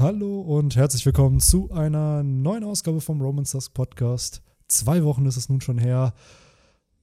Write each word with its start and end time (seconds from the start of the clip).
Hallo 0.00 0.40
und 0.40 0.76
herzlich 0.76 1.04
willkommen 1.04 1.40
zu 1.40 1.70
einer 1.72 2.22
neuen 2.22 2.64
Ausgabe 2.64 3.02
vom 3.02 3.20
Romans 3.20 3.50
Dusk 3.50 3.74
Podcast. 3.74 4.40
Zwei 4.66 5.04
Wochen 5.04 5.26
ist 5.26 5.36
es 5.36 5.50
nun 5.50 5.60
schon 5.60 5.76
her. 5.76 6.14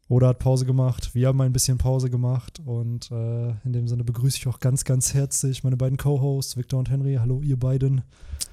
Oda 0.09 0.27
hat 0.27 0.39
Pause 0.39 0.65
gemacht, 0.65 1.13
wir 1.15 1.27
haben 1.27 1.41
ein 1.41 1.51
bisschen 1.51 1.77
Pause 1.77 2.09
gemacht 2.09 2.61
und 2.63 3.11
äh, 3.11 3.49
in 3.65 3.73
dem 3.73 3.89
Sinne 3.89 4.05
begrüße 4.05 4.38
ich 4.38 4.47
auch 4.47 4.61
ganz, 4.61 4.86
ganz 4.86 5.13
herzlich 5.13 5.65
meine 5.65 5.75
beiden 5.75 5.97
Co-Hosts, 5.97 6.55
Victor 6.55 6.79
und 6.79 6.89
Henry. 6.89 7.15
Hallo, 7.15 7.41
ihr 7.41 7.59
beiden. 7.59 8.04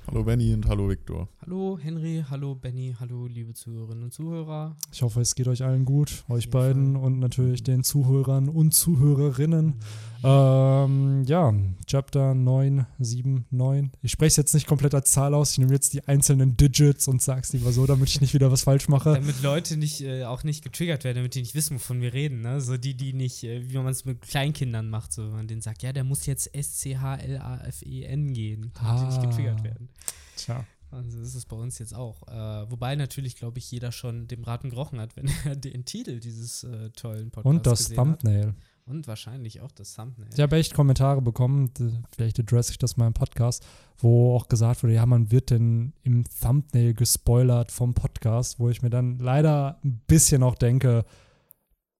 Hallo 0.07 0.23
Benny 0.23 0.53
und 0.53 0.67
hallo 0.69 0.89
Victor. 0.89 1.29
Hallo 1.41 1.79
Henry, 1.81 2.23
hallo 2.29 2.55
Benny, 2.55 2.95
hallo 3.01 3.27
liebe 3.27 3.55
Zuhörerinnen 3.55 4.05
und 4.05 4.13
Zuhörer. 4.13 4.77
Ich 4.93 5.01
hoffe, 5.01 5.23
es 5.23 5.35
geht 5.35 5.49
euch 5.49 5.65
allen 5.65 5.87
gut, 5.87 6.25
euch 6.29 6.51
beiden 6.51 6.95
Fall. 6.95 7.05
und 7.05 7.21
natürlich 7.21 7.63
den 7.63 7.85
Zuhörern 7.85 8.51
und 8.51 8.75
Zuhörerinnen. 8.75 9.75
Ähm, 10.23 11.23
ja, 11.27 11.55
Chapter 11.87 12.35
9, 12.35 12.87
7, 12.99 13.47
9. 13.51 13.93
Ich 14.03 14.13
spreche 14.13 14.29
es 14.29 14.37
jetzt 14.37 14.55
nicht 14.55 14.67
komplett 14.67 14.95
als 14.95 15.11
Zahl 15.11 15.33
aus, 15.33 15.53
ich 15.53 15.59
nehme 15.59 15.73
jetzt 15.73 15.95
die 15.95 16.07
einzelnen 16.07 16.57
Digits 16.57 17.09
und 17.09 17.23
sag's 17.23 17.55
lieber 17.55 17.73
so, 17.73 17.87
damit 17.87 18.09
ich 18.09 18.21
nicht 18.21 18.35
wieder 18.35 18.53
was 18.53 18.65
falsch 18.65 18.89
mache. 18.89 19.15
Damit 19.15 19.43
Leute 19.43 19.79
nicht, 19.79 20.03
äh, 20.03 20.25
auch 20.25 20.45
nicht 20.45 20.63
getriggert 20.63 21.05
werden, 21.05 21.17
damit 21.17 21.35
die 21.35 21.41
nicht 21.45 21.55
wissen, 21.55 21.75
wovon 21.75 22.01
wir 22.01 22.15
reden. 22.15 22.41
Ne? 22.41 22.61
So 22.61 22.79
die, 22.79 22.95
die 22.95 23.13
nicht, 23.13 23.45
äh, 23.45 23.69
wie 23.69 23.77
man 23.77 23.89
es 23.89 24.05
mit 24.07 24.23
Kleinkindern 24.23 24.89
macht, 24.89 25.13
so 25.13 25.25
wenn 25.25 25.33
man 25.33 25.47
denen 25.47 25.61
sagt, 25.61 25.83
ja, 25.83 25.93
der 25.93 26.03
muss 26.03 26.25
jetzt 26.25 26.55
S-C-H-L-A-F-E-N 26.55 28.33
gehen, 28.33 28.73
damit 28.75 28.91
ah. 28.91 28.99
die 28.99 29.07
nicht 29.07 29.23
getriggert 29.23 29.63
werden. 29.63 29.91
Tja. 30.37 30.65
Also 30.91 31.21
ist 31.21 31.35
es 31.35 31.45
bei 31.45 31.57
uns 31.57 31.79
jetzt 31.79 31.95
auch. 31.95 32.27
Äh, 32.29 32.71
wobei 32.71 32.95
natürlich, 32.95 33.37
glaube 33.37 33.59
ich, 33.59 33.71
jeder 33.71 33.93
schon 33.93 34.27
dem 34.27 34.45
Raten 34.45 34.71
gerochen 34.71 35.01
hat, 35.01 35.17
wenn 35.17 35.31
er 35.45 35.55
den 35.55 35.85
Titel 35.85 36.19
dieses 36.19 36.65
äh, 36.65 36.91
tollen 36.91 37.31
Podcasts 37.31 37.47
Und 37.47 37.67
das 37.67 37.89
Thumbnail. 37.91 38.49
Hat. 38.49 38.55
Und 38.87 39.07
wahrscheinlich 39.07 39.61
auch 39.61 39.73
das 39.73 39.95
Thumbnail. 39.95 40.29
Ich 40.33 40.41
habe 40.41 40.57
echt 40.57 40.75
Kommentare 40.75 41.21
bekommen, 41.21 41.71
vielleicht 42.15 42.39
adresse 42.39 42.73
ich 42.73 42.79
das 42.79 42.97
mal 42.97 43.07
im 43.07 43.15
Podcast, 43.15 43.67
wo 43.99 44.35
auch 44.37 44.49
gesagt 44.49 44.83
wurde, 44.83 44.95
ja, 44.95 45.05
man 45.07 45.31
wird 45.31 45.51
denn 45.51 45.95
im 46.03 46.25
Thumbnail 46.41 46.95
gespoilert 46.95 47.73
vom 47.73 47.95
Podcast, 47.95 48.61
wo 48.61 48.69
ich 48.69 48.83
mir 48.83 48.91
dann 48.91 49.19
leider 49.19 49.79
ein 49.85 50.01
bisschen 50.07 50.43
auch 50.43 50.55
denke, 50.55 51.05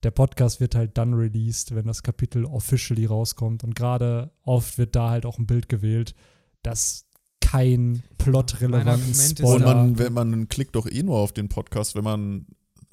der 0.05 0.11
Podcast 0.11 0.61
wird 0.61 0.75
halt 0.75 0.99
dann 0.99 1.15
released, 1.15 1.75
wenn 1.75 1.87
das 1.87 2.03
Kapitel 2.03 2.45
officially 2.45 3.07
rauskommt. 3.07 3.65
Und 3.65 3.75
gerade 3.75 4.31
oft 4.43 4.79
wird 4.79 4.95
da 4.95 5.11
halt 5.11 5.27
auch 5.27 5.39
ein 5.39 5.47
Bild 5.47 5.69
gewählt, 5.69 6.15
das 6.63 7.07
kein 7.41 8.03
plotrelevanten 8.19 9.15
Spoiler. 9.15 9.81
Und 9.81 9.99
man, 9.99 10.13
man 10.13 10.49
klickt 10.49 10.77
doch 10.77 10.87
eh 10.87 11.03
nur 11.03 11.19
auf 11.19 11.33
den 11.33 11.49
Podcast, 11.49 11.95
wenn 11.95 12.05
man 12.05 12.47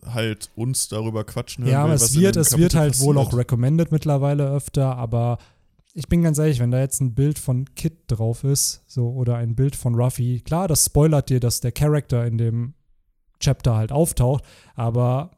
halt 0.06 0.50
uns 0.56 0.88
darüber 0.88 1.24
quatschen 1.24 1.64
hören 1.64 1.74
Ja, 1.74 1.84
aber 1.84 1.94
es 1.94 2.16
wird, 2.16 2.36
es 2.36 2.58
wird 2.58 2.76
halt 2.76 2.94
passiert. 2.94 3.08
wohl 3.08 3.18
auch 3.18 3.34
recommended 3.34 3.92
mittlerweile 3.92 4.50
öfter, 4.50 4.96
aber 4.96 5.38
ich 5.94 6.08
bin 6.08 6.24
ganz 6.24 6.38
ehrlich, 6.38 6.60
wenn 6.60 6.72
da 6.72 6.80
jetzt 6.80 7.02
ein 7.02 7.14
Bild 7.14 7.38
von 7.38 7.66
Kit 7.76 8.00
drauf 8.08 8.44
ist, 8.44 8.84
so 8.88 9.12
oder 9.12 9.36
ein 9.36 9.56
Bild 9.56 9.76
von 9.76 9.96
Ruffy, 9.96 10.42
klar, 10.42 10.68
das 10.68 10.86
spoilert 10.86 11.30
dir, 11.30 11.40
dass 11.40 11.60
der 11.60 11.72
Charakter 11.72 12.26
in 12.26 12.38
dem 12.38 12.74
Chapter 13.40 13.76
halt 13.76 13.92
auftaucht, 13.92 14.44
aber 14.76 15.32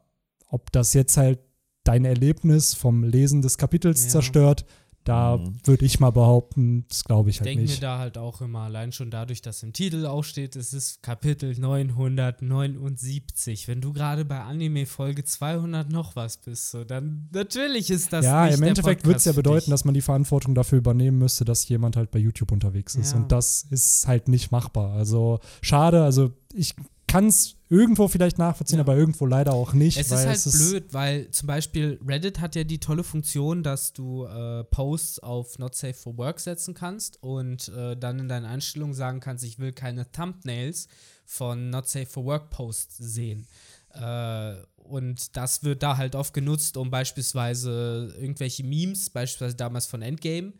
ob 0.48 0.70
das 0.72 0.94
jetzt 0.94 1.16
halt 1.16 1.40
dein 1.84 2.04
Erlebnis 2.04 2.74
vom 2.74 3.04
Lesen 3.04 3.42
des 3.42 3.58
Kapitels 3.58 4.04
ja. 4.04 4.10
zerstört, 4.10 4.64
da 5.04 5.36
mhm. 5.36 5.54
würde 5.64 5.84
ich 5.84 6.00
mal 6.00 6.10
behaupten, 6.10 6.86
das 6.88 7.04
glaube 7.04 7.28
ich 7.28 7.38
halt 7.38 7.46
Denken 7.46 7.64
nicht. 7.64 7.74
Ich 7.74 7.80
denke 7.80 7.92
mir 7.92 7.96
da 7.96 8.00
halt 8.00 8.16
auch 8.16 8.40
immer, 8.40 8.60
allein 8.60 8.90
schon 8.90 9.10
dadurch, 9.10 9.42
dass 9.42 9.62
im 9.62 9.74
Titel 9.74 10.06
auch 10.06 10.24
steht, 10.24 10.56
es 10.56 10.72
ist 10.72 11.02
Kapitel 11.02 11.54
979. 11.54 13.68
Wenn 13.68 13.82
du 13.82 13.92
gerade 13.92 14.24
bei 14.24 14.40
Anime 14.40 14.86
Folge 14.86 15.22
200 15.22 15.90
noch 15.90 16.16
was 16.16 16.38
bist, 16.38 16.70
so, 16.70 16.84
dann 16.84 17.28
natürlich 17.32 17.90
ist 17.90 18.14
das 18.14 18.24
Ja, 18.24 18.46
im 18.46 18.62
Endeffekt 18.62 19.04
würde 19.04 19.18
es 19.18 19.26
ja 19.26 19.32
bedeuten, 19.32 19.70
dass 19.70 19.84
man 19.84 19.92
die 19.92 20.00
Verantwortung 20.00 20.54
dafür 20.54 20.78
übernehmen 20.78 21.18
müsste, 21.18 21.44
dass 21.44 21.68
jemand 21.68 21.96
halt 21.96 22.10
bei 22.10 22.18
YouTube 22.18 22.50
unterwegs 22.50 22.94
ist. 22.94 23.12
Ja. 23.12 23.18
Und 23.18 23.30
das 23.30 23.66
ist 23.68 24.08
halt 24.08 24.28
nicht 24.28 24.52
machbar. 24.52 24.94
Also 24.94 25.38
schade, 25.60 26.02
also 26.02 26.32
ich 26.54 26.74
kann 27.14 27.28
es 27.28 27.54
irgendwo 27.68 28.08
vielleicht 28.08 28.38
nachvollziehen, 28.38 28.78
ja. 28.78 28.82
aber 28.82 28.96
irgendwo 28.96 29.24
leider 29.24 29.52
auch 29.52 29.72
nicht. 29.72 29.96
Es 29.96 30.10
ist 30.10 30.26
halt 30.26 30.34
es 30.34 30.58
blöd, 30.58 30.92
weil 30.92 31.30
zum 31.30 31.46
Beispiel 31.46 32.00
Reddit 32.04 32.40
hat 32.40 32.56
ja 32.56 32.64
die 32.64 32.80
tolle 32.80 33.04
Funktion, 33.04 33.62
dass 33.62 33.92
du 33.92 34.24
äh, 34.24 34.64
Posts 34.64 35.20
auf 35.20 35.60
Not 35.60 35.76
Safe 35.76 35.94
for 35.94 36.18
Work 36.18 36.40
setzen 36.40 36.74
kannst 36.74 37.22
und 37.22 37.68
äh, 37.68 37.96
dann 37.96 38.18
in 38.18 38.28
deinen 38.28 38.46
Einstellungen 38.46 38.94
sagen 38.94 39.20
kannst, 39.20 39.44
ich 39.44 39.60
will 39.60 39.72
keine 39.72 40.10
Thumbnails 40.10 40.88
von 41.24 41.70
Not 41.70 41.88
Safe 41.88 42.06
for 42.06 42.24
Work 42.24 42.50
Posts 42.50 42.96
sehen. 42.96 43.46
Äh, 43.90 44.54
und 44.74 45.36
das 45.36 45.62
wird 45.62 45.84
da 45.84 45.96
halt 45.96 46.16
oft 46.16 46.34
genutzt, 46.34 46.76
um 46.76 46.90
beispielsweise 46.90 48.12
irgendwelche 48.18 48.64
Memes, 48.64 49.08
beispielsweise 49.08 49.54
damals 49.54 49.86
von 49.86 50.02
Endgame, 50.02 50.52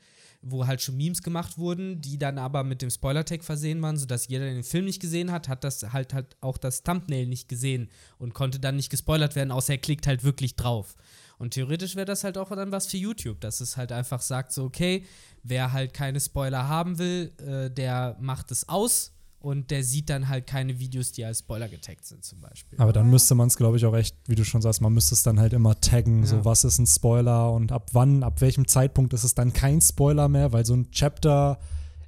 wo 0.44 0.66
halt 0.66 0.82
schon 0.82 0.96
Memes 0.96 1.22
gemacht 1.22 1.58
wurden, 1.58 2.00
die 2.00 2.18
dann 2.18 2.38
aber 2.38 2.64
mit 2.64 2.82
dem 2.82 2.90
Spoiler-Tag 2.90 3.42
versehen 3.42 3.80
waren, 3.82 3.96
sodass 3.96 4.28
jeder, 4.28 4.44
der 4.44 4.54
den 4.54 4.62
Film 4.62 4.84
nicht 4.84 5.00
gesehen 5.00 5.32
hat, 5.32 5.48
hat 5.48 5.64
das 5.64 5.92
halt 5.92 6.12
halt 6.12 6.36
auch 6.40 6.58
das 6.58 6.82
Thumbnail 6.82 7.26
nicht 7.26 7.48
gesehen 7.48 7.88
und 8.18 8.34
konnte 8.34 8.60
dann 8.60 8.76
nicht 8.76 8.90
gespoilert 8.90 9.36
werden, 9.36 9.50
außer 9.50 9.74
er 9.74 9.78
klickt 9.78 10.06
halt 10.06 10.22
wirklich 10.24 10.56
drauf. 10.56 10.96
Und 11.38 11.54
theoretisch 11.54 11.96
wäre 11.96 12.06
das 12.06 12.24
halt 12.24 12.38
auch 12.38 12.50
dann 12.50 12.72
was 12.72 12.86
für 12.86 12.96
YouTube, 12.96 13.40
dass 13.40 13.60
es 13.60 13.76
halt 13.76 13.90
einfach 13.90 14.22
sagt, 14.22 14.52
so, 14.52 14.64
okay, 14.64 15.04
wer 15.42 15.72
halt 15.72 15.94
keine 15.94 16.20
Spoiler 16.20 16.68
haben 16.68 16.98
will, 16.98 17.32
äh, 17.38 17.70
der 17.70 18.16
macht 18.20 18.50
es 18.50 18.68
aus 18.68 19.13
und 19.44 19.70
der 19.70 19.84
sieht 19.84 20.08
dann 20.08 20.28
halt 20.28 20.46
keine 20.46 20.78
Videos, 20.78 21.12
die 21.12 21.24
als 21.24 21.40
Spoiler 21.40 21.68
getaggt 21.68 22.06
sind, 22.06 22.24
zum 22.24 22.40
Beispiel. 22.40 22.78
Aber 22.80 22.92
dann 22.92 23.10
müsste 23.10 23.34
man 23.34 23.48
es, 23.48 23.56
glaube 23.56 23.76
ich, 23.76 23.84
auch 23.84 23.94
echt, 23.94 24.16
wie 24.26 24.34
du 24.34 24.44
schon 24.44 24.62
sagst, 24.62 24.80
man 24.80 24.92
müsste 24.92 25.14
es 25.14 25.22
dann 25.22 25.38
halt 25.38 25.52
immer 25.52 25.78
taggen, 25.80 26.20
ja. 26.20 26.26
so 26.26 26.44
was 26.44 26.64
ist 26.64 26.78
ein 26.78 26.86
Spoiler 26.86 27.52
und 27.52 27.70
ab 27.70 27.90
wann, 27.92 28.22
ab 28.22 28.40
welchem 28.40 28.66
Zeitpunkt 28.66 29.12
ist 29.12 29.22
es 29.22 29.34
dann 29.34 29.52
kein 29.52 29.80
Spoiler 29.82 30.28
mehr, 30.28 30.52
weil 30.52 30.64
so 30.64 30.74
ein 30.74 30.90
Chapter 30.90 31.58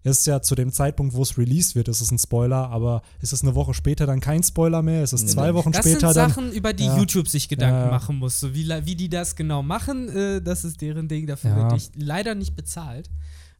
ist 0.02 0.26
ja 0.26 0.40
zu 0.40 0.54
dem 0.54 0.72
Zeitpunkt, 0.72 1.14
wo 1.14 1.22
es 1.22 1.36
released 1.36 1.74
wird, 1.74 1.88
ist 1.88 2.00
es 2.00 2.10
ein 2.10 2.18
Spoiler, 2.18 2.70
aber 2.70 3.02
ist 3.20 3.32
es 3.32 3.42
eine 3.42 3.54
Woche 3.54 3.74
später 3.74 4.06
dann 4.06 4.20
kein 4.20 4.42
Spoiler 4.42 4.80
mehr? 4.80 5.02
Ist 5.02 5.12
es 5.12 5.26
zwei 5.26 5.52
Wochen 5.52 5.72
das 5.72 5.84
später 5.84 6.12
dann? 6.12 6.14
Das 6.14 6.34
sind 6.34 6.44
Sachen, 6.44 6.52
über 6.52 6.72
die 6.72 6.86
ja. 6.86 6.96
YouTube 6.96 7.28
sich 7.28 7.48
Gedanken 7.48 7.86
ja. 7.86 7.90
machen 7.90 8.16
muss. 8.16 8.38
So 8.38 8.54
wie, 8.54 8.68
wie 8.68 8.94
die 8.94 9.08
das 9.08 9.34
genau 9.34 9.62
machen, 9.62 10.08
äh, 10.08 10.40
das 10.40 10.64
ist 10.64 10.80
deren 10.80 11.08
Ding. 11.08 11.26
Dafür 11.26 11.50
ja. 11.50 11.56
werde 11.56 11.76
ich 11.76 11.90
leider 11.96 12.34
nicht 12.34 12.54
bezahlt. 12.54 13.10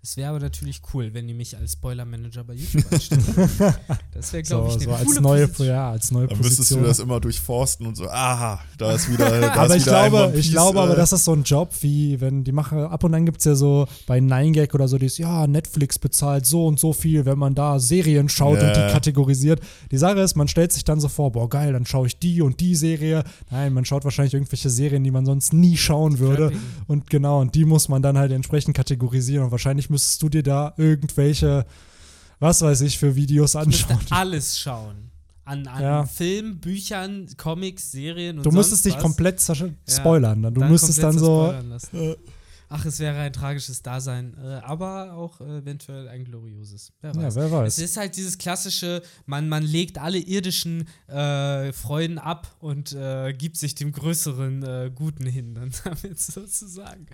Es 0.09 0.17
wäre 0.17 0.31
aber 0.31 0.39
natürlich 0.39 0.83
cool, 0.95 1.13
wenn 1.15 1.27
die 1.27 1.35
mich 1.35 1.57
als 1.57 1.73
Spoiler-Manager 1.73 2.45
bei 2.45 2.55
YouTube 2.55 2.85
einstellen. 2.93 3.25
das 4.15 4.33
wäre, 4.33 4.45
glaube 4.45 4.71
so, 4.71 4.79
ich, 4.79 4.87
eine 4.87 4.97
so 4.97 5.11
als 5.11 5.21
neue, 5.21 5.49
Position. 5.49 5.67
Ja, 5.67 5.91
als 5.91 6.11
neue 6.13 6.29
Dann 6.29 6.39
müsstest 6.39 6.71
du 6.71 6.81
das 6.81 7.01
immer 7.01 7.19
durchforsten 7.19 7.89
und 7.89 7.97
so, 7.97 8.09
aha, 8.09 8.61
da 8.79 8.93
ist 8.93 9.11
wieder. 9.11 9.41
Da 9.41 9.53
aber 9.55 9.75
ist 9.75 9.83
ich 9.83 9.87
wieder 9.87 10.09
glaube, 10.09 10.39
ich 10.39 10.51
glaube 10.53 10.81
aber, 10.81 10.93
äh, 10.93 10.97
das 10.97 11.13
ist 11.13 11.25
so 11.25 11.33
ein 11.33 11.43
Job, 11.43 11.75
wie 11.81 12.21
wenn 12.21 12.45
die 12.45 12.53
machen, 12.53 12.79
ab 12.85 13.03
und 13.03 13.15
an 13.15 13.27
gibt 13.27 13.39
es 13.39 13.47
ja 13.47 13.57
so 13.57 13.89
bei 14.07 14.19
9gag 14.19 14.73
oder 14.75 14.87
so, 14.87 14.97
die 14.97 15.07
ist, 15.07 15.19
ja, 15.19 15.49
Netflix 15.49 15.99
bezahlt 15.99 16.47
so 16.47 16.69
und 16.69 16.79
so 16.79 16.93
viel, 16.93 17.25
wenn 17.25 17.39
man 17.41 17.57
da 17.57 17.81
Serien 17.81 18.29
schaut 18.29 18.59
yeah. 18.59 18.69
und 18.69 18.77
die 18.77 18.93
kategorisiert. 18.93 19.61
Die 19.91 19.99
Sache 19.99 20.21
ist, 20.21 20.37
man 20.37 20.47
stellt 20.47 20.71
sich 20.71 20.85
dann 20.85 21.01
so 21.01 21.09
vor, 21.09 21.33
boah, 21.33 21.49
geil, 21.49 21.73
dann 21.73 21.85
schaue 21.85 22.07
ich 22.07 22.17
die 22.17 22.43
und 22.43 22.61
die 22.61 22.77
Serie. 22.77 23.25
Nein, 23.51 23.73
man 23.73 23.85
schaut 23.85 24.05
wahrscheinlich 24.05 24.35
irgendwelche 24.35 24.71
Serien, 24.71 25.03
die 25.03 25.11
man 25.11 25.27
sonst 25.27 25.53
nie 25.53 25.77
schauen 25.77 26.21
würde. 26.21 26.53
Und 26.87 27.11
genau, 27.11 27.41
und 27.41 27.57
die 27.57 27.65
muss 27.65 27.89
man 27.89 28.03
dann 28.03 28.17
halt 28.17 28.31
entsprechend 28.31 28.77
kategorisieren. 28.77 29.47
Und 29.47 29.51
wahrscheinlich 29.51 29.91
müsstest 29.97 30.23
du 30.23 30.29
dir 30.29 30.43
da 30.43 30.75
irgendwelche, 30.77 31.65
was 32.39 32.61
weiß 32.61 32.83
ich, 32.83 32.99
für 32.99 33.17
Videos 33.17 33.57
anschauen. 33.57 33.99
Du 34.09 34.15
alles 34.15 34.59
schauen. 34.59 35.11
An, 35.45 35.67
an 35.69 35.83
ja. 35.83 36.05
Filmen, 36.05 36.59
Büchern, 36.59 37.29
Comics, 37.37 37.93
Serien 37.93 38.39
und 38.39 38.45
Du 38.45 38.51
müsstest 38.51 38.85
dich 38.85 38.95
was. 38.95 39.03
komplett 39.03 39.41
spoilern. 39.41 40.43
Dann. 40.43 40.53
Du 40.55 40.61
dann 40.61 40.71
müsstest 40.71 41.03
dann 41.03 41.19
so. 41.19 41.55
Äh, 41.93 42.17
Ach, 42.69 42.85
es 42.85 42.99
wäre 42.99 43.17
ein 43.21 43.33
tragisches 43.33 43.81
Dasein, 43.81 44.37
äh, 44.43 44.55
aber 44.65 45.13
auch 45.13 45.41
äh, 45.41 45.59
eventuell 45.59 46.09
ein 46.09 46.25
glorioses. 46.25 46.93
Wer 47.01 47.15
weiß. 47.15 47.37
Ja, 47.37 47.43
wer 47.43 47.53
weiß. 47.53 47.79
Es 47.79 47.91
ist 47.91 47.97
halt 47.97 48.17
dieses 48.17 48.39
klassische, 48.39 49.03
man, 49.25 49.49
man 49.49 49.63
legt 49.63 49.99
alle 49.99 50.19
irdischen 50.19 50.89
äh, 51.07 51.73
Freuden 51.73 52.19
ab 52.19 52.57
und 52.59 52.93
äh, 52.93 53.33
gibt 53.33 53.57
sich 53.57 53.77
dem 53.77 53.93
größeren 53.93 54.63
äh, 54.65 54.91
Guten 54.93 55.27
hin, 55.27 55.55
dann 55.55 55.71
damit 55.85 56.19
sozusagen. 56.19 57.07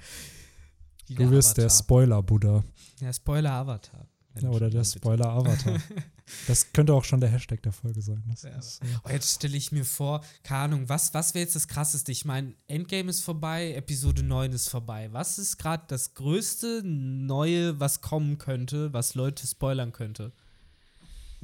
Du 1.09 1.31
wirst 1.31 1.57
der 1.59 1.69
Spoiler-Buddha. 1.69 2.63
Der 3.01 3.13
Spoiler-Avatar. 3.13 4.07
Ja, 4.41 4.49
oder 4.49 4.71
der 4.71 4.85
Spoiler-Avatar. 4.85 5.79
das 6.47 6.73
könnte 6.73 6.95
auch 6.95 7.05
schon 7.05 7.21
der 7.21 7.29
Hashtag 7.29 7.63
der 7.63 7.73
Folge 7.73 8.01
sein. 8.01 8.23
Ja. 8.27 8.59
Ist, 8.59 8.81
ja. 8.83 9.01
oh, 9.05 9.11
jetzt 9.11 9.35
stelle 9.35 9.57
ich 9.57 9.73
mir 9.73 9.85
vor, 9.85 10.25
keine 10.43 10.61
Ahnung, 10.63 10.89
was, 10.89 11.13
was 11.13 11.35
wäre 11.35 11.45
jetzt 11.45 11.55
das 11.55 11.69
Krasseste? 11.69 12.13
Ich 12.13 12.25
meine, 12.25 12.55
Endgame 12.67 13.11
ist 13.11 13.23
vorbei, 13.23 13.75
Episode 13.75 14.23
9 14.23 14.53
ist 14.53 14.69
vorbei. 14.69 15.09
Was 15.13 15.39
ist 15.39 15.59
gerade 15.59 15.85
das 15.89 16.15
größte 16.15 16.83
Neue, 16.85 17.79
was 17.79 18.01
kommen 18.01 18.39
könnte, 18.39 18.93
was 18.93 19.15
Leute 19.15 19.47
spoilern 19.47 19.93
könnte? 19.93 20.33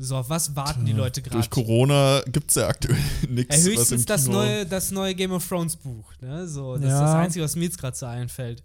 So, 0.01 0.17
auf 0.17 0.31
was 0.31 0.55
warten 0.55 0.87
die 0.87 0.93
Leute 0.93 1.23
gerade? 1.23 1.37
Durch 1.37 1.51
Corona 1.51 2.23
gibt 2.27 2.51
es 2.51 2.55
ja 2.55 2.69
aktuell 2.69 2.97
nichts. 3.29 3.65
Höchstens 3.65 4.07
das 4.07 4.29
neue, 4.29 4.65
das 4.65 4.93
neue 4.93 5.15
Game 5.15 5.33
of 5.33 5.47
Thrones 5.47 5.75
Buch. 5.75 6.13
Ne? 6.21 6.47
So, 6.47 6.77
das 6.77 6.85
ja. 6.85 6.95
ist 6.95 7.01
das 7.01 7.15
Einzige, 7.15 7.45
was 7.45 7.57
mir 7.57 7.65
jetzt 7.65 7.79
gerade 7.79 7.97
so 7.97 8.07
einfällt. 8.07 8.63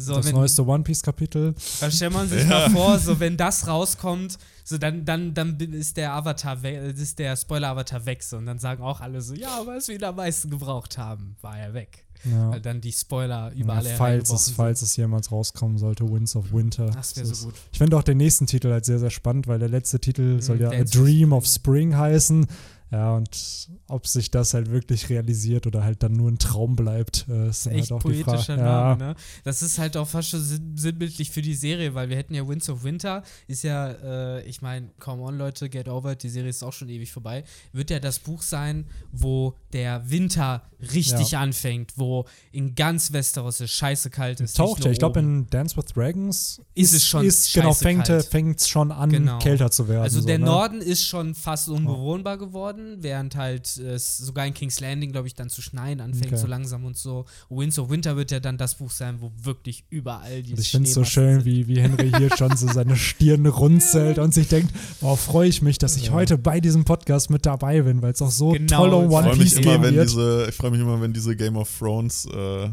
So, 0.00 0.14
das 0.14 0.26
wenn, 0.26 0.34
neueste 0.34 0.66
One 0.66 0.82
Piece 0.82 1.02
Kapitel. 1.02 1.54
Da 1.80 1.90
stellt 1.90 2.12
man 2.12 2.28
sich 2.28 2.42
ja. 2.42 2.48
mal 2.48 2.70
vor, 2.70 2.98
so 2.98 3.20
wenn 3.20 3.36
das 3.36 3.66
rauskommt, 3.66 4.38
so 4.64 4.78
dann, 4.78 5.04
dann, 5.04 5.34
dann 5.34 5.58
ist 5.58 5.96
der 5.96 6.14
Avatar 6.14 6.62
weg, 6.62 6.96
ist 6.96 7.18
der 7.18 7.36
Spoiler-Avatar 7.36 8.06
weg. 8.06 8.22
So, 8.22 8.36
und 8.36 8.46
dann 8.46 8.58
sagen 8.58 8.82
auch 8.82 9.00
alle 9.00 9.20
so, 9.20 9.34
ja, 9.34 9.60
was 9.64 9.88
wir 9.88 10.02
am 10.08 10.16
meisten 10.16 10.50
gebraucht 10.50 10.98
haben, 10.98 11.36
war 11.40 11.58
er 11.58 11.74
weg. 11.74 12.04
Ja. 12.24 12.50
Weil 12.50 12.60
dann 12.60 12.80
die 12.80 12.92
Spoiler 12.92 13.50
überall 13.52 13.86
ja, 13.86 13.94
falls, 13.96 14.30
es, 14.30 14.46
sind. 14.46 14.56
falls 14.56 14.82
es 14.82 14.96
jemals 14.96 15.32
rauskommen 15.32 15.78
sollte, 15.78 16.10
Winds 16.10 16.36
of 16.36 16.52
Winter. 16.52 16.86
Das 16.90 17.16
wäre 17.16 17.26
so 17.26 17.46
gut. 17.46 17.54
Ich 17.72 17.78
finde 17.78 17.96
auch 17.96 18.02
den 18.02 18.18
nächsten 18.18 18.46
Titel 18.46 18.70
halt 18.70 18.84
sehr, 18.84 18.98
sehr 18.98 19.10
spannend, 19.10 19.46
weil 19.46 19.58
der 19.58 19.68
letzte 19.68 20.00
Titel 20.00 20.34
Mhm, 20.34 20.40
soll 20.40 20.60
ja 20.60 20.70
A 20.70 20.84
Dream 20.84 21.32
of 21.32 21.46
Spring 21.46 21.96
heißen. 21.96 22.46
Ja, 22.92 23.14
und 23.14 23.68
ob 23.86 24.06
sich 24.08 24.32
das 24.32 24.52
halt 24.52 24.70
wirklich 24.72 25.08
realisiert 25.08 25.66
oder 25.68 25.84
halt 25.84 26.02
dann 26.02 26.12
nur 26.12 26.28
ein 26.28 26.38
Traum 26.38 26.74
bleibt, 26.74 27.26
äh, 27.28 27.48
ist 27.50 27.66
dann 27.66 27.74
Echt 27.74 27.90
halt 27.92 28.04
auch 28.04 28.10
die 28.10 28.24
Frage. 28.24 28.56
Name, 28.56 28.64
Ja. 28.64 28.96
ne? 28.96 29.14
Das 29.44 29.62
ist 29.62 29.78
halt 29.78 29.96
auch 29.96 30.08
fast 30.08 30.30
schon 30.30 30.42
sinn- 30.42 30.76
sinnbildlich 30.76 31.30
für 31.30 31.40
die 31.42 31.54
Serie, 31.54 31.94
weil 31.94 32.08
wir 32.08 32.16
hätten 32.16 32.34
ja 32.34 32.46
Winds 32.48 32.68
of 32.68 32.82
Winter, 32.82 33.22
ist 33.46 33.62
ja, 33.62 33.90
äh, 33.90 34.42
ich 34.48 34.60
meine, 34.60 34.90
come 34.98 35.22
on 35.22 35.38
Leute, 35.38 35.68
get 35.68 35.88
over 35.88 36.12
it, 36.12 36.22
die 36.24 36.28
Serie 36.28 36.50
ist 36.50 36.64
auch 36.64 36.72
schon 36.72 36.88
ewig 36.88 37.12
vorbei. 37.12 37.44
Wird 37.72 37.90
ja 37.90 38.00
das 38.00 38.18
Buch 38.18 38.42
sein, 38.42 38.86
wo 39.12 39.54
der 39.72 40.10
Winter 40.10 40.62
richtig 40.92 41.36
anfängt, 41.36 41.92
wo 41.96 42.24
in 42.50 42.74
ganz 42.74 43.12
Westeros 43.12 43.60
es 43.60 43.70
scheiße 43.70 44.10
kalt 44.10 44.40
ist. 44.40 44.56
Taucht 44.56 44.84
ja, 44.84 44.90
ich 44.90 44.98
glaube 44.98 45.20
in 45.20 45.46
Dance 45.48 45.76
with 45.76 45.86
Dragons 45.94 46.60
Ist 46.74 46.92
es 46.94 47.06
schon 47.06 47.24
ist, 47.24 47.52
genau, 47.52 47.72
fängt 47.74 48.08
es 48.08 48.66
schon 48.68 48.90
an, 48.90 49.10
Genau. 49.10 49.38
kälter 49.38 49.70
zu 49.70 49.86
werden. 49.88 50.02
Also 50.02 50.20
so, 50.20 50.26
der 50.26 50.38
ne? 50.38 50.46
Norden 50.46 50.80
ist 50.80 51.06
schon 51.06 51.34
fast 51.34 51.68
unbewohnbar 51.68 52.38
geworden, 52.38 52.79
während 52.98 53.36
halt 53.36 53.76
es 53.76 54.16
sogar 54.18 54.46
in 54.46 54.54
King's 54.54 54.80
Landing, 54.80 55.12
glaube 55.12 55.26
ich, 55.28 55.34
dann 55.34 55.48
zu 55.50 55.62
schneien 55.62 56.00
anfängt, 56.00 56.26
Okay. 56.32 56.36
so 56.36 56.46
langsam 56.46 56.84
und 56.84 56.96
so. 56.96 57.24
Winds 57.48 57.78
of 57.78 57.90
Winter 57.90 58.16
wird 58.16 58.30
ja 58.30 58.40
dann 58.40 58.58
das 58.58 58.74
Buch 58.76 58.90
sein, 58.90 59.16
wo 59.20 59.30
wirklich 59.42 59.84
überall 59.90 60.42
die 60.42 60.54
ich 60.54 60.70
finde 60.70 60.88
es 60.88 60.94
so 60.94 61.04
schön, 61.04 61.36
sind. 61.40 61.44
wie, 61.46 61.68
wie 61.68 61.80
Henry 61.80 62.10
hier 62.16 62.36
schon 62.36 62.56
so 62.56 62.66
seine 62.68 62.96
Stirn 62.96 63.46
runzelt 63.60 64.18
und 64.18 64.34
sich 64.34 64.48
denkt, 64.48 64.72
oh, 65.00 65.16
freue 65.16 65.48
ich 65.48 65.62
mich, 65.62 65.78
dass 65.78 65.96
ich 65.96 66.06
Ja. 66.06 66.12
heute 66.12 66.38
bei 66.38 66.60
diesem 66.60 66.84
Podcast 66.84 67.30
mit 67.30 67.46
dabei 67.46 67.82
bin, 67.82 68.02
weil 68.02 68.12
es 68.12 68.22
auch 68.22 68.30
so 68.30 68.50
Genau, 68.52 68.88
toll 68.88 69.04
ich 69.04 69.08
Ich 69.10 69.14
One 69.16 69.24
freue 69.26 69.36
mich 69.36 69.54
Piece 69.54 69.58
immer, 69.66 69.82
wird. 69.82 70.08
diese, 70.08 70.46
ich 70.48 70.54
freue 70.54 70.70
mich 70.70 70.80
immer, 70.80 71.00
wenn 71.00 71.12
diese 71.12 71.36
Game 71.36 71.56
of 71.56 71.70
Thrones 71.78 72.26
äh, 72.26 72.68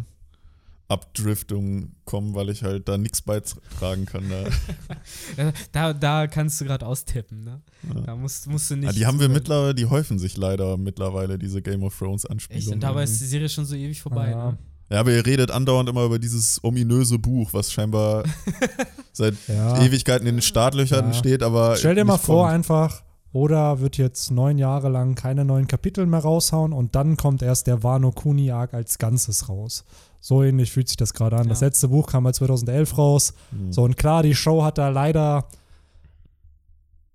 Abdriftungen 0.89 1.95
kommen, 2.05 2.33
weil 2.35 2.49
ich 2.49 2.63
halt 2.63 2.87
da 2.87 2.97
nichts 2.97 3.21
beitragen 3.21 4.05
kann. 4.05 4.23
Da. 4.29 5.43
Äh, 5.49 5.53
Da, 5.71 5.93
da 5.93 6.27
kannst 6.27 6.59
du 6.61 6.65
gerade 6.65 6.85
austippen, 6.85 7.43
ne? 7.43 7.61
Ja. 7.93 8.01
Da 8.01 8.15
musst, 8.15 8.47
musst 8.47 8.69
du 8.71 8.75
nicht. 8.75 8.85
Ja, 8.87 8.91
die 8.93 9.05
haben 9.05 9.19
wir 9.19 9.29
mittlerweile, 9.29 9.75
die 9.75 9.85
häufen 9.85 10.17
sich 10.19 10.37
leider 10.37 10.77
mittlerweile, 10.77 11.37
diese 11.37 11.61
Game 11.61 11.83
of 11.83 11.97
Thrones 11.97 12.23
Echt? 12.23 12.31
Anspielungen. 12.31 12.73
Und 12.75 12.79
dabei 12.81 13.03
ist 13.03 13.19
die 13.19 13.25
Serie 13.25 13.49
schon 13.49 13.65
so 13.65 13.75
ewig 13.75 14.01
vorbei, 14.01 14.31
Ja. 14.31 14.51
ne? 14.51 14.57
Ja, 14.89 15.01
aber 15.01 15.11
ihr 15.11 15.25
redet 15.25 15.51
andauernd 15.51 15.89
immer 15.89 16.05
über 16.05 16.17
dieses 16.17 16.63
ominöse 16.63 17.19
Buch, 17.19 17.51
was 17.51 17.73
scheinbar 17.73 18.23
seit 19.11 19.35
Ja. 19.49 19.81
Ewigkeiten 19.83 20.25
in 20.27 20.35
den 20.37 20.41
Startlöchern 20.41 21.07
Ja. 21.07 21.13
steht, 21.13 21.43
aber. 21.43 21.75
Stell 21.75 21.95
dir 21.95 22.05
mal 22.05 22.17
vor, 22.17 22.45
kommt. 22.45 22.55
einfach, 22.55 23.03
Oda 23.33 23.79
wird 23.79 23.97
jetzt 23.97 24.31
neun 24.31 24.57
Jahre 24.57 24.89
lang 24.89 25.15
keine 25.15 25.45
neuen 25.45 25.67
Kapitel 25.67 26.05
mehr 26.05 26.19
raushauen 26.21 26.73
und 26.73 26.95
dann 26.95 27.17
kommt 27.17 27.41
erst 27.41 27.67
der 27.67 27.83
Wano 27.83 28.11
Kuni 28.11 28.51
Arc 28.51 28.73
als 28.73 28.97
Ganzes 28.97 29.49
raus. 29.49 29.83
So 30.19 30.43
ähnlich 30.43 30.71
fühlt 30.71 30.87
sich 30.87 30.97
das 30.97 31.13
gerade 31.13 31.37
an. 31.37 31.47
Das 31.49 31.59
Ja. 31.61 31.67
letzte 31.67 31.89
Buch 31.89 32.07
kam 32.07 32.23
mal 32.23 32.33
2011 32.33 32.97
raus. 32.97 33.33
Hm. 33.51 33.71
So, 33.71 33.83
und 33.83 33.97
klar, 33.97 34.23
die 34.23 34.33
Show 34.35 34.63
hat 34.63 34.77
da 34.77 34.89
leider 34.89 35.45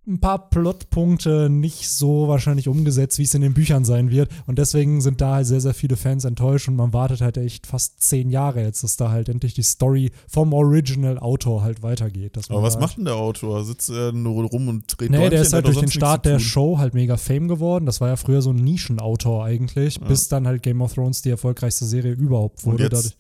ein 0.04 0.19
paar 0.19 0.50
Plotpunkte 0.50 1.49
nicht 1.49 1.88
so 1.88 2.26
wahrscheinlich 2.26 2.66
umgesetzt, 2.66 3.20
wie 3.20 3.22
es 3.22 3.34
in 3.34 3.40
den 3.40 3.54
Büchern 3.54 3.84
sein 3.84 4.10
wird. 4.10 4.31
Und 4.46 4.58
deswegen 4.58 5.00
sind 5.00 5.20
da 5.20 5.34
halt 5.37 5.46
sehr, 5.46 5.60
sehr 5.60 5.75
viele 5.75 5.96
Fans 5.96 6.25
enttäuscht 6.25 6.66
und 6.69 6.75
man 6.75 6.93
wartet 6.93 7.20
halt 7.20 7.37
echt 7.37 7.69
fast 7.69 8.00
zehn 8.02 8.28
Jahre 8.28 8.62
jetzt, 8.62 8.82
dass 8.82 8.96
da 8.96 9.10
halt 9.10 9.28
endlich 9.28 9.54
die 9.54 9.62
Story 9.62 10.10
vom 10.26 10.52
Original-Autor 10.52 11.62
halt 11.62 11.82
weitergeht. 11.82 12.37
Aber 12.49 12.62
was 12.62 12.75
da 12.75 12.81
macht 12.81 12.96
denn 12.99 13.04
der 13.04 13.14
Autor? 13.14 13.64
Sitzt 13.64 13.90
er 13.90 14.10
nur 14.12 14.44
rum 14.46 14.69
und 14.69 14.84
dreht 14.88 15.10
Nee, 15.10 15.16
Däumchen? 15.19 15.31
der 15.31 15.43
ist 15.43 15.52
halt 15.52 15.66
durch 15.66 15.78
den 15.78 15.90
Start 15.90 16.26
der. 16.26 16.40
Show 16.40 16.78
halt 16.78 16.94
mega 16.94 17.16
Fame 17.16 17.46
geworden. 17.46 17.87
Das 17.87 18.00
war 18.00 18.08
ja 18.08 18.16
früher 18.16 18.43
so 18.43 18.50
ein 18.50 18.56
Nischenautor 18.56 19.44
eigentlich, 19.44 19.96
Ja. 20.00 20.08
bis 20.08 20.26
dann 20.28 20.46
halt 20.48 20.62
Game 20.64 20.82
of 20.82 20.94
Thrones 20.94 21.22
die 21.22 21.31
erfolgreichste 21.31 21.84
Serie 21.84 22.12
überhaupt 22.12 22.64
Und 22.64 22.72
wurde. 22.72 22.82
jetzt 22.84 22.93
Dadurch- 22.93 23.16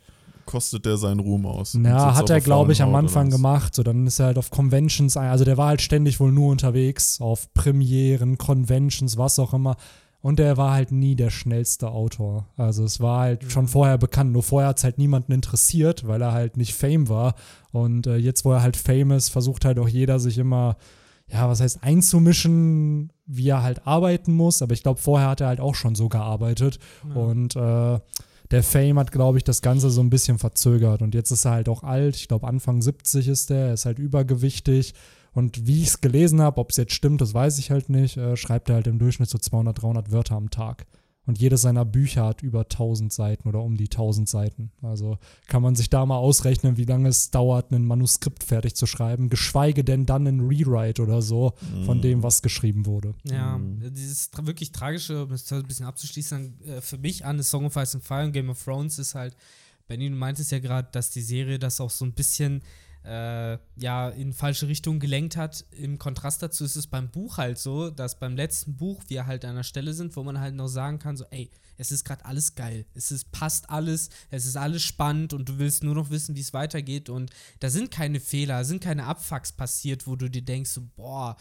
kostet 0.52 0.86
der 0.86 0.96
seinen 0.96 1.18
Ruhm 1.18 1.46
aus. 1.46 1.74
Ja, 1.74 2.14
hat 2.14 2.30
er, 2.30 2.40
glaube 2.44 2.72
ich, 2.72 2.82
am 2.82 2.90
Anfang 2.94 3.30
gemacht. 3.30 3.74
So, 3.74 3.82
dann 3.82 4.06
ist 4.06 4.20
er 4.20 4.26
halt 4.26 4.38
auf 4.38 4.50
Conventions, 4.50 5.16
ein- 5.16 5.30
also 5.30 5.44
der 5.44 5.56
war 5.56 5.66
halt 5.68 5.82
ständig 5.82 6.20
wohl 6.20 6.30
nur 6.30 6.50
unterwegs, 6.52 7.20
auf 7.20 7.52
Premieren, 7.54 8.38
Conventions, 8.38 9.16
was 9.18 9.38
auch 9.40 9.52
immer. 9.54 9.76
Und 10.20 10.38
er 10.38 10.56
war 10.56 10.72
halt 10.72 10.92
nie 10.92 11.16
der 11.16 11.30
schnellste 11.30 11.90
Autor. 11.90 12.46
Also 12.56 12.84
es 12.84 13.00
war 13.00 13.22
halt 13.22 13.50
schon 13.50 13.66
vorher 13.66 13.98
bekannt, 13.98 14.30
nur 14.32 14.44
vorher 14.44 14.68
hat 14.68 14.78
es 14.78 14.84
halt 14.84 14.96
niemanden 14.98 15.32
interessiert, 15.32 16.06
weil 16.06 16.22
er 16.22 16.30
halt 16.30 16.56
nicht 16.56 16.74
Fame 16.74 17.08
war. 17.08 17.34
Und 17.72 18.06
äh, 18.06 18.16
jetzt, 18.18 18.44
wo 18.44 18.52
er 18.52 18.62
halt 18.62 18.76
Fame 18.76 19.10
ist, 19.10 19.30
versucht 19.30 19.64
halt 19.64 19.80
auch 19.80 19.88
jeder 19.88 20.20
sich 20.20 20.38
immer, 20.38 20.76
ja, 21.28 21.48
was 21.48 21.60
heißt, 21.60 21.82
einzumischen, 21.82 23.10
wie 23.26 23.48
er 23.48 23.62
halt 23.64 23.86
arbeiten 23.86 24.32
muss. 24.32 24.62
Aber 24.62 24.74
ich 24.74 24.82
glaube, 24.82 25.00
vorher 25.00 25.28
hat 25.30 25.40
er 25.40 25.48
halt 25.48 25.60
auch 25.60 25.74
schon 25.74 25.94
so 25.94 26.08
gearbeitet. 26.08 26.78
Und 27.16 27.56
äh, 27.56 27.98
der 28.52 28.62
Fame 28.62 28.98
hat, 28.98 29.12
glaube 29.12 29.38
ich, 29.38 29.44
das 29.44 29.62
Ganze 29.62 29.90
so 29.90 30.02
ein 30.02 30.10
bisschen 30.10 30.38
verzögert. 30.38 31.02
Und 31.02 31.14
jetzt 31.14 31.30
ist 31.30 31.46
er 31.46 31.52
halt 31.52 31.68
auch 31.68 31.82
alt. 31.82 32.16
Ich 32.16 32.28
glaube, 32.28 32.46
Anfang 32.46 32.82
70 32.82 33.28
ist 33.28 33.50
der. 33.50 33.68
Er 33.68 33.74
ist 33.74 33.86
halt 33.86 33.98
übergewichtig. 33.98 34.94
Und 35.32 35.66
wie 35.66 35.80
ich 35.80 35.88
es 35.88 36.00
gelesen 36.02 36.42
habe, 36.42 36.60
ob 36.60 36.70
es 36.70 36.76
jetzt 36.76 36.92
stimmt, 36.92 37.22
das 37.22 37.32
weiß 37.32 37.58
ich 37.58 37.70
halt 37.70 37.88
nicht, 37.88 38.18
äh, 38.18 38.36
schreibt 38.36 38.68
er 38.68 38.76
halt 38.76 38.86
im 38.86 38.98
Durchschnitt 38.98 39.30
so 39.30 39.38
200, 39.38 39.80
300 39.80 40.12
Wörter 40.12 40.36
am 40.36 40.50
Tag. 40.50 40.86
Und 41.24 41.38
jedes 41.38 41.62
seiner 41.62 41.84
Bücher 41.84 42.24
hat 42.26 42.42
über 42.42 42.62
1000 42.62 43.12
Seiten 43.12 43.48
oder 43.48 43.60
um 43.62 43.76
die 43.76 43.84
1000 43.88 44.28
Seiten. 44.28 44.72
Also 44.82 45.18
kann 45.46 45.62
man 45.62 45.76
sich 45.76 45.88
da 45.88 46.04
mal 46.04 46.16
ausrechnen, 46.16 46.76
wie 46.76 46.84
lange 46.84 47.08
es 47.08 47.30
dauert, 47.30 47.70
ein 47.70 47.84
Manuskript 47.86 48.42
fertig 48.42 48.74
zu 48.74 48.86
schreiben, 48.86 49.28
geschweige 49.28 49.84
denn 49.84 50.04
dann 50.04 50.26
ein 50.26 50.40
Rewrite 50.40 51.00
oder 51.00 51.22
so 51.22 51.52
von 51.86 51.98
Mhm. 51.98 52.02
dem, 52.02 52.22
was 52.24 52.42
geschrieben 52.42 52.86
wurde. 52.86 53.14
Ja, 53.22 53.56
Mhm. 53.58 53.94
dieses 53.94 54.30
tra 54.32 54.44
wirklich 54.46 54.72
tragische, 54.72 55.22
um 55.22 55.28
das 55.30 55.50
ein 55.52 55.62
bisschen 55.62 55.86
abzuschließen, 55.86 56.60
äh, 56.66 56.80
für 56.80 56.98
mich 56.98 57.24
an 57.24 57.38
The 57.38 57.44
Song 57.48 57.66
of 57.66 57.76
Ice 57.76 57.94
and 57.96 58.04
Fire 58.04 58.24
und 58.24 58.32
Game 58.32 58.50
of 58.50 58.60
Thrones 58.62 58.98
ist 58.98 59.14
halt, 59.14 59.36
Benny, 59.86 60.08
du 60.10 60.16
meintest 60.16 60.50
ja 60.50 60.58
gerade, 60.58 60.88
dass 60.90 61.10
die 61.10 61.20
Serie 61.22 61.58
das 61.60 61.80
auch 61.80 61.90
so 61.90 62.04
ein 62.04 62.12
bisschen 62.14 62.62
äh, 63.04 63.58
ja, 63.76 64.08
in 64.10 64.32
falsche 64.32 64.68
Richtung 64.68 65.00
gelenkt 65.00 65.36
hat. 65.36 65.64
Im 65.72 65.98
Kontrast 65.98 66.42
dazu 66.42 66.64
ist 66.64 66.76
es 66.76 66.86
beim 66.86 67.10
Buch 67.10 67.38
halt 67.38 67.58
so, 67.58 67.90
dass 67.90 68.18
beim 68.18 68.36
letzten 68.36 68.76
Buch 68.76 69.02
wir 69.08 69.26
halt 69.26 69.44
an 69.44 69.52
einer 69.52 69.64
Stelle 69.64 69.92
sind, 69.94 70.16
wo 70.16 70.22
man 70.22 70.38
halt 70.40 70.54
noch 70.54 70.68
sagen 70.68 70.98
kann, 70.98 71.16
so, 71.16 71.24
ey, 71.30 71.50
es 71.76 71.90
ist 71.90 72.04
gerade 72.04 72.24
alles 72.24 72.54
geil. 72.54 72.86
Es 72.94 73.10
ist, 73.10 73.32
passt 73.32 73.70
alles, 73.70 74.10
es 74.30 74.46
ist 74.46 74.56
alles 74.56 74.82
spannend 74.82 75.32
und 75.32 75.48
du 75.48 75.58
willst 75.58 75.82
nur 75.82 75.94
noch 75.94 76.10
wissen, 76.10 76.36
wie 76.36 76.40
es 76.40 76.52
weitergeht. 76.52 77.08
Und 77.08 77.30
da 77.60 77.70
sind 77.70 77.90
keine 77.90 78.20
Fehler, 78.20 78.64
sind 78.64 78.82
keine 78.82 79.06
Abfucks 79.06 79.52
passiert, 79.52 80.06
wo 80.06 80.16
du 80.16 80.28
dir 80.28 80.42
denkst, 80.42 80.70
so, 80.70 80.82
boah, 80.96 81.36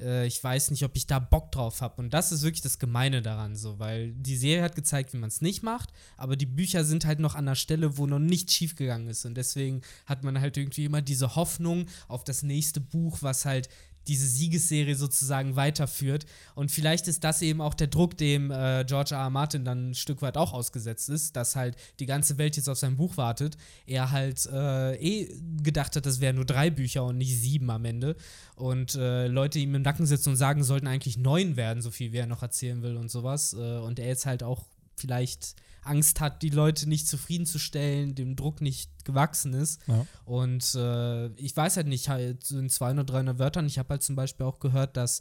äh, 0.00 0.26
ich 0.26 0.42
weiß 0.42 0.70
nicht, 0.70 0.84
ob 0.84 0.96
ich 0.96 1.06
da 1.06 1.18
Bock 1.18 1.52
drauf 1.52 1.80
habe. 1.80 2.02
Und 2.02 2.14
das 2.14 2.32
ist 2.32 2.42
wirklich 2.42 2.62
das 2.62 2.78
Gemeine 2.78 3.22
daran, 3.22 3.56
so, 3.56 3.78
weil 3.78 4.12
die 4.12 4.36
Serie 4.36 4.62
hat 4.62 4.74
gezeigt, 4.74 5.12
wie 5.12 5.18
man 5.18 5.28
es 5.28 5.40
nicht 5.40 5.62
macht, 5.62 5.90
aber 6.16 6.36
die 6.36 6.46
Bücher 6.46 6.84
sind 6.84 7.04
halt 7.04 7.20
noch 7.20 7.34
an 7.34 7.46
einer 7.46 7.54
Stelle, 7.54 7.96
wo 7.98 8.06
noch 8.06 8.18
nichts 8.18 8.54
schiefgegangen 8.54 9.08
ist. 9.08 9.24
Und 9.24 9.34
deswegen 9.36 9.82
hat 10.06 10.24
man 10.24 10.40
halt 10.40 10.56
irgendwie 10.56 10.84
immer 10.84 11.02
diese 11.02 11.36
Hoffnung 11.36 11.86
auf 12.08 12.24
das 12.24 12.42
nächste 12.42 12.80
Buch, 12.80 13.18
was 13.20 13.44
halt 13.44 13.68
diese 14.08 14.26
Siegesserie 14.26 14.94
sozusagen 14.94 15.56
weiterführt. 15.56 16.26
Und 16.54 16.70
vielleicht 16.70 17.08
ist 17.08 17.24
das 17.24 17.42
eben 17.42 17.60
auch 17.60 17.74
der 17.74 17.86
Druck, 17.86 18.16
dem 18.16 18.50
äh, 18.50 18.84
George 18.86 19.14
R. 19.14 19.20
R. 19.20 19.30
Martin 19.30 19.64
dann 19.64 19.90
ein 19.90 19.94
Stück 19.94 20.22
weit 20.22 20.36
auch 20.36 20.52
ausgesetzt 20.52 21.08
ist, 21.08 21.36
dass 21.36 21.56
halt 21.56 21.76
die 21.98 22.06
ganze 22.06 22.38
Welt 22.38 22.56
jetzt 22.56 22.68
auf 22.68 22.78
sein 22.78 22.96
Buch 22.96 23.16
wartet. 23.16 23.56
Er 23.86 24.10
halt 24.10 24.46
äh, 24.46 24.96
eh 24.96 25.28
gedacht 25.62 25.96
hat, 25.96 26.06
das 26.06 26.20
wären 26.20 26.36
nur 26.36 26.46
drei 26.46 26.70
Bücher 26.70 27.04
und 27.04 27.18
nicht 27.18 27.38
sieben 27.38 27.70
am 27.70 27.84
Ende. 27.84 28.16
Und 28.56 28.94
äh, 28.94 29.26
Leute 29.26 29.58
ihm 29.58 29.74
im 29.74 29.82
Nacken 29.82 30.06
sitzen 30.06 30.30
und 30.30 30.36
sagen, 30.36 30.64
sollten 30.64 30.86
eigentlich 30.86 31.16
neun 31.16 31.56
werden, 31.56 31.82
so 31.82 31.90
viel 31.90 32.12
wie 32.12 32.18
er 32.18 32.26
noch 32.26 32.42
erzählen 32.42 32.82
will 32.82 32.96
und 32.96 33.10
sowas. 33.10 33.54
Äh, 33.54 33.78
und 33.78 33.98
er 33.98 34.08
jetzt 34.08 34.26
halt 34.26 34.42
auch 34.42 34.66
vielleicht 34.96 35.54
Angst 35.82 36.20
hat, 36.20 36.42
die 36.42 36.50
Leute 36.50 36.88
nicht 36.88 37.08
zufriedenzustellen, 37.08 38.14
dem 38.14 38.36
Druck 38.36 38.60
nicht 38.60 38.90
gewachsen 39.04 39.54
ist. 39.54 39.80
Ja. 39.86 40.06
Und 40.24 40.74
äh, 40.74 41.28
ich 41.34 41.56
weiß 41.56 41.76
halt 41.76 41.86
nicht, 41.86 42.08
halt 42.08 42.50
in 42.50 42.68
200, 42.68 43.08
300 43.08 43.38
Wörtern, 43.38 43.66
ich 43.66 43.78
habe 43.78 43.90
halt 43.90 44.02
zum 44.02 44.16
Beispiel 44.16 44.46
auch 44.46 44.60
gehört, 44.60 44.96
dass 44.96 45.20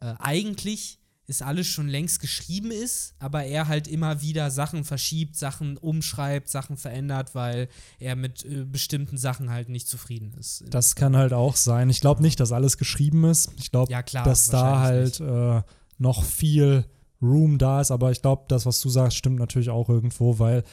äh, 0.00 0.14
eigentlich 0.18 0.98
ist 1.28 1.42
alles 1.42 1.66
schon 1.66 1.88
längst 1.88 2.20
geschrieben 2.20 2.70
ist, 2.70 3.14
aber 3.18 3.44
er 3.44 3.68
halt 3.68 3.86
immer 3.86 4.22
wieder 4.22 4.50
Sachen 4.50 4.82
verschiebt, 4.82 5.36
Sachen 5.36 5.76
umschreibt, 5.76 6.48
Sachen 6.48 6.78
verändert, 6.78 7.34
weil 7.34 7.68
er 7.98 8.16
mit 8.16 8.46
äh, 8.46 8.64
bestimmten 8.64 9.18
Sachen 9.18 9.50
halt 9.50 9.68
nicht 9.68 9.88
zufrieden 9.88 10.32
ist. 10.38 10.64
Das 10.70 10.94
kann 10.94 11.14
halt 11.16 11.34
auch 11.34 11.54
sein. 11.54 11.90
Ich 11.90 12.00
glaube 12.00 12.22
nicht, 12.22 12.40
dass 12.40 12.50
alles 12.50 12.78
geschrieben 12.78 13.24
ist. 13.24 13.50
Ich 13.58 13.70
glaube, 13.70 13.92
Ja, 13.92 14.02
dass 14.02 14.48
da 14.48 14.80
halt 14.80 15.20
äh, 15.20 15.60
noch 15.98 16.24
viel 16.24 16.86
Room 17.22 17.58
da 17.58 17.80
ist. 17.80 17.90
Aber 17.90 18.10
ich 18.10 18.22
glaube, 18.22 18.44
das, 18.48 18.66
was 18.66 18.80
du 18.80 18.88
sagst, 18.88 19.16
stimmt 19.16 19.38
natürlich 19.38 19.70
auch 19.70 19.88
irgendwo, 19.88 20.38
weil 20.38 20.64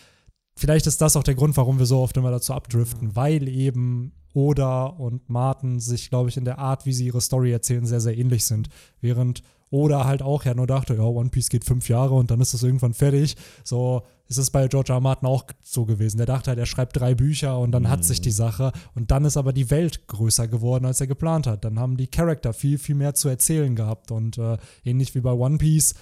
vielleicht 0.58 0.88
ist 0.88 1.02
das 1.02 1.16
auch 1.16 1.24
der 1.24 1.36
Grund, 1.36 1.58
warum 1.58 1.80
wir 1.80 1.86
so 1.86 2.00
oft 2.00 2.18
immer 2.18 2.32
dazu 2.32 2.54
abdriften, 2.54 3.16
weil 3.16 3.48
eben 3.48 4.14
Oda 4.34 4.86
und 4.86 5.30
Martin 5.30 5.80
sich, 5.80 6.10
glaube 6.10 6.30
ich, 6.30 6.38
in 6.38 6.46
der 6.46 6.60
Art, 6.60 6.86
wie 6.86 6.94
sie 6.94 7.06
ihre 7.06 7.22
Story 7.22 7.52
erzählen, 7.52 7.86
sehr, 7.86 8.02
sehr 8.02 8.18
ähnlich 8.18 8.46
sind. 8.46 8.68
Während 9.00 9.42
Oda 9.72 10.06
halt 10.06 10.22
auch 10.22 10.46
ja 10.46 10.54
nur 10.54 10.68
dachte, 10.68 10.96
ja, 10.96 11.04
One 11.04 11.30
Piece 11.30 11.50
geht 11.50 11.66
fünf 11.66 11.90
Jahre 11.90 12.14
und 12.14 12.32
dann 12.32 12.42
ist 12.42 12.54
das 12.54 12.64
irgendwann 12.64 12.94
fertig. 12.94 13.36
So 13.64 14.04
ist 14.28 14.38
es 14.38 14.52
bei 14.52 14.68
George 14.68 14.92
R. 14.92 14.98
R. 14.98 15.02
Martin 15.02 15.28
auch 15.28 15.46
so 15.64 15.86
gewesen. 15.86 16.18
Der 16.18 16.26
dachte 16.26 16.50
halt, 16.52 16.60
er 16.60 16.66
schreibt 16.66 16.98
drei 16.98 17.16
Bücher 17.16 17.60
und 17.60 17.72
dann 17.72 17.90
hat 17.90 18.04
sich 18.04 18.22
die 18.22 18.32
Sache. 18.32 18.72
Und 18.94 19.12
dann 19.12 19.26
ist 19.26 19.38
aber 19.38 19.54
die 19.54 19.70
Welt 19.70 20.08
größer 20.08 20.48
geworden, 20.48 20.86
als 20.86 21.02
er 21.02 21.08
geplant 21.08 21.48
hat. 21.48 21.66
Dann 21.66 21.80
haben 21.80 21.98
die 21.98 22.08
Charakter 22.08 22.54
viel, 22.54 22.78
viel 22.78 22.96
mehr 22.96 23.16
zu 23.16 23.30
erzählen 23.30 23.76
gehabt. 23.76 24.12
Und 24.12 24.38
äh, 24.38 24.58
ähnlich 24.84 25.16
wie 25.16 25.22
bei 25.22 25.32
One 25.32 25.58
Piece 25.58 25.96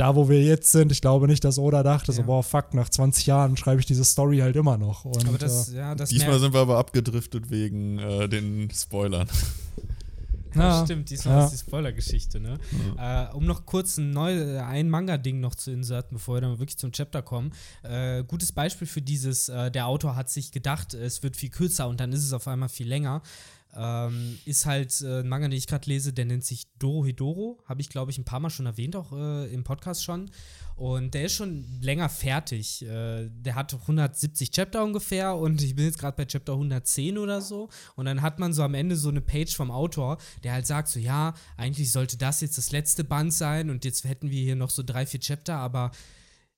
da, 0.00 0.14
wo 0.16 0.28
wir 0.28 0.42
jetzt 0.42 0.72
sind, 0.72 0.92
ich 0.92 1.00
glaube 1.00 1.26
nicht, 1.26 1.44
dass 1.44 1.58
Oda 1.58 1.82
dachte, 1.82 2.12
Ja. 2.12 2.16
so, 2.16 2.22
boah, 2.24 2.42
fuck, 2.42 2.74
nach 2.74 2.88
20 2.88 3.26
Jahren 3.26 3.56
schreibe 3.56 3.80
ich 3.80 3.86
diese 3.86 4.04
Story 4.04 4.38
halt 4.38 4.56
immer 4.56 4.78
noch. 4.78 5.04
Und, 5.04 5.26
Aber 5.28 5.38
das, 5.38 5.72
äh, 5.72 5.76
ja, 5.78 5.94
das 5.94 6.10
Diesmal 6.10 6.38
sind 6.38 6.52
wir 6.54 6.60
aber 6.60 6.78
abgedriftet 6.78 7.50
wegen 7.50 7.98
äh, 7.98 8.28
den 8.28 8.68
Spoilern. 8.74 9.28
Ja, 10.54 10.78
Ja. 10.78 10.84
stimmt, 10.84 11.10
diesmal 11.10 11.34
Ja. 11.40 11.44
ist 11.44 11.52
die 11.52 11.58
Spoiler-Geschichte, 11.58 12.40
ne? 12.40 12.58
Äh, 12.96 13.34
um 13.34 13.44
noch 13.44 13.66
kurz 13.66 13.98
ein, 13.98 14.10
neu, 14.12 14.58
ein 14.58 14.88
Manga-Ding 14.88 15.40
noch 15.40 15.54
zu 15.54 15.70
inserten, 15.70 16.16
bevor 16.16 16.36
wir 16.36 16.40
dann 16.40 16.58
wirklich 16.58 16.78
zum 16.78 16.90
Chapter 16.90 17.20
kommen. 17.20 17.52
Äh, 17.82 18.24
gutes 18.24 18.50
Beispiel 18.52 18.86
für 18.86 19.02
dieses, 19.02 19.50
äh, 19.50 19.70
der 19.70 19.86
Autor 19.86 20.16
hat 20.16 20.30
sich 20.30 20.50
gedacht, 20.50 20.94
es 20.94 21.22
wird 21.22 21.36
viel 21.36 21.50
kürzer 21.50 21.86
und 21.86 22.00
dann 22.00 22.12
ist 22.14 22.24
es 22.24 22.32
auf 22.32 22.48
einmal 22.48 22.70
viel 22.70 22.88
länger. 22.88 23.20
Ähm, 23.78 24.38
ist 24.44 24.66
halt 24.66 25.00
äh, 25.02 25.20
ein 25.20 25.28
Manga, 25.28 25.46
den 25.46 25.56
ich 25.56 25.68
gerade 25.68 25.88
lese, 25.88 26.12
der 26.12 26.24
nennt 26.24 26.44
sich 26.44 26.66
Doro 26.78 27.06
Hidoro. 27.06 27.58
Habe 27.66 27.80
ich, 27.80 27.88
glaube 27.88 28.10
ich, 28.10 28.18
ein 28.18 28.24
paar 28.24 28.40
Mal 28.40 28.50
schon 28.50 28.66
erwähnt, 28.66 28.96
auch 28.96 29.12
äh, 29.12 29.46
im 29.52 29.62
Podcast 29.62 30.02
schon. 30.04 30.30
Und 30.74 31.14
der 31.14 31.24
ist 31.24 31.34
schon 31.34 31.64
länger 31.80 32.08
fertig. 32.08 32.82
Äh, 32.82 33.28
der 33.30 33.54
hat 33.54 33.72
170 33.72 34.50
Chapter 34.50 34.82
ungefähr 34.82 35.36
und 35.36 35.62
ich 35.62 35.76
bin 35.76 35.84
jetzt 35.84 35.98
gerade 35.98 36.16
bei 36.16 36.24
Chapter 36.24 36.54
110 36.54 37.18
oder 37.18 37.40
so. 37.40 37.68
Und 37.94 38.06
dann 38.06 38.20
hat 38.22 38.38
man 38.38 38.52
so 38.52 38.62
am 38.62 38.74
Ende 38.74 38.96
so 38.96 39.08
eine 39.08 39.20
Page 39.20 39.54
vom 39.54 39.70
Autor, 39.70 40.18
der 40.42 40.52
halt 40.52 40.66
sagt 40.66 40.88
so, 40.88 40.98
ja, 40.98 41.34
eigentlich 41.56 41.92
sollte 41.92 42.16
das 42.16 42.40
jetzt 42.40 42.58
das 42.58 42.72
letzte 42.72 43.04
Band 43.04 43.32
sein 43.32 43.70
und 43.70 43.84
jetzt 43.84 44.04
hätten 44.04 44.30
wir 44.30 44.42
hier 44.42 44.56
noch 44.56 44.70
so 44.70 44.82
drei, 44.82 45.06
vier 45.06 45.20
Chapter, 45.20 45.56
aber 45.56 45.92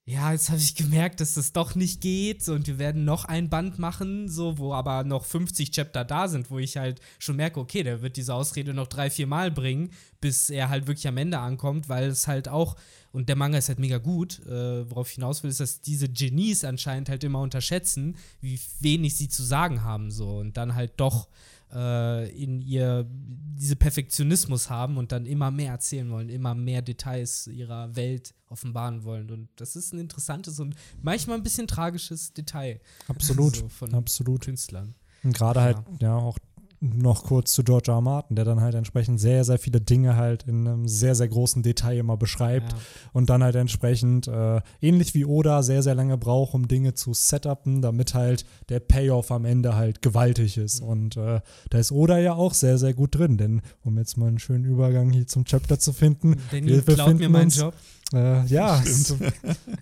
ja, 0.06 0.32
jetzt 0.32 0.48
habe 0.50 0.60
ich 0.60 0.74
gemerkt, 0.74 1.20
dass 1.20 1.34
das 1.34 1.52
doch 1.52 1.76
nicht 1.76 2.00
geht 2.00 2.48
und 2.48 2.66
wir 2.66 2.78
werden 2.78 3.04
noch 3.04 3.26
ein 3.26 3.48
Band 3.48 3.78
machen, 3.78 4.28
so, 4.28 4.58
wo 4.58 4.72
aber 4.72 5.04
noch 5.04 5.24
50 5.24 5.70
Chapter 5.70 6.04
da 6.04 6.26
sind, 6.26 6.50
wo 6.50 6.58
ich 6.58 6.76
halt 6.78 7.00
schon 7.20 7.36
merke, 7.36 7.60
okay, 7.60 7.84
der 7.84 8.02
wird 8.02 8.16
diese 8.16 8.34
Ausrede 8.34 8.74
noch 8.74 8.88
drei, 8.88 9.08
vier 9.08 9.28
Mal 9.28 9.52
bringen, 9.52 9.90
bis 10.20 10.50
er 10.50 10.68
halt 10.68 10.88
wirklich 10.88 11.06
am 11.06 11.16
Ende 11.16 11.38
ankommt, 11.38 11.88
weil 11.88 12.08
es 12.08 12.26
halt 12.26 12.48
auch, 12.48 12.76
und 13.12 13.28
der 13.28 13.36
Manga 13.36 13.58
ist 13.58 13.68
halt 13.68 13.78
mega 13.78 13.98
gut, 13.98 14.44
äh, 14.46 14.90
worauf 14.90 15.10
ich 15.10 15.14
hinaus 15.14 15.44
will, 15.44 15.50
ist, 15.50 15.60
dass 15.60 15.80
diese 15.80 16.08
Genies 16.08 16.64
anscheinend 16.64 17.08
halt 17.08 17.22
immer 17.22 17.40
unterschätzen, 17.40 18.16
wie 18.40 18.58
wenig 18.80 19.16
sie 19.16 19.28
zu 19.28 19.44
sagen 19.44 19.84
haben, 19.84 20.10
so, 20.10 20.38
und 20.38 20.56
dann 20.56 20.74
halt 20.74 20.94
doch 20.96 21.28
äh, 21.72 22.28
in 22.30 22.60
ihr 22.60 23.06
diese 23.08 23.76
Perfektionismus 23.76 24.70
haben 24.70 24.96
und 24.96 25.12
dann 25.12 25.26
immer 25.26 25.50
mehr 25.50 25.72
erzählen 25.72 26.10
wollen, 26.10 26.28
immer 26.28 26.54
mehr 26.54 26.82
Details 26.82 27.46
ihrer 27.46 27.94
Welt 27.94 28.34
offenbaren 28.48 29.04
wollen. 29.04 29.30
Und 29.30 29.48
das 29.56 29.76
ist 29.76 29.92
ein 29.92 29.98
interessantes 29.98 30.60
und 30.60 30.74
manchmal 31.02 31.36
ein 31.36 31.42
bisschen 31.42 31.66
tragisches 31.66 32.32
Detail. 32.32 32.80
absolut, 33.08 33.56
so 33.56 33.68
von 33.68 33.94
absolut. 33.94 34.42
Künstlern. 34.42 34.94
Und 35.22 35.34
gerade 35.34 35.60
halt, 35.60 35.76
ja, 36.00 36.16
auch 36.16 36.38
noch 36.82 37.24
kurz 37.24 37.52
zu 37.52 37.62
George 37.62 37.90
R. 37.90 37.96
R. 37.96 38.00
Martin, 38.00 38.36
der 38.36 38.46
dann 38.46 38.60
halt 38.62 38.74
entsprechend 38.74 39.20
sehr, 39.20 39.44
sehr 39.44 39.58
viele 39.58 39.82
Dinge 39.82 40.16
halt 40.16 40.44
in 40.44 40.66
einem 40.66 40.88
sehr, 40.88 41.14
sehr 41.14 41.28
großen 41.28 41.62
Detail 41.62 41.98
immer 41.98 42.16
beschreibt 42.16 42.72
Ja. 42.72 42.78
und 43.12 43.28
dann 43.28 43.42
halt 43.42 43.54
entsprechend, 43.54 44.28
äh, 44.28 44.62
ähnlich 44.80 45.12
wie 45.12 45.26
Oda, 45.26 45.62
sehr, 45.62 45.82
sehr 45.82 45.94
lange 45.94 46.16
braucht, 46.16 46.54
um 46.54 46.68
Dinge 46.68 46.94
zu 46.94 47.12
setupen, 47.12 47.82
damit 47.82 48.14
halt 48.14 48.46
der 48.70 48.80
Payoff 48.80 49.30
am 49.30 49.44
Ende 49.44 49.76
halt 49.76 50.00
gewaltig 50.00 50.56
ist. 50.56 50.80
Und 50.80 51.18
äh, 51.18 51.40
da 51.68 51.78
ist 51.78 51.92
Oda 51.92 52.18
ja 52.18 52.32
auch 52.32 52.54
sehr, 52.54 52.78
sehr 52.78 52.94
gut 52.94 53.14
drin, 53.14 53.36
denn 53.36 53.60
um 53.84 53.98
jetzt 53.98 54.16
mal 54.16 54.28
einen 54.28 54.38
schönen 54.38 54.64
Übergang 54.64 55.10
hier 55.10 55.26
zum 55.26 55.44
Chapter 55.44 55.78
zu 55.78 55.92
finden, 55.92 56.36
Danny 56.50 56.66
wir 56.66 56.82
klaut 56.82 57.18
mir 57.18 57.28
meinen 57.28 57.44
uns, 57.44 57.58
Job. 57.58 57.74
Äh, 58.14 58.44
ja, 58.46 58.82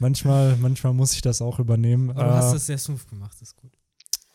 manchmal, 0.00 0.56
manchmal 0.56 0.92
muss 0.94 1.12
ich 1.12 1.22
das 1.22 1.40
auch 1.40 1.58
übernehmen. 1.58 2.10
Aber 2.10 2.24
du 2.24 2.30
hast 2.34 2.50
Äh, 2.50 2.54
das 2.54 2.66
sehr 2.66 2.78
smooth 2.78 3.08
gemacht, 3.08 3.32
das 3.40 3.50
ist 3.50 3.56
gut. 3.56 3.77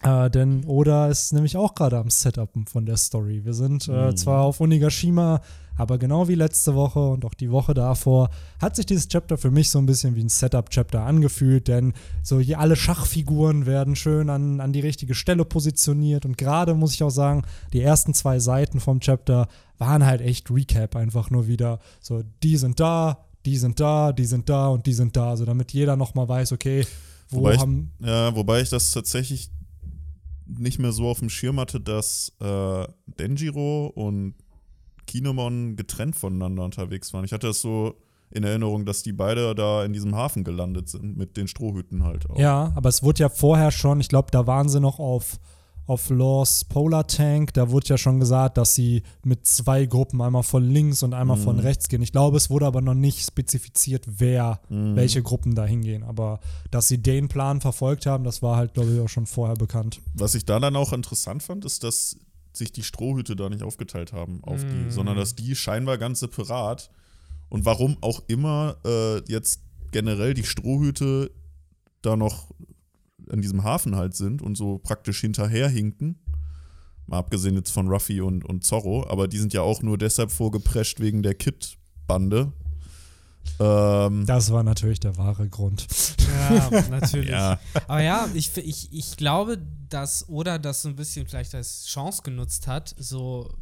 Äh, 0.04 0.30
denn 0.30 0.66
Oda 0.66 1.08
ist 1.08 1.34
nämlich 1.34 1.58
auch 1.58 1.76
gerade 1.76 1.98
am 1.98 2.10
Setupen 2.10 2.66
von 2.66 2.86
der 2.86 2.98
Story. 2.98 3.44
Wir 3.46 3.54
sind 3.54 3.88
äh, 3.88 4.12
Mhm. 4.12 4.18
zwar 4.18 4.42
auf 4.44 4.60
Onigashima, 4.62 5.42
aber 5.76 5.98
genau 5.98 6.28
wie 6.28 6.36
letzte 6.36 6.76
Woche 6.76 7.00
und 7.00 7.26
auch 7.26 7.34
die 7.34 7.50
Woche 7.50 7.74
davor 7.74 8.30
hat 8.62 8.76
sich 8.76 8.86
dieses 8.86 9.08
Chapter 9.08 9.38
für 9.38 9.50
mich 9.50 9.70
so 9.72 9.80
ein 9.80 9.86
bisschen 9.88 10.16
wie 10.16 10.24
ein 10.24 10.30
Setup-Chapter 10.30 11.02
angefühlt, 11.04 11.68
denn 11.68 11.94
so 12.22 12.40
hier 12.40 12.60
alle 12.60 12.76
Schachfiguren 12.76 13.66
werden 13.66 13.96
schön 13.96 14.30
an, 14.30 14.60
an 14.60 14.72
die 14.74 14.82
richtige 14.82 15.16
Stelle 15.16 15.46
positioniert 15.46 16.26
und 16.26 16.38
gerade 16.38 16.76
muss 16.76 16.94
ich 16.94 17.02
auch 17.02 17.10
sagen, 17.10 17.42
die 17.74 17.82
ersten 17.82 18.14
zwei 18.14 18.38
Seiten 18.40 18.80
vom 18.80 19.00
Chapter 19.00 19.48
waren 19.80 20.06
halt 20.06 20.22
echt 20.22 20.52
Recap 20.52 20.96
einfach 20.96 21.32
nur 21.32 21.48
wieder 21.48 21.80
so, 22.02 22.22
die 22.44 22.58
sind 22.58 22.80
da, 22.80 23.26
die 23.46 23.58
sind 23.58 23.80
da, 23.80 24.12
die 24.14 24.26
sind 24.26 24.50
da 24.50 24.68
und 24.68 24.86
die 24.86 24.94
sind 24.94 25.18
da, 25.18 25.36
so 25.36 25.44
damit 25.44 25.74
jeder 25.74 25.96
nochmal 25.96 26.28
weiß, 26.30 26.52
okay, 26.52 26.86
wo 27.30 27.40
Wobei 27.40 27.56
ich- 27.56 27.60
haben 27.60 27.92
Ja, 28.00 28.36
wobei 28.36 28.62
ich 28.62 28.70
das 28.70 28.92
tatsächlich 28.92 29.50
nicht 30.46 30.80
mehr 30.80 30.92
so 30.92 31.08
auf 31.08 31.20
dem 31.20 31.30
Schirm 31.30 31.60
hatte, 31.60 31.80
dass 31.80 32.34
äh, 32.40 32.88
Denjiro 33.20 33.88
und 33.88 34.36
Kinemon 35.06 35.76
getrennt 35.76 36.16
voneinander 36.16 36.64
unterwegs 36.64 37.14
waren. 37.14 37.26
Ich 37.26 37.34
hatte 37.34 37.48
das 37.48 37.62
so 37.62 37.96
in 38.32 38.44
Erinnerung, 38.44 38.86
dass 38.86 39.04
die 39.04 39.14
beide 39.14 39.54
da 39.54 39.86
in 39.86 39.94
diesem 39.94 40.16
Hafen 40.16 40.44
gelandet 40.44 40.90
sind, 40.90 41.18
mit 41.18 41.38
den 41.38 41.48
Strohhüten 41.48 42.04
halt 42.04 42.30
auch. 42.30 42.40
Ja, 42.40 42.74
aber 42.76 42.90
es 42.90 43.04
wurde 43.04 43.20
ja 43.20 43.30
vorher 43.30 43.72
schon, 43.72 44.00
ich 44.00 44.10
glaube, 44.10 44.32
da 44.32 44.48
waren 44.48 44.70
sie 44.70 44.80
noch 44.80 45.00
auf, 45.00 45.40
auf 45.86 46.10
Laws 46.10 46.64
Polar 46.66 47.06
Tank. 47.08 47.54
Da 47.54 47.70
wurde 47.70 47.88
ja 47.88 47.98
schon 47.98 48.20
gesagt, 48.20 48.58
dass 48.58 48.74
sie 48.76 49.04
mit 49.24 49.46
zwei 49.46 49.86
Gruppen, 49.86 50.22
einmal 50.22 50.44
von 50.44 50.64
links 50.70 51.04
und 51.04 51.14
einmal 51.14 51.38
von 51.38 51.58
Mhm. 51.58 51.62
rechts 51.62 51.90
gehen. 51.90 52.02
Ich 52.02 52.12
glaube, 52.12 52.38
es 52.38 52.50
wurde 52.50 52.66
aber 52.66 52.82
noch 52.82 52.94
nicht 52.94 53.20
spezifiziert, 53.26 54.06
wer, 54.08 54.62
Mhm. 54.70 54.96
welche 54.96 55.22
Gruppen 55.22 55.56
da 55.56 55.66
hingehen. 55.66 56.04
Aber 56.04 56.40
dass 56.72 56.88
sie 56.88 57.00
den 57.00 57.28
Plan 57.28 57.60
verfolgt 57.62 58.06
haben, 58.06 58.24
das 58.24 58.42
war 58.42 58.56
halt, 58.58 58.74
glaube 58.74 58.94
ich, 58.94 59.00
auch 59.02 59.10
schon 59.10 59.26
vorher 59.26 59.56
bekannt. 59.56 60.00
Was 60.14 60.36
ich 60.36 60.46
da 60.46 60.60
dann 60.60 60.76
auch 60.76 60.94
interessant 60.94 61.44
fand, 61.44 61.66
ist, 61.66 61.84
dass 61.84 62.16
sich 62.54 62.72
die 62.72 62.84
Strohhüte 62.84 63.36
da 63.36 63.50
nicht 63.50 63.64
aufgeteilt 63.64 64.14
haben 64.14 64.40
auf 64.44 64.64
Mm. 64.64 64.70
die, 64.70 64.92
sondern 64.92 65.18
dass 65.18 65.36
die 65.36 65.56
scheinbar 65.56 65.98
ganz 65.98 66.20
separat 66.20 66.92
und 67.50 67.66
warum 67.66 67.98
auch 68.02 68.22
immer 68.28 68.76
äh, 68.86 69.18
jetzt 69.30 69.62
generell 69.92 70.34
die 70.34 70.44
Strohhüte 70.46 71.32
da 72.04 72.16
noch 72.16 72.52
in 73.32 73.42
diesem 73.42 73.64
Hafen 73.64 73.96
halt 73.96 74.16
sind 74.16 74.42
und 74.42 74.56
so 74.56 74.78
praktisch 74.78 75.22
hinterherhinken. 75.22 76.20
Mal 77.06 77.20
abgesehen 77.20 77.56
jetzt 77.56 77.72
von 77.72 77.88
Ruffy 77.90 78.22
und, 78.22 78.46
und 78.46 78.64
Zorro, 78.64 79.06
aber 79.10 79.28
die 79.28 79.38
sind 79.38 79.54
ja 79.54 79.62
auch 79.62 79.82
nur 79.82 79.98
deshalb 79.98 80.32
vorgeprescht 80.32 81.00
wegen 81.00 81.22
der 81.22 81.36
Kid-Bande. 81.36 82.54
Ähm, 83.60 84.26
Das 84.26 84.52
war 84.52 84.64
natürlich 84.64 85.00
der 85.00 85.18
wahre 85.18 85.48
Grund. 85.50 85.86
Ja, 86.50 86.82
natürlich. 86.90 87.30
ja, 87.30 87.60
Aber 87.88 88.02
ja, 88.02 88.30
ich, 88.34 88.56
ich, 88.58 88.94
ich 88.94 89.18
glaube, 89.18 89.60
dass 89.90 90.28
Oda 90.30 90.58
das 90.58 90.82
so 90.82 90.90
ein 90.90 90.96
bisschen 90.96 91.28
vielleicht 91.28 91.54
als 91.54 91.86
Chance 91.86 92.22
genutzt 92.24 92.68
hat. 92.68 92.96
So, 92.98 93.54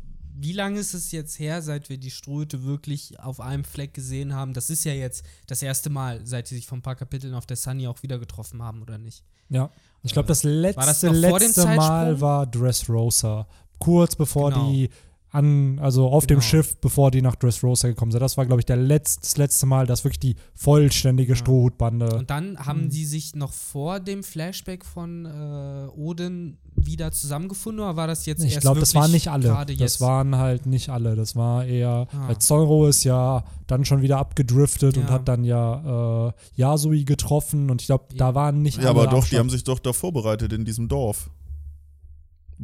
wie 0.41 0.53
lange 0.53 0.79
ist 0.79 0.93
es 0.93 1.11
jetzt 1.11 1.37
her, 1.39 1.61
seit 1.61 1.89
wir 1.89 1.97
die 1.97 2.09
Strohhüte 2.11 2.63
wirklich 2.63 3.19
auf 3.19 3.39
einem 3.39 3.63
Fleck 3.63 3.93
gesehen 3.93 4.33
haben? 4.33 4.53
Das 4.53 4.69
ist 4.69 4.83
ja 4.83 4.93
jetzt 4.93 5.23
das 5.47 5.61
erste 5.61 5.89
Mal, 5.89 6.25
seit 6.25 6.47
sie 6.47 6.55
sich 6.55 6.65
von 6.65 6.79
ein 6.79 6.81
paar 6.81 6.95
Kapiteln 6.95 7.35
auf 7.35 7.45
der 7.45 7.57
Sunny 7.57 7.87
auch 7.87 8.01
wieder 8.01 8.17
getroffen 8.17 8.63
haben, 8.63 8.81
oder 8.81 8.97
nicht? 8.97 9.23
Ja. 9.49 9.69
Ich 10.03 10.13
glaube, 10.13 10.27
das 10.27 10.43
letzte, 10.43 10.81
das 10.85 10.99
vor 11.01 11.13
letzte 11.13 11.65
Mal 11.67 12.19
war 12.19 12.47
Dressrosa. 12.47 13.47
Kurz 13.77 14.15
bevor 14.15 14.51
Genau. 14.51 14.71
die 14.71 14.89
an, 15.31 15.79
also 15.79 16.07
auf 16.09 16.27
dem 16.27 16.39
Genau. 16.39 16.47
Schiff, 16.49 16.75
bevor 16.77 17.09
die 17.11 17.21
nach 17.21 17.35
Dressrosa 17.35 17.87
gekommen 17.87 18.11
sind. 18.11 18.19
Das 18.21 18.35
war, 18.37 18.45
glaube 18.45 18.61
ich, 18.61 18.65
der 18.65 18.75
letzt, 18.77 19.23
das 19.23 19.37
letzte 19.37 19.65
Mal, 19.65 19.87
dass 19.87 20.03
wirklich 20.03 20.19
die 20.19 20.35
vollständige 20.55 21.31
Ja. 21.33 21.35
Strohhutbande. 21.37 22.15
Und 22.17 22.29
dann 22.29 22.57
haben 22.59 22.83
Mhm. 22.85 22.89
die 22.89 23.05
sich 23.05 23.35
noch 23.35 23.53
vor 23.53 23.99
dem 23.99 24.23
Flashback 24.23 24.83
von 24.85 25.25
äh, 25.25 25.87
Odin 25.97 26.57
wieder 26.75 27.11
zusammengefunden, 27.11 27.83
oder 27.83 27.95
war 27.95 28.07
das 28.07 28.25
jetzt 28.25 28.43
Ich 28.43 28.59
glaube, 28.59 28.79
das 28.79 28.95
waren 28.95 29.11
nicht 29.11 29.27
alle. 29.29 29.43
gerade 29.49 29.73
Das 29.73 29.79
jetzt? 29.79 30.01
waren 30.01 30.35
halt 30.37 30.65
nicht 30.65 30.89
alle. 30.89 31.15
Das 31.15 31.35
war 31.35 31.65
eher, 31.65 32.07
Ah. 32.11 32.27
weil 32.27 32.37
Zorro 32.39 32.87
ist 32.87 33.03
ja 33.03 33.43
dann 33.67 33.85
schon 33.85 34.01
wieder 34.01 34.17
abgedriftet 34.17 34.97
und 34.97 35.03
Ja. 35.05 35.09
hat 35.11 35.27
dann 35.27 35.43
ja 35.43 36.27
äh, 36.29 36.31
Yasui 36.55 37.03
getroffen 37.05 37.69
und 37.69 37.81
ich 37.81 37.87
glaube, 37.87 38.05
da 38.15 38.35
waren 38.35 38.61
nicht 38.61 38.77
ja 38.77 38.83
alle. 38.83 38.89
aber 38.91 39.03
am 39.09 39.09
doch, 39.15 39.23
die 39.23 39.27
Start. 39.29 39.39
haben 39.41 39.49
sich 39.49 39.63
doch 39.63 39.79
da 39.79 39.93
vorbereitet 39.93 40.51
in 40.53 40.65
diesem 40.65 40.87
Dorf. 40.87 41.29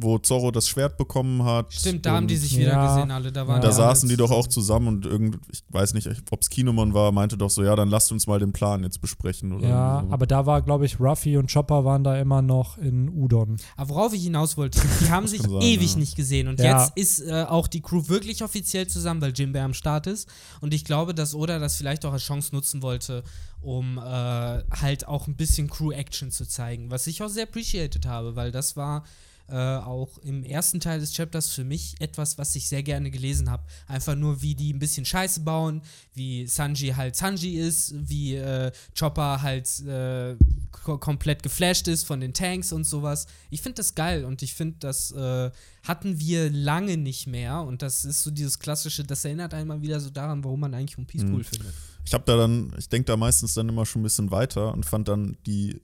Wo 0.00 0.16
Zorro 0.18 0.52
das 0.52 0.68
Schwert 0.68 0.96
bekommen 0.96 1.42
hat. 1.42 1.72
Stimmt, 1.72 2.06
da 2.06 2.12
haben 2.12 2.28
die 2.28 2.36
sich 2.36 2.56
wieder 2.56 2.70
Ja. 2.72 2.94
gesehen, 2.94 3.10
alle. 3.10 3.32
Da, 3.32 3.48
waren. 3.48 3.60
Da 3.60 3.72
saßen 3.72 4.08
die 4.08 4.16
doch 4.16 4.30
auch 4.30 4.46
zusammen. 4.46 4.86
und 4.88 5.06
irgend, 5.06 5.38
ich 5.50 5.62
weiß 5.70 5.92
nicht, 5.94 6.08
ob 6.30 6.40
es 6.40 6.48
Kinemon 6.50 6.94
war, 6.94 7.10
meinte 7.10 7.36
doch 7.36 7.50
so, 7.50 7.64
ja, 7.64 7.74
dann 7.74 7.88
lasst 7.88 8.12
uns 8.12 8.26
mal 8.28 8.38
den 8.38 8.52
Plan 8.52 8.82
jetzt 8.84 9.00
besprechen. 9.00 9.52
Oder 9.52 9.68
Ja, 9.68 10.04
so. 10.06 10.12
aber 10.12 10.26
da 10.28 10.46
war, 10.46 10.62
glaube 10.62 10.86
ich, 10.86 11.00
Ruffy 11.00 11.36
und 11.36 11.52
Chopper 11.52 11.84
waren 11.84 12.04
da 12.04 12.16
immer 12.18 12.42
noch 12.42 12.78
in 12.78 13.08
Udon. 13.08 13.56
Aber 13.76 13.90
worauf 13.90 14.12
ich 14.14 14.22
hinaus 14.22 14.56
wollte, 14.56 14.80
die 15.00 15.10
haben 15.10 15.26
sich 15.26 15.42
sein, 15.42 15.60
ewig 15.62 15.92
ja. 15.94 15.98
nicht 15.98 16.14
gesehen. 16.16 16.46
Und 16.48 16.60
Ja. 16.60 16.80
jetzt 16.84 16.92
ist 16.96 17.20
äh, 17.28 17.44
auch 17.48 17.66
die 17.66 17.80
Crew 17.80 18.06
wirklich 18.08 18.44
offiziell 18.44 18.86
zusammen, 18.86 19.20
weil 19.20 19.32
Jimbe 19.32 19.60
am 19.60 19.74
Start 19.74 20.06
ist. 20.06 20.28
Und 20.60 20.72
ich 20.74 20.84
glaube, 20.84 21.12
dass 21.14 21.34
Oda 21.34 21.58
das 21.58 21.76
vielleicht 21.76 22.04
auch 22.06 22.12
als 22.12 22.22
Chance 22.22 22.54
nutzen 22.54 22.82
wollte, 22.82 23.24
um 23.60 23.98
äh, 23.98 24.00
halt 24.02 25.08
auch 25.08 25.26
ein 25.26 25.34
bisschen 25.34 25.68
Crew-Action 25.68 26.30
zu 26.30 26.46
zeigen. 26.46 26.90
Was 26.92 27.06
ich 27.08 27.22
auch 27.22 27.28
sehr 27.28 27.42
appreciated 27.44 28.06
habe, 28.06 28.36
weil 28.36 28.52
das 28.52 28.76
war 28.76 29.02
äh, 29.48 29.54
auch 29.54 30.18
im 30.18 30.44
ersten 30.44 30.80
Teil 30.80 31.00
des 31.00 31.12
Chapters 31.12 31.50
für 31.50 31.64
mich 31.64 31.94
etwas, 32.00 32.36
was 32.38 32.54
ich 32.54 32.68
sehr 32.68 32.82
gerne 32.82 33.10
gelesen 33.10 33.50
habe. 33.50 33.64
Einfach 33.86 34.14
nur, 34.14 34.42
wie 34.42 34.54
die 34.54 34.72
ein 34.72 34.78
bisschen 34.78 35.04
Scheiße 35.04 35.40
bauen, 35.40 35.82
wie 36.14 36.46
Sanji 36.46 36.90
halt 36.90 37.16
Sanji 37.16 37.58
ist, 37.58 37.94
wie 37.96 38.34
äh, 38.36 38.70
Chopper 38.98 39.40
halt 39.42 39.80
äh, 39.80 40.36
komplett 40.82 41.42
geflasht 41.42 41.88
ist 41.88 42.04
von 42.04 42.20
den 42.20 42.34
Tanks 42.34 42.72
und 42.72 42.84
sowas. 42.84 43.26
Ich 43.50 43.62
finde 43.62 43.76
das 43.76 43.94
geil 43.94 44.24
und 44.24 44.42
ich 44.42 44.54
finde, 44.54 44.76
das 44.80 45.12
äh, 45.12 45.50
hatten 45.82 46.20
wir 46.20 46.50
lange 46.50 46.96
nicht 46.96 47.26
mehr 47.26 47.62
und 47.62 47.82
das 47.82 48.04
ist 48.04 48.22
so 48.22 48.30
dieses 48.30 48.58
klassische, 48.58 49.04
das 49.04 49.24
erinnert 49.24 49.54
einmal 49.54 49.80
wieder 49.80 50.00
so 50.00 50.10
daran, 50.10 50.44
warum 50.44 50.60
man 50.60 50.74
eigentlich 50.74 50.98
One 50.98 51.06
Piece 51.06 51.24
mhm. 51.24 51.34
cool 51.34 51.44
findet. 51.44 51.72
Ich 52.04 52.14
habe 52.14 52.24
da 52.26 52.36
dann, 52.36 52.72
ich 52.78 52.88
denke 52.88 53.06
da 53.06 53.16
meistens 53.16 53.54
dann 53.54 53.68
immer 53.68 53.86
schon 53.86 54.00
ein 54.00 54.04
bisschen 54.04 54.30
weiter 54.30 54.72
und 54.72 54.84
fand 54.86 55.08
dann 55.08 55.36
die 55.46 55.80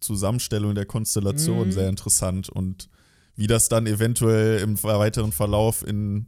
Zusammenstellung 0.00 0.74
der 0.74 0.86
Konstellation 0.86 1.68
mhm. 1.68 1.72
sehr 1.72 1.88
interessant 1.88 2.48
und 2.48 2.88
wie 3.36 3.46
das 3.46 3.68
dann 3.68 3.86
eventuell 3.86 4.60
im 4.60 4.82
weiteren 4.82 5.32
Verlauf 5.32 5.86
in 5.86 6.26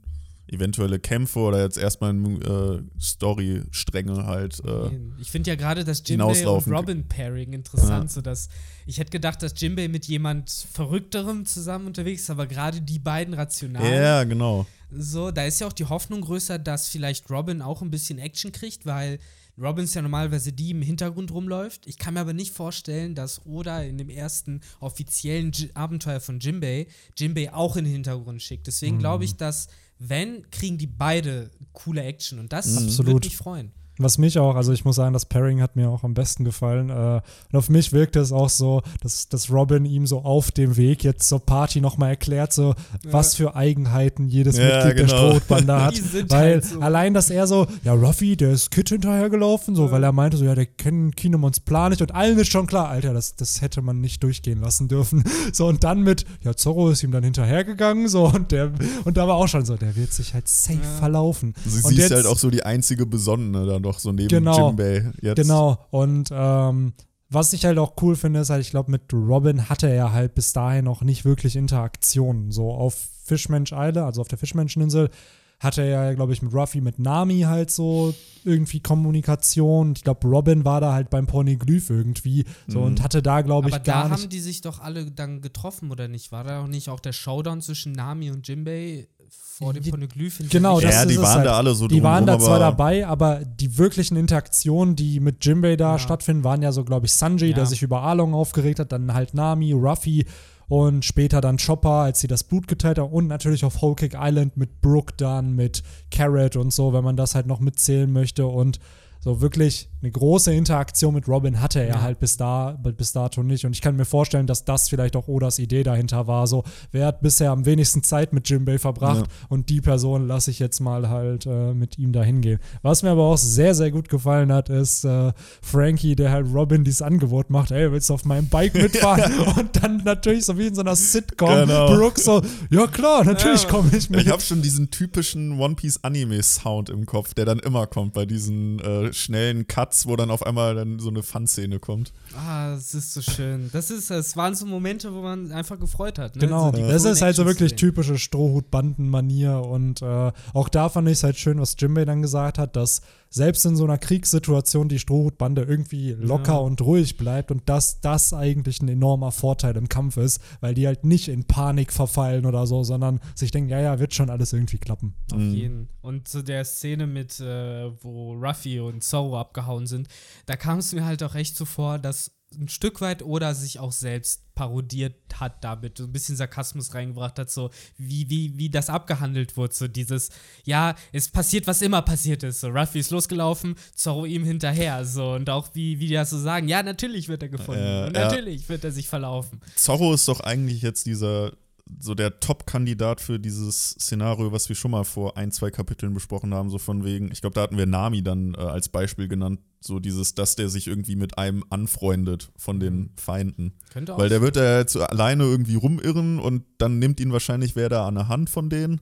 eventuelle 0.48 1.00
Kämpfe 1.00 1.40
oder 1.40 1.62
jetzt 1.62 1.76
erstmal 1.76 2.10
in 2.10 2.42
äh, 2.42 3.00
Story-Stränge 3.00 4.26
halt. 4.26 4.62
Äh, 4.64 4.90
ich 5.20 5.30
finde 5.30 5.50
ja 5.50 5.56
gerade 5.56 5.84
das 5.84 6.02
Jimbei 6.06 6.46
und 6.46 6.66
Robin-Pairing 6.68 7.52
interessant, 7.52 8.04
ja. 8.04 8.08
sodass 8.08 8.48
ich 8.86 8.98
hätte 8.98 9.10
gedacht, 9.10 9.42
dass 9.42 9.60
Jimbei 9.60 9.88
mit 9.88 10.06
jemand 10.06 10.50
Verrückterem 10.50 11.46
zusammen 11.46 11.88
unterwegs 11.88 12.22
ist, 12.22 12.30
aber 12.30 12.46
gerade 12.46 12.80
die 12.80 13.00
beiden 13.00 13.34
rational. 13.34 13.84
Ja, 13.92 14.24
genau. 14.24 14.66
So, 14.90 15.32
da 15.32 15.44
ist 15.44 15.60
ja 15.60 15.66
auch 15.66 15.72
die 15.72 15.86
Hoffnung 15.86 16.20
größer, 16.20 16.60
dass 16.60 16.88
vielleicht 16.88 17.28
Robin 17.28 17.60
auch 17.60 17.82
ein 17.82 17.90
bisschen 17.90 18.20
Action 18.20 18.52
kriegt, 18.52 18.86
weil 18.86 19.18
Robin 19.58 19.84
ist 19.84 19.94
ja 19.94 20.02
normalerweise 20.02 20.52
die 20.52 20.70
im 20.70 20.82
Hintergrund 20.82 21.32
rumläuft. 21.32 21.86
Ich 21.86 21.98
kann 21.98 22.14
mir 22.14 22.20
aber 22.20 22.34
nicht 22.34 22.52
vorstellen, 22.52 23.14
dass 23.14 23.46
Oda 23.46 23.82
in 23.82 23.96
dem 23.96 24.10
ersten 24.10 24.60
offiziellen 24.80 25.52
J 25.52 25.74
Abenteuer 25.74 26.20
von 26.20 26.40
Jimbei 26.40 26.86
Jimbei 27.16 27.52
auch 27.52 27.76
in 27.76 27.84
den 27.84 27.92
Hintergrund 27.94 28.42
schickt. 28.42 28.66
Deswegen 28.66 28.96
mhm. 28.96 29.00
glaube 29.00 29.24
ich, 29.24 29.36
dass 29.36 29.68
wenn, 29.98 30.48
kriegen 30.50 30.76
die 30.76 30.86
beide 30.86 31.50
coole 31.72 32.02
Action 32.02 32.38
und 32.38 32.52
das 32.52 32.76
Absolut. 32.76 33.14
würde 33.14 33.28
mich 33.28 33.36
freuen. 33.36 33.72
Was 33.98 34.18
mich 34.18 34.38
auch, 34.38 34.56
also 34.56 34.72
ich 34.72 34.84
muss 34.84 34.96
sagen, 34.96 35.12
das 35.14 35.24
Pairing 35.24 35.62
hat 35.62 35.76
mir 35.76 35.88
auch 35.88 36.04
am 36.04 36.14
besten 36.14 36.44
gefallen. 36.44 36.90
Äh, 36.90 37.20
und 37.52 37.58
auf 37.58 37.70
mich 37.70 37.92
wirkt 37.92 38.16
es 38.16 38.30
auch 38.30 38.50
so, 38.50 38.82
dass, 39.02 39.28
dass 39.28 39.50
Robin 39.50 39.84
ihm 39.84 40.06
so 40.06 40.20
auf 40.20 40.50
dem 40.50 40.76
Weg 40.76 41.02
jetzt 41.02 41.28
zur 41.28 41.40
Party 41.40 41.80
nochmal 41.80 42.10
erklärt, 42.10 42.52
so 42.52 42.74
ja. 43.04 43.12
was 43.12 43.34
für 43.34 43.56
Eigenheiten 43.56 44.28
jedes 44.28 44.58
ja, 44.58 44.64
Mitglied 44.64 44.96
genau. 44.96 45.30
der 45.32 45.38
Strohbande 45.38 45.82
hat. 45.82 46.02
weil 46.28 46.52
halt 46.52 46.64
so. 46.64 46.80
allein, 46.80 47.14
dass 47.14 47.30
er 47.30 47.46
so, 47.46 47.66
ja, 47.84 47.94
Ruffy, 47.94 48.36
der 48.36 48.52
ist 48.52 48.70
Kid 48.70 48.88
hinterhergelaufen, 48.88 49.74
so, 49.74 49.86
ja. 49.86 49.90
weil 49.92 50.04
er 50.04 50.12
meinte 50.12 50.36
so, 50.36 50.44
ja, 50.44 50.54
der 50.54 50.66
kennt 50.66 51.16
Kinemons 51.16 51.60
Plan 51.60 51.90
nicht 51.90 52.02
und 52.02 52.14
allen 52.14 52.38
ist 52.38 52.50
schon 52.50 52.66
klar, 52.66 52.88
Alter, 52.88 53.14
das, 53.14 53.34
das 53.36 53.62
hätte 53.62 53.82
man 53.82 54.00
nicht 54.00 54.22
durchgehen 54.22 54.60
lassen 54.60 54.88
dürfen. 54.88 55.24
So, 55.52 55.68
und 55.68 55.84
dann 55.84 56.02
mit, 56.02 56.26
ja, 56.42 56.54
Zorro 56.54 56.90
ist 56.90 57.02
ihm 57.02 57.12
dann 57.12 57.22
hinterhergegangen, 57.22 58.08
so, 58.08 58.26
und 58.26 58.52
der, 58.52 58.72
und 59.04 59.16
da 59.16 59.28
war 59.28 59.36
auch 59.36 59.46
schon 59.46 59.64
so, 59.64 59.76
der 59.76 59.94
wird 59.96 60.12
sich 60.12 60.34
halt 60.34 60.48
safe 60.48 60.80
verlaufen. 60.98 61.54
Du 61.64 61.70
siehst 61.70 61.92
jetzt, 61.92 62.10
halt 62.12 62.26
auch 62.26 62.38
so 62.38 62.50
die 62.50 62.64
einzige 62.64 63.06
Besonnene 63.06 63.64
dann 63.64 63.85
noch 63.86 63.98
so 63.98 64.12
neben 64.12 64.28
genau, 64.28 64.68
Jimbei 64.68 65.12
jetzt. 65.20 65.36
Genau. 65.36 65.86
Und 65.90 66.28
ähm, 66.32 66.92
was 67.28 67.52
ich 67.52 67.64
halt 67.64 67.78
auch 67.78 67.94
cool 68.02 68.16
finde, 68.16 68.40
ist 68.40 68.50
halt, 68.50 68.62
ich 68.62 68.70
glaube, 68.70 68.90
mit 68.90 69.12
Robin 69.12 69.68
hatte 69.68 69.88
er 69.88 70.12
halt 70.12 70.34
bis 70.34 70.52
dahin 70.52 70.84
noch 70.84 71.02
nicht 71.02 71.24
wirklich 71.24 71.56
Interaktionen. 71.56 72.52
So 72.52 72.70
auf 72.70 72.94
Fischmensch 73.24 73.72
Isle, 73.72 74.04
also 74.04 74.20
auf 74.20 74.28
der 74.28 74.38
Fischmenscheninsel, 74.38 75.10
hatte 75.58 75.82
er 75.82 76.04
ja, 76.04 76.12
glaube 76.12 76.32
ich, 76.32 76.42
mit 76.42 76.52
Ruffy, 76.52 76.80
mit 76.80 76.98
Nami 76.98 77.40
halt 77.40 77.70
so 77.70 78.14
irgendwie 78.44 78.80
Kommunikation. 78.80 79.94
Ich 79.96 80.04
glaube, 80.04 80.28
Robin 80.28 80.64
war 80.64 80.80
da 80.80 80.92
halt 80.92 81.08
beim 81.10 81.26
Pornoglyph 81.26 81.88
irgendwie 81.90 82.44
so 82.66 82.80
mhm. 82.80 82.86
und 82.86 83.02
hatte 83.02 83.22
da, 83.22 83.40
glaube 83.40 83.68
ich, 83.70 83.74
gar 83.74 83.80
nicht. 83.80 83.88
Aber 83.88 84.08
da 84.08 84.22
haben 84.22 84.28
die 84.28 84.40
sich 84.40 84.60
doch 84.60 84.80
alle 84.80 85.10
dann 85.10 85.40
getroffen, 85.40 85.90
oder 85.90 86.08
nicht? 86.08 86.30
War 86.30 86.44
da 86.44 86.62
auch 86.62 86.68
nicht 86.68 86.90
auch 86.90 87.00
der 87.00 87.12
Showdown 87.12 87.62
zwischen 87.62 87.92
Nami 87.92 88.30
und 88.30 88.46
Jimbei 88.46 89.08
vor 89.30 89.72
dem 89.72 89.82
Poneglyph 89.82 90.42
Genau, 90.50 90.80
das 90.80 90.94
ja, 90.94 91.02
ist 91.02 91.10
die 91.10 91.18
waren 91.18 91.36
halt. 91.36 91.46
da 91.46 91.56
alle 91.56 91.74
so 91.74 91.88
Die 91.88 92.02
waren 92.02 92.26
da 92.26 92.38
zwar 92.38 92.58
dabei, 92.58 93.06
aber 93.06 93.40
die 93.44 93.78
wirklichen 93.78 94.16
Interaktionen, 94.16 94.96
die 94.96 95.20
mit 95.20 95.44
Jimbei 95.44 95.76
da 95.76 95.92
ja. 95.92 95.98
stattfinden, 95.98 96.44
waren 96.44 96.62
ja 96.62 96.72
so, 96.72 96.84
glaube 96.84 97.06
ich, 97.06 97.12
Sanji, 97.12 97.48
ja. 97.48 97.54
der 97.54 97.66
sich 97.66 97.82
über 97.82 98.02
Arlong 98.02 98.34
aufgeregt 98.34 98.78
hat, 98.78 98.92
dann 98.92 99.14
halt 99.14 99.32
Nami, 99.34 99.72
Ruffy 99.72 100.26
und 100.68 101.04
später 101.04 101.40
dann 101.40 101.58
Chopper, 101.58 102.02
als 102.02 102.20
sie 102.20 102.26
das 102.26 102.44
Blut 102.44 102.68
geteilt 102.68 102.98
haben 102.98 103.12
und 103.12 103.28
natürlich 103.28 103.64
auf 103.64 103.80
Whole 103.80 103.94
Cake 103.94 104.18
Island 104.20 104.56
mit 104.56 104.80
Brooke 104.80 105.14
dann, 105.16 105.54
mit 105.54 105.82
Carrot 106.10 106.56
und 106.56 106.72
so, 106.72 106.92
wenn 106.92 107.04
man 107.04 107.16
das 107.16 107.34
halt 107.34 107.46
noch 107.46 107.60
mitzählen 107.60 108.12
möchte 108.12 108.46
und 108.46 108.80
so 109.26 109.40
wirklich 109.40 109.88
eine 110.02 110.12
große 110.12 110.54
Interaktion 110.54 111.12
mit 111.12 111.26
Robin 111.26 111.60
hatte 111.60 111.80
er 111.80 111.88
ja. 111.88 112.00
halt 112.00 112.20
bis, 112.20 112.36
da, 112.36 112.78
bis 112.96 113.10
dato 113.10 113.42
nicht. 113.42 113.64
Und 113.64 113.72
ich 113.72 113.80
kann 113.80 113.96
mir 113.96 114.04
vorstellen, 114.04 114.46
dass 114.46 114.64
das 114.64 114.88
vielleicht 114.88 115.16
auch 115.16 115.26
Odas 115.26 115.58
Idee 115.58 115.82
dahinter 115.82 116.28
war. 116.28 116.46
So, 116.46 116.62
wer 116.92 117.06
hat 117.06 117.22
bisher 117.22 117.50
am 117.50 117.66
wenigsten 117.66 118.04
Zeit 118.04 118.32
mit 118.32 118.48
Jimbei 118.48 118.78
verbracht 118.78 119.26
ja. 119.26 119.46
und 119.48 119.68
die 119.68 119.80
Person 119.80 120.28
lasse 120.28 120.52
ich 120.52 120.60
jetzt 120.60 120.78
mal 120.78 121.08
halt 121.08 121.44
äh, 121.46 121.74
mit 121.74 121.98
ihm 121.98 122.12
dahin 122.12 122.40
gehen. 122.40 122.60
Was 122.82 123.02
mir 123.02 123.10
aber 123.10 123.24
auch 123.24 123.36
sehr, 123.36 123.74
sehr 123.74 123.90
gut 123.90 124.08
gefallen 124.08 124.52
hat, 124.52 124.68
ist 124.68 125.04
äh, 125.04 125.32
Frankie, 125.60 126.14
der 126.14 126.30
halt 126.30 126.46
Robin 126.54 126.84
dieses 126.84 127.02
Angebot 127.02 127.50
macht, 127.50 127.72
ey, 127.72 127.90
willst 127.90 128.08
du 128.10 128.14
auf 128.14 128.24
meinem 128.24 128.48
Bike 128.48 128.74
mitfahren? 128.80 129.32
und 129.56 129.82
dann 129.82 130.04
natürlich 130.04 130.44
so 130.44 130.56
wie 130.56 130.68
in 130.68 130.74
so 130.76 130.82
einer 130.82 130.94
Sitcom, 130.94 131.48
genau. 131.48 131.88
Brooke 131.88 132.20
so, 132.20 132.42
ja 132.70 132.86
klar, 132.86 133.24
natürlich 133.24 133.64
ja. 133.64 133.70
komme 133.70 133.90
ich 133.92 134.08
mit. 134.08 134.20
Ich 134.20 134.28
habe 134.28 134.40
schon 134.40 134.62
diesen 134.62 134.92
typischen 134.92 135.58
One 135.58 135.74
Piece 135.74 135.98
Anime 136.04 136.40
Sound 136.44 136.90
im 136.90 137.06
Kopf, 137.06 137.34
der 137.34 137.44
dann 137.44 137.58
immer 137.58 137.88
kommt 137.88 138.12
bei 138.12 138.24
diesen 138.24 138.78
äh, 138.78 139.15
schnellen 139.16 139.66
Cuts, 139.66 140.06
wo 140.06 140.16
dann 140.16 140.30
auf 140.30 140.44
einmal 140.44 140.74
dann 140.74 140.98
so 140.98 141.08
eine 141.08 141.22
Fun-Szene 141.22 141.78
kommt. 141.78 142.12
Ah, 142.36 142.74
das 142.74 142.94
ist 142.94 143.14
so 143.14 143.22
schön. 143.22 143.70
Das 143.72 143.90
ist, 143.90 144.10
es 144.10 144.36
waren 144.36 144.54
so 144.54 144.66
Momente, 144.66 145.12
wo 145.12 145.22
man 145.22 145.52
einfach 145.52 145.78
gefreut 145.78 146.18
hat. 146.18 146.36
Ne? 146.36 146.40
Genau, 146.40 146.72
so 146.72 146.86
das 146.86 147.04
ist 147.04 147.22
halt 147.22 147.36
so 147.36 147.46
wirklich 147.46 147.74
typische 147.74 148.18
Strohhut-Banden-Manier 148.18 149.60
und 149.60 150.02
äh, 150.02 150.32
auch 150.52 150.68
da 150.68 150.88
fand 150.88 151.08
ich 151.08 151.14
es 151.14 151.22
halt 151.24 151.36
schön, 151.36 151.60
was 151.60 151.76
Jimbei 151.78 152.04
dann 152.04 152.22
gesagt 152.22 152.58
hat, 152.58 152.76
dass 152.76 153.02
selbst 153.30 153.64
in 153.66 153.76
so 153.76 153.84
einer 153.84 153.98
Kriegssituation 153.98 154.88
die 154.88 154.98
Strohhutbande 154.98 155.62
irgendwie 155.62 156.12
locker 156.12 156.52
ja. 156.52 156.58
und 156.58 156.80
ruhig 156.80 157.16
bleibt 157.16 157.50
und 157.50 157.68
dass 157.68 158.00
das 158.00 158.32
eigentlich 158.32 158.80
ein 158.80 158.88
enormer 158.88 159.32
Vorteil 159.32 159.76
im 159.76 159.88
Kampf 159.88 160.16
ist, 160.16 160.40
weil 160.60 160.74
die 160.74 160.86
halt 160.86 161.04
nicht 161.04 161.28
in 161.28 161.44
Panik 161.44 161.92
verfallen 161.92 162.46
oder 162.46 162.66
so, 162.66 162.82
sondern 162.82 163.20
sich 163.34 163.50
denken, 163.50 163.70
ja, 163.70 163.80
ja, 163.80 163.98
wird 163.98 164.14
schon 164.14 164.30
alles 164.30 164.52
irgendwie 164.52 164.78
klappen. 164.78 165.14
Auf 165.32 165.38
mhm. 165.38 165.54
jeden. 165.54 165.88
Und 166.02 166.28
zu 166.28 166.42
der 166.42 166.64
Szene 166.64 167.06
mit, 167.06 167.40
äh, 167.40 167.90
wo 168.02 168.34
Ruffy 168.34 168.80
und 168.80 169.02
Zoro 169.02 169.38
abgehauen 169.38 169.86
sind, 169.86 170.08
da 170.46 170.56
kam 170.56 170.78
es 170.78 170.92
mir 170.92 171.04
halt 171.04 171.22
auch 171.22 171.34
echt 171.34 171.56
so 171.56 171.64
vor, 171.64 171.98
dass 171.98 172.35
ein 172.58 172.68
Stück 172.68 173.00
weit 173.00 173.22
oder 173.22 173.54
sich 173.54 173.78
auch 173.78 173.92
selbst 173.92 174.42
parodiert 174.54 175.14
hat 175.34 175.62
damit, 175.62 175.98
so 175.98 176.04
ein 176.04 176.12
bisschen 176.12 176.36
Sarkasmus 176.36 176.94
reingebracht 176.94 177.38
hat, 177.38 177.50
so 177.50 177.70
wie, 177.98 178.28
wie, 178.30 178.56
wie 178.56 178.70
das 178.70 178.88
abgehandelt 178.88 179.56
wurde, 179.56 179.74
so 179.74 179.86
dieses, 179.86 180.30
ja, 180.64 180.94
es 181.12 181.28
passiert, 181.28 181.66
was 181.66 181.82
immer 181.82 182.02
passiert 182.02 182.42
ist, 182.42 182.60
so 182.60 182.68
Ruffy 182.68 183.00
ist 183.00 183.10
losgelaufen, 183.10 183.76
Zorro 183.94 184.24
ihm 184.24 184.44
hinterher, 184.44 185.04
so 185.04 185.32
und 185.32 185.50
auch 185.50 185.68
wie, 185.74 186.00
wie 186.00 186.08
die 186.08 186.14
das 186.14 186.30
so 186.30 186.38
sagen, 186.38 186.68
ja, 186.68 186.82
natürlich 186.82 187.28
wird 187.28 187.42
er 187.42 187.50
gefunden 187.50 187.82
äh, 187.82 188.10
natürlich 188.10 188.62
ja. 188.62 188.68
wird 188.70 188.84
er 188.84 188.92
sich 188.92 189.08
verlaufen. 189.08 189.60
Zorro 189.76 190.14
ist 190.14 190.26
doch 190.26 190.40
eigentlich 190.40 190.82
jetzt 190.82 191.06
dieser 191.06 191.52
so 192.00 192.14
der 192.14 192.40
Top-Kandidat 192.40 193.20
für 193.20 193.38
dieses 193.38 193.90
Szenario, 193.90 194.52
was 194.52 194.68
wir 194.68 194.76
schon 194.76 194.90
mal 194.90 195.04
vor 195.04 195.36
ein, 195.36 195.52
zwei 195.52 195.70
Kapiteln 195.70 196.14
besprochen 196.14 196.52
haben, 196.52 196.68
so 196.68 196.78
von 196.78 197.04
wegen, 197.04 197.30
ich 197.30 197.40
glaube, 197.40 197.54
da 197.54 197.62
hatten 197.62 197.78
wir 197.78 197.86
Nami 197.86 198.22
dann 198.22 198.54
äh, 198.54 198.58
als 198.58 198.88
Beispiel 198.88 199.28
genannt, 199.28 199.60
so 199.86 200.00
dieses, 200.00 200.34
dass 200.34 200.56
der 200.56 200.68
sich 200.68 200.86
irgendwie 200.86 201.16
mit 201.16 201.38
einem 201.38 201.64
anfreundet 201.70 202.50
von 202.56 202.80
den 202.80 202.96
mhm. 202.96 203.10
Feinden. 203.16 203.72
Könnte 203.92 204.14
auch 204.14 204.18
Weil 204.18 204.28
der 204.28 204.42
wird 204.42 204.56
ja 204.56 204.78
jetzt 204.78 204.96
alleine 204.96 205.44
irgendwie 205.44 205.76
rumirren 205.76 206.38
und 206.38 206.64
dann 206.78 206.98
nimmt 206.98 207.20
ihn 207.20 207.32
wahrscheinlich 207.32 207.76
wer 207.76 207.88
da 207.88 208.06
an 208.06 208.16
der 208.16 208.28
Hand 208.28 208.50
von 208.50 208.70
denen. 208.70 209.00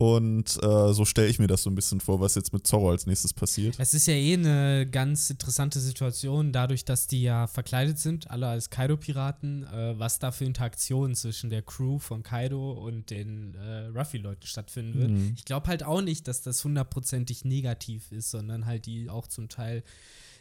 Und 0.00 0.62
äh, 0.62 0.92
so 0.92 1.04
stelle 1.04 1.26
ich 1.26 1.40
mir 1.40 1.48
das 1.48 1.64
so 1.64 1.70
ein 1.70 1.74
bisschen 1.74 2.00
vor, 2.00 2.20
was 2.20 2.36
jetzt 2.36 2.52
mit 2.52 2.64
Zorro 2.64 2.90
als 2.90 3.06
nächstes 3.06 3.32
passiert. 3.34 3.74
Es 3.80 3.94
ist 3.94 4.06
ja 4.06 4.14
eh 4.14 4.34
eine 4.34 4.88
ganz 4.88 5.28
interessante 5.28 5.80
Situation, 5.80 6.52
dadurch, 6.52 6.84
dass 6.84 7.08
die 7.08 7.22
ja 7.22 7.48
verkleidet 7.48 7.98
sind, 7.98 8.30
alle 8.30 8.46
als 8.46 8.70
Kaido-Piraten, 8.70 9.64
äh, 9.64 9.98
was 9.98 10.20
da 10.20 10.30
für 10.30 10.44
Interaktionen 10.44 11.16
zwischen 11.16 11.50
der 11.50 11.62
Crew 11.62 11.98
von 11.98 12.22
Kaido 12.22 12.70
und 12.74 13.10
den 13.10 13.56
äh, 13.56 13.86
Ruffy-Leuten 13.86 14.46
stattfinden 14.46 15.00
wird. 15.00 15.10
Mhm. 15.10 15.32
Ich 15.36 15.44
glaube 15.44 15.66
halt 15.66 15.82
auch 15.82 16.00
nicht, 16.00 16.28
dass 16.28 16.42
das 16.42 16.62
hundertprozentig 16.62 17.44
negativ 17.44 18.12
ist, 18.12 18.30
sondern 18.30 18.66
halt 18.66 18.86
die 18.86 19.10
auch 19.10 19.26
zum 19.26 19.48
Teil 19.48 19.82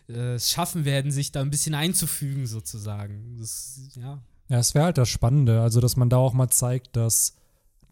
äh, 0.07 0.35
es 0.35 0.51
schaffen 0.51 0.85
werden, 0.85 1.09
sich 1.09 1.31
da 1.31 1.41
ein 1.41 1.49
bisschen 1.49 1.73
einzufügen, 1.73 2.45
sozusagen. 2.45 3.37
Das, 3.39 3.79
ja. 3.95 4.21
Ja, 4.49 4.59
es 4.59 4.75
wäre 4.75 4.85
halt 4.85 4.99
das 4.99 5.09
Spannende, 5.09 5.61
also 5.61 5.81
dass 5.81 5.97
man 5.97 6.11
da 6.11 6.17
auch 6.17 6.33
mal 6.33 6.49
zeigt, 6.49 6.95
dass 6.95 7.33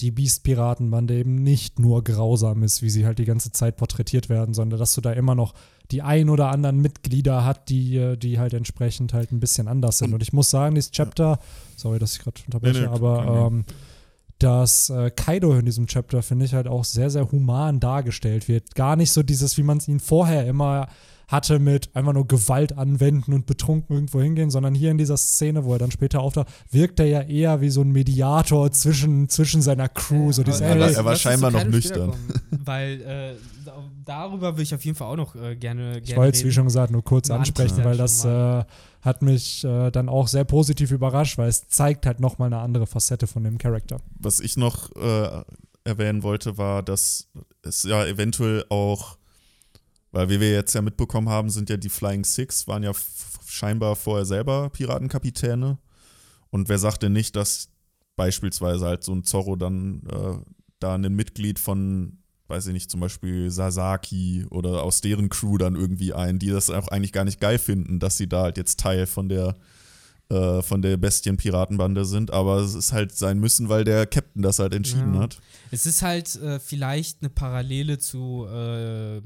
die 0.01 0.11
Beast-Piratenbande 0.11 1.15
eben 1.15 1.35
nicht 1.35 1.79
nur 1.79 2.03
grausam 2.03 2.63
ist, 2.63 2.81
wie 2.81 2.89
sie 2.89 3.05
halt 3.05 3.19
die 3.19 3.25
ganze 3.25 3.51
Zeit 3.51 3.77
porträtiert 3.77 4.29
werden, 4.29 4.53
sondern 4.53 4.79
dass 4.79 4.93
du 4.93 5.01
da 5.01 5.13
immer 5.13 5.35
noch 5.35 5.53
die 5.91 6.01
ein 6.01 6.29
oder 6.29 6.49
anderen 6.49 6.81
Mitglieder 6.81 7.45
hat, 7.45 7.69
die, 7.69 8.17
die 8.17 8.39
halt 8.39 8.53
entsprechend 8.53 9.13
halt 9.13 9.31
ein 9.31 9.39
bisschen 9.39 9.67
anders 9.67 9.99
sind. 9.99 10.13
Und 10.13 10.21
ich 10.21 10.33
muss 10.33 10.49
sagen, 10.49 10.75
dieses 10.75 10.91
Chapter, 10.91 11.39
sorry, 11.75 11.99
dass 11.99 12.13
ich 12.13 12.23
gerade 12.23 12.41
unterbreche, 12.45 12.81
nee, 12.81 12.87
nee, 12.87 12.93
aber 12.93 13.47
ähm, 13.47 13.65
dass 14.39 14.89
äh, 14.89 15.11
Kaido 15.11 15.53
in 15.53 15.65
diesem 15.65 15.87
Chapter, 15.87 16.21
finde 16.21 16.45
ich, 16.45 16.53
halt 16.53 16.67
auch 16.67 16.83
sehr, 16.83 17.09
sehr 17.09 17.31
human 17.31 17.79
dargestellt 17.79 18.47
wird. 18.47 18.75
Gar 18.75 18.95
nicht 18.95 19.11
so 19.11 19.23
dieses, 19.23 19.57
wie 19.57 19.63
man 19.63 19.77
es 19.77 19.87
ihn 19.87 19.99
vorher 19.99 20.45
immer 20.45 20.87
hatte 21.27 21.59
mit 21.59 21.95
einfach 21.95 22.13
nur 22.13 22.27
Gewalt 22.27 22.77
anwenden 22.77 23.33
und 23.33 23.45
betrunken 23.45 23.95
irgendwo 23.95 24.21
hingehen, 24.21 24.49
sondern 24.49 24.75
hier 24.75 24.91
in 24.91 24.97
dieser 24.97 25.17
Szene, 25.17 25.65
wo 25.65 25.73
er 25.73 25.79
dann 25.79 25.91
später 25.91 26.21
auftaucht, 26.21 26.47
wirkt 26.71 26.99
er 26.99 27.07
ja 27.07 27.21
eher 27.21 27.61
wie 27.61 27.69
so 27.69 27.81
ein 27.81 27.91
Mediator 27.91 28.71
zwischen, 28.71 29.29
zwischen 29.29 29.61
seiner 29.61 29.89
Crew. 29.89 30.31
So 30.31 30.43
dieses, 30.43 30.61
er, 30.61 30.79
war, 30.79 30.91
er 30.91 31.05
war 31.05 31.15
scheinbar 31.15 31.51
noch 31.51 31.65
nüchtern. 31.65 32.13
Weil 32.51 33.01
äh, 33.01 33.35
darüber 34.05 34.53
würde 34.53 34.63
ich 34.63 34.73
auf 34.73 34.83
jeden 34.85 34.97
Fall 34.97 35.07
auch 35.07 35.17
noch 35.17 35.35
äh, 35.35 35.55
gerne, 35.55 35.99
Ich 35.99 36.05
gerne 36.05 36.21
wollte 36.21 36.37
es, 36.37 36.45
wie 36.45 36.51
schon 36.51 36.65
gesagt, 36.65 36.91
nur 36.91 37.03
kurz 37.03 37.29
Nur 37.29 37.39
ansprechen, 37.39 37.83
weil 37.83 37.97
das 37.97 38.25
äh, 38.25 38.63
hat 39.01 39.21
mich 39.21 39.63
äh, 39.63 39.91
dann 39.91 40.09
auch 40.09 40.27
sehr 40.27 40.43
positiv 40.43 40.91
überrascht, 40.91 41.37
weil 41.37 41.49
es 41.49 41.67
zeigt 41.67 42.05
halt 42.05 42.19
nochmal 42.19 42.47
eine 42.47 42.59
andere 42.59 42.87
Facette 42.87 43.27
von 43.27 43.43
dem 43.43 43.57
Charakter. 43.57 43.97
Was 44.19 44.39
ich 44.39 44.57
noch 44.57 44.95
äh, 44.95 45.43
erwähnen 45.83 46.23
wollte, 46.23 46.57
war, 46.57 46.83
dass 46.83 47.27
es 47.61 47.83
ja 47.83 48.05
eventuell 48.05 48.65
auch, 48.69 49.17
weil 50.15 50.29
wie 50.29 50.39
wir 50.39 50.53
jetzt 50.53 50.73
ja 50.73 50.81
mitbekommen 50.81 51.27
haben, 51.27 51.49
sind 51.49 51.69
ja 51.69 51.75
die 51.75 51.89
Flying 51.89 52.23
Six, 52.23 52.69
waren 52.69 52.83
ja 52.83 52.93
scheinbar 53.45 53.97
vorher 53.97 54.25
selber 54.25 54.69
Piratenkapitäne. 54.69 55.77
Und 56.51 56.69
wer 56.69 56.79
sagt 56.79 57.03
denn 57.03 57.11
nicht, 57.11 57.35
dass 57.35 57.67
beispielsweise 58.15 58.85
halt 58.85 59.03
so 59.03 59.13
ein 59.13 59.25
Zorro 59.25 59.57
dann 59.57 60.03
äh, 60.09 60.37
da 60.79 60.95
ein 60.95 61.13
Mitglied 61.13 61.59
von, 61.59 62.19
weiß 62.47 62.67
ich 62.67 62.73
nicht, 62.73 62.89
zum 62.89 63.01
Beispiel 63.01 63.51
Sasaki 63.51 64.45
oder 64.51 64.83
aus 64.83 65.01
deren 65.01 65.27
Crew 65.27 65.57
dann 65.57 65.75
irgendwie 65.75 66.13
ein, 66.13 66.39
die 66.39 66.49
das 66.49 66.69
auch 66.69 66.87
eigentlich 66.87 67.11
gar 67.11 67.25
nicht 67.25 67.41
geil 67.41 67.57
finden, 67.57 67.99
dass 67.99 68.15
sie 68.15 68.29
da 68.29 68.43
halt 68.43 68.57
jetzt 68.57 68.79
Teil 68.79 69.07
von 69.07 69.27
der 69.27 69.57
äh, 70.29 70.61
von 70.63 70.81
der 70.81 70.97
Bestien-Piratenbande 70.97 72.03
sind, 72.05 72.31
aber 72.31 72.57
es 72.57 72.73
ist 72.73 72.91
halt 72.93 73.15
sein 73.15 73.39
müssen, 73.39 73.69
weil 73.69 73.83
der 73.83 74.07
Captain 74.07 74.41
das 74.41 74.59
halt 74.59 74.73
entschieden 74.73 75.13
Ja. 75.13 75.21
hat. 75.21 75.39
Es 75.71 75.85
ist 75.85 76.01
halt 76.01 76.35
äh, 76.37 76.59
vielleicht 76.59 77.21
eine 77.21 77.29
Parallele 77.29 77.97
zu 77.99 78.45
äh, 78.47 79.21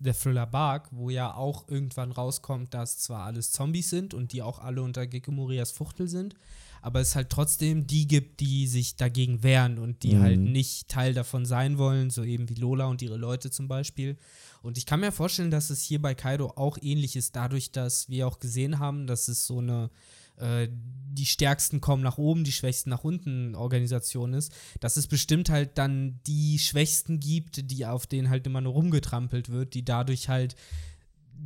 der 0.00 0.14
Thriller 0.14 0.46
Bark, 0.46 0.88
wo 0.90 1.08
ja 1.10 1.34
auch 1.34 1.68
irgendwann 1.68 2.12
rauskommt, 2.12 2.74
dass 2.74 2.98
zwar 2.98 3.24
alles 3.24 3.52
Zombies 3.52 3.90
sind 3.90 4.12
und 4.14 4.32
die 4.32 4.42
auch 4.42 4.58
alle 4.58 4.82
unter 4.82 5.06
Gecko 5.06 5.30
Morias 5.32 5.70
Fuchtel 5.70 6.08
sind, 6.08 6.34
aber 6.82 7.00
es 7.00 7.16
halt 7.16 7.30
trotzdem 7.30 7.86
die 7.86 8.06
gibt, 8.06 8.40
die 8.40 8.66
sich 8.66 8.96
dagegen 8.96 9.42
wehren 9.42 9.78
und 9.78 10.02
die 10.02 10.14
Mhm. 10.16 10.20
halt 10.22 10.40
nicht 10.40 10.88
Teil 10.88 11.14
davon 11.14 11.46
sein 11.46 11.78
wollen, 11.78 12.10
so 12.10 12.22
eben 12.22 12.48
wie 12.50 12.54
Lola 12.54 12.86
und 12.86 13.00
ihre 13.00 13.16
Leute 13.16 13.50
zum 13.50 13.68
Beispiel. 13.68 14.18
Und 14.62 14.76
ich 14.78 14.84
kann 14.86 15.00
mir 15.00 15.12
vorstellen, 15.12 15.50
dass 15.50 15.70
es 15.70 15.82
hier 15.82 16.00
bei 16.02 16.14
Kaido 16.14 16.52
auch 16.56 16.76
ähnlich 16.80 17.16
ist, 17.16 17.36
dadurch, 17.36 17.70
dass 17.72 18.08
wir 18.08 18.26
auch 18.26 18.38
gesehen 18.40 18.78
haben, 18.78 19.06
dass 19.06 19.28
es 19.28 19.46
so 19.46 19.58
eine 19.58 19.90
äh, 20.38 20.68
die 21.14 21.26
Stärksten 21.26 21.80
kommen 21.80 22.02
nach 22.02 22.18
oben, 22.18 22.44
die 22.44 22.52
Schwächsten 22.52 22.90
nach 22.90 23.04
unten 23.04 23.54
Organisation 23.54 24.34
ist, 24.34 24.52
dass 24.80 24.96
es 24.96 25.06
bestimmt 25.06 25.48
halt 25.48 25.78
dann 25.78 26.18
die 26.26 26.58
Schwächsten 26.58 27.20
gibt, 27.20 27.70
die 27.70 27.86
auf 27.86 28.06
denen 28.06 28.30
halt 28.30 28.46
immer 28.46 28.60
nur 28.60 28.72
rumgetrampelt 28.72 29.48
wird, 29.48 29.74
die 29.74 29.84
dadurch 29.84 30.28
halt 30.28 30.56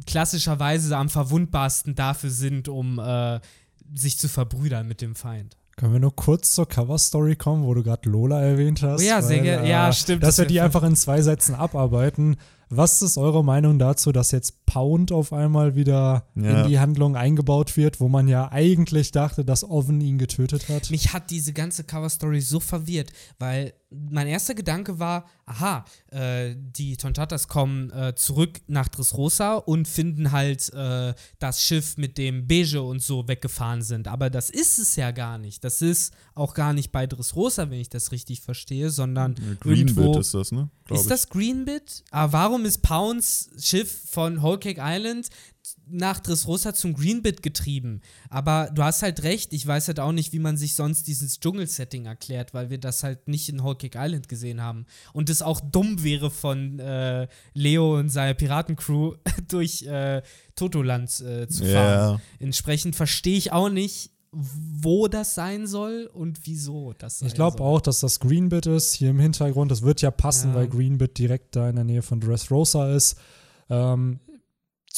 klassischerweise 0.07 0.97
am 0.97 1.09
verwundbarsten 1.09 1.95
dafür 1.95 2.31
sind, 2.31 2.69
um 2.69 2.99
äh, 2.99 3.41
sich 3.95 4.19
zu 4.19 4.29
verbrüdern 4.29 4.87
mit 4.89 5.01
dem 5.01 5.15
Feind. 5.15 5.57
Können 5.77 5.93
wir 5.93 6.01
nur 6.01 6.17
kurz 6.17 6.55
zur 6.55 6.67
Cover-Story 6.67 7.37
kommen, 7.37 7.65
wo 7.65 7.73
du 7.73 7.85
gerade 7.85 8.09
Lola 8.09 8.43
erwähnt 8.43 8.83
hast? 8.83 9.01
Oh 9.01 9.05
ja, 9.05 9.23
sehr 9.23 9.41
gerne. 9.41 9.69
Ja, 9.69 9.93
stimmt, 9.93 10.25
Dass 10.25 10.37
das 10.37 10.45
wir 10.45 10.49
die 10.49 10.61
einfach 10.61 10.83
in 10.83 10.97
zwei 10.97 11.23
Sätzen 11.23 11.55
abarbeiten. 11.55 12.37
Was 12.69 13.01
ist 13.01 13.17
eure 13.17 13.45
Meinung 13.45 13.79
dazu, 13.79 14.11
dass 14.11 14.33
jetzt 14.33 14.58
Pound 14.69 15.13
auf 15.13 15.33
einmal 15.33 15.75
wieder 15.75 16.27
Ja. 16.35 16.63
in 16.63 16.69
die 16.69 16.79
Handlung 16.79 17.17
eingebaut 17.17 17.77
wird, 17.79 18.01
wo 18.01 18.09
man 18.09 18.29
ja 18.29 18.53
eigentlich 18.53 19.13
dachte, 19.13 19.45
dass 19.47 19.65
Oven 19.65 20.01
ihn 20.03 20.19
getötet 20.19 20.69
hat? 20.69 20.91
Mich 20.91 21.15
hat 21.15 21.31
diese 21.31 21.55
ganze 21.55 21.85
Cover-Story 21.85 22.43
so 22.43 22.61
verwirrt, 22.61 23.11
weil 23.39 23.73
mein 23.91 24.27
erster 24.27 24.55
Gedanke 24.55 24.99
war, 24.99 25.25
aha, 25.47 25.87
äh, 26.11 26.55
die 26.55 26.99
Tontatas 26.99 27.49
kommen 27.49 27.91
äh, 27.91 28.15
zurück 28.15 28.61
nach 28.67 28.89
Dressrosa 28.89 29.55
und 29.57 29.89
finden 29.89 30.31
halt 30.31 30.71
äh, 30.75 31.15
das 31.39 31.63
Schiff, 31.63 31.97
mit 31.97 32.19
dem 32.19 32.47
Beige 32.47 32.83
und 32.83 33.01
so 33.03 33.27
weggefahren 33.27 33.81
sind. 33.81 34.07
Aber 34.07 34.29
das 34.29 34.51
ist 34.51 34.79
es 34.79 34.97
ja 34.97 35.11
gar 35.11 35.39
nicht. 35.39 35.65
Das 35.65 35.81
ist 35.81 36.13
auch 36.35 36.53
gar 36.53 36.75
nicht 36.75 36.93
bei 36.93 37.07
Dressrosa, 37.07 37.71
wenn 37.71 37.81
ich 37.81 37.89
das 37.89 38.13
richtig 38.13 38.43
verstehe, 38.43 38.91
sondern 38.91 39.37
Greenbit 39.61 39.97
irgendwo 39.97 40.19
ist 40.19 40.35
das, 40.35 40.53
ne? 40.53 40.69
Glaub 40.85 41.01
ist 41.01 41.11
das 41.11 41.29
Greenbit? 41.31 42.05
Aber 42.11 42.33
warum 42.35 42.67
ist 42.67 42.83
Pounds 42.83 43.49
Schiff 43.59 44.03
von 44.11 44.43
Whole 44.43 44.58
Cake 44.59 44.81
Island 44.83 45.29
nach 45.87 46.21
Dressrosa 46.21 46.75
zum 46.75 46.95
Greenbit 46.95 47.43
getrieben? 47.43 48.01
Aber 48.31 48.71
du 48.75 48.83
hast 48.83 49.03
halt 49.03 49.23
recht, 49.23 49.53
ich 49.53 49.67
weiß 49.67 49.89
halt 49.89 50.01
auch 50.01 50.13
nicht, 50.13 50.33
wie 50.33 50.39
man 50.39 50.57
sich 50.57 50.75
sonst 50.75 51.07
dieses 51.07 51.41
Dschungelsetting 51.41 52.07
erklärt, 52.07 52.55
weil 52.55 52.71
wir 52.71 52.79
das 52.79 53.03
halt 53.03 53.29
nicht 53.29 53.49
in 53.49 53.63
Whole 53.63 53.77
Cake 53.77 53.99
Island 53.99 54.29
gesehen 54.29 54.61
haben. 54.63 54.87
Und 55.13 55.31
es 55.31 55.43
auch 55.43 55.61
dumm 55.61 56.03
wäre 56.03 56.31
von 56.31 56.79
äh, 56.79 57.29
Leo 57.55 57.99
und 57.99 58.09
seiner 58.11 58.35
Piratencrew 58.35 59.15
durch 59.49 59.83
äh, 59.85 60.23
Totoland 60.57 61.09
äh, 61.21 61.49
zu 61.49 61.65
fahren. 61.65 62.19
Ja, 62.19 62.21
Entsprechend 62.39 62.97
verstehe 62.97 63.37
ich 63.39 63.53
auch 63.53 63.69
nicht, 63.69 64.11
wo 64.31 65.09
das 65.09 65.35
sein 65.35 65.67
soll 65.67 66.11
und 66.13 66.41
wieso 66.45 66.93
das 66.99 67.21
sein 67.21 67.29
Ich 67.29 67.35
glaube 67.35 67.63
auch, 67.63 67.81
dass 67.81 68.01
das 68.01 68.21
Greenbit 68.21 68.67
ist 68.67 68.93
hier 68.93 69.09
im 69.09 69.19
Hintergrund. 69.19 69.71
Das 69.71 69.81
wird 69.81 70.03
ja 70.03 70.11
passen, 70.11 70.51
Ja. 70.51 70.57
weil 70.57 70.69
Greenbit 70.69 71.17
direkt 71.17 71.57
da 71.57 71.69
in 71.71 71.77
der 71.77 71.85
Nähe 71.85 72.03
von 72.03 72.21
Dressrosa 72.21 72.95
ist. 72.95 73.17
Ähm, 73.71 74.21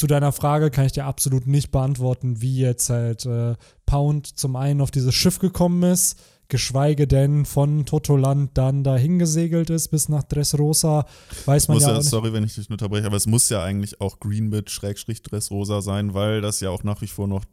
zu 0.01 0.07
deiner 0.07 0.33
Frage 0.33 0.71
kann 0.71 0.87
ich 0.87 0.93
dir 0.93 1.05
absolut 1.05 1.47
nicht 1.47 1.71
beantworten, 1.73 2.41
wie 2.41 2.57
jetzt 2.57 2.89
halt 2.89 3.27
äh, 3.27 3.55
Pound 3.85 4.27
zum 4.39 4.57
einen 4.57 4.81
auf 4.81 4.91
dieses 4.91 5.15
Schiff 5.15 5.41
gekommen 5.41 5.83
ist, 5.83 6.19
geschweige 6.49 7.07
denn 7.07 7.45
von 7.45 7.85
Totoland 7.85 8.57
dann 8.57 8.83
dahin 8.83 9.19
gesegelt 9.19 9.69
ist 9.69 9.89
bis 9.89 10.09
nach 10.09 10.23
Dressrosa. 10.23 11.05
Weiß 11.45 11.69
man 11.69 11.81
ja, 11.81 11.93
ja, 11.93 12.01
sorry, 12.01 12.33
wenn 12.33 12.45
ich 12.45 12.55
dich 12.55 12.71
unterbreche, 12.71 13.05
aber 13.05 13.19
es 13.19 13.27
muss 13.27 13.51
ja 13.51 13.63
eigentlich 13.63 14.01
auch 14.01 14.21
Greenbit 14.21 14.71
Schrägstrich 14.71 15.23
Dressrosa 15.23 15.83
sein, 15.83 16.15
weil 16.15 16.41
das 16.41 16.61
ja 16.61 16.71
auch 16.71 16.83
nach 16.83 17.03
wie 17.03 17.07
vor 17.07 17.29
noch 17.29 17.45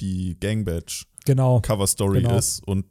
die 0.00 0.38
Gangbadge 0.38 1.02
Genau, 1.24 1.60
Cover 1.62 1.88
Story 1.88 2.22
Genau. 2.22 2.38
ist 2.38 2.62
und 2.64 2.84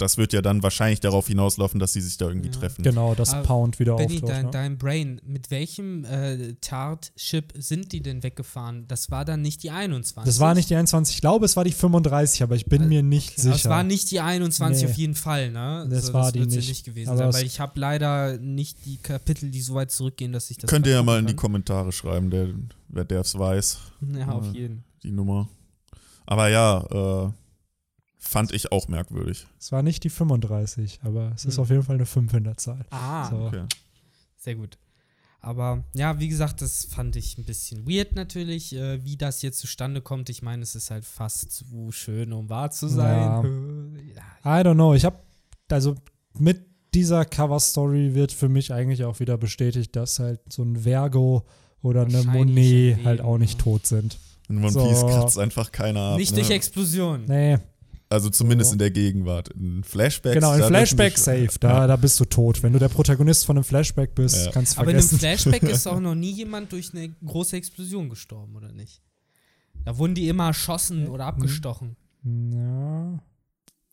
das 0.00 0.16
wird 0.16 0.32
ja 0.32 0.42
dann 0.42 0.62
wahrscheinlich 0.62 1.00
darauf 1.00 1.26
hinauslaufen, 1.28 1.78
dass 1.80 1.92
sie 1.92 2.00
sich 2.00 2.16
da 2.16 2.26
irgendwie 2.28 2.48
Ja. 2.48 2.54
treffen. 2.54 2.82
genau, 2.82 3.14
dass 3.14 3.34
Aber 3.34 3.42
Pound 3.44 3.78
wieder 3.78 3.96
Benny, 3.96 4.14
auftaucht. 4.16 4.32
dein, 4.32 4.44
ne? 4.46 4.50
dein 4.50 4.78
Brain, 4.78 5.20
mit 5.24 5.50
welchem 5.50 6.04
äh, 6.04 6.54
Tart-Chip 6.60 7.52
sind 7.56 7.92
die 7.92 8.02
denn 8.02 8.22
weggefahren? 8.22 8.86
Das 8.88 9.10
war 9.10 9.24
dann 9.24 9.42
nicht 9.42 9.62
die 9.62 9.70
21. 9.70 10.24
Das 10.24 10.40
war 10.40 10.54
nicht 10.54 10.70
die 10.70 10.76
21, 10.76 11.16
ich 11.16 11.20
glaube, 11.20 11.44
es 11.44 11.56
war 11.56 11.64
die 11.64 11.72
35, 11.72 12.42
aber 12.42 12.56
ich 12.56 12.66
bin 12.66 12.82
Äh, 12.82 12.86
mir 12.86 13.02
nicht 13.02 13.32
Okay, 13.32 13.40
sicher. 13.42 13.54
Es 13.54 13.68
war 13.68 13.82
nicht 13.84 14.10
die 14.10 14.20
21 14.20 14.84
Nee. 14.84 14.90
auf 14.90 14.96
jeden 14.96 15.14
Fall, 15.14 15.50
ne? 15.50 15.86
Das 15.90 16.12
war 16.12 16.32
die 16.32 16.40
wird 16.40 16.50
sie 16.50 16.56
nicht. 16.58 16.68
nicht 16.68 16.84
gewesen 16.84 17.10
Aber 17.10 17.32
sein, 17.32 17.40
weil 17.40 17.46
ich 17.46 17.60
habe 17.60 17.78
leider 17.78 18.38
nicht 18.38 18.84
die 18.86 18.96
Kapitel, 18.96 19.50
die 19.50 19.60
so 19.60 19.74
weit 19.74 19.90
zurückgehen, 19.90 20.32
dass 20.32 20.50
ich 20.50 20.58
das. 20.58 20.70
Könnt 20.70 20.86
ihr 20.86 20.92
ja 20.92 21.02
mal 21.02 21.18
in 21.18 21.26
die. 21.26 21.34
Kommentare 21.34 21.92
schreiben, 21.92 22.30
der, 22.30 22.48
wer 22.88 23.04
der 23.04 23.20
es 23.20 23.38
weiß, 23.38 23.78
Ja, 24.16 24.28
auf 24.28 24.46
Ja. 24.46 24.52
jeden. 24.52 24.84
die 25.02 25.10
Nummer. 25.10 25.48
Aber 26.26 26.48
ja, 26.48 27.26
äh, 27.26 27.30
fand 28.22 28.52
ich 28.52 28.70
auch 28.70 28.86
merkwürdig. 28.86 29.46
es 29.58 29.72
war 29.72 29.82
nicht 29.82 30.04
die 30.04 30.10
35, 30.10 31.00
aber 31.02 31.32
es 31.34 31.44
ist 31.46 31.56
Hm. 31.56 31.62
auf 31.62 31.70
jeden 31.70 31.82
Fall 31.82 31.96
eine 31.96 32.06
5 32.06 32.32
in 32.34 32.44
der 32.44 32.56
Zahl. 32.58 32.84
Ah, 32.90 33.28
So. 33.30 33.36
Okay. 33.46 33.64
sehr 34.36 34.54
gut. 34.54 34.78
Aber 35.42 35.84
ja, 35.94 36.20
wie 36.20 36.28
gesagt, 36.28 36.60
das 36.60 36.84
fand 36.84 37.16
ich 37.16 37.38
ein 37.38 37.44
bisschen 37.44 37.88
weird 37.88 38.14
natürlich, 38.14 38.74
äh, 38.76 39.02
wie 39.04 39.16
das 39.16 39.40
jetzt 39.40 39.58
zustande 39.58 40.02
kommt. 40.02 40.28
Ich 40.28 40.42
meine, 40.42 40.62
es 40.62 40.74
ist 40.74 40.90
halt 40.90 41.06
fast 41.06 41.50
zu 41.50 41.90
schön, 41.92 42.34
um 42.34 42.50
wahr 42.50 42.70
zu 42.70 42.88
sein. 42.88 43.96
Äh, 43.96 44.12
Ja. 44.44 44.60
I 44.60 44.62
don't 44.62 44.74
know. 44.74 44.92
Ich 44.94 45.06
habe, 45.06 45.16
also 45.70 45.94
mit 46.38 46.66
dieser 46.92 47.24
Cover-Story 47.24 48.14
wird 48.14 48.32
für 48.32 48.50
mich 48.50 48.70
eigentlich 48.74 49.04
auch 49.04 49.18
wieder 49.20 49.38
bestätigt, 49.38 49.96
dass 49.96 50.18
halt 50.18 50.40
so 50.52 50.62
ein 50.62 50.80
Vergo 50.82 51.46
oder 51.80 52.04
eine 52.04 52.22
Monet 52.24 53.02
halt 53.06 53.22
auch 53.22 53.38
nicht 53.38 53.58
tot 53.58 53.86
sind. 53.86 54.18
In 54.50 54.58
One 54.58 54.70
So. 54.72 54.86
Piece 54.86 55.00
kratzt 55.06 55.38
einfach 55.38 55.72
keiner 55.72 56.00
ab. 56.00 56.18
Nicht 56.18 56.32
ne? 56.32 56.38
durch 56.40 56.50
Explosion. 56.50 57.24
Nee, 57.26 57.56
Also 58.12 58.28
zumindest 58.28 58.70
So. 58.70 58.74
in 58.74 58.78
der 58.80 58.90
Gegenwart. 58.90 59.48
In 59.50 59.84
Flashbacks. 59.84 60.34
genau, 60.34 60.52
in 60.54 60.62
Flashback 60.64 61.16
safe, 61.16 61.48
da, 61.60 61.86
da 61.86 61.94
bist 61.96 62.18
du 62.18 62.24
tot. 62.24 62.60
Wenn 62.62 62.72
du 62.72 62.80
der 62.80 62.88
Protagonist 62.88 63.46
von 63.46 63.56
einem 63.56 63.62
Flashback 63.64 64.14
bist, 64.16 64.46
Ja. 64.46 64.50
kannst 64.52 64.76
du 64.76 64.80
Aber 64.80 64.90
in 64.90 64.96
einem 64.96 65.06
vergessen. 65.08 65.50
Flashback 65.52 65.62
ist 65.70 65.86
auch 65.86 66.00
noch 66.00 66.16
nie 66.16 66.32
jemand 66.32 66.72
durch 66.72 66.92
eine 66.92 67.08
große 67.24 67.56
Explosion 67.56 68.08
gestorben, 68.10 68.56
oder 68.56 68.72
nicht? 68.72 69.00
Da 69.84 69.96
wurden 69.96 70.14
die 70.16 70.28
immer 70.28 70.46
erschossen 70.48 71.06
oder 71.08 71.24
abgestochen. 71.26 71.96
Ja, 72.24 73.18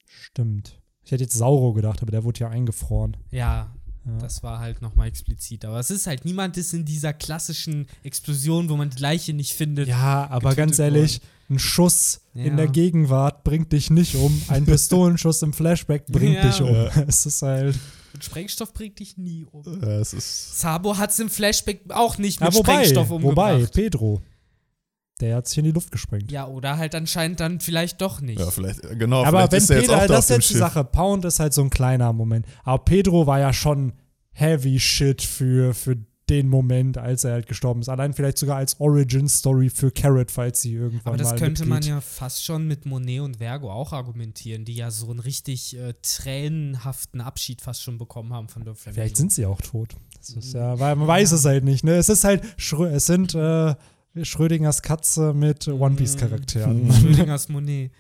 stimmt. 0.06 0.80
Ich 1.06 1.12
hätte 1.12 1.24
jetzt 1.24 1.38
Sauro 1.38 1.74
gedacht, 1.74 2.02
aber 2.02 2.12
der 2.12 2.24
wurde 2.24 2.40
ja 2.42 2.50
eingefroren. 2.50 3.16
Ja, 3.32 3.72
Ja. 4.06 4.18
das 4.20 4.42
war 4.44 4.60
halt 4.60 4.82
nochmal 4.82 5.08
explizit. 5.08 5.64
Aber 5.64 5.80
es 5.80 5.92
ist 5.92 6.08
halt, 6.08 6.26
niemand 6.26 6.58
ist 6.58 6.74
in 6.74 6.86
dieser 6.86 7.14
klassischen 7.14 7.88
Explosion, 8.04 8.68
wo 8.70 8.76
man 8.78 8.90
die 8.90 9.00
Leiche 9.02 9.34
nicht 9.34 9.54
findet. 9.54 9.88
Ja, 9.88 10.28
aber 10.30 10.56
ganz 10.56 10.80
ehrlich, 10.80 11.22
ein 11.50 11.60
Schuss 11.60 12.22
Ja. 12.34 12.44
in 12.46 12.58
der 12.58 12.68
Gegenwart 12.68 13.44
bringt 13.44 13.72
dich 13.72 13.90
nicht 13.90 14.16
um. 14.16 14.42
Ein 14.50 14.66
Pistolenschuss 14.66 15.42
im 15.42 15.54
Flashback 15.54 16.06
bringt 16.08 16.36
Ja. 16.36 16.48
dich 16.48 16.62
um. 16.62 16.74
Ja. 16.74 16.90
Es 17.08 17.26
ist 17.26 17.42
halt. 17.42 17.76
Und 18.14 18.24
Sprengstoff 18.24 18.74
bringt 18.74 19.00
dich 19.00 19.18
nie 19.18 19.46
um. 19.52 19.64
Ja, 19.82 20.00
es 20.00 20.14
ist. 20.14 20.60
Sabo 20.60 20.98
hat 20.98 21.12
es 21.12 21.20
im 21.20 21.30
Flashback 21.30 21.82
auch 21.90 22.18
nicht 22.18 22.40
Ja, 22.42 22.48
mit 22.48 22.56
wobei, 22.56 22.74
Sprengstoff 22.74 23.12
umgebracht. 23.12 23.60
wobei, 23.62 23.66
Pedro. 23.68 24.22
Der 25.20 25.38
hat 25.38 25.48
sich 25.48 25.58
in 25.58 25.66
die 25.66 25.72
Luft 25.72 25.92
gesprengt. 25.92 26.32
Ja, 26.32 26.48
oder 26.48 26.78
halt 26.78 26.94
anscheinend 26.94 27.40
dann 27.40 27.60
vielleicht 27.60 28.02
doch 28.02 28.22
nicht. 28.22 28.40
Ja, 28.40 28.52
vielleicht, 28.52 28.82
genau, 29.00 29.24
aber 29.24 29.50
vielleicht 29.50 29.52
wenn 29.52 29.58
ist 29.58 29.70
jetzt 29.70 29.82
Pedro, 29.82 29.94
auch 29.96 30.00
da 30.02 30.08
das 30.08 30.26
ist 30.26 30.36
jetzt 30.36 30.50
die. 30.52 30.58
Sache. 30.58 30.84
Pound 30.84 31.26
ist 31.26 31.40
halt 31.40 31.54
so 31.54 31.62
ein 31.64 31.70
kleiner 31.72 32.14
Moment. 32.14 32.46
Aber 32.64 32.84
Pedro 32.86 33.26
war 33.26 33.40
ja 33.40 33.52
schon 33.52 33.94
heavy 34.34 34.80
shit 34.80 35.24
für, 35.24 35.74
für 35.74 35.98
den 36.30 36.50
Moment, 36.50 36.98
als 36.98 37.24
er 37.24 37.34
halt 37.34 37.48
gestorben 37.48 37.82
ist. 37.82 37.90
Allein 37.90 38.14
vielleicht 38.14 38.38
sogar 38.38 38.58
als 38.58 38.80
Origin-Story 38.80 39.70
für 39.70 39.92
Carrot, 39.92 40.30
falls 40.32 40.62
sie 40.62 40.74
irgendwann 40.74 41.08
Aber 41.14 41.18
das 41.18 41.32
mal 41.32 41.38
könnte 41.40 41.66
man 41.66 41.78
mitgeht. 41.78 41.90
ja 41.94 42.02
fast 42.02 42.44
schon 42.44 42.68
mit 42.68 42.86
Monet 42.86 43.22
und 43.22 43.38
Vergo 43.38 43.72
auch 43.72 43.94
argumentieren, 43.94 44.66
die 44.66 44.76
ja 44.76 44.92
so 44.92 45.10
einen 45.10 45.20
richtig 45.20 45.78
äh, 45.78 45.94
tränenhaften 46.02 47.22
Abschied 47.22 47.62
fast 47.62 47.82
schon 47.82 47.98
bekommen 47.98 48.34
haben 48.34 48.48
von 48.50 48.64
der 48.64 48.76
Family. 48.76 48.96
Vielleicht 49.02 49.18
sind 49.18 49.32
sie 49.32 49.46
auch 49.46 49.62
tot. 49.62 49.96
Das 50.20 50.30
ist 50.32 50.54
ja, 50.54 50.80
weil 50.80 50.96
man 50.96 51.08
weiß 51.08 51.32
es 51.32 51.46
halt 51.46 51.64
nicht. 51.64 51.84
Ne? 51.84 51.94
Es 51.96 52.10
ist 52.10 52.24
halt, 52.24 52.44
es 52.92 53.06
sind 53.06 53.34
äh, 53.36 53.76
Schrödingers 54.22 54.82
Katze 54.82 55.34
mit 55.34 55.68
One 55.68 55.96
Piece 55.96 56.18
Charakteren. 56.18 56.92
Schrödingers 57.02 57.50
Monet. 57.50 57.92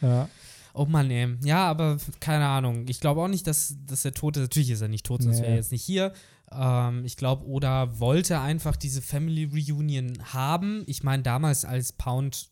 ja. 0.00 0.28
Oh 0.74 0.86
Mann, 0.86 1.10
ey. 1.10 1.28
Ja, 1.44 1.66
aber 1.66 1.98
keine 2.18 2.46
Ahnung. 2.46 2.86
Ich 2.88 2.98
glaube 2.98 3.20
auch 3.20 3.28
nicht, 3.28 3.46
dass, 3.46 3.74
dass 3.86 4.06
er 4.06 4.12
tot 4.14 4.38
ist. 4.38 4.42
Natürlich 4.44 4.70
ist 4.70 4.80
er 4.80 4.88
nicht 4.88 5.04
tot, 5.04 5.22
sonst 5.22 5.36
Nee. 5.36 5.42
wäre 5.42 5.50
er 5.52 5.56
jetzt 5.58 5.70
nicht 5.70 5.84
hier. 5.84 6.14
Ähm, 6.54 7.04
ich 7.04 7.16
glaube, 7.16 7.46
Oda 7.46 7.98
wollte 7.98 8.40
einfach 8.40 8.76
diese 8.76 9.02
Family 9.02 9.44
Reunion 9.44 10.12
haben. 10.32 10.82
Ich 10.86 11.02
meine, 11.02 11.22
damals, 11.22 11.64
als 11.64 11.92
Pound 11.92 12.50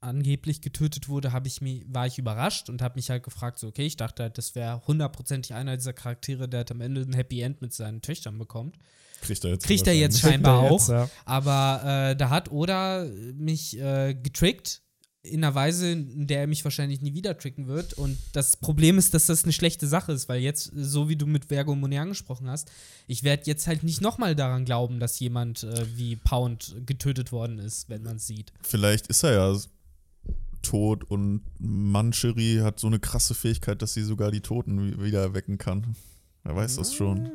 angeblich 0.00 0.62
getötet 0.62 1.08
wurde, 1.08 1.32
habe 1.32 1.46
ich 1.46 1.60
mich, 1.60 1.84
war 1.88 2.06
ich 2.06 2.18
überrascht 2.18 2.70
und 2.70 2.80
habe 2.82 2.96
mich 2.96 3.10
halt 3.10 3.22
gefragt, 3.22 3.58
so, 3.58 3.68
okay, 3.68 3.84
ich 3.84 3.96
dachte 3.96 4.22
halt, 4.24 4.38
das 4.38 4.54
wäre 4.54 4.82
hundertprozentig 4.86 5.54
einer 5.54 5.76
dieser 5.76 5.92
Charaktere, 5.92 6.48
der 6.48 6.58
halt 6.58 6.70
am 6.70 6.80
Ende 6.80 7.02
ein 7.02 7.12
Happy 7.12 7.42
End 7.42 7.60
mit 7.60 7.74
seinen 7.74 8.00
Töchtern 8.00 8.38
bekommt. 8.38 8.76
Kriegt 9.20 9.44
er 9.44 9.50
jetzt. 9.50 9.66
Kriegt 9.66 9.86
er 9.86 9.92
jetzt 9.92 10.20
scheinbar 10.20 10.60
Kriegt 10.60 10.72
auch. 10.72 10.78
jetzt, 10.78 10.88
ja. 10.88 11.10
Aber 11.26 11.82
äh, 12.10 12.16
da 12.16 12.30
hat 12.30 12.50
Oda 12.50 13.04
mich 13.34 13.78
äh, 13.78 14.14
getrickt. 14.14 14.82
In 15.22 15.44
einer 15.44 15.54
Weise, 15.54 15.90
in 15.90 16.26
der 16.26 16.40
er 16.40 16.46
mich 16.46 16.64
wahrscheinlich 16.64 17.02
nie 17.02 17.12
wieder 17.12 17.36
tricken 17.36 17.66
wird. 17.66 17.92
Und 17.92 18.16
das 18.32 18.56
Problem 18.56 18.96
ist, 18.96 19.12
dass 19.12 19.26
das 19.26 19.44
eine 19.44 19.52
schlechte 19.52 19.86
Sache 19.86 20.12
ist, 20.12 20.30
weil 20.30 20.40
jetzt, 20.40 20.72
so 20.74 21.10
wie 21.10 21.16
du 21.16 21.26
mit 21.26 21.44
Vergo 21.46 21.74
Monet 21.74 22.00
angesprochen 22.00 22.48
hast, 22.48 22.70
ich 23.06 23.22
werde 23.22 23.42
jetzt 23.44 23.66
halt 23.66 23.82
nicht 23.82 24.00
nochmal 24.00 24.34
daran 24.34 24.64
glauben, 24.64 24.98
dass 24.98 25.20
jemand 25.20 25.62
äh, 25.64 25.86
wie 25.94 26.16
Pound 26.16 26.74
getötet 26.86 27.32
worden 27.32 27.58
ist, 27.58 27.90
wenn 27.90 28.02
man 28.02 28.16
es 28.16 28.26
sieht. 28.26 28.52
Vielleicht 28.62 29.08
ist 29.08 29.22
er 29.22 29.32
ja 29.34 29.60
tot 30.62 31.04
und 31.04 31.42
Mancheri 31.58 32.60
hat 32.62 32.80
so 32.80 32.86
eine 32.86 32.98
krasse 32.98 33.34
Fähigkeit, 33.34 33.82
dass 33.82 33.92
sie 33.92 34.02
sogar 34.02 34.30
die 34.30 34.40
Toten 34.40 34.80
wi- 34.80 35.04
wieder 35.04 35.20
erwecken 35.20 35.58
kann. 35.58 35.96
Wer 36.44 36.56
weiß 36.56 36.76
das 36.76 36.94
schon. 36.94 37.32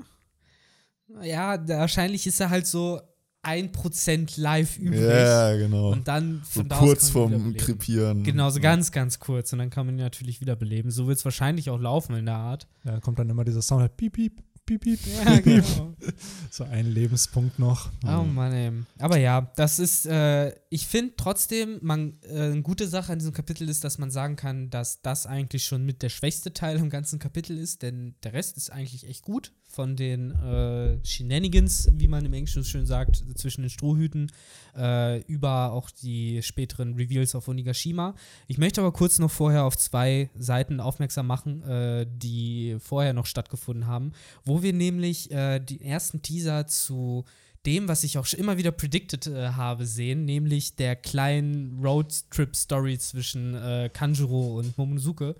Ja, 1.22 1.68
wahrscheinlich 1.68 2.26
ist 2.26 2.40
er 2.40 2.50
halt 2.50 2.66
so 2.66 3.00
1% 3.46 4.40
live 4.40 4.78
übrig. 4.78 5.02
Ja, 5.02 5.56
genau. 5.56 5.92
Und 5.92 6.08
dann 6.08 6.42
So 6.50 6.64
da 6.64 6.78
kurz 6.78 7.10
vorm. 7.10 7.54
Krepieren. 7.56 8.24
Genau, 8.24 8.50
so 8.50 8.58
Ja. 8.58 8.64
ganz, 8.64 8.92
ganz 8.92 9.20
kurz. 9.20 9.54
Und 9.54 9.60
dann 9.60 9.70
kann 9.70 9.86
man 9.86 9.96
ihn 9.96 10.02
natürlich 10.02 10.42
wiederbeleben. 10.42 10.92
So 10.92 11.08
wird 11.08 11.18
es 11.18 11.26
wahrscheinlich 11.26 11.70
auch 11.70 11.80
laufen 11.80 12.16
in 12.16 12.26
der 12.26 12.36
Art. 12.36 12.68
ja, 12.84 13.00
kommt 13.00 13.20
dann 13.20 13.30
immer 13.30 13.44
dieser 13.46 13.62
Sound 13.62 13.82
halt 13.82 13.98
piep, 13.98 14.14
piep, 14.14 14.42
piep, 14.66 14.82
piep. 14.82 15.00
Ja, 15.26 15.40
genau. 15.40 15.94
So 16.52 16.64
ein 16.64 16.86
Lebenspunkt 16.86 17.60
noch. 17.60 17.90
Oh 18.06 18.24
Mann, 18.24 18.54
ey. 18.54 18.72
Aber 19.00 19.18
ja, 19.18 19.52
das 19.58 19.80
ist, 19.80 20.06
äh, 20.06 20.54
ich 20.70 20.88
finde 20.88 21.14
trotzdem, 21.18 21.80
man, 21.82 22.14
äh, 22.24 22.44
eine 22.52 22.62
gute 22.62 22.88
Sache 22.88 23.12
an 23.12 23.20
diesem 23.20 23.34
Kapitel 23.34 23.68
ist, 23.68 23.84
dass 23.84 23.98
man 23.98 24.10
sagen 24.12 24.36
kann, 24.38 24.70
dass 24.70 25.02
das 25.02 25.26
eigentlich 25.26 25.66
schon 25.66 25.86
mit 25.86 26.02
der 26.02 26.10
schwächste 26.10 26.54
Teil 26.54 26.78
im 26.78 26.90
ganzen 26.90 27.20
Kapitel 27.20 27.58
ist, 27.58 27.82
denn 27.82 28.16
der 28.24 28.34
Rest 28.34 28.56
ist 28.58 28.72
eigentlich 28.72 29.06
echt 29.08 29.24
gut 29.24 29.52
von 29.76 29.98
den 29.98 30.32
äh, 30.32 31.06
Shenanigans, 31.06 31.90
wie 31.92 32.08
man 32.08 32.26
im 32.26 32.34
Englischen 32.34 32.64
schön 32.64 32.86
sagt, 32.86 33.24
zwischen 33.36 33.62
den 33.62 33.70
Strohhüten, 33.70 34.32
äh, 34.76 35.22
über 35.24 35.74
auch 35.74 35.92
die 35.92 36.42
späteren 36.42 36.96
Reveals 36.96 37.36
auf 37.36 37.50
Onigashima. 37.50 38.16
Ich 38.48 38.58
möchte 38.58 38.80
aber 38.80 38.94
kurz 38.94 39.20
noch 39.20 39.32
vorher 39.32 39.66
auf 39.66 39.78
zwei 39.78 40.30
Seiten 40.38 40.80
aufmerksam 40.80 41.28
machen, 41.28 41.62
äh, 41.64 42.08
die 42.10 42.78
vorher 42.80 43.14
noch 43.14 43.26
stattgefunden 43.26 43.86
haben, 43.86 44.14
wo 44.46 44.64
wir 44.64 44.72
nämlich 44.72 45.30
äh, 45.32 45.60
die 45.60 45.82
ersten 45.82 46.22
Teaser 46.22 46.68
zu 46.68 47.26
dem, 47.66 47.88
was 47.88 48.04
ich 48.04 48.18
auch 48.18 48.32
immer 48.34 48.58
wieder 48.58 48.72
predicted 48.72 49.28
äh, 49.28 49.50
habe, 49.50 49.86
sehen, 49.86 50.26
nämlich 50.26 50.76
der 50.76 50.96
kleinen 50.96 51.80
Roadtrip-Story 51.84 52.98
zwischen 53.00 53.56
äh, 53.56 53.90
Kanjuro 53.92 54.60
und 54.60 54.78
Momonosuke. 54.78 55.36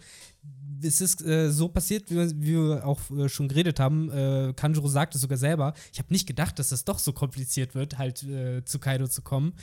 Es 0.82 1.02
ist 1.02 1.26
äh, 1.26 1.52
so 1.52 1.68
passiert, 1.70 2.10
wie 2.10 2.16
wir, 2.16 2.30
wie 2.32 2.54
wir 2.54 2.86
auch 2.86 3.00
äh, 3.12 3.30
schon 3.30 3.48
geredet 3.48 3.80
haben. 3.80 4.10
Äh, 4.12 4.54
Kanjuro 4.56 4.88
sagte 4.88 5.18
sogar 5.18 5.38
selber, 5.38 5.74
ich 5.94 6.00
habe 6.00 6.14
nicht 6.14 6.28
gedacht, 6.28 6.60
dass 6.60 6.70
das 6.70 6.86
doch 6.86 7.00
so 7.00 7.14
kompliziert 7.14 7.76
wird, 7.76 7.98
halt 7.98 8.24
äh, 8.24 8.64
zu 8.66 8.80
Kaido 8.80 9.08
zu 9.08 9.22
kommen. 9.22 9.54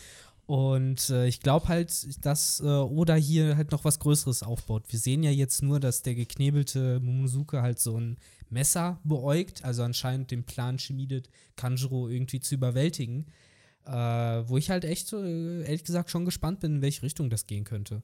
Und 0.46 1.10
äh, 1.10 1.26
ich 1.26 1.40
glaube 1.40 1.68
halt, 1.68 2.24
dass 2.24 2.60
äh, 2.60 2.64
Oda 2.66 3.14
hier 3.14 3.56
halt 3.56 3.70
noch 3.72 3.84
was 3.84 3.98
Größeres 4.00 4.42
aufbaut. 4.42 4.84
Wir 4.88 4.98
sehen 4.98 5.22
ja 5.22 5.30
jetzt 5.30 5.62
nur, 5.62 5.80
dass 5.80 6.02
der 6.02 6.14
geknebelte 6.14 7.00
Momonosuke 7.00 7.62
halt 7.62 7.78
so 7.78 7.98
ein 7.98 8.16
Messer 8.50 9.00
beäugt, 9.04 9.64
also 9.64 9.82
anscheinend 9.82 10.30
den 10.30 10.44
Plan 10.44 10.78
schmiedet, 10.78 11.30
Kanjuro 11.56 12.08
irgendwie 12.08 12.40
zu 12.40 12.54
überwältigen. 12.54 13.26
Wo 13.84 14.56
ich 14.58 14.70
halt 14.70 14.84
echt, 14.84 15.12
ehrlich 15.12 15.82
gesagt, 15.82 16.08
schon 16.10 16.24
gespannt 16.24 16.60
bin, 16.60 16.76
in 16.76 16.82
welche 16.82 17.02
Richtung 17.02 17.30
das 17.30 17.48
gehen 17.48 17.64
könnte. 17.64 18.02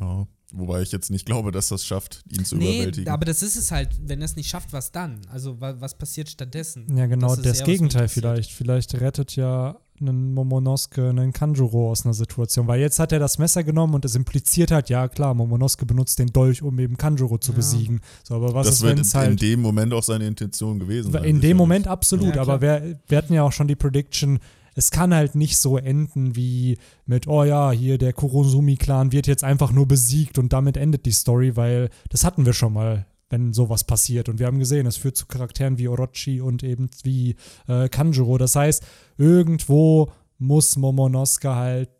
Ja. 0.00 0.26
Wobei 0.52 0.82
ich 0.82 0.90
jetzt 0.90 1.10
nicht 1.12 1.26
glaube, 1.26 1.52
dass 1.52 1.68
das 1.68 1.86
schafft, 1.86 2.24
ihn 2.28 2.44
zu 2.44 2.56
Nee, 2.56 2.78
überwältigen. 2.78 3.12
aber 3.12 3.24
das 3.24 3.40
ist 3.40 3.54
es 3.54 3.70
halt, 3.70 3.88
wenn 4.04 4.20
er 4.20 4.24
es 4.24 4.34
nicht 4.34 4.48
schafft, 4.48 4.72
was 4.72 4.90
dann? 4.90 5.20
Also 5.32 5.60
wa 5.60 5.76
was 5.78 5.96
passiert 5.96 6.28
stattdessen? 6.28 6.86
Ja, 6.96 7.06
genau, 7.06 7.36
das, 7.36 7.58
mich 7.58 7.64
Gegenteil 7.64 8.08
vielleicht. 8.08 8.50
Vielleicht 8.50 9.00
rettet 9.00 9.36
ja 9.36 9.76
einen 10.00 10.34
Momonosuke 10.34 11.10
einen 11.10 11.32
Kanjuro 11.32 11.90
aus 11.92 12.04
einer 12.04 12.14
Situation. 12.14 12.66
Weil 12.66 12.80
jetzt 12.80 12.98
hat 12.98 13.12
er 13.12 13.20
das 13.20 13.38
Messer 13.38 13.62
genommen 13.62 13.94
und 13.94 14.04
es 14.04 14.16
impliziert 14.16 14.72
halt, 14.72 14.88
ja 14.88 15.06
klar, 15.08 15.34
Momonosuke 15.34 15.86
benutzt 15.86 16.18
den 16.18 16.28
Dolch, 16.32 16.62
um 16.62 16.80
eben 16.80 16.96
Kanjuro 16.96 17.38
zu 17.38 17.52
Ja. 17.52 17.56
besiegen. 17.56 18.00
So, 18.24 18.34
aber 18.34 18.52
was 18.52 18.66
das 18.66 18.76
ist, 18.76 18.82
wird 18.82 18.94
in, 18.94 19.00
es 19.02 19.14
in 19.14 19.20
halt. 19.20 19.42
dem 19.42 19.60
Moment 19.60 19.92
auch 19.92 20.02
seine 20.02 20.26
Intention 20.26 20.80
gewesen 20.80 21.12
sein. 21.12 21.22
In 21.24 21.40
dem. 21.40 21.56
Moment 21.58 21.86
absolut, 21.86 22.34
Ja, 22.34 22.42
aber 22.42 22.60
wir, 22.60 22.98
wir 23.06 23.18
hatten 23.18 23.34
ja 23.34 23.44
auch 23.44 23.52
schon 23.52 23.68
die 23.68 23.76
Prediction, 23.76 24.40
es 24.74 24.90
kann 24.90 25.14
halt 25.14 25.34
nicht 25.34 25.58
so 25.58 25.76
enden 25.78 26.36
wie 26.36 26.78
mit, 27.06 27.26
oh 27.26 27.44
ja, 27.44 27.70
hier 27.72 27.98
der 27.98 28.12
Kurosumi-Clan 28.12 29.12
wird 29.12 29.26
jetzt 29.26 29.44
einfach 29.44 29.72
nur 29.72 29.86
besiegt 29.86 30.38
und 30.38 30.52
damit 30.52 30.76
endet 30.76 31.06
die 31.06 31.12
Story, 31.12 31.56
weil 31.56 31.90
das 32.08 32.24
hatten 32.24 32.46
wir 32.46 32.52
schon 32.52 32.72
mal, 32.72 33.06
wenn 33.28 33.52
sowas 33.52 33.84
passiert. 33.84 34.28
Und 34.28 34.38
wir 34.38 34.46
haben 34.46 34.58
gesehen, 34.58 34.86
es 34.86 34.96
führt 34.96 35.16
zu 35.16 35.26
Charakteren 35.26 35.78
wie 35.78 35.88
Orochi 35.88 36.40
und 36.40 36.62
eben 36.62 36.90
wie 37.02 37.36
äh, 37.68 37.88
Kanjuro. 37.88 38.38
Das 38.38 38.56
heißt, 38.56 38.84
irgendwo 39.18 40.10
muss 40.38 40.76
Momonosuke 40.76 41.54
halt 41.54 41.90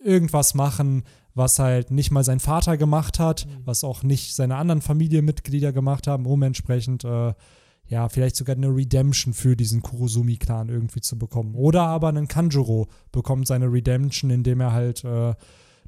irgendwas 0.00 0.54
machen, 0.54 1.04
was 1.34 1.58
halt 1.58 1.90
nicht 1.90 2.10
mal 2.10 2.24
sein 2.24 2.40
Vater 2.40 2.76
gemacht 2.76 3.18
hat, 3.18 3.46
Mhm. 3.46 3.62
was 3.64 3.84
auch 3.84 4.02
nicht 4.02 4.34
seine 4.34 4.56
anderen 4.56 4.82
Familienmitglieder 4.82 5.72
gemacht 5.72 6.06
haben, 6.06 6.26
um 6.26 6.42
entsprechend 6.42 7.04
äh, 7.04 7.32
ja, 7.88 8.08
vielleicht 8.08 8.36
sogar 8.36 8.56
eine 8.56 8.74
Redemption 8.74 9.34
für 9.34 9.56
diesen 9.56 9.82
Kurosumi-Clan 9.82 10.68
irgendwie 10.68 11.00
zu 11.00 11.18
bekommen. 11.18 11.54
Oder 11.54 11.82
aber 11.82 12.08
ein 12.08 12.28
Kanjuro 12.28 12.88
bekommt 13.10 13.46
seine 13.46 13.70
Redemption, 13.70 14.30
indem 14.30 14.60
er 14.60 14.72
halt 14.72 15.04
äh, 15.04 15.34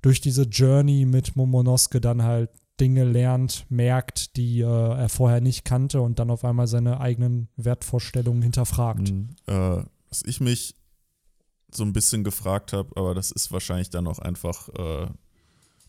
durch 0.02 0.20
diese 0.20 0.42
Journey 0.42 1.07
mit 1.07 1.35
Momonosuke 1.35 2.00
dann 2.00 2.22
halt 2.22 2.50
Dinge 2.80 3.04
lernt, 3.04 3.66
merkt, 3.70 4.37
die 4.37 4.61
äh, 4.61 4.64
er 4.64 5.09
vorher 5.09 5.40
nicht 5.40 5.64
kannte 5.64 6.00
und 6.00 6.18
dann 6.18 6.30
auf 6.30 6.44
einmal 6.44 6.66
seine 6.66 7.00
eigenen 7.00 7.48
Wertvorstellungen 7.57 8.42
hinterfragt. 8.42 9.12
Mhm. 9.12 9.30
Äh, 9.46 9.85
was 10.09 10.22
ich 10.26 10.40
mich 10.40 10.74
so 11.72 11.85
ein 11.85 11.92
bisschen 11.92 12.24
gefragt 12.24 12.72
habe, 12.72 12.90
aber 12.96 13.14
das 13.14 13.30
ist 13.30 13.52
wahrscheinlich 13.52 13.90
dann 13.90 14.07
auch 14.07 14.18
einfach 14.18 14.68
äh, 14.70 15.07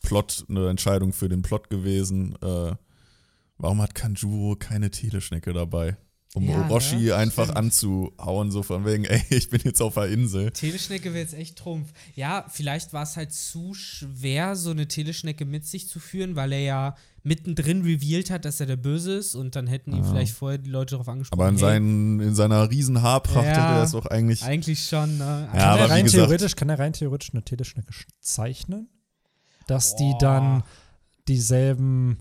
Plot, 0.01 0.45
eine 0.49 0.69
Entscheidung 0.69 1.13
für 1.13 1.29
den 1.29 1.41
Plot 1.41 1.69
gewesen. 1.69 2.35
Warum 3.57 3.81
hat 3.81 3.95
Kanjuro 3.95 4.55
keine 4.57 4.91
Teleschnecke 4.91 5.53
dabei? 5.53 5.97
Um 6.33 6.49
Ja, 6.49 6.57
Orochi 6.67 6.97
ne? 6.97 7.15
einfach 7.15 7.45
Stimmt. 7.45 7.57
anzuhauen, 7.57 8.51
so 8.51 8.61
von 8.61 8.83
wegen, 8.85 9.05
ey, 9.05 9.21
ich 9.29 9.49
bin 9.49 9.61
jetzt 9.63 9.81
auf 9.81 9.93
der 9.93 10.09
Insel. 10.09 10.51
Teleschnecke 10.51 11.13
wäre 11.13 11.23
jetzt 11.23 11.33
echt 11.33 11.57
Trumpf. 11.57 11.93
Ja, 12.15 12.45
vielleicht 12.49 12.91
war 12.91 13.03
es 13.03 13.15
halt 13.15 13.31
zu 13.31 13.73
schwer, 13.73 14.57
so 14.57 14.71
eine 14.71 14.89
Teleschnecke 14.89 15.45
mit 15.45 15.65
sich 15.65 15.87
zu 15.87 16.01
führen, 16.01 16.35
weil 16.35 16.51
er 16.51 16.59
ja 16.59 16.95
mittendrin 17.23 17.83
revealed 17.83 18.29
hat, 18.31 18.43
dass 18.43 18.59
er 18.59 18.65
der 18.65 18.75
Böse 18.75 19.13
ist 19.15 19.33
und 19.35 19.55
dann 19.55 19.65
hätten 19.67 19.93
ihn 19.93 20.03
Ja. 20.03 20.09
vielleicht 20.09 20.33
vorher 20.33 20.57
die 20.57 20.69
Leute 20.69 20.91
darauf 20.91 21.07
angesprochen. 21.07 21.39
Aber 21.39 21.47
in, 21.49 21.55
hey, 21.55 21.61
seinen, 21.61 22.19
in 22.19 22.35
seiner 22.35 22.69
riesen 22.69 23.01
Haarpracht 23.01 23.45
Ja. 23.45 23.51
hätte 23.51 23.59
er 23.77 23.83
es 23.83 23.95
auch 23.95 24.05
eigentlich. 24.07 24.43
Eigentlich 24.43 24.85
schon, 24.85 25.17
ne? 25.17 25.47
Ja, 25.47 25.51
Kann, 25.53 25.61
aber 25.61 25.79
er 25.83 25.89
rein 25.89 26.03
gesagt- 26.03 26.21
theoretisch, 26.25 26.55
kann 26.57 26.67
er 26.67 26.79
rein 26.79 26.91
theoretisch 26.91 27.31
eine 27.33 27.43
Teleschnecke 27.45 27.93
sch- 27.93 28.07
zeichnen? 28.19 28.89
Dass 29.67 29.95
die 29.95 30.11
Boah. 30.11 30.17
dann 30.19 30.63
dieselben. 31.29 32.17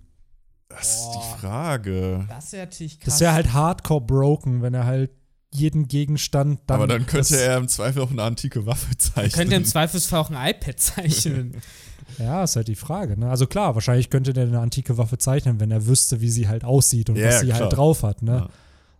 Das 0.76 0.96
ist 1.00 1.10
die 1.14 1.40
Frage. 1.40 2.24
Das 2.28 2.52
wäre 2.52 2.64
natürlich 2.66 2.98
krass. 3.00 3.14
Das 3.14 3.20
wäre 3.20 3.32
halt 3.32 3.52
hardcore 3.52 4.00
broken, 4.00 4.62
wenn 4.62 4.74
er 4.74 4.84
halt 4.86 5.10
jeden 5.52 5.86
Gegenstand 5.86 6.60
dann. 6.66 6.76
aber 6.76 6.86
dann 6.88 7.06
könnte 7.06 7.40
er 7.40 7.58
im 7.58 7.68
Zweifel 7.68 8.02
auch 8.02 8.10
eine 8.10 8.22
antike 8.22 8.66
Waffe 8.66 8.96
zeichnen. 8.98 9.32
Könnte 9.32 9.54
im 9.54 9.64
Zweifelsfall 9.64 10.20
auch 10.20 10.30
ein 10.30 10.50
iPad 10.50 10.78
zeichnen. 10.80 11.60
Ja, 12.18 12.44
ist 12.44 12.54
halt 12.54 12.68
die 12.68 12.74
Frage. 12.76 13.18
Ne? 13.18 13.28
Also 13.30 13.46
klar, 13.46 13.74
wahrscheinlich 13.74 14.08
könnte 14.10 14.34
der 14.34 14.44
eine 14.44 14.60
antike 14.60 14.98
Waffe 14.98 15.16
zeichnen, 15.18 15.58
wenn 15.58 15.70
er 15.70 15.86
wüsste, 15.86 16.20
wie 16.20 16.28
sie 16.28 16.46
halt 16.46 16.62
aussieht 16.62 17.08
und 17.08 17.16
Ja, 17.16 17.28
was 17.28 17.40
sie 17.40 17.46
klar. 17.46 17.60
halt 17.60 17.72
drauf 17.72 18.02
hat. 18.02 18.22
Ne? 18.22 18.32
Ja. 18.36 18.48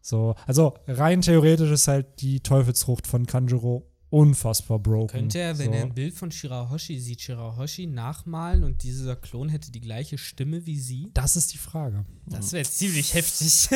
So, 0.00 0.34
also 0.46 0.74
rein 0.88 1.20
theoretisch 1.20 1.70
ist 1.70 1.86
halt 1.86 2.06
die 2.22 2.40
Teufelsfrucht 2.40 3.06
von 3.06 3.26
Kanjuro 3.26 3.86
unfassbar 4.14 4.78
broken. 4.78 5.08
Könnte 5.08 5.40
er, 5.40 5.58
wenn 5.58 5.66
so. 5.66 5.72
er 5.72 5.82
ein 5.82 5.92
Bild 5.94 6.14
von 6.14 6.30
Shirahoshi 6.30 7.00
sieht, 7.00 7.20
Shirahoshi 7.20 7.86
nachmalen 7.86 8.62
und 8.62 8.84
dieser 8.84 9.16
Klon 9.16 9.48
hätte 9.48 9.72
die 9.72 9.80
gleiche 9.80 10.18
Stimme 10.18 10.64
wie 10.66 10.78
sie? 10.78 11.10
Das 11.14 11.34
ist 11.34 11.52
die 11.52 11.58
Frage. 11.58 12.04
Das 12.26 12.52
wäre 12.52 12.64
ziemlich 12.64 13.12
heftig. 13.12 13.48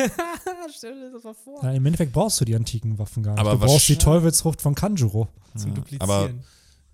Stell 0.77 0.93
dir 0.95 1.11
das 1.11 1.23
mal 1.23 1.33
vor. 1.33 1.61
Ja, 1.61 1.71
Im 1.73 1.85
Endeffekt 1.85 2.13
brauchst 2.13 2.39
du 2.39 2.45
die 2.45 2.55
antiken 2.55 2.97
Waffen 2.97 3.21
gar 3.21 3.33
nicht. 3.33 3.41
Aber 3.41 3.51
du 3.51 3.59
brauchst 3.59 3.89
die 3.89 3.97
Teufelsfrucht 3.97 4.61
von 4.61 4.75
Kanjuro. 4.75 5.27
Zum 5.57 5.71
Ja, 5.71 5.75
Duplizieren. 5.75 6.01
aber 6.09 6.29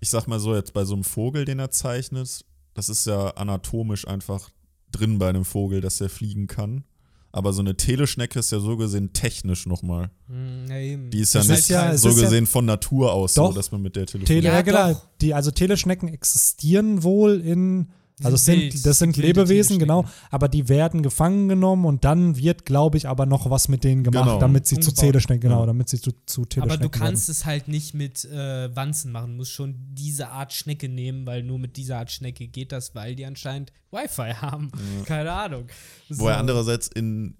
ich 0.00 0.10
sag 0.10 0.26
mal 0.26 0.40
so, 0.40 0.54
jetzt 0.56 0.72
bei 0.72 0.84
so 0.84 0.94
einem 0.94 1.04
Vogel, 1.04 1.44
den 1.44 1.60
er 1.60 1.70
zeichnet, 1.70 2.44
das 2.74 2.88
ist 2.88 3.06
ja 3.06 3.28
anatomisch 3.30 4.08
einfach 4.08 4.50
drin 4.90 5.18
bei 5.18 5.28
einem 5.28 5.44
Vogel, 5.44 5.80
dass 5.80 6.00
er 6.00 6.08
fliegen 6.08 6.48
kann. 6.48 6.84
Aber 7.32 7.52
so 7.52 7.60
eine 7.60 7.76
Teleschnecke 7.76 8.38
ist 8.38 8.50
ja 8.52 8.60
so 8.60 8.76
gesehen 8.78 9.12
technisch 9.12 9.66
nochmal. 9.66 10.10
Hm, 10.28 10.66
ja, 10.70 10.78
eben. 10.78 11.10
Die 11.10 11.20
ist 11.20 11.34
ja 11.34 11.40
Es 11.42 11.48
nicht 11.48 11.58
ist 11.58 11.68
ja- 11.68 11.96
so 11.96 12.08
ist 12.08 12.16
ja- 12.16 12.22
gesehen 12.24 12.46
von 12.46 12.64
Natur 12.64 13.12
aus 13.12 13.34
Doch. 13.34 13.48
so, 13.50 13.52
dass 13.56 13.70
man 13.72 13.82
mit 13.82 13.94
der 13.96 14.06
telefoniert. 14.06 14.28
Tele, 14.28 14.46
Ja, 14.48 14.54
ja, 14.54 14.62
genau. 14.62 14.92
doch. 14.94 15.02
Die, 15.20 15.34
also 15.34 15.50
Teleschnecken 15.50 16.08
existieren 16.08 17.02
wohl 17.02 17.40
in. 17.40 17.88
Also 18.24 18.38
sind 18.38 18.86
das 18.86 18.98
sind 18.98 19.16
Lebewesen, 19.18 19.78
genau, 19.78 20.06
aber 20.30 20.48
die 20.48 20.70
werden 20.70 21.02
gefangen 21.02 21.48
genommen 21.48 21.84
und 21.84 22.04
dann 22.04 22.36
wird, 22.38 22.64
glaube 22.64 22.96
ich, 22.96 23.06
aber 23.06 23.26
noch 23.26 23.50
was 23.50 23.68
mit 23.68 23.84
denen 23.84 24.04
gemacht, 24.04 24.24
Genau. 24.24 24.38
damit 24.40 24.66
sie 24.66 24.76
zu 24.76 24.88
Umgebaut. 24.90 25.00
Teleschnecken, 25.04 25.40
genau, 25.42 25.60
Ja. 25.60 25.66
damit 25.66 25.90
sie 25.90 26.00
zu, 26.00 26.12
zu 26.24 26.46
Aber 26.58 26.78
du 26.78 26.88
kannst 26.88 27.28
werden. 27.28 27.32
es 27.38 27.44
halt 27.44 27.68
nicht 27.68 27.92
mit 27.92 28.24
äh, 28.24 28.74
Wanzen 28.74 29.12
machen. 29.12 29.32
Du 29.32 29.36
musst 29.36 29.52
schon 29.52 29.74
diese 29.92 30.28
Art 30.28 30.54
Schnecke 30.54 30.88
nehmen, 30.88 31.26
weil 31.26 31.42
nur 31.42 31.58
mit 31.58 31.76
dieser 31.76 31.98
Art 31.98 32.10
Schnecke 32.10 32.48
geht 32.48 32.72
das, 32.72 32.94
weil 32.94 33.16
die 33.16 33.26
anscheinend 33.26 33.70
Wi-Fi 33.90 34.32
haben. 34.40 34.70
Keine 35.04 35.32
Ahnung. 35.32 35.66
Wo 36.08 36.28
er 36.28 36.34
So. 36.34 36.40
andererseits 36.40 36.88
in, 36.88 37.36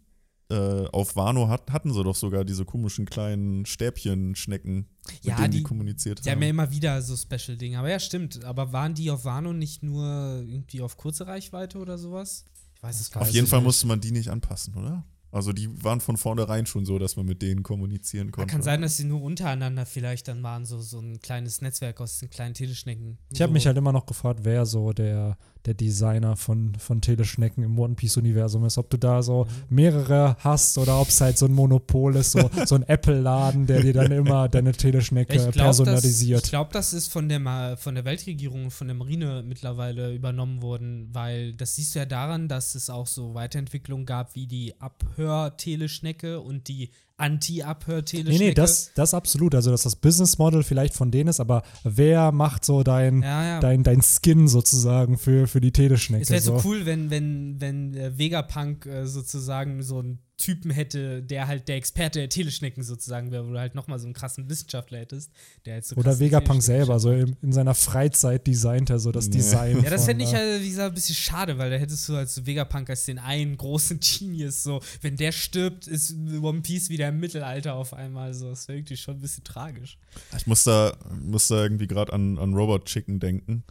äh, 0.48 0.86
auf 0.92 1.16
Wano 1.16 1.48
hat, 1.48 1.70
hatten 1.72 1.92
sie 1.92 2.04
doch 2.04 2.14
sogar 2.14 2.44
diese 2.44 2.64
komischen 2.64 3.04
kleinen 3.06 3.66
Stäbchenschnecken, 3.66 4.86
mit 5.12 5.24
Ja, 5.24 5.36
denen 5.36 5.50
die, 5.50 5.58
die- 5.58 5.62
kommuniziert 5.64 6.24
Die 6.24 6.30
haben 6.30 6.36
haben. 6.36 6.42
ja 6.42 6.48
immer 6.50 6.70
wieder 6.70 7.02
so 7.02 7.16
Special-Dinge. 7.16 7.78
Aber 7.78 7.90
ja, 7.90 7.98
stimmt. 7.98 8.44
Aber 8.44 8.72
waren 8.72 8.94
die 8.94 9.10
auf 9.10 9.24
Wano 9.24 9.52
nicht 9.52 9.82
nur 9.82 10.04
irgendwie 10.46 10.80
auf 10.82 10.96
kurze 10.96 11.26
Reichweite 11.26 11.78
oder 11.78 11.98
sowas? 11.98 12.44
Ich 12.76 12.82
weiß 12.82 13.00
es 13.00 13.10
gar 13.10 13.22
Auf 13.22 13.28
nicht. 13.28 13.34
jeden 13.34 13.46
Fall 13.46 13.60
musste 13.60 13.86
man 13.86 14.00
die 14.00 14.12
nicht 14.12 14.28
anpassen, 14.30 14.74
oder? 14.74 15.04
Also 15.32 15.52
die 15.52 15.68
waren 15.84 16.00
von 16.00 16.16
vornherein 16.16 16.64
schon 16.66 16.86
so, 16.86 16.98
dass 16.98 17.16
man 17.16 17.26
mit 17.26 17.42
denen 17.42 17.62
kommunizieren 17.62 18.30
konnte. 18.30 18.52
Kann 18.52 18.62
sein, 18.62 18.80
dass 18.80 18.96
sie 18.96 19.04
nur 19.04 19.20
untereinander 19.20 19.84
vielleicht 19.84 20.28
dann 20.28 20.42
waren, 20.42 20.64
so, 20.64 20.80
so 20.80 20.98
ein 21.00 21.20
kleines 21.20 21.60
Netzwerk 21.60 22.00
aus 22.00 22.18
den 22.20 22.30
kleinen 22.30 22.54
Teleschnecken. 22.54 23.18
Ich 23.30 23.42
habe 23.42 23.50
so. 23.50 23.54
mich 23.54 23.66
halt 23.66 23.76
immer 23.76 23.92
noch 23.92 24.06
gefragt, 24.06 24.40
wer 24.44 24.64
so 24.64 24.92
der, 24.92 25.36
der 25.66 25.74
Designer 25.74 26.36
von, 26.36 26.74
von 26.76 27.00
Teleschnecken 27.00 27.62
im 27.64 27.78
One 27.78 27.94
Piece-Universum 27.94 28.64
ist. 28.64 28.78
Ob 28.78 28.88
du 28.90 28.96
da 28.96 29.22
so 29.22 29.44
Mhm. 29.44 29.74
mehrere 29.76 30.36
hast 30.40 30.78
oder 30.78 31.00
ob 31.00 31.08
es 31.08 31.20
halt 31.20 31.36
so 31.38 31.46
ein 31.46 31.52
Monopol 31.52 32.16
ist, 32.16 32.32
so, 32.32 32.48
so 32.64 32.74
ein 32.76 32.82
Apple-Laden, 32.84 33.66
der 33.66 33.80
dir 33.82 33.92
dann 33.92 34.12
immer 34.12 34.48
deine 34.48 34.72
Teleschnecke 34.72 35.32
Ich 35.34 35.38
glaube, 35.42 35.52
das, 35.58 35.64
personalisiert. 35.76 36.44
ich 36.44 36.50
glaub, 36.50 36.72
das 36.72 36.92
ist 36.92 37.08
von 37.12 37.28
der, 37.28 37.38
Ma- 37.40 37.76
von 37.76 37.94
der 37.94 38.04
Weltregierung 38.04 38.64
und 38.64 38.70
von 38.70 38.86
der 38.86 38.96
Marine 38.96 39.42
mittlerweile 39.46 40.14
übernommen 40.14 40.62
worden, 40.62 41.08
weil 41.12 41.52
das 41.54 41.74
siehst 41.76 41.94
du 41.94 41.98
ja 41.98 42.06
daran, 42.06 42.48
dass 42.48 42.74
es 42.74 42.88
auch 42.90 43.06
so 43.06 43.34
Weiterentwicklungen 43.34 44.06
gab 44.06 44.34
wie 44.34 44.46
die 44.46 44.74
Abhör-Teleschnecke 44.80 46.40
und 46.40 46.68
die 46.68 46.90
Anti-Abhör-Teleschnecke. 47.16 48.38
Nee, 48.38 48.48
nee, 48.50 48.54
das, 48.54 48.92
das 48.94 49.14
absolut. 49.14 49.54
Also, 49.54 49.70
dass 49.70 49.82
das 49.82 49.96
Business 49.96 50.38
Model 50.38 50.62
vielleicht 50.62 50.94
von 50.94 51.10
denen 51.10 51.28
ist, 51.28 51.40
aber 51.40 51.62
wer 51.82 52.32
macht 52.32 52.64
so 52.64 52.82
dein, 52.82 53.22
Ja, 53.22 53.44
ja. 53.44 53.60
dein, 53.60 53.82
dein 53.82 54.02
Skin 54.02 54.48
sozusagen 54.48 55.16
für, 55.18 55.46
für 55.46 55.60
die 55.60 55.72
Teleschnecke? 55.72 56.22
Es 56.22 56.30
wäre 56.30 56.42
so 56.42 56.60
cool, 56.64 56.84
wenn, 56.86 57.10
wenn, 57.10 57.60
wenn 57.60 57.94
äh, 57.94 58.18
Vegapunk 58.18 58.86
äh, 58.86 59.06
sozusagen 59.06 59.82
so 59.82 60.00
einen 60.00 60.18
Typen 60.38 60.70
hätte, 60.70 61.22
der 61.22 61.46
halt 61.46 61.66
der 61.66 61.76
Experte 61.76 62.18
der 62.18 62.28
Teleschnecken 62.28 62.82
sozusagen 62.82 63.30
wäre, 63.30 63.46
wo 63.48 63.52
du 63.52 63.58
halt 63.58 63.74
nochmal 63.74 63.98
so 63.98 64.04
einen 64.04 64.12
krassen 64.12 64.50
Wissenschaftler 64.50 64.98
hättest, 64.98 65.30
der 65.64 65.74
halt 65.74 65.86
so 65.86 65.96
Oder 65.96 66.18
Vegapunk 66.18 66.62
selber, 66.62 67.00
so 67.00 67.10
in, 67.10 67.36
in 67.40 67.52
seiner 67.52 67.74
Freizeit 67.74 68.46
designt 68.46 68.90
er 68.90 68.98
so 68.98 69.12
das 69.12 69.28
Nee. 69.28 69.36
Design. 69.36 69.82
Ja, 69.82 69.88
das 69.88 70.04
fände 70.04 70.24
ich 70.24 70.34
halt, 70.34 70.62
wie 70.62 70.68
gesagt, 70.68 70.92
ein 70.92 70.94
bisschen 70.94 71.14
schade, 71.14 71.56
weil 71.56 71.70
da 71.70 71.76
hättest 71.76 72.06
du 72.08 72.16
als 72.16 72.44
Vegapunk 72.44 72.90
als 72.90 73.06
den 73.06 73.18
einen 73.18 73.56
großen 73.56 73.98
Genius 74.18 74.62
so. 74.62 74.80
Wenn 75.00 75.16
der 75.16 75.32
stirbt, 75.32 75.86
ist 75.86 76.14
One 76.42 76.60
Piece 76.60 76.90
wieder 76.90 77.08
im 77.08 77.18
Mittelalter 77.18 77.74
auf 77.74 77.94
einmal 77.94 78.34
so. 78.34 78.50
Das 78.50 78.68
wäre 78.68 78.78
irgendwie 78.78 78.98
schon 78.98 79.16
ein 79.16 79.20
bisschen 79.20 79.44
tragisch. 79.44 79.96
Ich 80.36 80.46
muss 80.46 80.64
da, 80.64 80.96
muss 81.22 81.48
da 81.48 81.62
irgendwie 81.62 81.86
gerade 81.86 82.12
an, 82.12 82.36
an 82.38 82.52
Robot 82.52 82.84
Chicken 82.84 83.20
denken, 83.20 83.64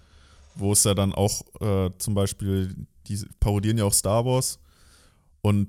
wo 0.55 0.71
es 0.71 0.83
ja 0.83 0.95
dann 0.95 1.13
auch 1.13 1.43
äh, 1.61 1.91
zum 1.99 2.15
Beispiel, 2.15 2.75
die 3.07 3.19
parodieren 3.39 3.77
ja 3.77 3.83
auch 3.83 3.93
Star 3.93 4.25
Wars 4.25 4.57
und 5.45 5.67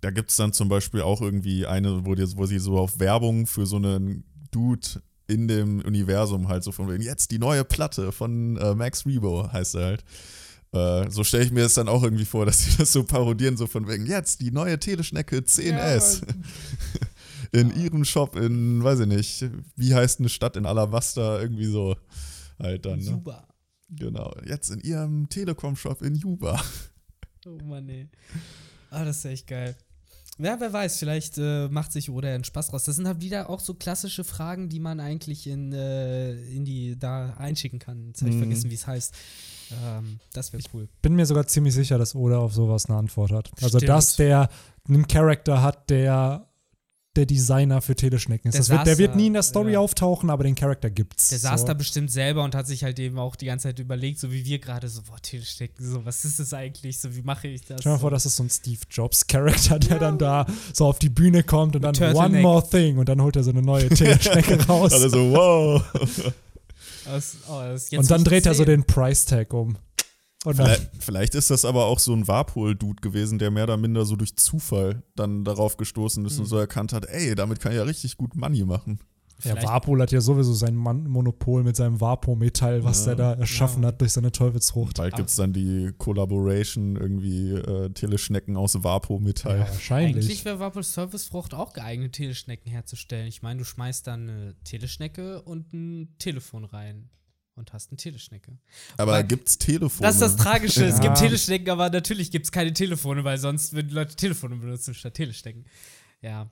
da 0.00 0.12
gibt 0.12 0.30
es 0.30 0.36
dann 0.36 0.52
zum 0.52 0.68
Beispiel 0.68 1.00
auch 1.00 1.20
irgendwie 1.20 1.66
eine, 1.66 2.06
wo, 2.06 2.14
die, 2.14 2.24
wo 2.36 2.46
sie 2.46 2.60
so 2.60 2.78
auf 2.78 3.00
Werbung 3.00 3.48
für 3.48 3.66
so 3.66 3.74
einen 3.74 4.22
Dude 4.52 5.02
in 5.26 5.48
dem 5.48 5.80
Universum 5.80 6.46
halt 6.46 6.62
so 6.62 6.70
von 6.70 6.88
wegen, 6.88 7.02
jetzt 7.02 7.32
die 7.32 7.40
neue 7.40 7.64
Platte 7.64 8.12
von 8.12 8.56
äh, 8.58 8.76
Max 8.76 9.04
Rebo 9.06 9.50
heißt 9.52 9.74
er 9.74 9.84
halt. 9.84 10.04
Äh, 10.70 11.10
so 11.10 11.24
stelle 11.24 11.42
ich 11.42 11.50
mir 11.50 11.64
es 11.64 11.74
dann 11.74 11.88
auch 11.88 12.04
irgendwie 12.04 12.26
vor, 12.26 12.46
dass 12.46 12.62
sie 12.62 12.76
das 12.76 12.92
so 12.92 13.02
parodieren, 13.02 13.56
so 13.56 13.66
von 13.66 13.88
wegen, 13.88 14.06
jetzt 14.06 14.40
die 14.40 14.52
neue 14.52 14.78
Teleschnecke 14.78 15.38
10S. 15.38 16.22
in 17.50 17.74
ihrem 17.74 18.04
Shop 18.04 18.36
in, 18.36 18.84
weiß 18.84 19.00
ich 19.00 19.08
nicht, 19.08 19.50
wie 19.74 19.96
heißt 19.96 20.20
eine 20.20 20.28
Stadt 20.28 20.56
in 20.56 20.64
Alabasta, 20.64 21.40
irgendwie 21.40 21.66
so 21.66 21.96
halt 22.60 22.86
dann. 22.86 23.00
Ne? 23.00 23.04
Super. 23.04 23.48
Genau, 23.88 24.32
jetzt 24.46 24.70
in 24.70 24.78
ihrem 24.78 25.28
Telekom-Shop 25.28 26.02
in 26.02 26.14
Juba. 26.14 26.62
Oh 27.46 27.58
Mann, 27.64 27.88
ey. 27.88 28.08
Ah, 28.90 29.04
das 29.04 29.18
ist 29.18 29.24
echt 29.26 29.46
geil. 29.46 29.76
Ja, 30.40 30.56
wer 30.60 30.72
weiß, 30.72 30.98
vielleicht 30.98 31.36
äh, 31.38 31.66
macht 31.68 31.90
sich 31.90 32.10
Oda 32.10 32.28
einen 32.28 32.44
Spaß 32.44 32.72
raus. 32.72 32.84
Das 32.84 32.94
sind 32.94 33.08
halt 33.08 33.20
wieder 33.20 33.50
auch 33.50 33.58
so 33.58 33.74
klassische 33.74 34.22
Fragen, 34.22 34.68
die 34.68 34.78
man 34.78 35.00
eigentlich 35.00 35.48
in, 35.48 35.72
äh, 35.72 36.34
in 36.52 36.64
die 36.64 36.96
da 36.96 37.34
einschicken 37.38 37.80
kann. 37.80 38.06
Jetzt 38.06 38.20
habe 38.20 38.30
ich 38.30 38.36
Mhm. 38.36 38.40
vergessen, 38.42 38.70
wie 38.70 38.74
es 38.74 38.86
heißt. 38.86 39.14
Ähm, 39.84 40.20
das 40.32 40.52
wäre 40.52 40.62
cool. 40.72 40.88
bin 41.02 41.14
mir 41.16 41.26
sogar 41.26 41.46
ziemlich 41.48 41.74
sicher, 41.74 41.98
dass 41.98 42.14
Oda 42.14 42.38
auf 42.38 42.54
sowas 42.54 42.86
eine 42.86 42.98
Antwort 42.98 43.32
hat. 43.32 43.50
Also, 43.60 43.78
Stimmt. 43.78 43.88
dass 43.90 44.14
der 44.16 44.48
einen 44.88 45.06
Charakter 45.08 45.60
hat, 45.60 45.90
der 45.90 46.47
der 47.16 47.26
Designer 47.26 47.80
für 47.80 47.96
Teleschnecken 47.96 48.48
ist. 48.48 48.54
Der 48.54 48.60
Das 48.60 48.68
wird, 48.70 48.86
der 48.86 48.98
wird 48.98 49.16
nie 49.16 49.26
in 49.26 49.32
der 49.32 49.42
Story 49.42 49.72
ja. 49.72 49.80
auftauchen, 49.80 50.30
aber 50.30 50.44
den 50.44 50.54
Charakter 50.54 50.88
gibt's. 50.88 51.30
Der 51.30 51.38
saß 51.38 51.62
so. 51.62 51.66
da 51.66 51.74
bestimmt 51.74 52.10
selber 52.10 52.44
und 52.44 52.54
hat 52.54 52.66
sich 52.66 52.84
halt 52.84 52.98
eben 52.98 53.18
auch 53.18 53.34
die 53.34 53.46
ganze 53.46 53.68
Zeit 53.68 53.78
überlegt, 53.78 54.20
so 54.20 54.30
wie 54.30 54.44
wir 54.44 54.58
gerade, 54.58 54.88
so, 54.88 55.02
boah, 55.02 55.20
Teleschnecken, 55.20 55.84
so, 55.84 56.04
was 56.04 56.24
ist 56.24 56.38
das 56.38 56.54
eigentlich, 56.54 57.00
so, 57.00 57.14
wie 57.16 57.22
mache 57.22 57.48
ich 57.48 57.62
das? 57.62 57.80
Stell 57.80 57.90
dir 57.90 57.96
mal 57.96 58.00
vor, 58.00 58.10
das 58.10 58.26
ist 58.26 58.36
so 58.36 58.44
ein 58.44 58.50
Steve 58.50 58.80
Jobs 58.90 59.26
Charakter, 59.26 59.78
der 59.78 59.98
dann 59.98 60.18
da 60.18 60.46
so 60.72 60.86
auf 60.86 60.98
die 60.98 61.08
Bühne 61.08 61.42
kommt 61.42 61.74
und 61.74 61.82
dann 61.82 61.94
Turtleneck. 61.94 62.24
One 62.24 62.40
More 62.40 62.68
Thing 62.68 62.98
und 62.98 63.08
dann 63.08 63.20
holt 63.20 63.36
er 63.36 63.42
so 63.42 63.50
eine 63.50 63.62
neue 63.62 63.88
Teleschnecke 63.88 64.64
raus. 64.68 64.92
Alle 64.92 65.10
so, 65.10 65.32
wow. 65.32 65.82
Das, 67.04 67.36
oh, 67.48 67.60
das 67.60 67.84
ist 67.84 67.92
jetzt 67.92 68.00
und 68.02 68.10
dann 68.10 68.22
dreht 68.22 68.44
er 68.44 68.54
so 68.54 68.66
den 68.66 68.84
Price 68.84 69.24
Tag 69.24 69.54
um. 69.54 69.78
Und 70.44 70.54
vielleicht, 70.54 70.90
vielleicht 71.00 71.34
ist 71.34 71.50
das 71.50 71.64
aber 71.64 71.86
auch 71.86 71.98
so 71.98 72.12
ein 72.14 72.28
Warpol-Dude 72.28 73.00
gewesen, 73.00 73.38
der 73.40 73.50
mehr 73.50 73.64
oder 73.64 73.76
minder 73.76 74.04
so 74.04 74.14
durch 74.14 74.36
Zufall 74.36 75.02
dann 75.16 75.44
darauf 75.44 75.76
gestoßen 75.76 76.24
ist 76.26 76.38
und 76.38 76.44
Mhm. 76.44 76.48
so 76.48 76.56
erkannt 76.58 76.92
hat, 76.92 77.06
ey, 77.06 77.34
damit 77.34 77.58
kann 77.60 77.72
ich 77.72 77.78
ja 77.78 77.82
richtig 77.84 78.16
gut 78.16 78.36
Money 78.36 78.64
machen. 78.64 79.00
ja, 79.44 79.60
Warpol 79.62 80.00
hat 80.02 80.10
ja 80.10 80.20
sowieso 80.20 80.52
sein 80.52 80.74
Mon 80.74 81.08
Monopol 81.08 81.62
mit 81.62 81.76
seinem 81.76 82.00
Vapo-Metall, 82.00 82.82
was 82.84 83.04
Ja. 83.06 83.12
er 83.12 83.16
da 83.16 83.32
erschaffen 83.34 83.82
Ja. 83.82 83.88
hat 83.88 84.00
durch 84.00 84.12
seine 84.12 84.32
Teufelsfrucht. 84.32 84.96
Bald 84.96 85.14
gibt 85.16 85.28
es 85.28 85.36
dann 85.36 85.52
die 85.52 85.92
Collaboration, 85.98 86.96
irgendwie 86.96 87.52
äh, 87.52 87.90
Teleschnecken 87.90 88.56
aus 88.56 88.82
Vapo-Metall. 88.82 89.58
Ja, 89.60 89.68
wahrscheinlich. 89.68 90.24
Eigentlich 90.24 90.44
wäre 90.44 90.58
Wappel 90.60 90.82
Servicefrucht 90.82 91.54
auch 91.54 91.72
geeignet, 91.72 92.12
Teleschnecken 92.14 92.70
herzustellen. 92.70 93.26
Ich 93.28 93.42
meine, 93.42 93.58
du 93.58 93.64
schmeißt 93.64 94.06
dann 94.06 94.28
eine 94.28 94.54
Teleschnecke 94.64 95.42
und 95.42 95.72
ein 95.72 96.14
Telefon 96.18 96.64
rein 96.64 97.08
und 97.58 97.72
hast 97.72 97.90
eine 97.90 97.96
Teleschnecke. 97.98 98.56
Aber 98.96 99.12
Weil- 99.12 99.24
gibt's 99.24 99.58
Telefone? 99.58 100.06
Das 100.06 100.14
ist 100.16 100.20
das 100.22 100.36
Tragische. 100.36 100.84
Es 100.84 100.96
Ja. 100.96 101.02
gibt 101.02 101.18
Teleschnecken, 101.18 101.68
aber 101.70 101.90
natürlich 101.90 102.30
gibt 102.30 102.46
es 102.46 102.52
keine 102.52 102.72
Telefone, 102.72 103.24
weil 103.24 103.38
sonst 103.38 103.72
würden 103.74 103.90
Leute 103.90 104.16
Telefone 104.16 104.56
benutzen 104.56 104.94
statt 104.94 105.14
Teleschnecken. 105.14 105.64
Ja. 106.22 106.50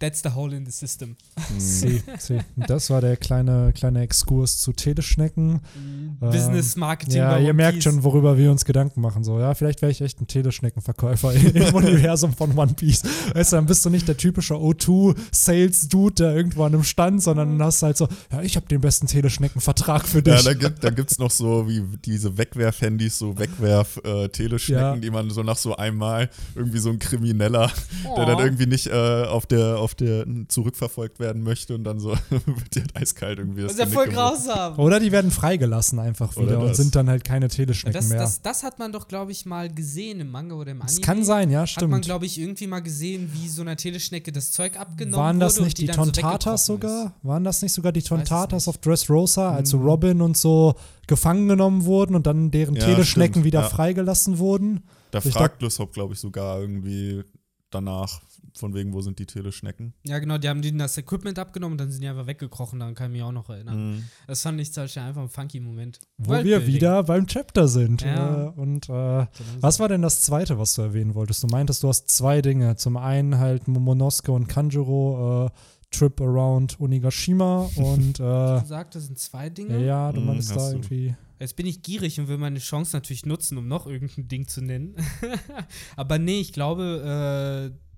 That's 0.00 0.22
the 0.22 0.30
hole 0.34 0.56
in 0.56 0.64
the 0.64 0.72
system. 0.72 1.14
Sie, 1.58 2.02
sie. 2.18 2.40
Das 2.56 2.88
war 2.90 3.00
der 3.02 3.16
kleine, 3.18 3.72
kleine 3.74 4.00
Exkurs 4.00 4.58
zu 4.58 4.72
Teleschnecken. 4.72 5.60
Ähm, 5.76 6.16
Business 6.30 6.74
Marketing. 6.76 7.16
Ja, 7.18 7.36
ihr 7.38 7.52
merkt 7.52 7.82
schon, 7.82 8.02
worüber 8.02 8.38
wir 8.38 8.50
uns 8.50 8.64
Gedanken 8.64 9.00
machen. 9.02 9.24
So, 9.24 9.38
ja, 9.38 9.54
vielleicht 9.54 9.82
wäre 9.82 9.92
ich 9.92 10.00
echt 10.00 10.20
ein 10.20 10.26
Teleschneckenverkäufer 10.26 11.32
im 11.34 11.74
Universum 11.74 12.32
von 12.32 12.56
One 12.56 12.72
Piece. 12.74 13.02
Weißt 13.34 13.52
du, 13.52 13.56
dann 13.56 13.66
bist 13.66 13.84
du 13.84 13.90
nicht 13.90 14.08
der 14.08 14.16
typische 14.16 14.54
O2-Sales-Dude, 14.54 16.14
der 16.14 16.34
irgendwo 16.36 16.64
an 16.64 16.72
einem 16.74 16.84
Stand, 16.84 17.22
sondern 17.22 17.58
dann 17.58 17.66
hast 17.66 17.82
du 17.82 17.86
halt 17.86 17.96
so, 17.96 18.08
ja, 18.32 18.40
ich 18.42 18.56
habe 18.56 18.66
den 18.66 18.80
besten 18.80 19.06
Teleschneckenvertrag 19.06 20.06
für 20.08 20.22
dich. 20.22 20.34
Ja, 20.34 20.42
da 20.42 20.54
gibt 20.54 20.82
da 20.82 20.90
gibt's 20.90 21.18
noch 21.18 21.30
so 21.30 21.68
wie 21.68 21.82
diese 22.04 22.38
Wegwerf-Handys, 22.38 23.18
so 23.18 23.38
Wegwerf-Teleschnecken, 23.38 24.82
Ja. 24.82 24.96
die 24.96 25.10
man 25.10 25.30
so 25.30 25.42
nach 25.42 25.56
so 25.58 25.76
einmal 25.76 26.30
irgendwie 26.54 26.78
so 26.78 26.90
ein 26.90 26.98
Krimineller, 26.98 27.70
Oh. 28.08 28.16
der 28.16 28.26
dann 28.26 28.38
irgendwie 28.38 28.66
nicht 28.66 28.86
äh, 28.86 29.24
auf, 29.24 29.46
der, 29.46 29.78
auf 29.78 29.89
auf 29.90 29.94
der 29.94 30.24
zurückverfolgt 30.48 31.18
werden 31.18 31.42
möchte 31.42 31.74
und 31.74 31.84
dann 31.84 31.98
so 31.98 32.10
wird 32.30 32.74
die 32.74 32.80
halt 32.80 32.96
eiskalt 32.96 33.38
irgendwie. 33.38 33.62
Das 33.62 33.72
ist 33.72 33.78
ja 33.78 33.86
voll 33.86 34.08
grausam. 34.08 34.78
Oder 34.78 35.00
die 35.00 35.10
werden 35.10 35.30
freigelassen 35.30 35.98
einfach 35.98 36.36
wieder 36.36 36.60
und 36.60 36.76
sind 36.76 36.94
dann 36.94 37.08
halt 37.08 37.24
keine 37.24 37.48
Teleschnecken 37.48 38.00
das, 38.00 38.08
mehr. 38.08 38.18
Das, 38.20 38.42
das 38.42 38.62
hat 38.62 38.78
man 38.78 38.92
doch, 38.92 39.08
glaube 39.08 39.32
ich, 39.32 39.46
mal 39.46 39.72
gesehen 39.72 40.20
im 40.20 40.30
Manga 40.30 40.54
oder 40.54 40.70
im 40.72 40.82
Anime. 40.82 40.96
Das 40.96 41.00
kann 41.00 41.24
sein, 41.24 41.50
ja, 41.50 41.66
stimmt. 41.66 41.84
Hat 41.84 41.90
man, 41.90 42.00
glaube 42.02 42.26
ich, 42.26 42.38
irgendwie 42.38 42.66
mal 42.66 42.80
gesehen, 42.80 43.30
wie 43.32 43.48
so 43.48 43.62
einer 43.62 43.76
Teleschnecke 43.76 44.32
das 44.32 44.52
Zeug 44.52 44.78
abgenommen 44.78 45.24
Waren 45.24 45.40
das 45.40 45.56
wurde 45.56 45.64
nicht 45.64 45.78
die, 45.78 45.86
die 45.86 45.92
Tontatas 45.92 46.66
so 46.66 46.74
sogar? 46.74 47.14
Waren 47.22 47.44
das 47.44 47.62
nicht 47.62 47.72
sogar 47.72 47.92
die 47.92 48.02
Tontatas 48.02 48.68
auf 48.68 48.78
Dressrosa, 48.78 49.52
als 49.52 49.70
so 49.70 49.78
hm. 49.78 49.86
Robin 49.86 50.20
und 50.20 50.36
so 50.36 50.74
gefangen 51.06 51.48
genommen 51.48 51.84
wurden 51.84 52.14
und 52.14 52.26
dann 52.26 52.52
deren 52.52 52.76
ja, 52.76 52.84
Teleschnecken 52.84 53.34
stimmt. 53.34 53.44
wieder 53.46 53.62
ja. 53.62 53.68
freigelassen 53.68 54.38
wurden? 54.38 54.84
Da 55.10 55.20
fragt 55.20 55.60
Lysop, 55.62 55.92
glaube 55.92 56.14
ich, 56.14 56.20
sogar 56.20 56.60
irgendwie 56.60 57.24
danach, 57.70 58.20
von 58.54 58.74
wegen, 58.74 58.92
wo 58.92 59.00
sind 59.00 59.18
die 59.18 59.26
Teleschnecken? 59.26 59.94
Ja, 60.04 60.18
genau, 60.18 60.38
die 60.38 60.48
haben 60.48 60.62
denen 60.62 60.78
das 60.78 60.96
Equipment 60.98 61.38
abgenommen 61.38 61.74
und 61.74 61.78
dann 61.78 61.90
sind 61.90 62.02
die 62.02 62.08
einfach 62.08 62.26
weggekrochen, 62.26 62.80
daran 62.80 62.94
kann 62.94 63.10
ich 63.10 63.18
mich 63.18 63.22
auch 63.22 63.32
noch 63.32 63.48
erinnern. 63.48 63.94
Mhm. 63.94 64.04
Das 64.26 64.42
fand 64.42 64.60
ich 64.60 64.72
zum 64.72 64.84
Beispiel 64.84 65.02
einfach 65.02 65.22
ein 65.22 65.28
funky 65.28 65.60
Moment. 65.60 66.00
Wo 66.18 66.32
wir 66.32 66.66
wieder 66.66 67.02
beim 67.04 67.26
Chapter 67.26 67.68
sind. 67.68 68.02
Ja. 68.02 68.46
Äh, 68.46 68.48
und 68.50 68.88
äh, 68.88 69.26
was 69.60 69.80
war 69.80 69.88
denn 69.88 70.02
das 70.02 70.22
zweite, 70.22 70.58
was 70.58 70.74
du 70.74 70.82
erwähnen 70.82 71.14
wolltest? 71.14 71.42
Du 71.42 71.46
meintest, 71.48 71.82
du 71.82 71.88
hast 71.88 72.08
zwei 72.08 72.42
Dinge. 72.42 72.76
Zum 72.76 72.96
einen 72.96 73.38
halt 73.38 73.68
Momonosuke 73.68 74.32
und 74.32 74.48
Kanjuro, 74.48 75.46
äh, 75.46 75.50
Trip 75.90 76.20
around 76.20 76.80
Onigashima 76.80 77.68
und. 77.76 78.20
Äh, 78.20 78.22
du 78.22 78.60
gesagt, 78.60 78.94
das 78.94 79.06
sind 79.06 79.18
zwei 79.18 79.50
Dinge? 79.50 79.84
Ja, 79.84 80.12
du 80.12 80.20
meinst 80.20 80.50
mhm, 80.50 80.54
da 80.54 80.70
irgendwie. 80.70 81.14
Jetzt 81.38 81.56
bin 81.56 81.66
ich 81.66 81.82
gierig 81.82 82.20
und 82.20 82.28
will 82.28 82.36
meine 82.36 82.58
Chance 82.58 82.94
natürlich 82.94 83.24
nutzen, 83.24 83.56
um 83.56 83.66
noch 83.66 83.86
irgendein 83.86 84.28
Ding 84.28 84.46
zu 84.46 84.60
nennen. 84.60 84.94
Aber 85.96 86.18
nee, 86.18 86.38
ich 86.38 86.52
glaube, 86.52 87.72
äh, 87.72 87.89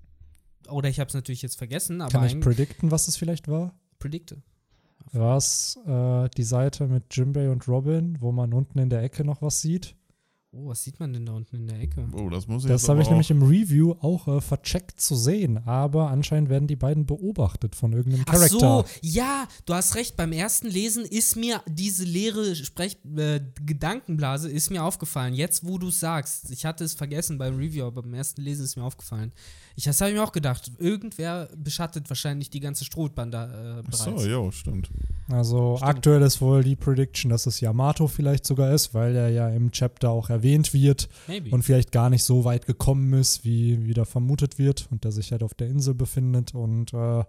oder 0.69 0.89
ich 0.89 0.99
habe 0.99 1.07
es 1.07 1.13
natürlich 1.13 1.41
jetzt 1.41 1.57
vergessen. 1.57 2.01
Aber 2.01 2.11
Kann 2.11 2.25
ich 2.25 2.39
predikten, 2.39 2.91
was 2.91 3.07
es 3.07 3.17
vielleicht 3.17 3.47
war? 3.47 3.73
Predikte. 3.99 4.41
War 5.11 5.37
es 5.37 5.77
äh, 5.85 6.29
die 6.37 6.43
Seite 6.43 6.87
mit 6.87 7.15
Jimbei 7.15 7.49
und 7.49 7.67
Robin, 7.67 8.17
wo 8.19 8.31
man 8.31 8.53
unten 8.53 8.79
in 8.79 8.89
der 8.89 9.03
Ecke 9.03 9.23
noch 9.23 9.41
was 9.41 9.61
sieht? 9.61 9.95
Oh, 10.55 10.67
was 10.67 10.83
sieht 10.83 10.99
man 10.99 11.11
denn 11.11 11.25
da 11.25 11.33
unten 11.33 11.55
in 11.55 11.67
der 11.67 11.79
Ecke? 11.79 12.07
Oh, 12.13 12.29
das 12.29 12.47
muss 12.47 12.63
ich 12.63 12.69
Das 12.69 12.87
habe 12.87 13.01
ich 13.01 13.09
nämlich 13.09 13.31
im 13.31 13.41
Review 13.41 13.95
auch 14.01 14.27
äh, 14.27 14.39
vercheckt 14.39 15.01
zu 15.01 15.15
sehen, 15.15 15.57
aber 15.65 16.11
anscheinend 16.11 16.49
werden 16.49 16.67
die 16.67 16.75
beiden 16.75 17.07
beobachtet 17.07 17.75
von 17.75 17.91
irgendeinem 17.91 18.25
Charakter. 18.25 18.83
Ach 18.85 18.87
so, 18.87 18.99
ja, 19.01 19.47
du 19.65 19.73
hast 19.73 19.95
recht. 19.95 20.15
Beim 20.15 20.31
ersten 20.31 20.67
Lesen 20.67 21.05
ist 21.05 21.35
mir 21.35 21.63
diese 21.67 22.03
leere 22.03 22.55
Sprech 22.55 22.99
äh, 23.17 23.39
Gedankenblase 23.65 24.47
ist 24.47 24.69
mir 24.69 24.83
aufgefallen. 24.83 25.33
Jetzt, 25.33 25.65
wo 25.65 25.79
du 25.79 25.87
es 25.87 25.99
sagst, 25.99 26.51
ich 26.51 26.65
hatte 26.65 26.83
es 26.83 26.93
vergessen 26.93 27.39
beim 27.39 27.55
Review, 27.55 27.85
aber 27.85 28.03
beim 28.03 28.13
ersten 28.13 28.43
Lesen 28.43 28.63
ist 28.63 28.75
mir 28.75 28.83
aufgefallen. 28.83 29.31
Ich, 29.75 29.85
das 29.85 29.99
habe 30.01 30.11
ich 30.11 30.17
mir 30.17 30.23
auch 30.23 30.31
gedacht. 30.31 30.71
Irgendwer 30.77 31.49
beschattet 31.55 32.09
wahrscheinlich 32.09 32.49
die 32.49 32.59
ganze 32.59 32.85
Strohbande 32.85 33.37
äh, 33.37 33.81
bereits. 33.81 34.07
Ach 34.07 34.19
so, 34.19 34.25
ja, 34.27 34.51
stimmt. 34.51 34.89
Also 35.29 35.77
stimmt. 35.77 35.89
aktuell 35.89 36.21
ist 36.21 36.41
wohl 36.41 36.63
die 36.63 36.75
Prediction, 36.75 37.31
dass 37.31 37.47
es 37.47 37.59
Yamato 37.59 38.07
vielleicht 38.07 38.45
sogar 38.45 38.71
ist, 38.71 38.93
weil 38.93 39.15
er 39.15 39.29
ja 39.29 39.49
im 39.49 39.71
Chapter 39.71 40.11
auch 40.11 40.29
erwähnt 40.29 40.73
wird 40.73 41.09
Maybe. 41.27 41.49
und 41.49 41.63
vielleicht 41.63 41.91
gar 41.91 42.09
nicht 42.11 42.23
so 42.23 42.45
weit 42.45 42.67
gekommen 42.67 43.13
ist, 43.13 43.43
wie 43.43 43.85
wieder 43.85 44.05
vermutet 44.05 44.59
wird 44.59 44.87
und 44.91 45.03
der 45.03 45.11
sich 45.11 45.31
halt 45.31 45.41
auf 45.41 45.55
der 45.55 45.67
Insel 45.67 45.95
befindet 45.95 46.53
und 46.53 46.93
äh, 46.93 47.23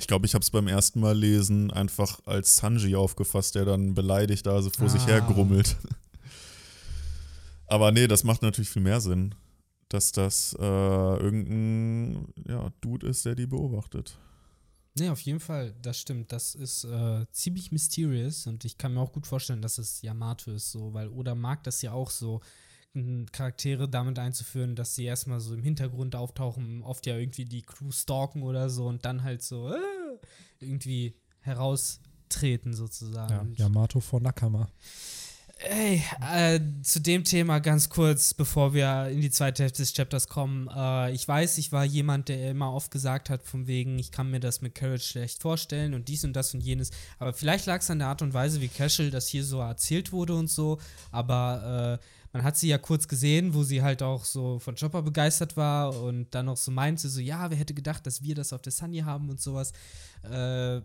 ich 0.00 0.06
glaube, 0.06 0.26
ich 0.26 0.34
habe 0.34 0.42
es 0.42 0.50
beim 0.50 0.68
ersten 0.68 1.00
Mal 1.00 1.16
lesen 1.16 1.72
einfach 1.72 2.20
als 2.24 2.56
Sanji 2.56 2.94
aufgefasst, 2.94 3.56
der 3.56 3.64
dann 3.64 3.94
beleidigt 3.94 4.46
da 4.46 4.62
so 4.62 4.70
vor 4.70 4.86
ah. 4.86 4.90
sich 4.90 5.04
her 5.08 5.20
grummelt. 5.20 5.76
Aber 7.66 7.90
nee, 7.90 8.06
das 8.06 8.22
macht 8.22 8.42
natürlich 8.42 8.70
viel 8.70 8.82
mehr 8.82 9.00
Sinn 9.00 9.34
dass 9.88 10.12
das 10.12 10.54
äh, 10.58 10.62
irgendein 10.62 12.32
ja, 12.46 12.70
Dude 12.80 13.06
ist, 13.06 13.24
der 13.24 13.34
die 13.34 13.46
beobachtet. 13.46 14.18
Nee, 14.94 15.10
auf 15.10 15.20
jeden 15.20 15.40
Fall, 15.40 15.74
das 15.80 16.00
stimmt. 16.00 16.32
Das 16.32 16.54
ist 16.54 16.84
äh, 16.84 17.24
ziemlich 17.30 17.70
mysterious 17.70 18.46
und 18.46 18.64
ich 18.64 18.78
kann 18.78 18.94
mir 18.94 19.00
auch 19.00 19.12
gut 19.12 19.26
vorstellen, 19.26 19.62
dass 19.62 19.78
es 19.78 20.02
Yamato 20.02 20.50
ist, 20.50 20.72
so, 20.72 20.92
weil 20.92 21.08
Oda 21.08 21.34
mag 21.34 21.62
das 21.62 21.82
ja 21.82 21.92
auch 21.92 22.10
so, 22.10 22.40
Charaktere 23.32 23.88
damit 23.88 24.18
einzuführen, 24.18 24.74
dass 24.74 24.94
sie 24.94 25.04
erstmal 25.04 25.40
so 25.40 25.54
im 25.54 25.62
Hintergrund 25.62 26.16
auftauchen, 26.16 26.82
oft 26.82 27.06
ja 27.06 27.16
irgendwie 27.16 27.44
die 27.44 27.62
Crew 27.62 27.90
stalken 27.90 28.42
oder 28.42 28.70
so 28.70 28.86
und 28.86 29.04
dann 29.04 29.22
halt 29.22 29.42
so 29.42 29.72
äh, 29.72 29.78
irgendwie 30.58 31.14
heraustreten 31.40 32.72
sozusagen. 32.72 33.54
Ja, 33.54 33.66
Yamato 33.66 34.00
vor 34.00 34.20
Nakama. 34.20 34.68
Ey, 35.60 36.04
äh, 36.20 36.60
zu 36.82 37.00
dem 37.00 37.24
Thema 37.24 37.58
ganz 37.58 37.88
kurz, 37.88 38.32
bevor 38.32 38.74
wir 38.74 39.08
in 39.08 39.20
die 39.20 39.30
zweite 39.30 39.64
Hälfte 39.64 39.82
des 39.82 39.92
Chapters 39.92 40.28
kommen. 40.28 40.68
Äh, 40.68 41.10
ich 41.12 41.26
weiß, 41.26 41.58
ich 41.58 41.72
war 41.72 41.84
jemand, 41.84 42.28
der 42.28 42.52
immer 42.52 42.72
oft 42.72 42.92
gesagt 42.92 43.28
hat, 43.28 43.42
von 43.42 43.66
wegen, 43.66 43.98
ich 43.98 44.12
kann 44.12 44.30
mir 44.30 44.38
das 44.38 44.60
mit 44.60 44.76
Carrot 44.76 45.02
schlecht 45.02 45.42
vorstellen 45.42 45.94
und 45.94 46.06
dies 46.06 46.22
und 46.22 46.34
das 46.34 46.54
und 46.54 46.60
jenes. 46.60 46.92
Aber 47.18 47.32
vielleicht 47.32 47.66
lag 47.66 47.80
es 47.80 47.90
an 47.90 47.98
der 47.98 48.06
Art 48.06 48.22
und 48.22 48.34
Weise, 48.34 48.60
wie 48.60 48.68
Cashel 48.68 49.10
das 49.10 49.26
hier 49.26 49.44
so 49.44 49.58
erzählt 49.58 50.12
wurde 50.12 50.36
und 50.36 50.48
so. 50.48 50.78
Aber 51.10 51.98
äh, 52.00 52.06
man 52.32 52.44
hat 52.44 52.56
sie 52.56 52.68
ja 52.68 52.78
kurz 52.78 53.08
gesehen, 53.08 53.52
wo 53.52 53.64
sie 53.64 53.82
halt 53.82 54.00
auch 54.00 54.24
so 54.24 54.60
von 54.60 54.76
Chopper 54.76 55.02
begeistert 55.02 55.56
war 55.56 56.00
und 56.00 56.32
dann 56.36 56.46
noch 56.46 56.56
so 56.56 56.70
meinte, 56.70 57.08
so, 57.08 57.20
ja, 57.20 57.50
wer 57.50 57.58
hätte 57.58 57.74
gedacht, 57.74 58.06
dass 58.06 58.22
wir 58.22 58.36
das 58.36 58.52
auf 58.52 58.62
der 58.62 58.72
Sunny 58.72 59.00
haben 59.00 59.28
und 59.28 59.40
sowas. 59.40 59.72
Äh, 60.22 60.82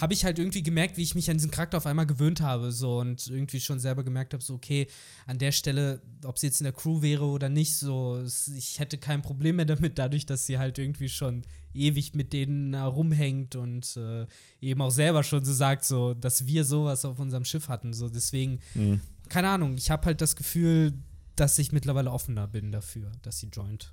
habe 0.00 0.14
ich 0.14 0.24
halt 0.24 0.38
irgendwie 0.38 0.62
gemerkt, 0.62 0.96
wie 0.96 1.02
ich 1.02 1.14
mich 1.14 1.30
an 1.30 1.36
diesen 1.36 1.50
Charakter 1.50 1.76
auf 1.76 1.86
einmal 1.86 2.06
gewöhnt 2.06 2.40
habe, 2.40 2.72
so 2.72 3.00
und 3.00 3.26
irgendwie 3.26 3.60
schon 3.60 3.78
selber 3.78 4.04
gemerkt 4.04 4.32
habe, 4.32 4.42
so 4.42 4.54
okay, 4.54 4.86
an 5.26 5.38
der 5.38 5.52
Stelle, 5.52 6.02
ob 6.24 6.38
sie 6.38 6.46
jetzt 6.46 6.60
in 6.60 6.64
der 6.64 6.72
Crew 6.72 7.02
wäre 7.02 7.24
oder 7.24 7.48
nicht, 7.48 7.76
so 7.76 8.22
ich 8.56 8.78
hätte 8.78 8.98
kein 8.98 9.22
Problem 9.22 9.56
mehr 9.56 9.64
damit, 9.64 9.98
dadurch, 9.98 10.26
dass 10.26 10.46
sie 10.46 10.58
halt 10.58 10.78
irgendwie 10.78 11.08
schon 11.08 11.42
ewig 11.74 12.14
mit 12.14 12.32
denen 12.32 12.74
rumhängt 12.74 13.56
und 13.56 13.96
äh, 13.96 14.26
eben 14.60 14.80
auch 14.80 14.90
selber 14.90 15.22
schon 15.22 15.44
so 15.44 15.52
sagt, 15.52 15.84
so, 15.84 16.14
dass 16.14 16.46
wir 16.46 16.64
sowas 16.64 17.04
auf 17.04 17.18
unserem 17.18 17.44
Schiff 17.44 17.68
hatten, 17.68 17.92
so 17.92 18.08
deswegen, 18.08 18.60
mhm. 18.74 19.00
keine 19.28 19.48
Ahnung, 19.48 19.76
ich 19.76 19.90
habe 19.90 20.06
halt 20.06 20.20
das 20.20 20.36
Gefühl, 20.36 20.92
dass 21.36 21.58
ich 21.58 21.72
mittlerweile 21.72 22.10
offener 22.10 22.46
bin 22.46 22.70
dafür, 22.70 23.10
dass 23.22 23.40
sie 23.40 23.48
joint. 23.48 23.92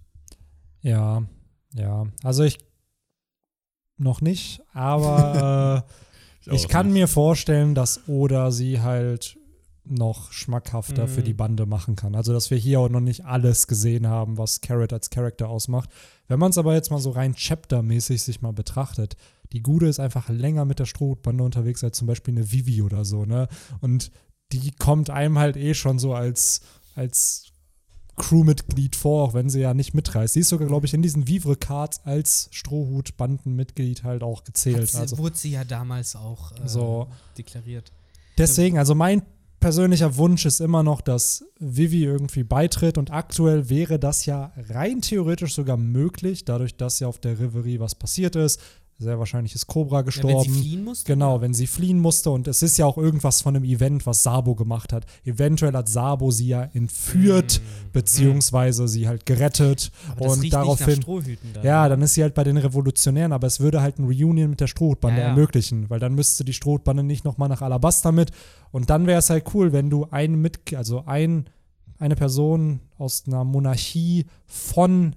Ja, 0.82 1.24
ja, 1.74 2.08
also 2.24 2.44
ich 2.44 2.58
noch 4.02 4.22
nicht, 4.22 4.62
aber 4.74 5.86
äh, 6.46 6.52
ich, 6.52 6.64
ich 6.64 6.68
kann 6.68 6.88
nicht. 6.88 6.94
mir 6.94 7.08
vorstellen, 7.08 7.76
dass 7.76 8.08
Oda 8.08 8.52
sie 8.52 8.82
halt 8.82 9.38
noch 9.84 10.32
schmackhafter 10.32 11.08
mhm. 11.08 11.10
für 11.10 11.24
die 11.24 11.34
Bande 11.34 11.66
machen 11.66 11.96
kann. 11.96 12.16
Also, 12.16 12.34
dass 12.34 12.52
wir 12.52 12.58
hier 12.58 12.80
auch 12.80 12.90
noch 12.90 13.00
nicht 13.00 13.26
alles 13.26 13.68
gesehen 13.68 14.08
haben, 14.08 14.38
was 14.38 14.62
Carrot 14.62 14.94
als 14.94 15.10
Charakter 15.10 15.50
ausmacht. 15.50 15.90
Wenn 16.28 16.40
man 16.40 16.52
es 16.52 16.58
aber 16.58 16.74
jetzt 16.74 16.92
mal 16.92 17.00
so 17.00 17.12
rein 17.12 17.36
Chapter-mäßig 17.36 18.22
sich 18.22 18.42
mal 18.42 18.54
betrachtet, 18.54 19.16
die 19.52 19.62
Gude 19.62 19.88
ist 19.88 20.00
einfach 20.00 20.30
länger 20.30 20.66
mit 20.66 20.80
der 20.80 20.86
Strohbande 20.86 21.44
unterwegs 21.44 21.84
als 21.84 21.98
zum 21.98 22.08
Beispiel 22.08 22.34
eine 22.34 22.52
Vivi 22.52 22.82
oder 22.82 23.06
so, 23.06 23.26
ne? 23.26 23.48
Und 23.82 24.12
die 24.52 24.72
kommt 24.72 25.10
einem 25.10 25.40
halt 25.40 25.58
eh 25.58 25.74
schon 25.74 26.00
so 26.00 26.14
als, 26.14 26.62
als 26.96 27.51
Crewmitglied 28.18 28.96
vor, 28.96 29.24
auch 29.24 29.34
wenn 29.34 29.50
sie 29.50 29.62
ja 29.62 29.74
nicht 29.74 29.94
mitreist. 29.94 30.34
Sie 30.34 30.42
ist 30.42 30.50
sogar, 30.50 30.68
glaube 30.68 30.86
ich, 30.86 30.94
in 30.94 31.02
diesen 31.02 31.28
Vivre-Cards 31.28 32.02
als 32.06 32.50
Strohhut-Bandenmitglied 32.52 34.04
halt 34.04 34.24
auch 34.24 34.44
gezählt. 34.44 34.92
Sie, 34.92 34.98
also 34.98 35.18
wurde 35.18 35.38
sie 35.38 35.52
ja 35.52 35.64
damals 35.64 36.16
auch 36.16 36.52
äh, 36.52 36.68
so. 36.68 37.08
deklariert. 37.38 37.92
Deswegen, 38.38 38.78
also 38.78 38.96
mein 38.96 39.24
persönlicher 39.60 40.18
Wunsch 40.18 40.46
ist 40.46 40.60
immer 40.60 40.84
noch, 40.84 41.00
dass 41.02 41.46
Vivi 41.60 42.04
irgendwie 42.04 42.44
beitritt 42.44 42.98
und 42.98 43.12
aktuell 43.12 43.70
wäre 43.70 44.00
das 44.00 44.26
ja 44.26 44.52
rein 44.70 45.02
theoretisch 45.02 45.54
sogar 45.54 45.78
möglich, 45.78 46.44
dadurch, 46.44 46.76
dass 46.76 47.00
ja 47.00 47.08
auf 47.08 47.20
der 47.20 47.40
Reverie 47.40 47.80
was 47.80 47.96
passiert 47.96 48.36
ist. 48.36 48.60
Sehr 49.02 49.18
wahrscheinlich 49.18 49.56
ist 49.56 49.66
Cobra 49.66 50.04
gestorben. 50.04 50.38
Ja, 50.38 50.46
wenn 50.46 50.54
sie 50.54 50.62
fliehen 50.62 50.84
musste? 50.84 51.12
Genau, 51.12 51.42
wenn 51.42 51.54
sie 51.56 51.66
fliehen 51.66 52.00
musste. 52.00 52.30
Und 52.30 52.48
es 52.48 52.62
ist 52.62 52.78
ja 52.78 52.86
auch 52.86 53.00
irgendwas 53.00 53.42
von 53.42 53.56
einem 53.56 53.66
Event, 53.66 54.06
was 54.06 54.22
Sabo 54.22 54.54
gemacht 54.54 54.94
hat. 54.94 55.08
Eventuell 55.26 55.74
hat 55.74 55.90
Sabo 55.90 56.30
sie 56.30 56.50
ja 56.50 56.70
entführt, 56.74 57.62
mhm. 57.64 57.92
beziehungsweise 57.94 58.88
sie 58.88 59.08
halt 59.08 59.26
gerettet. 59.26 59.92
Aber 60.12 60.30
und 60.30 60.54
daraufhin. 60.54 61.00
Dann. 61.54 61.64
Ja, 61.64 61.90
dann 61.90 62.04
ist 62.04 62.14
sie 62.14 62.22
halt 62.22 62.36
bei 62.36 62.44
den 62.44 62.58
Revolutionären, 62.58 63.34
aber 63.34 63.48
es 63.48 63.60
würde 63.60 63.82
halt 63.82 63.98
ein 63.98 64.06
Reunion 64.06 64.52
mit 64.52 64.60
der 64.60 64.68
Strohbande 64.68 65.18
ja, 65.20 65.24
ja. 65.24 65.30
ermöglichen, 65.32 65.90
weil 65.90 66.00
dann 66.00 66.14
müsste 66.14 66.46
die 66.46 66.54
Strohbande 66.54 67.02
nicht 67.02 67.26
nochmal 67.26 67.50
nach 67.50 67.64
Alabasta 67.64 68.12
mit. 68.12 68.30
Und 68.72 68.92
dann 68.92 69.08
wäre 69.08 69.18
es 69.18 69.32
halt 69.32 69.46
cool, 69.56 69.74
wenn 69.74 69.90
du 69.90 70.06
einen 70.12 70.40
mit, 70.40 70.76
also 70.76 71.06
ein, 71.08 71.50
eine 71.98 72.16
Person 72.16 72.82
aus 73.00 73.24
einer 73.26 73.44
Monarchie 73.46 74.28
von 74.46 75.16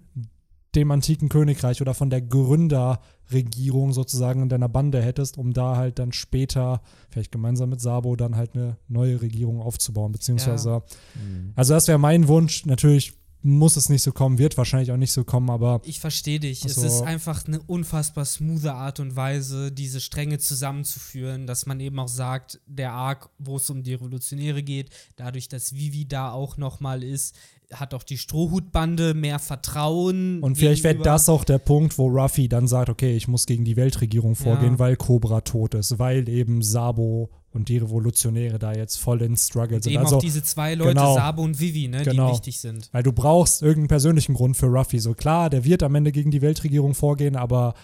dem 0.77 0.91
antiken 0.91 1.29
Königreich 1.29 1.81
oder 1.81 1.95
von 1.95 2.11
der 2.11 2.22
Gründerregierung 2.22 3.93
sozusagen 3.93 4.43
in 4.43 4.49
deiner 4.49 4.68
Bande 4.68 5.03
hättest, 5.03 5.39
um 5.39 5.53
da 5.53 5.77
halt 5.77 5.99
dann 5.99 6.12
später, 6.12 6.83
vielleicht 7.11 7.33
gemeinsam 7.33 7.70
mit 7.70 7.81
Sabo, 7.81 8.16
dann 8.16 8.37
halt 8.37 8.55
eine 8.55 8.77
neue 8.89 9.20
Regierung 9.20 9.61
aufzubauen. 9.61 10.12
Beziehungsweise, 10.12 10.70
ja. 10.70 10.83
mhm. 11.14 11.53
also 11.57 11.75
das 11.75 11.89
wäre 11.89 11.99
mein 11.99 12.29
Wunsch. 12.29 12.66
Natürlich 12.66 13.14
muss 13.45 13.77
es 13.77 13.91
nicht 13.91 14.03
so 14.03 14.11
kommen, 14.11 14.39
wird 14.39 14.57
wahrscheinlich 14.57 14.91
auch 14.91 14.97
nicht 14.97 15.12
so 15.12 15.22
kommen, 15.22 15.51
aber. 15.51 15.83
Ich 15.85 16.01
verstehe 16.01 16.41
dich. 16.41 16.64
Also, 16.64 16.81
es 16.81 16.95
ist 16.95 17.03
einfach 17.03 17.47
eine 17.47 17.61
unfassbar 17.61 18.25
smoothe 18.25 18.72
Art 18.72 19.01
und 19.01 19.16
Weise, 19.16 19.70
diese 19.70 20.01
Stränge 20.01 20.39
zusammenzuführen, 20.39 21.47
dass 21.47 21.66
man 21.66 21.79
eben 21.79 21.99
auch 21.99 22.09
sagt, 22.09 22.61
der 22.66 22.93
Arc, 22.93 23.29
wo 23.39 23.59
es 23.59 23.68
um 23.68 23.83
die 23.83 23.93
Revolutionäre 23.93 24.62
geht, 24.62 24.91
dadurch, 25.16 25.49
dass 25.49 25.75
Vivi 25.75 26.09
da 26.09 26.33
auch 26.33 26.57
nochmal 26.57 27.03
ist, 27.03 27.37
hat 27.81 27.95
auch 27.95 28.03
die 28.03 28.18
Strohhutbande 28.18 29.14
mehr 29.14 29.39
Vertrauen. 29.39 30.41
Und 30.41 30.57
vielleicht 30.57 30.85
wäre 30.85 30.97
das 30.97 31.29
auch 31.29 31.45
der 31.45 31.59
Punkt, 31.59 31.99
wo 31.99 32.09
Ruffy 32.09 32.49
dann 32.49 32.66
sagt, 32.68 32.89
okay, 32.89 33.16
ich 33.16 33.29
muss 33.29 33.47
gegen 33.47 33.64
die 33.64 33.77
Weltregierung 33.77 34.35
vorgehen, 34.35 34.72
Ja. 34.75 34.79
weil 34.79 34.97
Cobra 34.97 35.41
tot 35.41 35.75
ist, 35.75 35.99
weil 35.99 36.29
eben 36.29 36.62
Sabo 36.62 37.31
und 37.53 37.68
die 37.68 37.79
Revolutionäre 37.79 38.59
da 38.59 38.72
jetzt 38.72 38.97
voll 38.97 39.22
in 39.22 39.37
Struggle 39.37 39.83
sind. 39.83 39.93
Eben 39.93 40.03
Also, 40.03 40.16
auch 40.16 40.20
diese 40.20 40.43
zwei 40.43 40.75
Leute, 40.75 40.91
genau. 40.95 41.14
Sabo 41.14 41.43
und 41.43 41.61
Vivi, 41.61 41.87
ne, 41.89 42.03
Genau. 42.03 42.27
die 42.29 42.33
wichtig 42.35 42.59
sind. 42.59 42.89
weil 42.93 43.03
du 43.05 43.12
brauchst 43.12 43.62
irgendeinen 43.62 43.89
persönlichen 43.89 44.35
Grund 44.35 44.57
für 44.57 44.66
Ruffy. 44.66 44.99
So 44.99 45.14
klar, 45.14 45.51
der 45.51 45.64
wird 45.64 45.83
am 45.85 45.95
Ende 45.95 46.11
gegen 46.12 46.31
die 46.31 46.43
Weltregierung 46.43 46.95
vorgehen, 46.95 47.37
aber 47.37 47.75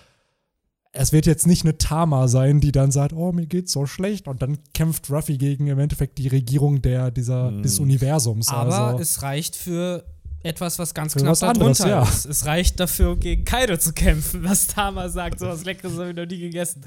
es 0.92 1.12
wird 1.12 1.26
jetzt 1.26 1.46
nicht 1.46 1.64
eine 1.64 1.78
Tama 1.78 2.26
sein, 2.26 2.60
die 2.60 2.72
dann 2.72 2.90
sagt, 2.90 3.12
oh, 3.12 3.32
mir 3.32 3.46
geht's 3.46 3.72
so 3.72 3.86
schlecht. 3.86 4.26
Und 4.26 4.42
dann 4.42 4.58
kämpft 4.74 5.10
Ruffy 5.10 5.38
gegen 5.38 5.68
im 5.68 5.78
Endeffekt 5.78 6.18
die 6.18 6.28
Regierung 6.28 6.82
der, 6.82 7.10
dieser, 7.10 7.50
Mhm. 7.52 7.62
des 7.62 7.78
Universums. 7.78 8.48
Aber 8.48 8.76
also, 8.76 9.02
es 9.02 9.22
reicht 9.22 9.54
für 9.54 10.04
etwas, 10.42 10.78
was 10.78 10.94
ganz 10.94 11.12
Für 11.12 11.20
knapp 11.20 11.32
was 11.32 11.42
anderes, 11.42 11.78
darunter 11.78 12.02
ja. 12.02 12.08
ist. 12.08 12.24
Es 12.24 12.46
reicht 12.46 12.80
dafür, 12.80 13.16
gegen 13.16 13.44
Kaido 13.44 13.76
zu 13.76 13.92
kämpfen, 13.92 14.42
was 14.42 14.66
Tama 14.66 15.08
sagt. 15.08 15.38
So 15.38 15.46
was 15.46 15.64
Leckeres 15.64 15.96
habe 15.98 16.10
ich 16.10 16.16
noch 16.16 16.26
nie 16.26 16.40
gegessen. 16.40 16.82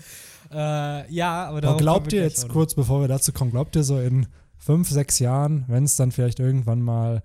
Äh, 0.51 1.11
ja, 1.13 1.45
aber 1.45 1.49
aber 1.49 1.61
darauf 1.61 1.77
glaubt 1.77 2.13
ihr 2.13 2.23
jetzt 2.23 2.49
kurz, 2.49 2.73
bevor 2.73 3.01
wir 3.01 3.07
dazu 3.07 3.31
kommen, 3.31 3.51
glaubt 3.51 3.75
ihr 3.75 3.83
so 3.83 3.99
in 3.99 4.27
fünf, 4.57 4.89
sechs 4.89 5.19
Jahren, 5.19 5.65
wenn 5.67 5.83
es 5.83 5.95
dann 5.95 6.11
vielleicht 6.11 6.39
irgendwann 6.39 6.81
mal 6.81 7.23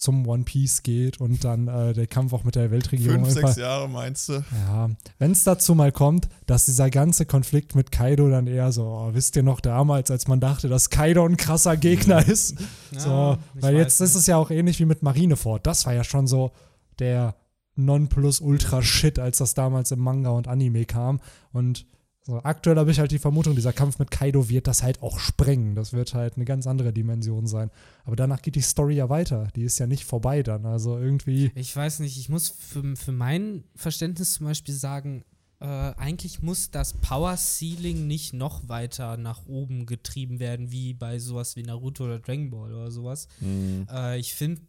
zum 0.00 0.26
One 0.26 0.44
Piece 0.44 0.82
geht 0.82 1.20
und 1.20 1.44
dann 1.44 1.68
äh, 1.68 1.92
der 1.92 2.06
Kampf 2.06 2.32
auch 2.32 2.44
mit 2.44 2.54
der 2.54 2.70
Weltregierung 2.70 3.24
Fünf, 3.24 3.34
sechs 3.34 3.56
Jahre 3.56 3.88
meinst 3.88 4.28
du? 4.28 4.44
Ja, 4.66 4.90
wenn 5.18 5.32
es 5.32 5.44
dazu 5.44 5.74
mal 5.74 5.92
kommt, 5.92 6.28
dass 6.46 6.66
dieser 6.66 6.90
ganze 6.90 7.26
Konflikt 7.26 7.74
mit 7.74 7.92
Kaido 7.92 8.28
dann 8.28 8.46
eher 8.46 8.72
so, 8.72 8.84
oh, 8.84 9.10
wisst 9.12 9.36
ihr 9.36 9.42
noch 9.42 9.60
damals, 9.60 10.10
als 10.10 10.26
man 10.28 10.40
dachte, 10.40 10.68
dass 10.68 10.90
Kaido 10.90 11.24
ein 11.24 11.36
krasser 11.36 11.76
Gegner 11.76 12.26
ist? 12.26 12.56
Ja, 12.92 13.00
so, 13.00 13.38
weil 13.54 13.76
jetzt 13.76 14.00
ist 14.00 14.14
nicht. 14.14 14.20
es 14.20 14.26
ja 14.26 14.36
auch 14.36 14.50
ähnlich 14.50 14.78
wie 14.80 14.84
mit 14.84 15.02
Marineford. 15.02 15.66
Das 15.66 15.86
war 15.86 15.94
ja 15.94 16.04
schon 16.04 16.26
so 16.26 16.52
der 16.98 17.36
Nonplus-Ultra-Shit, 17.76 19.18
als 19.18 19.38
das 19.38 19.54
damals 19.54 19.90
im 19.90 20.00
Manga 20.00 20.30
und 20.30 20.48
Anime 20.48 20.84
kam. 20.84 21.20
Und 21.52 21.86
so, 22.22 22.38
aktuell 22.42 22.76
habe 22.76 22.90
ich 22.90 22.98
halt 22.98 23.12
die 23.12 23.18
Vermutung, 23.18 23.54
dieser 23.54 23.72
Kampf 23.72 23.98
mit 23.98 24.10
Kaido 24.10 24.48
wird 24.50 24.66
das 24.66 24.82
halt 24.82 25.02
auch 25.02 25.18
sprengen. 25.18 25.74
Das 25.74 25.92
wird 25.94 26.12
halt 26.12 26.36
eine 26.36 26.44
ganz 26.44 26.66
andere 26.66 26.92
Dimension 26.92 27.46
sein. 27.46 27.70
Aber 28.04 28.14
danach 28.14 28.42
geht 28.42 28.56
die 28.56 28.60
Story 28.60 28.96
ja 28.96 29.08
weiter. 29.08 29.48
Die 29.56 29.62
ist 29.62 29.78
ja 29.78 29.86
nicht 29.86 30.04
vorbei 30.04 30.42
dann. 30.42 30.66
Also 30.66 30.98
irgendwie. 30.98 31.50
Ich 31.54 31.74
weiß 31.74 32.00
nicht, 32.00 32.18
ich 32.18 32.28
muss 32.28 32.50
für, 32.50 32.94
für 32.94 33.12
mein 33.12 33.64
Verständnis 33.74 34.34
zum 34.34 34.46
Beispiel 34.46 34.74
sagen, 34.74 35.24
äh, 35.60 35.64
eigentlich 35.64 36.42
muss 36.42 36.70
das 36.70 36.94
Power 36.94 37.36
Ceiling 37.36 38.06
nicht 38.06 38.34
noch 38.34 38.68
weiter 38.68 39.16
nach 39.16 39.46
oben 39.46 39.86
getrieben 39.86 40.40
werden, 40.40 40.70
wie 40.70 40.92
bei 40.92 41.18
sowas 41.18 41.56
wie 41.56 41.62
Naruto 41.62 42.04
oder 42.04 42.18
Dragon 42.18 42.50
Ball 42.50 42.72
oder 42.72 42.90
sowas. 42.90 43.28
Mhm. 43.40 43.86
Äh, 43.90 44.18
ich 44.18 44.34
finde, 44.34 44.60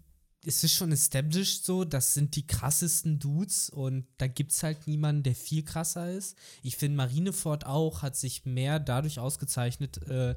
es 0.46 0.64
ist 0.64 0.74
schon 0.74 0.92
established 0.92 1.66
so, 1.66 1.84
das 1.84 2.14
sind 2.14 2.36
die 2.36 2.48
krassesten 2.48 3.20
Dudes 3.20 3.70
und 3.70 4.06
da 4.18 4.28
gibt 4.28 4.52
es 4.52 4.64
halt 4.64 4.88
niemanden, 4.88 5.24
der 5.24 5.36
viel 5.36 5.64
krasser 5.64 6.12
ist. 6.12 6.36
Ich 6.64 6.78
finde, 6.78 6.98
Marineford 6.98 7.66
auch 7.66 8.02
hat 8.02 8.16
sich 8.16 8.46
mehr 8.46 8.80
dadurch 8.80 9.20
ausgezeichnet. 9.20 10.02
Äh, 10.08 10.36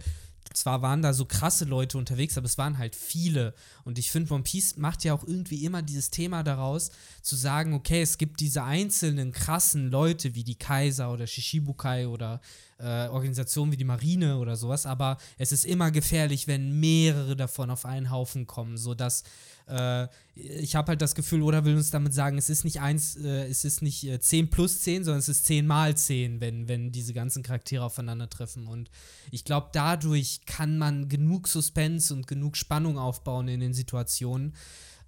zwar 0.52 0.82
waren 0.82 1.00
da 1.00 1.14
so 1.14 1.24
krasse 1.24 1.64
Leute 1.64 1.96
unterwegs, 1.96 2.36
aber 2.36 2.44
es 2.44 2.58
waren 2.58 2.76
halt 2.76 2.94
viele. 2.94 3.54
Und 3.84 3.98
ich 3.98 4.10
finde, 4.10 4.34
One 4.34 4.42
Piece 4.42 4.76
macht 4.76 5.02
ja 5.02 5.14
auch 5.14 5.24
irgendwie 5.26 5.64
immer 5.64 5.82
dieses 5.82 6.10
Thema 6.10 6.42
daraus, 6.42 6.90
zu 7.22 7.34
sagen, 7.34 7.72
okay, 7.72 8.02
es 8.02 8.18
gibt 8.18 8.40
diese 8.40 8.62
einzelnen 8.62 9.32
krassen 9.32 9.90
Leute 9.90 10.34
wie 10.34 10.44
die 10.44 10.58
Kaiser 10.58 11.10
oder 11.12 11.26
Shishibukai 11.26 12.06
oder 12.08 12.40
äh, 12.78 13.08
Organisationen 13.08 13.72
wie 13.72 13.76
die 13.76 13.84
Marine 13.84 14.38
oder 14.38 14.56
sowas, 14.56 14.84
aber 14.84 15.16
es 15.38 15.52
ist 15.52 15.64
immer 15.64 15.90
gefährlich, 15.90 16.46
wenn 16.46 16.78
mehrere 16.78 17.36
davon 17.36 17.70
auf 17.70 17.86
einen 17.86 18.10
Haufen 18.10 18.46
kommen, 18.46 18.76
sodass 18.76 19.24
äh, 19.66 20.08
ich 20.34 20.76
habe 20.76 20.88
halt 20.88 21.02
das 21.02 21.14
Gefühl, 21.14 21.42
oder 21.42 21.64
will 21.64 21.76
uns 21.76 21.90
damit 21.90 22.12
sagen, 22.12 22.38
es 22.38 22.50
ist 22.50 22.64
nicht 22.64 22.80
eins, 22.80 23.16
äh, 23.16 23.46
es 23.46 23.64
ist 23.64 23.82
nicht 23.82 24.04
äh, 24.04 24.20
10 24.20 24.50
plus 24.50 24.80
10, 24.80 25.04
sondern 25.04 25.20
es 25.20 25.28
ist 25.28 25.46
10 25.46 25.66
mal 25.66 25.96
10, 25.96 26.40
wenn, 26.40 26.68
wenn 26.68 26.92
diese 26.92 27.14
ganzen 27.14 27.42
Charaktere 27.42 27.84
aufeinandertreffen. 27.84 28.66
Und 28.66 28.90
ich 29.30 29.44
glaube, 29.44 29.70
dadurch 29.72 30.40
kann 30.46 30.78
man 30.78 31.08
genug 31.08 31.48
Suspense 31.48 32.12
und 32.12 32.26
genug 32.26 32.56
Spannung 32.56 32.98
aufbauen 32.98 33.48
in 33.48 33.60
den 33.60 33.74
Situationen, 33.74 34.54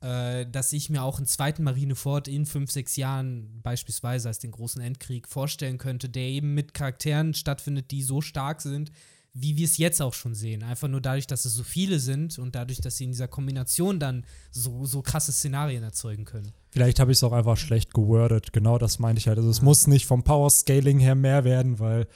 äh, 0.01 0.47
dass 0.47 0.73
ich 0.73 0.91
mir 0.91 1.03
auch 1.03 1.19
einen 1.19 1.27
zweiten 1.27 1.63
Marineford 1.63 2.29
in 2.29 2.47
fünf, 2.47 2.71
sechs 2.71 2.97
Jahren 2.97 3.61
beispielsweise 3.63 4.29
als 4.29 4.39
den 4.39 4.53
großen 4.53 4.81
Endkrieg 4.81 5.29
vorstellen 5.29 5.79
könnte, 5.79 6.09
der 6.09 6.25
eben 6.25 6.55
mit 6.55 6.75
Charakteren 6.75 7.35
stattfindet, 7.35 7.91
die 7.91 8.03
so 8.03 8.21
stark 8.21 8.63
sind, 8.63 8.91
wie 9.39 9.57
wir 9.57 9.67
es 9.67 9.77
jetzt 9.77 10.01
auch 10.01 10.15
schon 10.15 10.35
sehen. 10.35 10.63
Einfach 10.63 10.89
nur 10.89 11.01
dadurch, 11.01 11.27
dass 11.27 11.45
es 11.45 11.55
so 11.55 11.63
viele 11.63 12.01
sind 12.01 12.39
und 12.39 12.55
dadurch, 12.55 12.81
dass 12.81 12.97
sie 12.97 13.05
in 13.05 13.11
dieser 13.11 13.29
Kombination 13.29 14.01
dann 14.01 14.25
so, 14.51 14.87
so 14.87 15.03
krasse 15.03 15.33
Szenarien 15.33 15.83
erzeugen 15.83 16.25
können. 16.25 16.53
Vielleicht 16.71 17.01
habe 17.01 17.13
ich 17.13 17.19
es 17.19 17.25
auch 17.25 17.33
einfach 17.33 17.57
schlecht 17.57 17.93
gewordet. 17.93 18.53
Genau 18.53 18.79
das 18.79 18.99
meinte 18.99 19.21
ich 19.21 19.29
halt. 19.29 19.39
Also 19.39 19.51
es 19.51 19.61
muss 19.61 19.87
nicht 19.87 20.07
vom 20.07 20.23
Power 20.23 20.49
Scaling 20.49 20.99
her 20.99 21.15
mehr 21.15 21.45
werden, 21.45 21.79
weil 21.79 22.07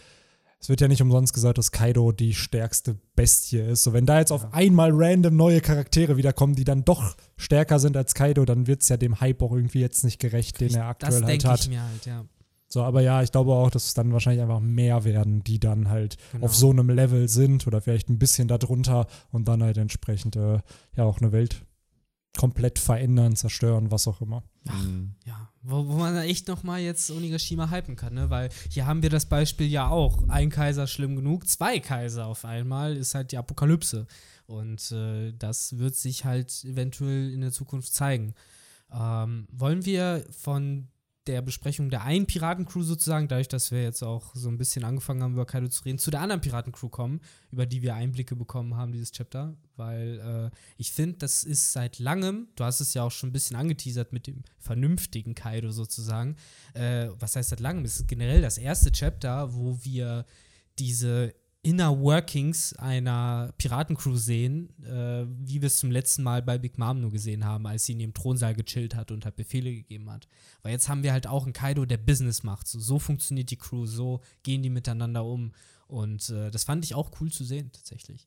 es 0.61 0.69
wird 0.69 0.81
ja 0.81 0.89
nicht 0.89 1.03
umsonst 1.03 1.33
gesagt, 1.33 1.59
dass 1.59 1.73
Kaido 1.73 2.13
die 2.13 2.35
stärkste 2.35 2.99
Bestie 3.17 3.59
ist. 3.59 3.83
So, 3.83 3.93
wenn 3.93 4.07
da 4.07 4.19
jetzt 4.19 4.31
auf 4.31 4.53
einmal 4.53 4.91
random 4.93 5.35
neue 5.35 5.61
Charaktere 5.61 6.17
wiederkommen, 6.17 6.55
die 6.55 6.65
dann 6.65 6.85
doch 6.85 7.17
stärker 7.37 7.79
sind 7.79 7.97
als 7.97 8.15
Kaido, 8.15 8.45
dann 8.45 8.67
wird 8.67 8.83
es 8.83 8.89
ja 8.89 8.97
dem 8.97 9.21
Hype 9.21 9.43
auch 9.43 9.53
irgendwie 9.53 9.81
jetzt 9.81 10.05
nicht 10.05 10.19
gerecht, 10.19 10.61
den 10.61 10.75
er 10.75 10.87
aktuell 10.87 11.21
das 11.21 11.23
halt 11.23 11.45
hat. 11.47 11.61
ich 11.61 11.69
mir 11.69 11.83
halt, 11.83 12.07
ja. 12.07 12.25
So, 12.73 12.83
aber 12.85 13.01
ja, 13.03 13.21
ich 13.23 13.33
glaube 13.33 13.53
auch, 13.53 13.71
dass 13.71 13.87
es 13.89 13.95
dann 13.95 14.13
wahrscheinlich 14.13 14.43
einfach 14.43 14.61
mehr 14.61 15.03
werden, 15.05 15.43
die 15.43 15.59
dann 15.59 15.89
halt 15.89 16.17
Genau. 16.33 16.47
auf 16.47 16.55
so 16.55 16.71
einem 16.71 16.89
Level 16.89 17.29
sind 17.29 17.67
oder 17.67 17.81
vielleicht 17.81 18.09
ein 18.09 18.19
bisschen 18.21 18.47
darunter 18.47 19.07
und 19.33 19.49
dann 19.49 19.63
halt 19.63 19.77
entsprechend 19.77 20.37
äh, 20.37 20.61
ja 20.97 21.05
auch 21.05 21.19
eine 21.21 21.33
Welt 21.33 21.65
komplett 22.39 22.79
verändern, 22.79 23.35
zerstören, 23.35 23.91
was 23.91 24.07
auch 24.07 24.21
immer. 24.21 24.45
Mhm. 24.65 25.17
Ja, 25.27 25.51
wo, 25.63 25.89
wo 25.89 25.95
man 25.97 26.17
echt 26.19 26.47
nochmal 26.47 26.81
jetzt 26.81 27.11
Onigashima 27.11 27.71
hypen 27.71 27.97
kann, 27.97 28.15
ne? 28.15 28.31
Weil 28.31 28.51
hier 28.69 28.87
haben 28.87 29.03
wir 29.03 29.11
das 29.11 29.27
Beispiel 29.27 29.67
ja 29.67 29.89
auch. 29.89 30.29
Ein 30.29 30.51
Kaiser 30.51 30.87
schlimm 30.87 31.17
genug, 31.17 31.49
zwei 31.49 31.81
Kaiser 31.81 32.27
auf 32.27 32.45
einmal 32.45 32.97
ist 32.97 33.17
halt 33.17 33.33
die 33.33 33.37
Apokalypse. 33.39 34.07
Und 34.47 34.93
äh, 34.93 35.33
das 35.33 35.79
wird 35.79 35.97
sich 35.97 36.25
halt 36.25 36.65
eventuell 36.65 37.33
in 37.33 37.41
der 37.41 37.51
Zukunft 37.53 37.93
zeigen. 37.93 38.35
Ähm, 38.93 39.49
wollen 39.51 39.85
wir 39.85 40.25
von 40.31 40.87
der 41.27 41.43
Besprechung 41.43 41.91
der 41.91 42.03
einen 42.03 42.27
Piratencrew 42.27 42.83
sozusagen, 42.83 43.29
dadurch, 43.29 43.49
dass 43.49 43.71
wir 43.71 43.83
jetzt 43.83 44.03
auch 44.03 44.35
so 44.35 44.49
ein 44.49 44.57
bisschen 44.57 44.85
angefangen 44.85 45.23
haben, 45.23 45.35
über 45.35 45.47
Kaido 45.47 45.69
zu 45.69 45.85
reden, 45.85 45.99
zu 45.99 46.11
der 46.11 46.21
anderen 46.21 46.41
Piratencrew 46.41 46.89
kommen, 46.89 47.21
über 47.51 47.67
die 47.67 47.83
wir 47.83 47.95
Einblicke 47.95 48.37
bekommen 48.37 48.77
haben, 48.77 48.93
dieses 48.93 49.13
Chapter, 49.13 49.55
weil 49.77 50.51
äh, 50.53 50.57
ich 50.79 50.93
finde, 50.93 51.19
das 51.19 51.45
ist 51.45 51.73
seit 51.73 51.99
langem, 51.99 52.49
du 52.57 52.65
hast 52.65 52.81
es 52.81 52.95
ja 52.95 53.03
auch 53.03 53.11
schon 53.11 53.29
ein 53.31 53.33
bisschen 53.33 53.57
angeteasert 53.57 54.13
mit 54.13 54.27
dem 54.27 54.45
vernünftigen 54.59 55.35
Kaido 55.35 55.71
sozusagen, 55.71 56.37
äh, 56.75 57.09
was 57.19 57.37
heißt 57.37 57.51
seit 57.51 57.61
langem? 57.61 57.85
Es 57.85 57.97
ist 57.97 58.09
generell 58.09 58.41
das 58.41 58.57
erste 58.57 58.91
Chapter, 58.91 59.55
wo 59.55 59.79
wir 59.83 60.25
diese 60.79 61.35
Inner 61.63 61.99
Workings 62.01 62.73
einer 62.75 63.53
Piratencrew 63.59 64.17
sehen, 64.17 64.71
äh, 64.83 65.27
wie 65.47 65.61
wir 65.61 65.67
es 65.67 65.79
zum 65.79 65.91
letzten 65.91 66.23
Mal 66.23 66.41
bei 66.43 66.57
Big 66.57 66.79
Mom 66.79 67.01
nur 67.03 67.11
gesehen 67.11 67.45
haben, 67.45 67.67
als 67.67 67.85
sie 67.85 67.93
in 67.93 68.01
ihrem 68.01 68.15
Thronsaal 68.15 68.55
gechillt 68.55 68.95
hat 68.95 69.11
und 69.11 69.27
hat 69.27 69.37
Befehle 69.37 69.71
gegeben 69.71 70.11
hat. 70.11 70.27
Weil 70.63 70.73
jetzt 70.73 70.89
haben 70.89 71.03
wir 71.03 71.13
halt 71.13 71.27
auch 71.27 71.45
einen 71.45 71.53
Kaido, 71.53 71.85
der 71.85 71.99
Business 71.99 72.43
macht. 72.43 72.67
So, 72.67 72.81
so 72.81 72.99
funktioniert 72.99 73.51
die 73.51 73.59
Crew, 73.59 73.85
so 73.85 74.23
gehen 74.43 74.63
die 74.63 74.71
miteinander 74.71 75.25
um. 75.25 75.53
Und 75.87 76.31
äh, 76.31 76.51
das 76.51 76.65
fand 76.65 76.85
ich 76.85 76.95
auch 76.95 77.11
cool 77.21 77.31
zu 77.31 77.45
sehen, 77.45 77.71
tatsächlich. 77.73 78.27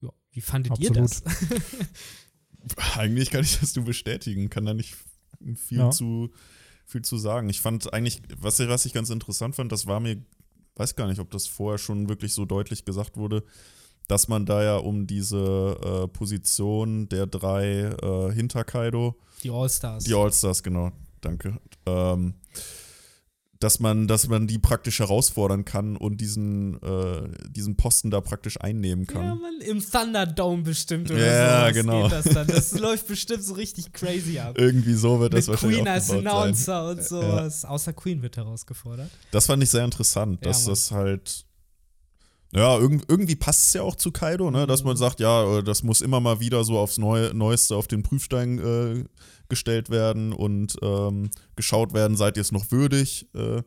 Ja, 0.00 0.10
wie 0.32 0.40
fandet 0.40 0.72
Absolut. 0.72 0.96
ihr 0.96 1.02
das? 1.02 1.22
Eigentlich 2.96 3.30
kann 3.30 3.44
ich 3.44 3.60
das 3.60 3.76
nur 3.76 3.84
bestätigen, 3.84 4.50
kann 4.50 4.64
da 4.66 4.74
nicht 4.74 4.96
viel, 5.54 5.78
Ja. 5.78 5.90
zu, 5.90 6.30
viel 6.86 7.02
zu 7.02 7.18
sagen. 7.18 7.48
Ich 7.50 7.60
fand 7.60 7.92
eigentlich, 7.92 8.20
was, 8.36 8.58
was 8.58 8.84
ich 8.84 8.92
ganz 8.92 9.10
interessant 9.10 9.54
fand, 9.54 9.70
das 9.70 9.86
war 9.86 10.00
mir, 10.00 10.20
weiß 10.78 10.94
gar 10.96 11.06
nicht, 11.06 11.20
ob 11.20 11.30
das 11.30 11.46
vorher 11.46 11.78
schon 11.78 12.08
wirklich 12.08 12.32
so 12.34 12.44
deutlich 12.44 12.84
gesagt 12.84 13.16
wurde, 13.16 13.42
dass 14.06 14.28
man 14.28 14.46
da 14.46 14.62
ja 14.62 14.76
um 14.76 15.06
diese 15.06 15.76
äh, 16.04 16.08
Position 16.08 17.08
der 17.08 17.26
drei 17.26 17.90
äh, 18.02 18.32
hinter 18.32 18.64
Kaido, 18.64 19.16
Die 19.42 19.50
All-Stars. 19.50 20.04
die 20.04 20.14
All-Stars, 20.14 20.62
genau, 20.62 20.90
danke, 21.20 21.58
ähm, 21.86 22.34
dass 23.60 23.80
man, 23.80 24.06
dass 24.06 24.28
man 24.28 24.46
die 24.46 24.58
praktisch 24.58 25.00
herausfordern 25.00 25.64
kann 25.64 25.96
und 25.96 26.20
diesen, 26.20 26.80
äh, 26.82 27.28
diesen 27.50 27.76
Posten 27.76 28.10
da 28.10 28.20
praktisch 28.20 28.60
einnehmen 28.60 29.06
kann. 29.06 29.22
Ja, 29.24 29.34
Mann, 29.34 29.60
im 29.60 29.80
Thunderdome 29.80 30.62
bestimmt 30.62 31.10
oder 31.10 31.18
Ja, 31.26 31.60
sowas 31.60 31.74
genau. 31.74 32.02
geht 32.04 32.12
das 32.12 32.24
dann. 32.26 32.46
Das 32.46 32.72
läuft 32.78 33.08
bestimmt 33.08 33.42
so 33.42 33.54
richtig 33.54 33.92
crazy 33.92 34.38
ab. 34.38 34.56
Irgendwie 34.56 34.94
so 34.94 35.18
wird 35.18 35.34
das 35.34 35.46
Mit 35.48 35.54
wahrscheinlich 35.54 35.78
Queen 35.78 35.88
als 35.88 36.10
aufgebaut 36.10 36.24
sein. 36.24 36.36
Announcer 36.40 36.88
und 36.90 37.04
sowas. 37.04 37.64
Außer 37.64 37.92
Queen 37.94 38.22
wird 38.22 38.36
herausgefordert. 38.36 39.10
Das 39.32 39.46
fand 39.46 39.62
ich 39.62 39.70
sehr 39.70 39.84
interessant, 39.84 40.40
Ja, 40.42 40.48
dass 40.50 40.64
das 40.66 40.90
halt. 40.92 41.44
Ja, 42.54 42.78
irg 42.78 43.02
irgendwie 43.08 43.36
passt 43.36 43.66
es 43.66 43.74
ja 43.74 43.82
auch 43.82 43.94
zu 43.94 44.10
Kaido, 44.10 44.50
ne? 44.50 44.66
dass 44.66 44.82
man 44.82 44.94
Mhm. 44.94 44.98
sagt, 44.98 45.20
ja, 45.20 45.58
äh, 45.58 45.62
das 45.62 45.82
muss 45.82 46.00
immer 46.00 46.20
mal 46.20 46.40
wieder 46.40 46.64
so 46.64 46.78
aufs 46.78 46.96
Neue, 46.98 47.34
Neueste 47.34 47.76
auf 47.76 47.88
den 47.88 48.02
Prüfstein 48.02 48.58
äh, 48.58 49.04
gestellt 49.50 49.90
werden 49.90 50.32
und 50.32 50.76
ähm, 50.82 51.30
geschaut 51.56 51.92
werden, 51.92 52.16
seid 52.16 52.36
ihr 52.36 52.40
es 52.40 52.52
noch 52.52 52.70
würdig, 52.70 53.28
äh, 53.34 53.62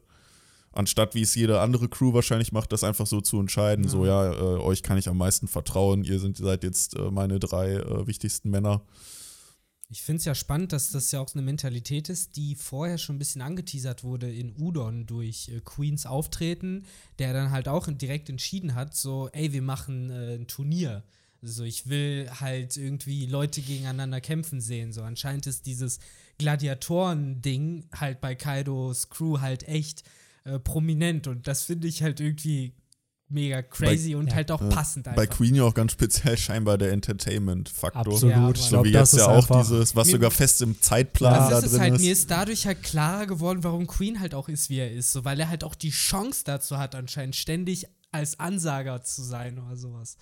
anstatt 0.72 1.14
wie 1.16 1.22
es 1.22 1.36
jede 1.36 1.60
andere 1.60 1.90
Crew 1.90 2.14
wahrscheinlich 2.14 2.52
macht, 2.54 2.72
das 2.72 2.84
einfach 2.84 3.06
so 3.06 3.22
zu 3.22 3.40
entscheiden, 3.40 3.88
so 3.88 4.06
ja, 4.06 4.32
äh, 4.32 4.36
euch 4.60 4.82
kann 4.84 4.98
ich 4.98 5.10
am 5.10 5.18
meisten 5.18 5.48
vertrauen, 5.48 6.04
ihr 6.04 6.20
sind, 6.20 6.38
seid 6.38 6.64
jetzt 6.64 6.96
äh, 6.96 7.12
meine 7.12 7.40
drei 7.40 7.74
äh, 7.74 8.08
wichtigsten 8.08 8.50
Männer 8.50 8.82
Ich 9.92 10.04
finde 10.04 10.20
es 10.20 10.26
ja 10.26 10.34
spannend, 10.34 10.72
dass 10.72 10.92
das 10.92 11.12
ja 11.12 11.20
auch 11.20 11.28
so 11.28 11.38
eine 11.38 11.46
Mentalität 11.46 12.08
ist, 12.08 12.38
die 12.38 12.56
vorher 12.56 12.98
schon 12.98 13.18
ein 13.18 13.20
bisschen 13.20 13.42
angeteasert 13.42 14.06
wurde 14.06 14.34
in 14.34 14.56
Udon 14.58 15.06
durch 15.06 15.50
äh, 15.50 15.60
Queens 15.60 16.06
Auftreten, 16.06 16.86
der 17.20 17.34
dann 17.34 17.52
halt 17.52 17.68
auch 17.68 17.88
direkt 17.92 18.30
entschieden 18.30 18.74
hat, 18.74 18.96
so, 18.96 19.28
ey, 19.34 19.52
wir 19.52 19.62
machen 19.62 20.10
äh, 20.10 20.36
ein 20.36 20.48
Turnier. 20.48 21.04
So, 21.42 21.66
ich 21.66 21.90
will 21.90 22.30
halt 22.40 22.78
irgendwie 22.78 23.26
Leute 23.26 23.62
gegeneinander 23.62 24.22
kämpfen 24.22 24.62
sehen. 24.62 24.94
So, 24.94 25.02
anscheinend 25.02 25.46
ist 25.46 25.66
dieses 25.66 26.00
Gladiatoren-Ding 26.38 27.90
halt 27.94 28.22
bei 28.22 28.34
Kaidos 28.34 29.10
Crew 29.10 29.42
halt 29.42 29.68
echt 29.68 30.04
äh, 30.46 30.58
prominent 30.58 31.28
und 31.28 31.48
das 31.48 31.66
finde 31.66 31.90
ich 31.90 32.02
halt 32.02 32.22
irgendwie 32.22 32.72
mega 33.32 33.62
crazy 33.62 34.12
bei, 34.12 34.18
und 34.18 34.28
ja, 34.28 34.36
halt 34.36 34.52
auch 34.52 34.62
ja. 34.62 34.68
passend 34.70 35.08
einfach. 35.08 35.16
Bei 35.16 35.28
Queen 35.28 35.56
ja 35.56 35.64
auch 35.64 35.74
ganz 35.74 35.94
speziell 35.94 36.38
scheinbar 36.38 36.78
der 36.78 36.92
Entertainment-Faktor. 36.92 38.14
Absolut. 38.14 38.58
Ja, 38.58 38.64
So 38.64 38.70
glaube, 38.70 38.88
wie 38.90 38.92
das 38.92 39.12
jetzt 39.14 39.22
ja 39.22 39.28
auch 39.28 39.62
dieses, 39.62 39.96
was 39.96 40.08
Mir- 40.08 40.12
sogar 40.14 40.32
fest 40.32 40.62
im 40.62 40.82
Zeitplan 40.82 41.34
Ja. 41.34 41.50
da 41.50 41.56
das 41.56 41.66
ist 41.66 41.72
drin 41.74 41.82
halt, 41.82 41.94
ist. 41.96 42.02
mir 42.02 42.12
ist 42.12 42.32
dadurch 42.32 42.66
halt 42.66 42.84
klarer 42.84 43.26
geworden, 43.28 43.64
warum 43.64 43.88
Queen 43.88 44.20
halt 44.20 44.34
auch 44.36 44.50
ist, 44.50 44.70
wie 44.70 44.80
er 44.80 44.92
ist. 44.92 45.12
So, 45.12 45.26
weil 45.26 45.40
er 45.40 45.50
halt 45.50 45.64
auch 45.64 45.76
die 45.76 45.92
Chance 45.92 46.44
dazu 46.46 46.78
hat, 46.78 46.96
anscheinend 46.96 47.36
ständig 47.36 47.88
als 48.12 48.40
Ansager 48.40 49.02
zu 49.04 49.22
sein 49.24 49.58
oder 49.60 49.76
sowas. 49.78 50.18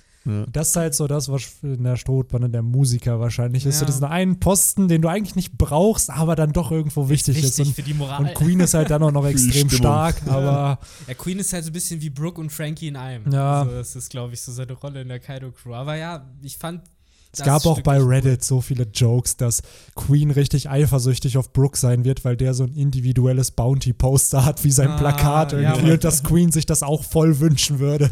Das 0.51 0.69
ist 0.69 0.75
halt 0.75 0.93
so 0.93 1.07
das, 1.07 1.29
was 1.29 1.49
in 1.63 1.83
der 1.83 1.95
Strohbande 1.95 2.49
der 2.49 2.61
Musiker 2.61 3.19
wahrscheinlich 3.19 3.65
ist. 3.65 3.79
So 3.79 3.85
Ja. 3.85 3.87
diesen 3.91 4.03
einen 4.03 4.39
Posten, 4.39 4.87
den 4.87 5.01
du 5.01 5.07
eigentlich 5.07 5.35
nicht 5.35 5.57
brauchst, 5.57 6.09
aber 6.11 6.35
dann 6.35 6.51
doch 6.51 6.71
irgendwo 6.71 7.09
wichtig 7.09 7.37
ist. 7.37 7.57
Wichtig 7.57 7.67
Und, 7.69 7.73
für 7.73 7.81
die 7.83 7.93
Moral. 7.95 8.19
und 8.25 8.33
Queen 8.35 8.59
ist 8.59 8.73
halt 8.75 8.91
dann 8.91 9.01
auch 9.01 9.11
noch 9.11 9.25
extrem 9.25 9.69
stark, 9.69 10.21
aber 10.27 10.77
Ja, 11.07 11.13
Queen 11.15 11.39
ist 11.39 11.51
halt 11.53 11.63
so 11.63 11.69
ein 11.71 11.73
bisschen 11.73 12.01
wie 12.01 12.09
Brooke 12.11 12.39
und 12.39 12.51
Frankie 12.51 12.89
in 12.89 12.95
einem. 12.97 13.31
Ja. 13.31 13.61
Also 13.61 13.71
das 13.71 13.95
ist, 13.95 14.09
glaube 14.09 14.33
ich, 14.33 14.41
so 14.41 14.51
seine 14.51 14.73
Rolle 14.73 15.01
in 15.01 15.07
der 15.07 15.19
Kaido-Crew. 15.19 15.73
Aber 15.73 15.95
ja, 15.95 16.29
ich 16.43 16.57
fand. 16.57 16.81
Es 17.31 17.39
das 17.39 17.45
gab 17.45 17.65
auch 17.67 17.81
bei 17.81 17.97
echt 17.97 18.05
cool. 18.05 18.13
Reddit 18.13 18.43
so 18.43 18.59
viele 18.59 18.85
Jokes, 18.91 19.37
dass 19.37 19.61
Queen 19.95 20.31
richtig 20.31 20.69
eifersüchtig 20.69 21.37
auf 21.37 21.53
Brooke 21.53 21.77
sein 21.77 22.03
wird, 22.03 22.25
weil 22.25 22.35
der 22.35 22.53
so 22.55 22.63
ein 22.63 22.73
individuelles 22.73 23.51
Bounty-Poster 23.51 24.45
hat 24.45 24.63
wie 24.63 24.71
sein 24.71 24.89
Ah, 24.89 24.97
Plakat 24.97 25.51
ja, 25.51 25.59
irgendwie 25.59 25.81
Mann. 25.83 25.91
und 25.93 26.03
dass 26.03 26.23
Queen 26.23 26.51
sich 26.51 26.65
das 26.65 26.81
auch 26.81 27.03
voll 27.03 27.39
wünschen 27.39 27.77
würde. 27.79 28.09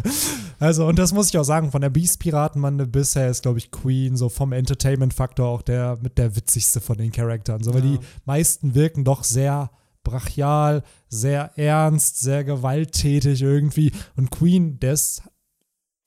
Also, 0.59 0.87
und 0.87 0.97
das 0.99 1.13
muss 1.13 1.29
ich 1.29 1.37
auch 1.37 1.43
sagen, 1.43 1.71
von 1.71 1.81
der 1.81 1.89
Beast-Piratenbande 1.89 2.85
bisher 2.87 3.27
ist, 3.29 3.41
glaube 3.43 3.57
ich, 3.59 3.71
Queen 3.71 4.15
so 4.17 4.29
vom 4.29 4.51
Entertainment-Faktor 4.53 5.47
auch 5.47 5.61
der 5.61 5.97
mit 6.01 6.17
der 6.17 6.35
witzigste 6.35 6.79
von 6.81 6.97
den 6.97 7.11
Charakteren. 7.11 7.63
So, 7.63 7.73
weil 7.73 7.83
Ja. 7.85 7.91
die 7.97 7.99
meisten 8.25 8.75
wirken 8.75 9.03
doch 9.03 9.23
sehr 9.23 9.71
brachial, 10.03 10.83
sehr 11.09 11.51
ernst, 11.57 12.19
sehr 12.21 12.43
gewalttätig 12.43 13.41
irgendwie. 13.41 13.91
Und 14.15 14.29
Queen, 14.31 14.77
ist, 14.79 15.23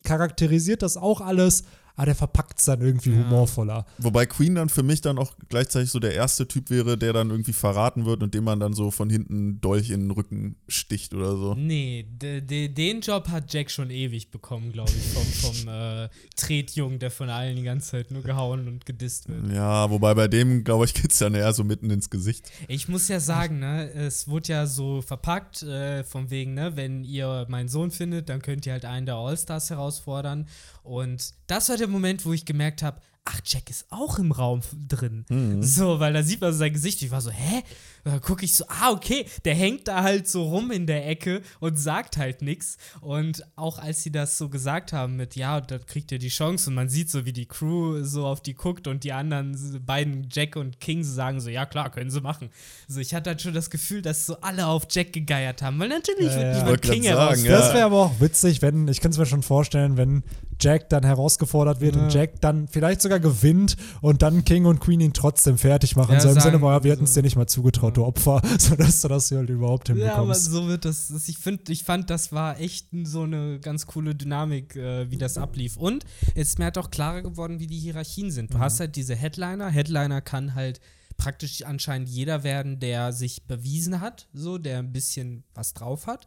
charakterisiert 0.04 0.82
das 0.82 0.96
auch 0.96 1.20
alles, 1.20 1.64
aber 2.00 2.06
der 2.06 2.14
verpackt 2.14 2.58
es 2.58 2.64
dann 2.64 2.80
irgendwie 2.80 3.10
Ja. 3.10 3.18
humorvoller. 3.18 3.84
Wobei 3.98 4.24
Queen 4.24 4.54
dann 4.54 4.70
für 4.70 4.82
mich 4.82 5.02
dann 5.02 5.18
auch 5.18 5.34
gleichzeitig 5.50 5.90
so 5.90 5.98
der 5.98 6.14
erste 6.14 6.48
Typ 6.48 6.70
wäre, 6.70 6.96
der 6.96 7.12
dann 7.12 7.28
irgendwie 7.28 7.52
verraten 7.52 8.06
wird 8.06 8.22
und 8.22 8.32
dem 8.32 8.44
man 8.44 8.58
dann 8.58 8.72
so 8.72 8.90
von 8.90 9.10
hinten 9.10 9.60
Dolch 9.60 9.90
in 9.90 10.00
den 10.04 10.10
Rücken 10.10 10.56
sticht 10.66 11.12
oder 11.12 11.36
so. 11.36 11.54
Nee, 11.56 12.06
de, 12.10 12.40
de, 12.40 12.68
den 12.68 13.02
Job 13.02 13.28
hat 13.28 13.52
Jack 13.52 13.70
schon 13.70 13.90
ewig 13.90 14.30
bekommen, 14.30 14.72
glaube 14.72 14.90
ich, 14.96 15.12
vom, 15.12 15.52
vom 15.52 15.68
äh, 15.68 16.08
Tretjungen, 16.36 16.98
der 17.00 17.10
von 17.10 17.28
allen 17.28 17.56
die 17.56 17.64
ganze 17.64 17.90
Zeit 17.90 18.10
nur 18.10 18.22
gehauen 18.22 18.66
und 18.66 18.86
gedisst 18.86 19.28
wird. 19.28 19.52
Ja, 19.52 19.90
wobei 19.90 20.14
bei 20.14 20.26
dem, 20.26 20.64
glaube 20.64 20.86
ich, 20.86 20.94
geht's 20.94 21.18
dann 21.18 21.34
eher 21.34 21.52
so 21.52 21.64
mitten 21.64 21.90
ins 21.90 22.08
Gesicht. 22.08 22.50
Ich 22.66 22.88
muss 22.88 23.08
ja 23.08 23.20
sagen, 23.20 23.58
ne, 23.58 23.90
es 23.92 24.26
wurde 24.26 24.48
ja 24.54 24.66
so 24.66 25.02
verpackt, 25.02 25.62
äh, 25.64 26.02
von 26.04 26.30
wegen, 26.30 26.54
ne, 26.54 26.76
wenn 26.76 27.04
ihr 27.04 27.44
meinen 27.50 27.68
Sohn 27.68 27.90
findet, 27.90 28.30
dann 28.30 28.40
könnt 28.40 28.64
ihr 28.64 28.72
halt 28.72 28.86
einen 28.86 29.04
der 29.04 29.16
All-Stars 29.16 29.68
herausfordern. 29.68 30.46
Und 30.82 31.32
das 31.46 31.68
war 31.68 31.76
der 31.76 31.88
Moment, 31.88 32.24
wo 32.24 32.32
ich 32.32 32.44
gemerkt 32.44 32.82
habe, 32.82 33.00
ach, 33.24 33.40
Jack 33.44 33.68
ist 33.70 33.86
auch 33.90 34.18
im 34.18 34.32
Raum 34.32 34.62
drin. 34.88 35.24
So, 35.62 36.00
weil 36.00 36.12
da 36.12 36.22
sieht 36.22 36.40
man 36.40 36.52
so 36.52 36.58
sein 36.58 36.72
Gesicht. 36.72 37.02
Ich 37.02 37.10
war 37.10 37.20
so, 37.20 37.30
hä? 37.30 37.62
Da 38.04 38.18
gucke 38.18 38.44
ich 38.44 38.54
so, 38.54 38.64
ah, 38.68 38.90
okay, 38.92 39.26
der 39.44 39.54
hängt 39.54 39.88
da 39.88 40.02
halt 40.02 40.28
so 40.28 40.44
rum 40.44 40.70
in 40.70 40.86
der 40.86 41.06
Ecke 41.08 41.42
und 41.60 41.78
sagt 41.78 42.16
halt 42.16 42.42
nichts. 42.42 42.76
Und 43.00 43.44
auch 43.56 43.78
als 43.78 44.02
sie 44.02 44.10
das 44.12 44.38
so 44.38 44.48
gesagt 44.48 44.92
haben 44.92 45.16
mit, 45.16 45.36
ja, 45.36 45.60
da 45.60 45.78
kriegt 45.78 46.12
ihr 46.12 46.18
die 46.18 46.28
Chance 46.28 46.70
und 46.70 46.74
man 46.76 46.88
sieht 46.88 47.10
so, 47.10 47.24
wie 47.26 47.32
die 47.32 47.46
Crew 47.46 48.02
so 48.04 48.26
auf 48.26 48.40
die 48.40 48.54
guckt 48.54 48.86
und 48.86 49.04
die 49.04 49.12
anderen 49.12 49.56
beiden, 49.84 50.28
Jack 50.30 50.56
und 50.56 50.80
King, 50.80 51.04
so 51.04 51.12
sagen 51.14 51.40
so, 51.40 51.50
ja 51.50 51.66
klar, 51.66 51.90
können 51.90 52.10
sie 52.10 52.20
machen. 52.20 52.50
So, 52.88 53.00
ich 53.00 53.14
hatte 53.14 53.30
halt 53.30 53.42
schon 53.42 53.54
das 53.54 53.70
Gefühl, 53.70 54.02
dass 54.02 54.26
so 54.26 54.36
alle 54.40 54.66
auf 54.66 54.86
Jack 54.90 55.12
gegeiert 55.12 55.62
haben, 55.62 55.78
weil 55.78 55.88
natürlich 55.88 56.26
Ja, 56.26 56.36
wird 56.36 56.54
ja. 56.56 56.62
niemand 56.62 56.82
King 56.82 57.02
sagen, 57.04 57.44
ja. 57.44 57.52
Das 57.58 57.74
wäre 57.74 57.84
aber 57.84 57.98
auch 57.98 58.20
witzig, 58.20 58.62
wenn, 58.62 58.88
ich 58.88 59.00
kann 59.00 59.10
es 59.10 59.18
mir 59.18 59.26
schon 59.26 59.42
vorstellen, 59.42 59.96
wenn 59.96 60.22
Jack 60.60 60.88
dann 60.90 61.04
herausgefordert 61.04 61.80
wird 61.80 61.96
Ja. 61.96 62.02
und 62.04 62.12
Jack 62.14 62.40
dann 62.40 62.68
vielleicht 62.68 63.00
sogar 63.02 63.18
gewinnt 63.20 63.76
und 64.00 64.22
dann 64.22 64.44
King 64.44 64.66
und 64.66 64.80
Queen 64.80 65.00
ihn 65.00 65.12
trotzdem 65.12 65.58
fertig 65.58 65.96
machen. 65.96 66.12
Ja, 66.14 66.20
so 66.20 66.28
im 66.28 66.34
sagen 66.34 66.58
Sinne, 66.58 66.84
wir 66.84 66.92
hätten 66.92 67.04
es 67.04 67.14
so. 67.14 67.20
dir 67.20 67.24
nicht 67.24 67.36
mal 67.36 67.46
zugetraut, 67.46 67.89
Opfer, 67.98 68.40
sodass 68.58 69.00
du 69.02 69.08
das 69.08 69.28
hier 69.28 69.38
halt 69.38 69.50
überhaupt 69.50 69.88
Ja, 69.88 69.94
aber 69.94 70.04
hinbekommst. 70.34 70.44
so 70.46 70.68
wird 70.68 70.84
das. 70.84 71.10
ich, 71.28 71.38
find, 71.38 71.68
ich 71.68 71.84
fand, 71.84 72.10
das 72.10 72.32
war 72.32 72.58
echt 72.60 72.86
so 73.04 73.22
eine 73.22 73.60
ganz 73.60 73.86
coole 73.86 74.14
Dynamik, 74.14 74.76
äh, 74.76 75.10
wie 75.10 75.18
das 75.18 75.38
ablief. 75.38 75.76
Und 75.76 76.04
es 76.34 76.48
ist 76.48 76.58
mir 76.58 76.66
halt 76.66 76.78
auch 76.78 76.90
klarer 76.90 77.22
geworden, 77.22 77.60
wie 77.60 77.66
die 77.66 77.78
Hierarchien 77.78 78.30
sind. 78.30 78.52
Du 78.52 78.58
Mhm. 78.58 78.62
hast 78.62 78.80
halt 78.80 78.96
diese 78.96 79.14
Headliner. 79.16 79.68
Headliner 79.68 80.20
kann 80.20 80.54
halt 80.54 80.80
praktisch 81.16 81.62
anscheinend 81.66 82.08
jeder 82.08 82.44
werden, 82.44 82.80
der 82.80 83.12
sich 83.12 83.42
bewiesen 83.42 84.00
hat, 84.00 84.26
so, 84.32 84.56
der 84.58 84.78
ein 84.78 84.92
bisschen 84.92 85.44
was 85.54 85.74
drauf 85.74 86.06
hat. 86.06 86.24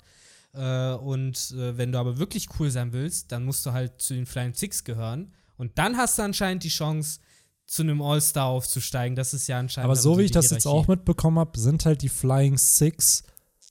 Äh, 0.54 0.94
und 0.94 1.52
äh, 1.58 1.78
wenn 1.78 1.92
du 1.92 1.98
aber 1.98 2.20
wirklich 2.20 2.48
cool 2.60 2.70
sein 2.70 2.94
willst, 2.94 3.32
dann 3.32 3.44
musst 3.44 3.66
du 3.66 3.72
halt 3.74 4.00
zu 4.02 4.14
den 4.14 4.26
Flying 4.28 4.54
Six 4.54 4.84
gehören. 4.84 5.34
Und 5.58 5.78
dann 5.80 5.98
hast 5.98 6.20
du 6.20 6.22
anscheinend 6.24 6.64
die 6.64 6.70
Chance, 6.70 7.20
zu 7.66 7.82
einem 7.82 8.02
All-Star 8.02 8.46
aufzusteigen. 8.46 9.16
Das 9.16 9.34
ist 9.34 9.48
ja 9.48 9.60
anscheinend. 9.60 9.86
Aber 9.86 9.96
so 9.96 10.18
wie 10.18 10.24
ich 10.24 10.32
das 10.32 10.52
jetzt 10.52 10.68
auch 10.68 10.88
mitbekommen 10.88 11.40
habe, 11.40 11.58
sind 11.60 11.86
halt 11.86 12.02
die 12.02 12.10
Flying 12.10 12.58
Six 12.58 13.24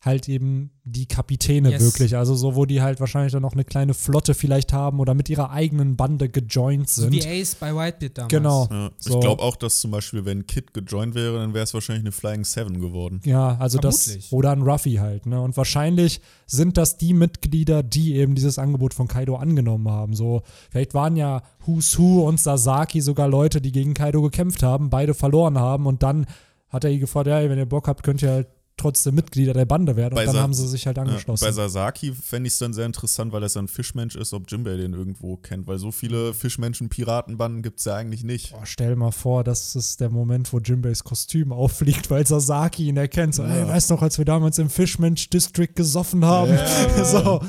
halt 0.04 0.28
eben 0.28 0.70
die 0.82 1.06
Kapitäne 1.06 1.70
Yes. 1.70 1.80
wirklich. 1.80 2.16
Also 2.16 2.34
so, 2.34 2.56
wo 2.56 2.66
die 2.66 2.82
halt 2.82 2.98
wahrscheinlich 2.98 3.32
dann 3.32 3.42
noch 3.42 3.52
eine 3.52 3.64
kleine 3.64 3.94
Flotte 3.94 4.34
vielleicht 4.34 4.72
haben 4.72 4.98
oder 4.98 5.14
mit 5.14 5.28
ihrer 5.30 5.52
eigenen 5.52 5.94
Bande 5.96 6.28
gejoint 6.28 6.88
sind. 6.90 7.12
wie 7.12 7.24
Ace 7.24 7.54
bei 7.54 7.72
Whitebeard 7.72 8.18
damals. 8.18 8.30
Genau. 8.32 8.68
Ja. 8.68 8.90
So. 8.98 9.14
Ich 9.14 9.20
glaube 9.20 9.40
auch, 9.40 9.54
dass 9.54 9.78
zum 9.78 9.92
Beispiel, 9.92 10.24
wenn 10.24 10.44
Kid 10.48 10.74
gejoint 10.74 11.14
wäre, 11.14 11.38
dann 11.38 11.54
wäre 11.54 11.62
es 11.62 11.72
wahrscheinlich 11.72 12.02
eine 12.02 12.10
Flying 12.10 12.42
Seven 12.42 12.80
geworden. 12.80 13.20
Ja, 13.24 13.56
also 13.60 13.78
Vermutlich. 13.78 14.16
das 14.24 14.32
oder 14.32 14.50
ein 14.50 14.62
Ruffy 14.62 14.94
halt, 14.94 15.26
ne? 15.26 15.40
Und 15.40 15.56
wahrscheinlich 15.56 16.20
sind 16.46 16.76
das 16.78 16.96
die 16.98 17.14
Mitglieder, 17.14 17.84
die 17.84 18.16
eben 18.16 18.34
dieses 18.34 18.58
Angebot 18.58 18.94
von 18.94 19.06
Kaido 19.06 19.36
angenommen 19.36 19.88
haben. 19.88 20.14
So, 20.14 20.42
vielleicht 20.72 20.94
waren 20.94 21.14
ja 21.14 21.42
Who's 21.64 21.96
Who 21.96 22.26
und 22.26 22.40
Sasaki 22.40 23.00
sogar 23.00 23.28
Leute, 23.28 23.60
die 23.60 23.70
gegen 23.70 23.94
Kaido 23.94 24.20
gekämpft 24.20 24.64
haben, 24.64 24.90
beide 24.90 25.14
verloren 25.14 25.60
haben 25.60 25.86
und 25.86 26.02
dann 26.02 26.26
hat 26.70 26.82
er 26.82 26.90
ihn 26.90 26.98
gefragt, 27.00 27.28
ja, 27.28 27.48
wenn 27.48 27.58
ihr 27.58 27.66
Bock 27.66 27.86
habt, 27.86 28.02
könnt 28.02 28.20
ihr 28.22 28.30
halt 28.30 28.48
trotzdem 28.82 29.14
Mitglieder 29.14 29.54
der 29.54 29.64
Bande 29.64 29.96
werden. 29.96 30.14
Bei 30.14 30.22
Und 30.22 30.26
dann 30.26 30.34
Sa- 30.36 30.42
haben 30.42 30.54
sie 30.54 30.68
sich 30.68 30.86
halt 30.86 30.96
Ja, 30.98 31.04
angeschlossen. 31.04 31.44
bei 31.44 31.52
Sasaki 31.52 32.12
fände 32.12 32.46
ich 32.48 32.52
es 32.52 32.58
dann 32.58 32.72
sehr 32.72 32.86
interessant, 32.86 33.32
weil 33.32 33.42
er 33.42 33.48
so 33.48 33.58
ein 33.60 33.68
Fischmensch 33.68 34.16
ist, 34.16 34.32
ob 34.34 34.50
Jimbei 34.50 34.76
den 34.76 34.92
irgendwo 34.92 35.36
kennt, 35.36 35.66
weil 35.66 35.78
so 35.78 35.90
viele 35.92 36.34
Fischmenschen-Piratenbanden 36.34 37.62
gibt 37.62 37.78
es 37.78 37.84
ja 37.86 37.94
eigentlich 37.96 38.24
nicht. 38.24 38.52
Boah, 38.52 38.64
stell 38.66 38.96
mal 38.96 39.12
vor, 39.12 39.44
das 39.44 39.74
ist 39.76 40.00
der 40.00 40.10
Moment, 40.10 40.52
wo 40.52 40.58
Jinbeis 40.58 41.04
Kostüm 41.04 41.52
auffliegt, 41.52 42.10
weil 42.10 42.26
Sasaki 42.26 42.88
ihn 42.88 42.96
erkennt. 42.96 43.34
So, 43.34 43.42
Ja. 43.42 43.54
ey, 43.54 43.68
weißt 43.68 43.90
noch, 43.90 44.02
als 44.02 44.18
wir 44.18 44.24
damals 44.24 44.58
im 44.58 44.68
Fishmensch 44.70 45.30
District 45.30 45.70
gesoffen 45.74 46.24
haben? 46.24 46.52
Ja. 46.52 47.04
so, 47.04 47.40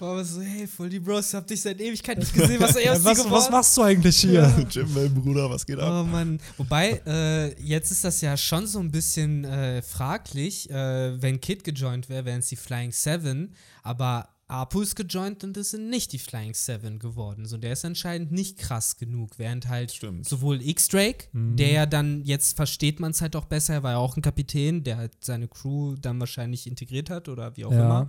War 0.00 0.12
aber 0.12 0.24
so, 0.24 0.40
hey, 0.40 0.66
voll 0.66 0.88
die 0.88 0.98
Bros, 0.98 1.28
ich 1.28 1.34
hab 1.34 1.46
dich 1.46 1.60
seit 1.60 1.80
Ewigkeit 1.80 2.18
nicht 2.18 2.32
gesehen, 2.34 2.60
was 2.60 2.74
er 2.76 3.04
was, 3.04 3.30
was 3.30 3.50
machst 3.50 3.76
du 3.76 3.82
eigentlich 3.82 4.16
hier? 4.18 4.66
Jimbei, 4.70 5.08
Bruder, 5.08 5.48
was 5.50 5.66
geht 5.66 5.78
ab? 5.78 5.92
Oh 6.02 6.04
Mann. 6.08 6.40
Wobei, 6.56 7.00
äh, 7.06 7.60
jetzt 7.62 7.90
ist 7.90 8.02
das 8.04 8.20
ja 8.22 8.36
schon 8.36 8.66
so 8.66 8.78
ein 8.80 8.90
bisschen 8.90 9.44
äh, 9.44 9.82
fraglich. 9.82 10.70
Äh, 10.70 11.20
wenn 11.20 11.40
Kid 11.40 11.64
gejoint 11.64 12.08
wäre, 12.08 12.24
wären 12.24 12.40
es 12.40 12.48
die 12.48 12.56
Flying 12.56 12.92
Seven. 12.92 13.54
Aber 13.82 14.28
Apu 14.48 14.80
ist 14.80 14.96
gejoint 14.96 15.44
und 15.44 15.56
es 15.56 15.70
sind 15.70 15.90
nicht 15.90 16.12
die 16.12 16.18
Flying 16.18 16.54
Seven 16.54 16.98
geworden. 16.98 17.46
So, 17.46 17.56
der 17.56 17.72
ist 17.74 17.84
anscheinend 17.84 18.32
nicht 18.32 18.58
krass 18.58 18.96
genug. 18.96 19.38
Während 19.38 19.68
halt 19.68 19.92
Stimmt. 19.92 20.28
sowohl 20.28 20.60
X-Drake, 20.60 21.26
Mhm. 21.32 21.56
der 21.56 21.70
ja 21.70 21.86
dann, 21.86 22.24
jetzt 22.24 22.56
versteht 22.56 22.98
man 22.98 23.12
es 23.12 23.20
halt 23.20 23.36
auch 23.36 23.44
besser, 23.44 23.74
er 23.74 23.82
war 23.84 23.92
ja 23.92 23.98
auch 23.98 24.16
ein 24.16 24.22
Kapitän, 24.22 24.82
der 24.82 24.96
halt 24.96 25.12
seine 25.20 25.46
Crew 25.46 25.94
dann 26.00 26.18
wahrscheinlich 26.18 26.66
integriert 26.66 27.10
hat 27.10 27.28
oder 27.28 27.56
wie 27.56 27.64
auch 27.64 27.70
Ja. 27.72 27.84
immer. 27.84 28.08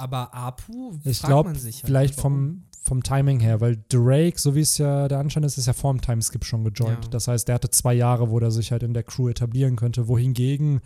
Aber 0.00 0.34
Apu, 0.34 0.98
Ich 1.04 1.18
fragt 1.18 1.30
glaube, 1.30 1.48
man 1.50 1.58
sich 1.58 1.76
halt, 1.76 1.86
vielleicht 1.86 2.16
warum. 2.18 2.32
vom, 2.32 2.64
vom 2.82 3.02
Timing 3.02 3.40
her, 3.40 3.60
weil 3.60 3.82
Drake, 3.88 4.38
so 4.38 4.54
wie 4.54 4.60
es 4.60 4.78
ja 4.78 5.08
der 5.08 5.18
Anschein 5.18 5.42
ist, 5.42 5.58
ist 5.58 5.66
ja 5.66 5.72
vor 5.72 5.92
dem 5.92 6.00
Timeskip 6.00 6.44
schon 6.44 6.64
gejoint. 6.64 7.04
Ja. 7.04 7.10
Das 7.10 7.28
heißt, 7.28 7.46
der 7.48 7.56
hatte 7.56 7.70
zwei 7.70 7.94
Jahre, 7.94 8.30
wo 8.30 8.38
er 8.38 8.50
sich 8.50 8.72
halt 8.72 8.82
in 8.82 8.94
der 8.94 9.02
Crew 9.02 9.28
etablieren 9.28 9.76
könnte. 9.76 10.08
Wohingegen, 10.08 10.80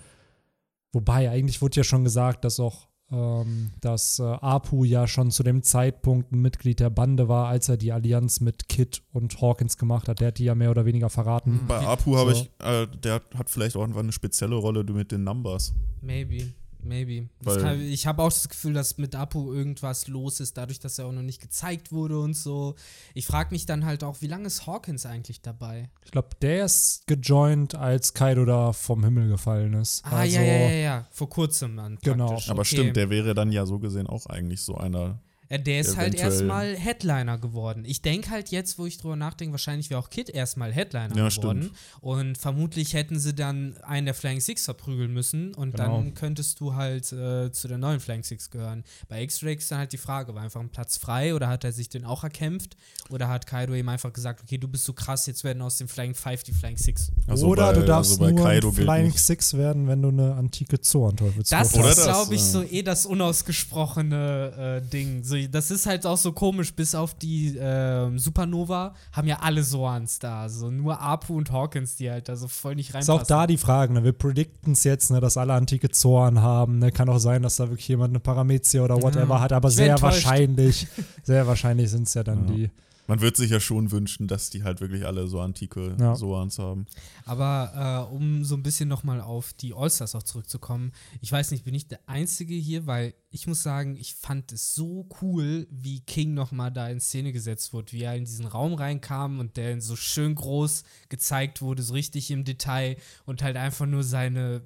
wobei 0.93 1.31
eigentlich 1.31 1.62
wurde 1.62 1.77
ja 1.77 1.85
schon 1.85 2.03
gesagt, 2.05 2.45
dass 2.45 2.59
auch 2.59 2.89
ähm, 3.11 3.71
dass 3.81 4.19
äh, 4.19 4.23
Apu 4.23 4.85
ja 4.85 5.07
schon 5.07 5.31
zu 5.31 5.43
dem 5.43 5.62
Zeitpunkt 5.62 6.33
ein 6.33 6.41
Mitglied 6.41 6.81
der 6.81 6.91
Bande 6.91 7.29
war, 7.29 7.49
als 7.49 7.69
er 7.69 7.77
die 7.77 7.93
Allianz 7.93 8.41
mit 8.41 8.69
Kid 8.69 9.03
und 9.12 9.41
Hawkins 9.41 9.77
gemacht 9.77 10.09
hat. 10.09 10.21
Der 10.21 10.29
hat 10.29 10.39
die 10.39 10.45
ja 10.45 10.55
mehr 10.55 10.71
oder 10.71 10.85
weniger 10.87 11.11
verraten. 11.11 11.61
Bei 11.69 11.79
Apu 11.87 12.17
habe 12.17 12.35
so. 12.35 12.41
ich, 12.43 12.51
äh, 12.67 12.87
der 13.03 13.21
hat 13.37 13.51
vielleicht 13.51 13.77
auch 13.77 13.85
einfach 13.85 14.01
eine 14.01 14.12
spezielle 14.12 14.57
Rolle 14.57 14.85
mit 14.85 15.12
den 15.12 15.23
Numbers. 15.23 15.75
Maybe. 16.01 16.53
Maybe. 16.85 17.28
Kann, 17.45 17.80
ich 17.80 18.07
habe 18.07 18.22
auch 18.22 18.32
das 18.32 18.49
Gefühl, 18.49 18.74
dass 18.74 18.99
mit 18.99 19.14
Apu 19.14 19.53
irgendwas 19.53 20.09
los 20.09 20.41
ist, 20.41 20.57
dadurch, 20.57 20.78
dass 20.78 20.99
er 20.99 21.07
auch 21.07 21.12
noch 21.12 21.22
nicht 21.22 21.41
gezeigt 21.41 21.93
wurde 21.93 22.18
und 22.18 22.35
so. 22.35 22.74
Ich 23.14 23.26
frage 23.26 23.51
mich 23.53 23.66
dann 23.66 23.85
halt 23.85 24.05
auch, 24.05 24.20
wie 24.20 24.26
lange 24.26 24.47
ist 24.47 24.66
Hawkins 24.66 25.07
eigentlich 25.07 25.41
dabei? 25.41 25.91
Ich 26.05 26.11
glaube, 26.11 26.28
der 26.43 26.64
ist 26.64 27.07
gejoint, 27.07 27.74
als 27.74 28.14
Kaido 28.14 28.45
da 28.45 28.72
vom 28.72 29.05
Himmel 29.05 29.28
gefallen 29.28 29.74
ist. 29.74 30.05
Ah, 30.05 30.18
also, 30.18 30.37
ja, 30.37 30.43
ja, 30.43 30.57
ja, 30.57 30.74
ja. 30.74 31.07
Vor 31.11 31.28
kurzem 31.28 31.76
dann. 31.76 31.99
Genau. 32.03 32.39
Aber 32.49 32.61
okay. 32.61 32.64
stimmt, 32.64 32.97
der 32.97 33.11
wäre 33.11 33.35
dann 33.35 33.53
ja 33.53 33.66
so 33.66 33.78
gesehen 33.78 34.07
auch 34.07 34.26
eigentlich 34.26 34.62
so 34.62 34.76
einer. 34.76 35.20
Ja, 35.51 35.59
der 35.59 35.81
ist 35.81 35.97
halt 35.97 36.15
erstmal 36.15 36.75
Headliner 36.77 37.39
geworden. 37.39 37.85
Ich 37.87 38.03
denke 38.03 38.31
halt 38.31 38.51
jetzt, 38.51 38.79
wo 38.79 38.87
ich 38.87 38.99
drüber 38.99 39.17
nachdenke, 39.17 39.53
wahrscheinlich 39.53 39.91
wäre 39.91 40.01
auch 40.01 40.11
Kid 40.11 40.31
erstmal 40.31 40.73
Headliner 40.73 41.15
Ja, 41.17 41.29
geworden. 41.29 41.71
Und 42.01 42.39
vermutlich 42.39 42.95
hätten 42.95 43.19
sie 43.19 43.35
dann 43.35 43.77
einen 43.83 44.07
der 44.07 44.15
Flying 44.15 44.41
Six 44.41 44.65
verprügeln 44.65 45.13
müssen 45.13 45.55
und 45.55 45.73
Genau. 45.77 45.99
dann 46.01 46.15
könntest 46.15 46.61
du 46.61 46.75
halt 46.75 47.13
äh, 47.13 47.51
zu 47.53 47.69
der 47.69 47.79
neuen 47.79 48.01
Flying 48.01 48.23
Six 48.25 48.51
gehören. 48.51 48.85
Bei 49.09 49.23
X-Ray 49.23 49.55
ist 49.57 49.71
dann 49.71 49.79
halt 49.79 49.93
die 49.93 49.99
Frage, 49.99 50.35
war 50.35 50.43
einfach 50.43 50.61
ein 50.61 50.71
Platz 50.71 50.97
frei 50.97 51.35
oder 51.35 51.49
hat 51.49 51.65
er 51.65 51.73
sich 51.73 51.89
den 51.89 52.05
auch 52.05 52.25
erkämpft? 52.25 52.77
Oder 53.11 53.29
hat 53.29 53.47
Kaido 53.47 53.75
ihm 53.75 53.89
einfach 53.89 54.13
gesagt, 54.13 54.43
okay, 54.43 54.57
du 54.59 54.67
bist 54.69 54.85
so 54.85 54.93
krass, 54.93 55.27
jetzt 55.27 55.45
werden 55.45 55.63
aus 55.63 55.79
den 55.79 55.89
Flying 55.89 56.15
Five 56.15 56.43
die 56.43 56.53
Flying 56.53 56.77
Six. 56.77 57.13
Also 57.27 57.47
Oder 57.49 57.73
bei, 57.73 57.81
du 57.81 57.87
darfst 57.87 58.13
also 58.21 58.31
nur 58.31 58.43
Kaido 58.45 58.73
Flying 58.73 59.07
nicht. 59.07 59.19
Six 59.19 59.55
werden, 59.55 59.87
wenn 59.89 60.01
du 60.03 60.09
eine 60.09 60.35
antike 60.35 60.81
Zoan-Teufelsfrucht 60.81 61.53
Das 61.53 61.75
Oder 61.75 61.91
ist, 61.91 61.99
das, 61.99 62.05
glaube 62.05 62.35
ich, 62.35 62.41
ja. 62.41 62.47
so 62.47 62.63
eh 62.63 62.83
das 62.83 63.07
unausgesprochene 63.07 64.81
äh, 64.85 64.91
Ding. 64.91 65.23
So, 65.25 65.34
das 65.51 65.70
ist 65.70 65.87
halt 65.87 66.07
auch 66.07 66.16
so 66.16 66.32
komisch, 66.32 66.74
bis 66.74 66.95
auf 66.95 67.14
die 67.14 67.57
ähm, 67.59 68.18
Supernova 68.18 68.95
haben 69.12 69.28
ja 69.28 69.39
alle 69.41 69.62
Soans 69.62 70.18
da. 70.18 70.49
So 70.49 70.70
nur 70.70 71.01
Apu 71.01 71.37
und 71.37 71.51
Hawkins, 71.53 71.97
die 71.97 72.11
halt 72.11 72.28
da 72.28 72.37
so 72.37 72.49
voll 72.49 72.74
nicht 72.74 72.89
Ist 72.91 72.95
reinpassen. 72.95 73.14
auch 73.20 73.26
da 73.26 73.47
die 73.47 73.57
Frage, 73.59 73.93
ne? 73.93 74.05
wir 74.05 74.12
predikten 74.12 74.72
es 74.72 74.85
jetzt, 74.85 75.11
ne, 75.11 75.20
dass 75.20 75.37
alle 75.37 75.53
antike 75.55 75.91
Zoan 75.91 76.41
haben. 76.41 76.78
Ne? 76.78 76.93
Kann 76.93 77.09
auch 77.09 77.18
sein, 77.18 77.43
dass 77.43 77.57
da 77.57 77.68
wirklich 77.68 77.89
jemand 77.89 78.11
eine 78.12 78.20
Paramezia 78.20 78.82
oder 78.82 79.01
whatever 79.03 79.35
Ja. 79.35 79.41
hat, 79.41 79.53
aber 79.53 79.70
sehr 79.70 79.91
enttäuscht. 79.91 80.24
wahrscheinlich, 80.24 80.87
sehr 81.22 81.47
wahrscheinlich 81.47 81.91
sind 81.91 82.07
es 82.09 82.14
ja 82.14 82.22
dann 82.24 82.49
Ja. 82.49 82.55
die. 82.55 82.70
Man 83.07 83.21
wird 83.21 83.37
sich 83.37 83.51
ja 83.51 83.61
schon 83.61 83.91
wünschen, 83.91 84.29
dass 84.29 84.51
die 84.51 84.63
halt 84.63 84.81
wirklich 84.81 85.07
alle 85.07 85.27
so 85.29 85.41
antike 85.41 85.97
Ja. 85.99 86.15
Soans 86.15 86.59
haben. 86.59 86.87
Aber 87.27 88.09
äh, 88.11 88.15
um 88.15 88.45
so 88.45 88.55
ein 88.55 88.63
bisschen 88.63 88.89
nochmal 88.89 89.21
auf 89.21 89.53
die 89.53 89.75
Allstars 89.75 90.15
auch 90.15 90.23
zurückzukommen, 90.23 90.93
ich 91.21 91.31
weiß 91.31 91.51
nicht, 91.51 91.65
bin 91.65 91.75
ich 91.75 91.89
der 91.89 92.01
Einzige 92.07 92.55
hier, 92.55 92.87
weil 92.87 93.15
ich 93.31 93.47
muss 93.47 93.63
sagen, 93.63 93.97
ich 93.97 94.15
fand 94.15 94.53
es 94.53 94.75
so 94.75 95.09
cool, 95.21 95.67
wie 95.71 96.01
King 96.01 96.35
nochmal 96.35 96.73
da 96.73 96.89
in 96.89 97.01
Szene 97.01 97.33
gesetzt 97.33 97.73
wurde, 97.73 97.93
wie 97.93 98.03
er 98.03 98.17
in 98.17 98.25
diesen 98.25 98.47
Raum 98.47 98.75
reinkam 98.75 99.39
und 99.39 99.57
der 99.57 99.81
so 99.81 99.97
schön 99.97 100.35
groß 100.35 100.85
gezeigt 101.09 101.61
wurde, 101.61 101.83
so 101.83 101.95
richtig 101.95 102.31
im 102.31 102.45
Detail 102.45 102.97
und 103.27 103.43
halt 103.43 103.57
einfach 103.57 103.87
nur 103.87 104.03
seine 104.03 104.63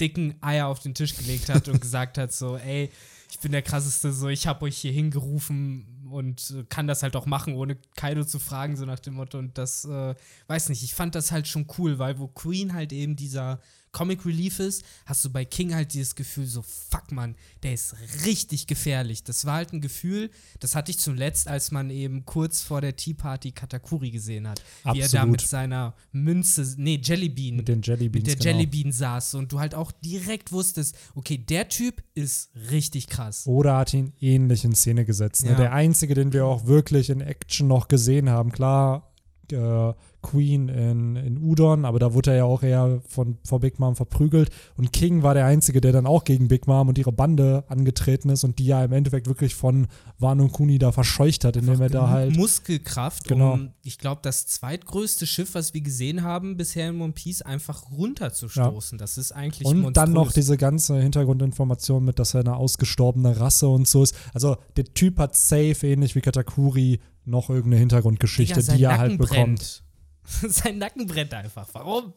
dicken 0.00 0.34
Eier 0.40 0.66
auf 0.66 0.80
den 0.80 0.94
Tisch 0.94 1.16
gelegt 1.16 1.48
hat 1.48 1.68
und 1.68 1.80
gesagt 1.80 2.18
hat 2.18 2.32
so, 2.32 2.56
ey, 2.56 2.90
ich 3.30 3.38
bin 3.38 3.52
der 3.52 3.62
krasseste, 3.62 4.12
so 4.12 4.28
ich 4.28 4.46
habe 4.46 4.64
euch 4.66 4.76
hier 4.76 4.92
hingerufen 4.92 5.86
und 6.12 6.50
äh, 6.50 6.64
kann 6.68 6.86
das 6.86 7.02
halt 7.02 7.16
auch 7.16 7.26
machen, 7.26 7.54
ohne 7.54 7.76
Kaido 7.96 8.24
zu 8.24 8.38
fragen, 8.38 8.76
so 8.76 8.84
nach 8.84 9.00
dem 9.00 9.14
Motto. 9.14 9.38
Und 9.38 9.58
das, 9.58 9.84
äh, 9.84 10.14
weiß 10.46 10.68
nicht, 10.68 10.82
ich 10.82 10.94
fand 10.94 11.14
das 11.14 11.32
halt 11.32 11.48
schon 11.48 11.66
cool, 11.78 11.98
weil 11.98 12.18
wo 12.18 12.28
Queen 12.28 12.74
halt 12.74 12.92
eben 12.92 13.16
dieser 13.16 13.60
Comic 13.92 14.24
Relief 14.24 14.58
ist, 14.58 14.84
hast 15.04 15.22
du 15.24 15.30
bei 15.30 15.44
King 15.44 15.74
halt 15.74 15.92
dieses 15.92 16.14
Gefühl 16.14 16.46
so, 16.46 16.62
fuck 16.62 17.12
man, 17.12 17.36
der 17.62 17.74
ist 17.74 17.94
richtig 18.24 18.66
gefährlich. 18.66 19.22
Das 19.22 19.44
war 19.44 19.56
halt 19.56 19.72
ein 19.74 19.82
Gefühl, 19.82 20.30
das 20.60 20.74
hatte 20.74 20.90
ich 20.90 20.98
zuletzt, 20.98 21.46
als 21.46 21.70
man 21.70 21.90
eben 21.90 22.24
kurz 22.24 22.62
vor 22.62 22.80
der 22.80 22.96
Tea 22.96 23.12
Party 23.12 23.52
Katakuri 23.52 24.10
gesehen 24.10 24.48
hat. 24.48 24.62
Wie 24.84 25.00
er 25.00 25.08
da 25.08 25.18
Absolut. 25.18 25.32
mit 25.32 25.40
seiner 25.42 25.94
Münze, 26.10 26.74
nee, 26.78 26.98
Jellybean, 27.02 27.56
Mit 27.56 27.68
den 27.68 27.82
Jellybeans. 27.82 28.26
mit 28.26 28.26
der 28.26 28.36
genau. 28.36 28.60
Jellybean 28.60 28.92
saß 28.92 29.34
und 29.34 29.52
du 29.52 29.60
halt 29.60 29.74
auch 29.74 29.92
direkt 29.92 30.52
wusstest, 30.52 30.96
okay, 31.14 31.36
der 31.36 31.68
Typ 31.68 32.02
ist 32.14 32.50
richtig 32.70 33.08
krass. 33.08 33.46
Oder 33.46 33.76
hat 33.76 33.92
ihn 33.92 34.14
ähnlich 34.20 34.64
in 34.64 34.74
Szene 34.74 35.04
gesetzt. 35.04 35.44
Ne? 35.44 35.50
Ja. 35.50 35.56
Der 35.56 35.72
einzige, 35.74 36.14
den 36.14 36.32
wir 36.32 36.46
auch 36.46 36.64
wirklich 36.64 37.10
in 37.10 37.20
Action 37.20 37.68
noch 37.68 37.88
gesehen 37.88 38.30
haben, 38.30 38.52
klar, 38.52 39.12
äh, 39.50 39.92
Queen 40.22 40.68
in, 40.68 41.16
in 41.16 41.38
Udon, 41.38 41.84
aber 41.84 41.98
da 41.98 42.14
wurde 42.14 42.30
er 42.30 42.36
ja 42.38 42.44
auch 42.44 42.62
eher 42.62 43.00
von, 43.08 43.38
vor 43.44 43.60
Big 43.60 43.78
Mom 43.78 43.96
verprügelt. 43.96 44.50
Und 44.76 44.92
King 44.92 45.22
war 45.22 45.34
der 45.34 45.46
Einzige, 45.46 45.80
der 45.80 45.92
dann 45.92 46.06
auch 46.06 46.24
gegen 46.24 46.48
Big 46.48 46.66
Mom 46.66 46.88
und 46.88 46.96
ihre 46.98 47.12
Bande 47.12 47.64
angetreten 47.68 48.28
ist 48.30 48.44
und 48.44 48.58
die 48.58 48.66
ja 48.66 48.84
im 48.84 48.92
Endeffekt 48.92 49.26
wirklich 49.26 49.54
von 49.54 49.88
Wano 50.18 50.48
Kuni 50.48 50.78
da 50.78 50.92
verscheucht 50.92 51.44
hat, 51.44 51.56
indem 51.56 51.80
er 51.80 51.90
da 51.90 52.08
halt. 52.08 52.36
Muskelkraft, 52.36 53.26
Genau. 53.28 53.54
um, 53.54 53.70
ich 53.82 53.98
glaube, 53.98 54.20
das 54.22 54.46
zweitgrößte 54.46 55.26
Schiff, 55.26 55.54
was 55.54 55.74
wir 55.74 55.80
gesehen 55.80 56.22
haben 56.22 56.56
bisher 56.56 56.88
in 56.88 57.00
One 57.00 57.12
Piece, 57.12 57.42
einfach 57.42 57.90
runterzustoßen. 57.90 58.98
Das 58.98 59.18
ist 59.18 59.32
eigentlich 59.32 59.66
Und 59.66 59.96
dann 59.96 60.10
noch 60.12 60.22
monströs. 60.24 60.34
diese 60.34 60.56
ganze 60.56 61.00
Hintergrundinformation 61.00 62.04
mit, 62.04 62.18
dass 62.18 62.34
er 62.34 62.40
eine 62.40 62.56
ausgestorbene 62.56 63.40
Rasse 63.40 63.68
und 63.68 63.88
so 63.88 64.02
ist. 64.02 64.14
Also 64.34 64.56
der 64.76 64.84
Typ 64.84 65.18
hat 65.18 65.36
safe, 65.36 65.76
ähnlich 65.86 66.14
wie 66.14 66.20
Katakuri, 66.20 67.00
noch 67.24 67.50
irgendeine 67.50 67.76
Hintergrundgeschichte, 67.78 68.60
sein 68.62 68.78
die 68.78 68.84
er 68.84 68.98
halt 68.98 69.18
bekommt. 69.18 69.30
brennt. 69.58 69.81
sein 70.48 70.78
Nacken 70.78 71.06
brennt 71.06 71.34
einfach. 71.34 71.68
Warum? 71.72 72.12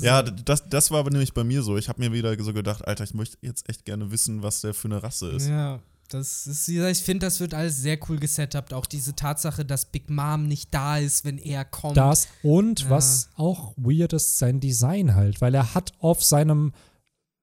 Ja, 0.00 0.22
das, 0.22 0.68
das 0.68 0.90
war 0.90 1.00
aber 1.00 1.10
nämlich 1.10 1.34
bei 1.34 1.44
mir 1.44 1.62
so. 1.62 1.76
Ich 1.76 1.88
habe 1.88 2.00
mir 2.00 2.12
wieder 2.12 2.34
so 2.42 2.52
gedacht, 2.52 2.86
Alter, 2.86 3.04
ich 3.04 3.12
möchte 3.14 3.36
jetzt 3.42 3.68
echt 3.68 3.84
gerne 3.84 4.10
wissen, 4.10 4.42
was 4.42 4.62
der 4.62 4.72
für 4.72 4.88
eine 4.88 5.02
Rasse 5.02 5.28
ist. 5.30 5.48
Ja, 5.48 5.80
das 6.08 6.46
ist, 6.46 6.68
ich 6.68 6.98
finde, 7.02 7.26
das 7.26 7.40
wird 7.40 7.52
alles 7.52 7.76
sehr 7.78 7.98
cool 8.08 8.18
gesetupt. 8.18 8.72
Auch 8.72 8.86
diese 8.86 9.14
Tatsache, 9.14 9.64
dass 9.64 9.84
Big 9.86 10.08
Mom 10.08 10.46
nicht 10.46 10.72
da 10.72 10.96
ist, 10.98 11.24
wenn 11.24 11.36
er 11.36 11.64
kommt. 11.64 11.96
Das 11.96 12.28
und 12.42 12.80
Ja. 12.82 12.90
was 12.90 13.28
auch 13.36 13.74
weird 13.76 14.12
ist, 14.14 14.38
sein 14.38 14.60
Design 14.60 15.14
halt, 15.14 15.40
weil 15.40 15.54
er 15.54 15.74
hat 15.74 15.92
auf 15.98 16.22
seinem 16.24 16.72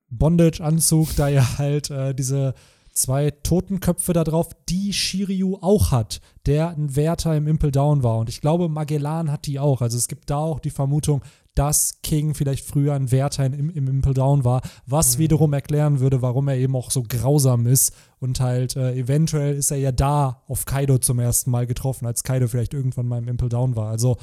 Bondage-Anzug 0.10 1.16
da 1.16 1.28
ja 1.28 1.58
halt 1.58 1.90
äh, 1.90 2.14
diese 2.16 2.54
zwei 2.94 3.32
Totenköpfe 3.32 4.14
da 4.14 4.24
drauf, 4.24 4.50
die 4.70 4.94
Shiryu 4.94 5.58
auch 5.62 5.92
hat, 5.92 6.22
der 6.46 6.70
ein 6.70 6.96
Wärter 6.96 7.36
im 7.36 7.48
Impel 7.48 7.72
Down 7.72 8.04
war. 8.04 8.20
Und 8.20 8.30
ich 8.30 8.42
glaube, 8.42 8.70
Magellan 8.70 9.32
hat 9.32 9.46
die 9.46 9.60
auch. 9.60 9.82
Also 9.82 9.98
es 9.98 10.08
gibt 10.08 10.30
da 10.30 10.38
auch 10.38 10.60
die 10.60 10.70
Vermutung, 10.70 11.22
dass 11.56 12.02
King 12.02 12.34
vielleicht 12.34 12.66
früher 12.66 12.94
ein 12.94 13.12
Wärter 13.12 13.46
im, 13.46 13.70
im 13.70 13.88
Impel 13.88 14.14
Down 14.14 14.44
war, 14.44 14.62
was 14.86 15.18
wiederum 15.18 15.54
erklären 15.54 16.00
würde, 16.00 16.22
warum 16.22 16.48
er 16.48 16.58
eben 16.58 16.76
auch 16.76 16.90
so 16.90 17.04
grausam 17.08 17.68
ist. 17.68 17.94
Und 18.20 18.40
halt, 18.40 18.76
äh, 18.76 18.94
eventuell 18.96 19.56
ist 19.56 19.72
er 19.72 19.78
ja 19.78 19.92
da 19.92 20.42
auf 20.48 20.66
Kaido 20.66 20.98
zum 20.98 21.20
ersten 21.20 21.52
Mal 21.52 21.68
getroffen, 21.68 22.08
als 22.08 22.24
Kaido 22.24 22.48
vielleicht 22.48 22.74
irgendwann 22.74 23.08
mal 23.08 23.20
im 23.20 23.28
Impel 23.28 23.50
Down 23.50 23.76
war. 23.76 23.90
Also 23.90 24.18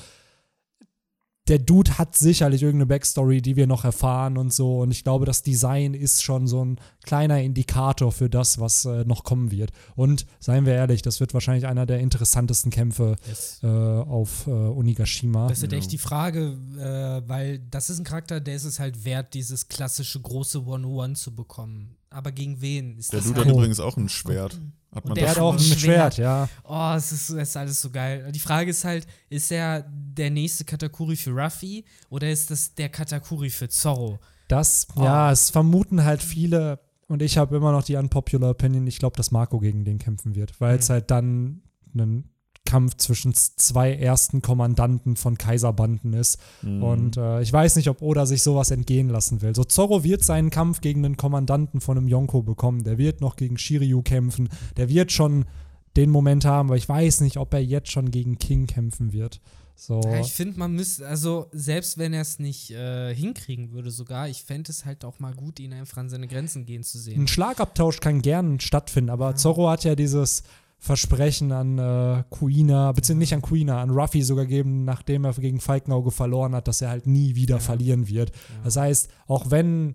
der 1.51 1.59
Dude 1.59 1.99
hat 1.99 2.17
sicherlich 2.17 2.63
irgendeine 2.63 2.87
Backstory, 2.87 3.43
die 3.43 3.57
wir 3.57 3.67
noch 3.67 3.85
erfahren 3.85 4.39
und 4.39 4.55
so. 4.55 4.79
Und 4.81 4.93
ich 4.93 5.03
glaube, 5.03 5.27
das 5.27 5.43
Design 5.43 5.95
ist 5.95 6.23
schon 6.23 6.47
so 6.47 6.65
ein 6.65 6.77
kleiner 7.03 7.43
Indikator 7.43 8.13
für 8.13 8.31
das, 8.31 8.61
was 8.61 8.85
äh, 8.85 9.05
noch 9.05 9.25
kommen 9.25 9.51
wird. 9.51 9.73
Und 9.97 10.27
seien 10.39 10.65
wir 10.65 10.75
ehrlich, 10.75 11.03
das 11.03 11.19
wird 11.19 11.35
wahrscheinlich 11.35 11.67
einer 11.67 11.87
der 11.87 11.99
interessantesten 11.99 12.71
Kämpfe 12.71 13.17
Das, 13.29 13.61
äh, 13.65 13.67
auf 13.67 14.47
äh, 14.47 14.51
Onigashima. 14.51 15.49
das 15.49 15.65
ist 15.65 15.73
echt 15.73 15.91
die 15.91 15.99
Frage, 15.99 16.57
äh, 16.79 17.29
weil 17.29 17.59
das 17.59 17.91
ist 17.91 17.99
ein 17.99 18.05
Charakter, 18.05 18.41
der 18.41 18.55
ist 18.55 18.65
es 18.65 18.79
halt 18.79 19.05
wert, 19.05 19.35
dieses 19.35 19.67
klassische 19.67 20.21
große 20.21 20.65
One-One 20.65 21.15
zu 21.15 21.35
bekommen. 21.35 21.97
Aber 22.11 22.31
gegen 22.31 22.61
wen? 22.61 22.97
Ist 22.97 23.13
Der 23.13 23.19
das 23.19 23.27
Dude 23.27 23.41
halt 23.41 23.49
hat 23.49 23.55
übrigens 23.57 23.81
auch 23.81 23.97
ein 23.97 24.09
Schwert. 24.09 24.61
Hat 24.93 25.05
man 25.05 25.15
der 25.15 25.25
der 25.25 25.29
das 25.29 25.37
hat 25.37 25.43
auch 25.45 25.53
ein 25.53 25.59
Schwert. 25.61 25.81
Schwert, 25.81 26.17
ja. 26.19 26.49
Oh, 26.65 26.93
es 26.97 27.13
ist, 27.13 27.31
es 27.31 27.49
ist 27.51 27.57
alles 27.57 27.81
so 27.81 27.91
geil. 27.91 28.31
Die 28.33 28.41
Frage 28.41 28.71
ist 28.71 28.85
halt, 28.85 29.07
ist 29.29 29.53
er 29.53 29.85
der 29.89 30.31
nächste 30.31 30.65
Katakuri 30.65 31.15
für 31.17 31.31
Ruffy 31.31 31.85
oder 32.09 32.29
ist 32.31 32.51
das 32.51 32.75
der 32.75 32.89
Katakuri 32.89 33.51
für 33.51 33.69
Zorro? 33.69 34.19
Das, 34.49 34.89
Oh. 34.97 35.05
ja, 35.05 35.31
es 35.31 35.51
vermuten 35.51 36.03
halt 36.05 36.23
viele, 36.23 36.81
und 37.07 37.23
ich 37.23 37.39
habe 37.39 37.57
immer 37.57 37.71
noch 37.71 37.85
die 37.85 37.95
unpopular 37.95 38.51
Opinion, 38.51 38.85
ich 38.89 38.99
glaube, 38.99 39.17
dass 39.17 39.31
Marco 39.31 39.61
gegen 39.61 39.85
den 39.85 39.99
kämpfen 39.99 40.35
wird, 40.35 40.61
weil 40.61 40.79
es 40.79 40.89
Mhm. 40.89 40.93
halt 40.93 41.11
dann 41.13 41.63
ein 41.95 42.25
Kampf 42.67 42.97
zwischen 42.97 43.35
zwei 43.35 43.95
ersten 43.95 44.43
Kommandanten 44.43 45.17
von 45.17 45.39
Kaiserbanden 45.39 46.13
ist. 46.13 46.39
Mhm. 46.63 46.83
Und 46.83 47.17
äh, 47.17 47.43
ich 47.43 47.53
weiß 47.53 47.77
nicht, 47.77 47.89
ob 47.89 48.03
Oda 48.03 48.27
sich 48.27 48.43
sowas 48.43 48.71
entgehen 48.71 49.09
lassen 49.09 49.43
will. 49.43 49.55
So, 49.55 49.65
Zorro 49.65 50.05
wird 50.05 50.25
seinen 50.25 50.51
Kampf 50.51 50.81
gegen 50.81 51.05
einen 51.05 51.17
Kommandanten 51.17 51.81
von 51.81 51.97
einem 51.97 52.09
Yonko 52.09 52.43
bekommen. 52.43 52.85
Der 52.85 52.99
wird 52.99 53.21
noch 53.21 53.37
gegen 53.37 53.59
Shiryu 53.59 54.03
kämpfen. 54.03 54.49
Der 54.77 54.89
wird 54.89 55.11
schon 55.11 55.47
den 55.97 56.11
Moment 56.11 56.45
haben, 56.45 56.69
aber 56.69 56.77
ich 56.77 56.89
weiß 56.89 57.23
nicht, 57.23 57.37
ob 57.37 57.53
er 57.53 57.61
jetzt 57.61 57.91
schon 57.91 58.11
gegen 58.11 58.39
King 58.39 58.67
kämpfen 58.67 59.13
wird. 59.13 59.41
So. 59.75 60.03
Ja, 60.05 60.21
ich 60.21 60.35
finde, 60.35 60.59
man 60.59 60.75
müsste, 60.75 61.09
also 61.09 61.47
selbst 61.53 61.97
wenn 61.97 62.13
er 62.13 62.21
es 62.21 62.39
nicht 62.39 62.71
äh, 62.71 63.15
hinkriegen 63.15 63.73
würde 63.73 63.91
sogar, 63.91 64.29
ich 64.29 64.43
fände 64.43 64.71
es 64.71 64.85
halt 64.85 65.07
auch 65.07 65.21
mal 65.21 65.35
gut, 65.35 65.59
ihn 65.59 65.73
einfach 65.73 65.97
an 65.97 66.11
seine 66.11 66.29
Grenzen 66.29 66.67
gehen 66.67 66.83
zu 66.83 66.99
sehen. 66.99 67.23
Ein 67.23 67.29
Schlagabtausch 67.29 68.01
kann 68.01 68.21
gern 68.21 68.61
stattfinden, 68.61 69.09
aber 69.09 69.37
Zorro 69.37 69.71
hat 69.71 69.85
ja 69.85 69.95
dieses 69.95 70.43
Versprechen 70.83 71.53
an 71.53 71.79
äh, 71.79 72.25
Kuina, 72.31 72.91
beziehungsweise 72.93 73.19
nicht 73.19 73.35
an 73.35 73.43
Kuina, 73.43 73.83
an 73.83 73.91
Ruffy 73.91 74.23
sogar 74.23 74.47
gegeben, 74.47 74.85
nachdem 74.85 75.25
er 75.27 75.35
gegen 75.35 75.61
Falkenauge 75.61 76.11
verloren 76.11 76.55
hat, 76.55 76.69
dass 76.69 76.81
er 76.81 76.89
halt 76.89 77.07
nie 77.07 77.35
wieder 77.35 77.57
Ja. 77.57 77.61
verlieren 77.61 78.09
wird. 78.09 78.31
Ja. 78.31 78.37
Das 78.65 78.77
heißt, 78.77 79.09
auch 79.27 79.51
wenn, 79.51 79.95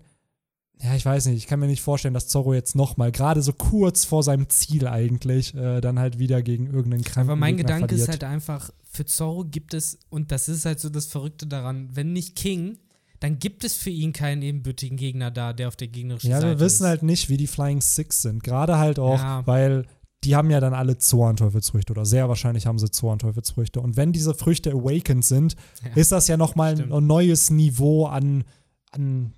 ja, 0.80 0.94
ich 0.94 1.04
weiß 1.04 1.26
nicht, 1.26 1.38
ich 1.38 1.46
kann 1.48 1.58
mir 1.58 1.66
nicht 1.66 1.82
vorstellen, 1.82 2.14
dass 2.14 2.28
Zorro 2.28 2.54
jetzt 2.54 2.76
nochmal, 2.76 3.10
gerade 3.10 3.42
so 3.42 3.52
kurz 3.52 4.04
vor 4.04 4.22
seinem 4.22 4.48
Ziel 4.48 4.86
eigentlich, 4.86 5.54
äh, 5.56 5.80
dann 5.80 5.98
halt 5.98 6.20
wieder 6.20 6.40
gegen 6.42 6.66
irgendeinen 6.66 7.02
kranken 7.02 7.30
Aber 7.30 7.36
mein 7.36 7.56
Gegner 7.56 7.74
Gedanke 7.74 7.88
verliert. 7.88 8.08
ist 8.08 8.12
halt 8.12 8.24
einfach, 8.24 8.70
für 8.88 9.04
Zorro 9.06 9.44
gibt 9.44 9.74
es, 9.74 9.98
und 10.08 10.30
das 10.30 10.48
ist 10.48 10.66
halt 10.66 10.78
so 10.78 10.88
das 10.88 11.06
Verrückte 11.06 11.48
daran, 11.48 11.88
wenn 11.94 12.12
nicht 12.12 12.36
King, 12.36 12.78
dann 13.18 13.40
gibt 13.40 13.64
es 13.64 13.74
für 13.74 13.90
ihn 13.90 14.12
keinen 14.12 14.42
ebenbürtigen 14.42 14.96
Gegner 14.98 15.32
da, 15.32 15.52
der 15.52 15.66
auf 15.66 15.74
der 15.76 15.88
gegnerischen 15.88 16.30
Ja, 16.30 16.40
Seite 16.40 16.52
wir 16.52 16.60
wissen 16.60 16.84
ist. 16.84 16.88
halt 16.90 17.02
nicht, 17.02 17.28
wie 17.28 17.38
die 17.38 17.46
Flying 17.48 17.80
Six 17.80 18.22
sind. 18.22 18.44
Gerade 18.44 18.78
halt 18.78 18.98
auch, 19.00 19.18
Ja. 19.18 19.46
weil 19.46 19.86
die 20.24 20.34
haben 20.34 20.50
ja 20.50 20.60
dann 20.60 20.74
alle 20.74 20.98
Zoan-Teufelsfrüchte 20.98 21.92
oder 21.92 22.04
sehr 22.04 22.28
wahrscheinlich 22.28 22.66
haben 22.66 22.78
sie 22.78 22.90
Zoan-Teufelsfrüchte. 22.90 23.80
Und 23.80 23.96
wenn 23.96 24.12
diese 24.12 24.34
Früchte 24.34 24.70
awakened 24.72 25.24
sind, 25.24 25.56
Ja. 25.84 25.90
ist 25.94 26.10
das 26.12 26.26
ja 26.28 26.36
nochmal 26.36 26.72
ein, 26.72 26.76
Stimmt. 26.78 26.92
ein 26.92 27.06
neues 27.06 27.50
Niveau 27.50 28.06
an, 28.06 28.44
an 28.92 29.32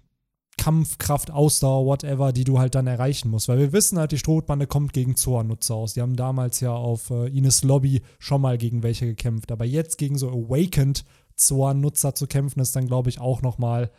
Kampfkraft, 0.57 1.31
Ausdauer, 1.31 1.87
whatever, 1.87 2.33
die 2.33 2.45
du 2.45 2.59
halt 2.59 2.75
dann 2.75 2.87
erreichen 2.87 3.31
musst. 3.31 3.49
Weil 3.49 3.59
wir 3.59 3.73
wissen 3.73 3.99
halt, 3.99 4.13
die 4.13 4.19
Strohbande 4.19 4.67
kommt 4.67 4.93
gegen 4.93 5.15
Zoan-Nutzer 5.15 5.75
aus. 5.75 5.95
Die 5.95 6.01
haben 6.01 6.17
damals 6.17 6.61
ja 6.61 6.73
auf 6.73 7.11
äh, 7.11 7.29
Ines 7.29 7.63
Lobby 7.63 8.03
schon 8.19 8.41
mal 8.41 8.59
gegen 8.59 8.83
welche 8.83 9.07
gekämpft. 9.07 9.53
Aber 9.53 9.65
jetzt 9.65 9.99
gegen 9.99 10.19
so 10.19 10.29
awakened 10.31 11.05
Zoan-Nutzer 11.37 12.15
zu 12.15 12.27
kämpfen, 12.27 12.61
ist 12.61 12.75
dann, 12.75 12.87
glaube 12.87 13.09
ich, 13.09 13.21
auch 13.21 13.43
nochmal 13.43 13.91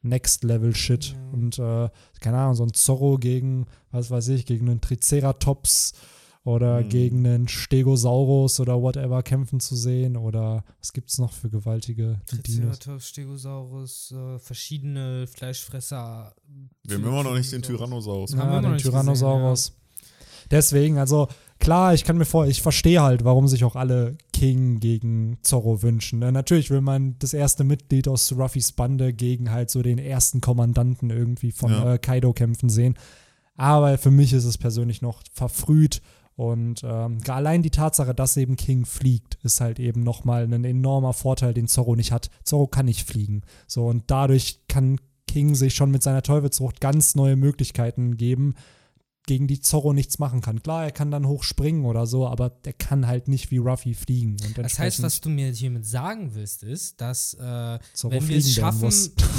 Next 0.00 0.44
Level 0.44 0.74
Shit. 0.74 1.14
Ja. 1.16 1.30
Und 1.32 1.58
äh, 1.58 1.90
keine 2.20 2.38
Ahnung, 2.38 2.54
so 2.54 2.62
ein 2.64 2.72
Zorro 2.72 3.18
gegen, 3.18 3.66
was 3.90 4.10
weiß 4.10 4.28
ich, 4.28 4.46
gegen 4.46 4.68
einen 4.70 4.80
Triceratops 4.80 5.92
oder 6.48 6.80
Mhm. 6.82 6.88
gegen 6.88 7.26
einen 7.26 7.48
Stegosaurus 7.48 8.58
oder 8.60 8.80
whatever 8.80 9.22
kämpfen 9.22 9.60
zu 9.60 9.76
sehen. 9.76 10.16
Oder 10.16 10.64
was 10.80 10.92
gibt 10.92 11.10
es 11.10 11.18
noch 11.18 11.32
für 11.32 11.50
gewaltige 11.50 12.20
Dinos? 12.32 12.78
Triceratops, 12.78 13.08
Stegosaurus, 13.08 14.12
äh, 14.12 14.38
verschiedene 14.38 15.26
Fleischfresser. 15.26 16.34
Wir 16.84 16.96
haben 16.96 17.04
immer 17.04 17.22
noch 17.22 17.34
nicht 17.34 17.52
den 17.52 17.62
Tyrannosaurus. 17.62 18.32
Ja. 18.32 18.38
Ja, 18.38 18.60
den 18.62 18.78
Tyrannosaurus. 18.78 19.72
Deswegen, 20.50 20.96
also 20.96 21.28
klar, 21.58 21.92
ich 21.92 22.04
kann 22.04 22.16
mir 22.16 22.24
vor, 22.24 22.46
ich 22.46 22.62
verstehe 22.62 23.02
halt, 23.02 23.22
warum 23.24 23.46
sich 23.48 23.64
auch 23.64 23.76
alle 23.76 24.16
King 24.32 24.80
gegen 24.80 25.36
Zorro 25.42 25.82
wünschen. 25.82 26.20
Ne? 26.20 26.32
Natürlich 26.32 26.70
will 26.70 26.80
man 26.80 27.16
das 27.18 27.34
erste 27.34 27.64
Mitglied 27.64 28.08
aus 28.08 28.32
Ruffys 28.32 28.72
Bande 28.72 29.12
gegen 29.12 29.50
halt 29.50 29.68
so 29.68 29.82
den 29.82 29.98
ersten 29.98 30.40
Kommandanten 30.40 31.10
irgendwie 31.10 31.52
von 31.52 31.70
Ja. 31.72 31.94
äh, 31.94 31.98
Kaido 31.98 32.32
kämpfen 32.32 32.70
sehen. 32.70 32.94
Aber 33.56 33.98
für 33.98 34.10
mich 34.12 34.32
ist 34.32 34.44
es 34.44 34.56
persönlich 34.56 35.02
noch 35.02 35.22
verfrüht. 35.34 36.00
Und 36.38 36.82
ähm, 36.84 37.20
gar 37.22 37.38
allein 37.38 37.62
die 37.64 37.70
Tatsache, 37.70 38.14
dass 38.14 38.36
eben 38.36 38.54
King 38.54 38.86
fliegt, 38.86 39.38
ist 39.42 39.60
halt 39.60 39.80
eben 39.80 40.04
nochmal 40.04 40.44
ein 40.44 40.64
enormer 40.64 41.12
Vorteil, 41.12 41.52
den 41.52 41.66
Zorro 41.66 41.96
nicht 41.96 42.12
hat. 42.12 42.30
Zorro 42.44 42.68
kann 42.68 42.86
nicht 42.86 43.08
fliegen. 43.08 43.42
So, 43.66 43.86
und 43.86 44.04
dadurch 44.06 44.60
kann 44.68 45.00
King 45.26 45.56
sich 45.56 45.74
schon 45.74 45.90
mit 45.90 46.04
seiner 46.04 46.22
Teufelsfrucht 46.22 46.80
ganz 46.80 47.16
neue 47.16 47.34
Möglichkeiten 47.34 48.16
geben, 48.16 48.54
gegen 49.26 49.48
die 49.48 49.58
Zorro 49.58 49.92
nichts 49.92 50.20
machen 50.20 50.40
kann. 50.40 50.62
Klar, 50.62 50.84
er 50.84 50.92
kann 50.92 51.10
dann 51.10 51.26
hoch 51.26 51.42
springen 51.42 51.84
oder 51.84 52.06
so, 52.06 52.28
aber 52.28 52.50
der 52.50 52.72
kann 52.72 53.08
halt 53.08 53.26
nicht 53.26 53.50
wie 53.50 53.58
Ruffy 53.58 53.94
fliegen. 53.94 54.36
Und 54.46 54.58
Das 54.58 54.78
heißt, 54.78 55.02
was 55.02 55.20
du 55.20 55.30
mir 55.30 55.50
hiermit 55.50 55.86
sagen 55.86 56.36
willst, 56.36 56.62
ist, 56.62 57.00
dass 57.00 57.34
äh, 57.34 57.80
Zorro 57.94 58.14
wenn 58.14 58.28
wir 58.28 58.38
es 58.38 58.54
schaffen, 58.54 58.92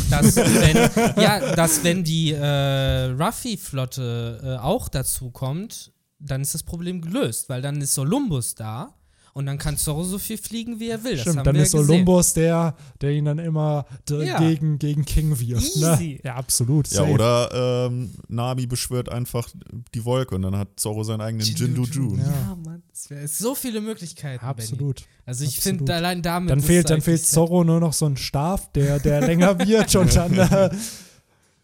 dass 0.10 0.36
wenn, 0.36 1.24
ja, 1.24 1.56
dass 1.56 1.82
wenn 1.86 2.04
die 2.04 2.34
äh, 2.34 3.06
Ruffy-Flotte 3.06 4.42
äh, 4.44 4.58
auch 4.58 4.90
dazu 4.90 5.32
kommt, 5.32 5.94
dann 6.20 6.42
ist 6.42 6.54
das 6.54 6.64
Problem 6.64 7.02
gelöst, 7.02 7.50
weil 7.50 7.62
dann 7.62 7.80
ist 7.82 7.94
Solumbus 7.94 8.56
da 8.56 8.94
und 9.34 9.46
dann 9.46 9.58
kann 9.58 9.78
Zorro 9.78 10.04
so 10.04 10.18
viel 10.18 10.38
fliegen, 10.38 10.80
wie 10.80 10.90
er 10.90 11.04
will. 11.04 11.14
Das 11.14 11.22
Stimmt, 11.22 11.38
haben 11.38 11.46
dann 11.46 11.56
wir 11.56 11.62
ist 11.64 11.74
ja 11.74 11.80
gesehen. 11.80 12.06
Der, 12.36 12.76
der 13.00 13.12
ihn 13.12 13.26
dann 13.26 13.40
immer 13.40 13.86
Ja. 14.10 14.40
gegen, 14.40 14.80
gegen 14.80 15.06
King 15.06 15.40
wirft. 15.40 15.78
Ne? 15.78 16.20
Ja, 16.24 16.36
absolut. 16.36 16.88
Ja, 16.90 16.98
safe. 17.02 17.12
oder 17.12 17.88
ähm, 17.88 18.12
Nami 18.28 18.66
beschwört 18.66 19.10
einfach 19.10 19.48
die 19.94 20.04
Wolke 20.04 20.36
und 20.36 20.42
dann 20.42 20.58
hat 20.58 20.70
Zorro 20.78 21.04
seinen 21.04 21.22
eigenen 21.22 21.46
Jindu-Jun. 21.46 22.18
Ja. 22.20 22.26
Ja, 22.26 22.58
Mann. 22.66 22.84
Es 22.92 23.10
wäre 23.10 23.28
so 23.28 23.56
viele 23.56 23.82
Möglichkeiten. 23.82 24.40
Benny. 24.42 24.50
Absolut. 24.52 25.04
Also 25.26 25.46
ich 25.46 25.60
finde 25.60 25.94
allein 25.94 26.22
damit. 26.22 26.50
Dann 26.50 26.62
fehlt, 26.62 26.90
dann 26.90 27.02
fehlt. 27.02 27.26
Zorro 27.26 27.64
nur 27.64 27.80
noch 27.80 27.94
so 27.94 28.08
ein 28.08 28.18
Stab, 28.18 28.74
der, 28.74 29.00
der 29.00 29.22
länger 29.22 29.58
wird 29.66 29.96
und 29.96 30.14
dann. 30.16 30.34
Äh, 30.38 30.70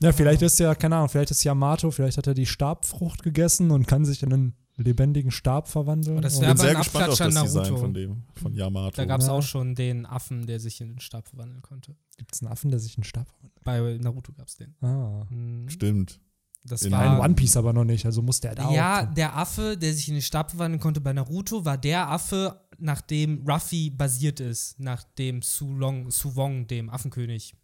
ja, 0.02 0.12
vielleicht 0.12 0.42
ist 0.42 0.60
ja, 0.60 0.76
keine 0.76 0.96
Ahnung, 0.98 1.10
vielleicht 1.10 1.32
ist 1.32 1.44
Yamato, 1.44 1.92
vielleicht 1.92 2.18
hat 2.18 2.28
er 2.28 2.34
die 2.34 2.46
Stabfrucht 2.46 3.24
gegessen 3.24 3.72
und 3.72 3.88
kann 3.88 4.06
sich 4.06 4.24
in 4.24 4.34
einen 4.34 4.56
lebendigen 4.78 5.32
Stab 5.32 5.68
verwandeln. 5.70 6.22
Das 6.22 6.36
Ich 6.36 6.42
wär 6.42 6.48
bin 6.48 6.52
aber 6.52 6.60
sehr 6.62 6.70
ein 6.72 6.78
gespannt 6.78 7.10
auf 7.10 7.18
das 7.18 7.36
an 7.38 7.44
Design 7.46 7.64
Naruto. 7.64 7.78
von 7.82 7.94
dem, 7.94 8.24
von 8.34 8.54
Yamato. 8.54 8.96
Da 8.98 9.06
gab 9.06 9.22
es 9.22 9.28
Ja. 9.28 9.34
auch 9.34 9.42
schon 9.42 9.74
den 9.76 10.06
Affen, 10.06 10.46
der 10.48 10.60
sich 10.60 10.82
in 10.82 10.90
den 10.90 11.00
Stab 11.00 11.28
verwandeln 11.30 11.62
konnte. 11.62 11.96
Gibt 12.18 12.36
es 12.36 12.42
einen 12.42 12.52
Affen, 12.52 12.72
der 12.72 12.80
sich 12.80 12.98
in 12.98 13.02
einen 13.04 13.06
Stab 13.06 13.28
verwandelt? 13.30 13.64
Bei 13.64 13.98
Naruto 14.04 14.34
gab 14.34 14.48
es 14.48 14.58
den. 14.58 14.76
Ah. 14.82 15.26
Mhm. 15.30 15.70
Stimmt. 15.70 16.20
Das 16.68 16.82
In 16.82 16.92
war 16.94 17.22
One 17.22 17.36
Piece 17.36 17.58
aber 17.58 17.74
noch 17.74 17.84
nicht, 17.86 18.06
also 18.08 18.22
muss 18.24 18.40
der 18.42 18.56
da 18.56 18.72
Ja, 18.72 19.04
auch. 19.08 19.14
der 19.14 19.38
Affe, 19.38 19.78
der 19.78 19.94
sich 19.94 20.08
in 20.10 20.16
den 20.16 20.24
Stab 20.24 20.50
verwandeln 20.50 20.82
konnte 20.82 21.00
bei 21.00 21.14
Naruto, 21.14 21.64
war 21.64 21.78
der 21.78 22.10
Affe, 22.10 22.60
nach 22.80 23.02
dem 23.02 23.48
Ruffy 23.48 23.92
basiert 23.92 24.40
ist, 24.40 24.80
nach 24.80 25.04
dem 25.04 25.42
Sulong, 25.44 26.10
Suwong, 26.10 26.66
dem 26.68 26.90
Affenkönig, 26.90 27.56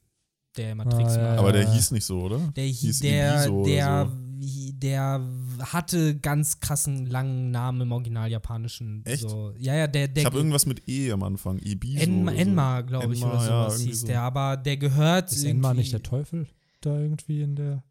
der 0.57 0.71
immer 0.73 0.85
Ah, 0.87 0.99
ja, 0.99 1.05
macht. 1.05 1.17
Aber 1.39 1.51
der 1.51 1.63
ja. 1.63 1.71
hieß 1.73 1.91
nicht 1.91 2.05
so, 2.05 2.21
oder? 2.21 2.39
Der, 2.55 2.65
hi- 2.65 2.71
hieß 2.73 2.99
der, 2.99 3.35
Ibiso 3.43 3.53
oder 3.61 3.69
der, 3.69 4.09
so. 4.09 4.71
der 4.73 5.21
hatte 5.59 6.17
ganz 6.19 6.59
krassen 6.59 7.05
langen 7.05 7.51
Namen 7.51 7.81
im 7.81 7.91
Original-Japanischen. 7.91 9.03
Echt? 9.05 9.29
So. 9.29 9.53
Ja, 9.57 9.75
ja, 9.75 9.87
der, 9.87 10.07
der 10.07 10.21
Ich 10.21 10.25
habe 10.25 10.37
irgendwas 10.37 10.65
mit 10.65 10.87
E 10.87 11.11
am 11.11 11.23
Anfang. 11.23 11.59
Ibiso. 11.59 12.01
Enma, 12.03 12.31
oder 12.31 12.35
so. 12.35 12.41
Enma 12.41 12.81
glaube 12.81 13.13
ich, 13.13 13.21
Enma, 13.21 13.31
oder 13.33 13.39
ja, 13.41 13.45
sowas 13.47 13.73
irgendwie 13.75 13.89
hieß 13.91 14.01
so. 14.01 14.07
der. 14.07 14.21
Aber 14.21 14.57
der 14.57 14.77
gehört. 14.77 15.31
Ist 15.31 15.43
Enma 15.45 15.73
nicht 15.73 15.93
der 15.93 16.03
Teufel 16.03 16.47
da 16.81 16.99
irgendwie 16.99 17.41
in 17.41 17.55
der. 17.55 17.83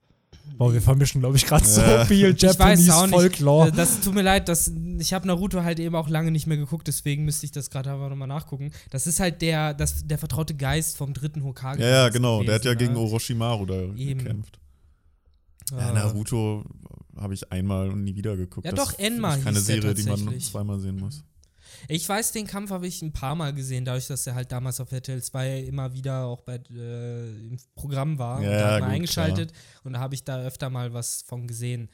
Boah, 0.56 0.72
wir 0.72 0.82
vermischen, 0.82 1.20
glaube 1.20 1.36
ich, 1.36 1.46
gerade 1.46 1.64
so 1.64 1.80
viel 2.06 2.34
Japanese. 2.36 2.92
Folklore. 3.08 3.68
Äh, 3.68 3.72
Das 3.72 4.00
tut 4.00 4.14
mir 4.14 4.22
leid, 4.22 4.48
das, 4.48 4.70
ich 4.98 5.12
habe 5.12 5.26
Naruto 5.26 5.62
halt 5.62 5.80
eben 5.80 5.94
auch 5.94 6.08
lange 6.08 6.30
nicht 6.30 6.46
mehr 6.46 6.56
geguckt, 6.56 6.86
deswegen 6.88 7.24
müsste 7.24 7.46
ich 7.46 7.52
das 7.52 7.70
gerade 7.70 7.90
aber 7.90 8.08
nochmal 8.10 8.28
nachgucken. 8.28 8.70
Das 8.90 9.06
ist 9.06 9.20
halt 9.20 9.40
der, 9.42 9.74
das, 9.74 10.06
der 10.06 10.18
vertraute 10.18 10.54
Geist 10.54 10.96
vom 10.96 11.14
dritten 11.14 11.44
Hokage. 11.44 11.82
Ja, 11.82 11.88
ja, 11.88 12.08
genau. 12.10 12.42
Der 12.42 12.56
hat 12.56 12.64
ja 12.64 12.74
gewesen, 12.74 12.94
gegen? 12.94 13.04
Orochimaru 13.04 13.66
da 13.66 13.80
Eben. 13.96 14.18
gekämpft. 14.18 14.58
Ah. 15.72 15.78
Ja, 15.78 15.92
Naruto 15.92 16.64
habe 17.16 17.34
ich 17.34 17.50
einmal 17.52 17.90
und 17.90 18.04
nie 18.04 18.14
wieder 18.16 18.36
geguckt. 18.36 18.64
Ja, 18.66 18.72
Das 18.72 18.84
doch, 18.84 18.92
ist 18.92 19.00
Enma 19.00 19.36
keine 19.36 19.56
hieß 19.58 19.66
der 19.66 19.82
Serie, 19.82 19.94
die 19.94 20.02
man 20.04 20.40
zweimal 20.40 20.80
sehen 20.80 20.96
muss. 20.96 21.22
Ich 21.88 22.08
weiß, 22.08 22.32
den 22.32 22.46
Kampf 22.46 22.70
habe 22.70 22.86
ich 22.86 23.02
ein 23.02 23.12
paar 23.12 23.34
Mal 23.34 23.52
gesehen, 23.54 23.84
dadurch, 23.84 24.06
dass 24.06 24.26
er 24.26 24.34
halt 24.34 24.50
damals 24.52 24.80
auf 24.80 24.90
RTL 24.92 25.22
2 25.22 25.60
immer 25.60 25.92
wieder 25.92 26.24
auch 26.26 26.42
bei, 26.42 26.60
äh, 26.70 27.30
im 27.30 27.58
Programm 27.74 28.18
war. 28.18 28.42
Ja, 28.42 28.50
und 28.50 28.54
da 28.58 28.72
hat 28.74 28.80
man 28.80 28.90
eingeschaltet 28.90 29.52
und 29.84 29.92
da 29.94 30.00
habe 30.00 30.14
ich 30.14 30.24
da 30.24 30.40
öfter 30.42 30.70
mal 30.70 30.92
was 30.92 31.22
von 31.22 31.46
gesehen. 31.46 31.88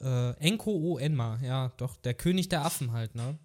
Äh, 0.00 0.30
Enko 0.38 0.70
O 0.72 0.98
Enma, 0.98 1.38
ja, 1.42 1.72
doch, 1.76 1.96
der 1.96 2.14
König 2.14 2.48
der 2.48 2.64
Affen 2.64 2.92
halt, 2.92 3.14
ne? 3.14 3.38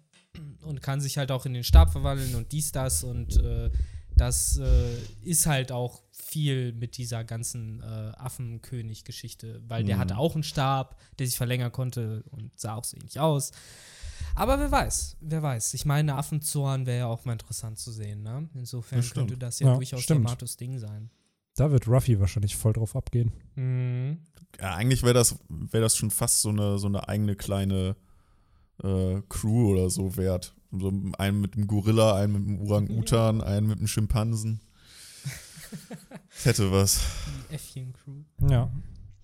Und 0.62 0.82
kann 0.82 1.00
sich 1.00 1.16
halt 1.18 1.30
auch 1.30 1.46
in 1.46 1.54
den 1.54 1.64
Stab 1.64 1.90
verwandeln 1.90 2.34
und 2.34 2.52
dies, 2.52 2.72
das 2.72 3.04
und 3.04 3.36
äh, 3.36 3.70
das 4.16 4.58
äh, 4.58 4.96
ist 5.22 5.46
halt 5.46 5.72
auch 5.72 6.02
viel 6.10 6.72
mit 6.72 6.96
dieser 6.96 7.24
ganzen 7.24 7.82
äh, 7.82 8.12
Affenkönig-Geschichte, 8.16 9.62
weil 9.68 9.84
der 9.84 9.96
Mhm. 9.96 10.00
hatte 10.00 10.18
auch 10.18 10.34
einen 10.34 10.42
Stab, 10.42 10.98
der 11.18 11.26
sich 11.26 11.36
verlängern 11.36 11.72
konnte 11.72 12.22
und 12.30 12.58
sah 12.58 12.74
auch 12.74 12.84
so 12.84 12.96
ähnlich 12.96 13.20
aus. 13.20 13.52
Aber 14.36 14.58
wer 14.58 14.70
weiß, 14.70 15.16
wer 15.20 15.42
weiß. 15.42 15.74
Ich 15.74 15.84
meine, 15.84 16.14
Affenzorn 16.16 16.86
wäre 16.86 16.98
ja 16.98 17.06
auch 17.06 17.24
mal 17.24 17.32
interessant 17.32 17.78
zu 17.78 17.90
sehen, 17.90 18.22
ne? 18.22 18.48
Insofern 18.54 18.98
Das 18.98 19.12
könnte 19.12 19.36
das 19.36 19.58
ja, 19.58 19.68
Ja, 19.68 19.74
durchaus 19.76 20.02
stimmt. 20.02 20.24
Yamatos 20.24 20.56
Ding 20.56 20.78
sein. 20.78 21.10
Da 21.56 21.70
wird 21.70 21.88
Ruffy 21.88 22.20
wahrscheinlich 22.20 22.54
voll 22.54 22.74
drauf 22.74 22.94
abgehen. 22.94 23.32
Mhm. 23.54 24.18
Ja, 24.60 24.74
eigentlich 24.74 25.02
wäre 25.02 25.14
das, 25.14 25.36
wär 25.48 25.80
das 25.80 25.96
schon 25.96 26.10
fast 26.10 26.42
so 26.42 26.50
eine, 26.50 26.78
so 26.78 26.86
eine 26.86 27.08
eigene 27.08 27.34
kleine 27.34 27.96
äh, 28.82 29.22
Crew 29.28 29.72
oder 29.72 29.88
so 29.90 30.16
wert. 30.16 30.54
So 30.70 30.92
einen 31.18 31.40
mit 31.40 31.54
dem 31.54 31.66
Gorilla, 31.66 32.16
einen 32.16 32.32
mit 32.34 32.44
dem 32.44 32.60
Orang-Utan, 32.60 33.40
einen 33.40 33.66
mit 33.66 33.78
dem 33.78 33.86
Schimpansen. 33.86 34.60
Das 36.30 36.44
hätte 36.44 36.70
was. 36.70 37.00
Die 37.50 37.54
Äffchen-Crew. 37.54 38.22
Ja. 38.50 38.70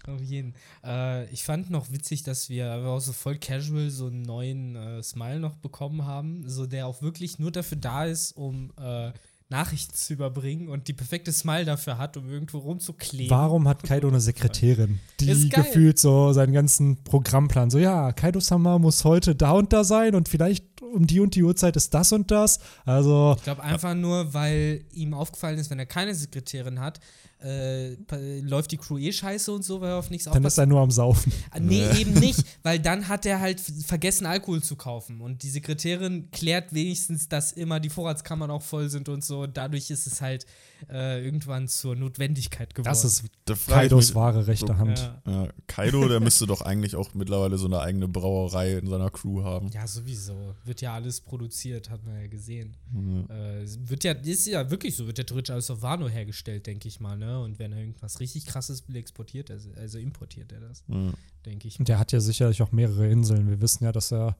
Auf 0.07 0.21
jeden. 0.21 0.55
Äh, 0.85 1.31
ich 1.33 1.45
fand 1.45 1.71
noch 1.71 1.91
witzig, 1.93 2.23
dass 2.23 2.49
wir 2.49 2.71
aber 2.71 2.89
auch 2.89 3.01
so 3.01 3.13
voll 3.13 3.39
casual 3.39 3.91
so 3.91 4.07
einen 4.07 4.23
neuen 4.23 4.77
äh, 4.77 5.03
Smile 5.03 5.41
noch 5.41 5.57
bekommen 5.57 6.05
haben, 6.05 6.45
so 6.49 6.67
der 6.67 6.87
auch 6.87 7.03
wirklich 7.03 7.39
nur 7.39 7.53
dafür 7.53 7.79
da 7.79 8.05
ist, 8.05 8.33
um 8.33 8.73
äh, 8.81 9.13
Nachrichten 9.53 9.95
zu 9.95 10.15
überbringen 10.15 10.69
und 10.69 10.89
die 10.89 10.95
perfekte 10.95 11.31
Smile 11.31 11.65
dafür 11.65 11.99
hat, 11.99 12.17
um 12.17 12.29
irgendwo 12.29 12.59
rumzukleben. 12.59 13.31
Warum 13.31 13.69
hat 13.69 13.85
Kaido 13.85 14.09
eine 14.09 14.21
Sekretärin, 14.21 14.99
die 15.21 15.51
gefühlt 15.51 15.99
so 15.99 16.33
seinen 16.33 16.55
ganzen 16.55 17.05
Programmplan 17.05 17.71
so, 17.71 17.79
ja, 17.79 18.13
Kaido-sama 18.13 18.79
muss 18.79 19.05
heute 19.05 19.37
da 19.37 19.53
und 19.53 19.73
da 19.73 19.85
sein 19.85 20.15
und 20.15 20.29
vielleicht 20.29 20.65
um 20.95 21.07
die 21.07 21.21
und 21.21 21.35
die 21.35 21.43
Uhrzeit 21.43 21.77
ist 21.77 21.93
das 21.95 22.13
und 22.13 22.31
das. 22.31 22.59
Also, 22.85 23.35
Ich 23.39 23.45
glaube 23.45 23.63
einfach 23.63 23.95
nur, 23.95 24.35
weil 24.35 24.85
ihm 24.93 25.15
aufgefallen 25.15 25.59
ist, 25.59 25.71
wenn 25.71 25.79
er 25.79 25.87
keine 25.87 26.15
Sekretärin 26.15 26.81
hat, 26.81 27.01
äh, 27.45 27.97
läuft 28.41 28.71
die 28.71 28.77
Crew 28.77 28.99
eh 28.99 29.11
scheiße 29.13 29.51
und 29.51 29.65
so, 29.65 29.81
weil 29.81 29.91
er 29.91 29.97
auf 29.97 30.11
nichts 30.11 30.27
Dann 30.31 30.45
ist 30.45 30.59
er 30.59 30.67
nur 30.67 30.81
am 30.81 30.93
Saufen. 30.93 31.33
Ah, 31.51 31.59
Nee, 31.59 31.85
eben 31.99 32.13
nicht, 32.15 32.45
weil 32.63 32.79
dann 32.79 33.09
hat 33.09 33.27
er 33.27 33.41
halt 33.41 33.59
vergessen, 33.61 34.27
Alkohol 34.27 34.63
zu 34.63 34.77
kaufen. 34.77 35.21
Und 35.21 35.43
die 35.43 35.49
Sekretärin 35.51 36.31
klärt 36.31 36.73
wenigstens, 36.73 37.29
dass 37.29 37.51
immer 37.51 37.81
die 37.81 37.89
Vorratskammern 37.91 38.49
auch 38.51 38.63
voll 38.63 38.89
sind 38.91 39.09
und 39.09 39.25
so. 39.25 39.41
Und 39.43 39.57
dadurch 39.57 39.91
ist 39.91 40.07
es 40.07 40.21
halt 40.21 40.47
äh, 40.89 41.25
irgendwann 41.25 41.67
zur 41.67 41.97
Notwendigkeit 41.97 42.75
geworden. 42.77 42.91
Das 42.93 43.05
ist 43.05 43.25
Da 43.45 43.55
Kaidos 43.67 44.09
mich- 44.11 44.15
wahre 44.15 44.47
rechte 44.47 44.67
so- 44.69 44.77
Hand. 44.77 45.11
ja. 45.27 45.33
Ja, 45.45 45.49
Kaido, 45.67 46.07
der 46.07 46.21
müsste 46.21 46.47
doch 46.47 46.61
eigentlich 46.61 46.95
auch 46.95 47.13
mittlerweile 47.15 47.59
so 47.59 47.67
eine 47.67 47.81
eigene 47.81 48.07
Brauerei 48.07 48.75
in 48.79 48.87
seiner 48.89 49.11
Crew 49.11 49.43
haben. 49.43 49.69
ja, 49.75 49.85
sowieso. 49.89 50.55
Wird 50.73 50.81
ja 50.81 50.95
alles 50.95 51.21
produziert, 51.21 51.91
hat 51.91 52.03
man 52.07 52.19
ja 52.19 52.27
gesehen. 52.29 52.75
Mhm. 52.91 53.27
Äh, 53.29 53.67
wird 53.91 54.05
ja, 54.05 54.13
ist 54.13 54.47
ja 54.47 54.71
wirklich 54.71 54.97
so, 54.97 55.07
wird 55.07 55.19
ja 55.19 55.25
theoretisch 55.25 55.51
alles 55.53 55.71
auf 55.71 55.83
Wano 55.83 56.09
hergestellt, 56.09 56.67
denke 56.67 56.89
ich 56.89 56.99
mal, 56.99 57.15
ne? 57.19 57.43
Und 57.43 57.59
wenn 57.59 57.73
er 57.73 57.79
irgendwas 57.81 58.21
richtig 58.21 58.47
krasses 58.47 58.89
will, 58.89 58.97
exportiert 58.97 59.51
er, 59.51 59.59
also 59.77 59.99
importiert 59.99 60.51
er 60.51 60.61
das, 60.61 60.83
Ja. 60.89 61.13
denke 61.45 61.69
ich. 61.69 61.79
Und 61.79 61.89
der 61.89 61.99
hat 61.99 62.11
ja 62.13 62.21
sicherlich 62.21 62.63
auch 62.63 62.73
mehrere 62.73 63.07
Inseln. 63.07 63.51
Wir 63.51 63.61
wissen 63.61 63.85
ja, 63.85 63.93
dass 63.93 64.11
er 64.15 64.35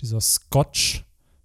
dieser 0.00 0.20
Scotch, 0.20 1.04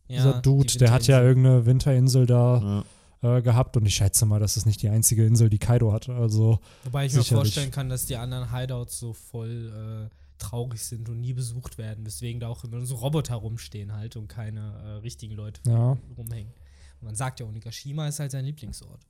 dieser 0.09 0.41
Dude, 0.41 0.79
der 0.79 0.91
hat 0.91 1.05
ja 1.05 1.21
irgendeine 1.21 1.67
Winterinsel 1.67 2.25
da 2.25 2.84
Ja. 3.21 3.38
äh, 3.38 3.41
gehabt 3.43 3.77
und 3.77 3.86
ich 3.86 3.93
schätze 3.93 4.25
mal, 4.25 4.39
das 4.39 4.57
ist 4.57 4.65
nicht 4.65 4.81
die 4.81 4.89
einzige 4.89 5.27
Insel, 5.27 5.47
die 5.51 5.59
Kaido 5.59 5.93
hat. 5.93 6.09
Also 6.09 6.57
Wobei 6.86 7.05
ich 7.05 7.13
mir 7.13 7.21
sicherlich. 7.21 7.43
vorstellen 7.53 7.69
kann, 7.71 7.88
dass 7.88 8.07
die 8.07 8.17
anderen 8.17 8.51
Hideouts 8.51 8.97
so 8.99 9.13
voll 9.13 10.09
äh, 10.09 10.22
traurig 10.44 10.84
sind 10.84 11.10
und 11.10 11.20
nie 11.22 11.34
besucht 11.34 11.78
werden, 11.78 12.06
weswegen 12.06 12.39
da 12.39 12.48
auch 12.50 12.64
immer 12.64 12.86
so 12.86 12.96
Roboter 12.96 13.36
rumstehen 13.36 13.94
halt 13.94 14.16
und 14.16 14.28
keine 14.28 14.60
äh, 14.84 14.88
richtigen 15.02 15.36
Leute 15.36 15.62
Ja. 15.68 15.98
rumhängen. 16.18 16.52
Und 17.00 17.06
man 17.08 17.16
sagt 17.16 17.39
ja, 17.39 17.46
Onigashima 17.46 18.08
ist 18.08 18.20
halt 18.20 18.32
sein 18.32 18.46
Lieblingsort. 18.46 19.02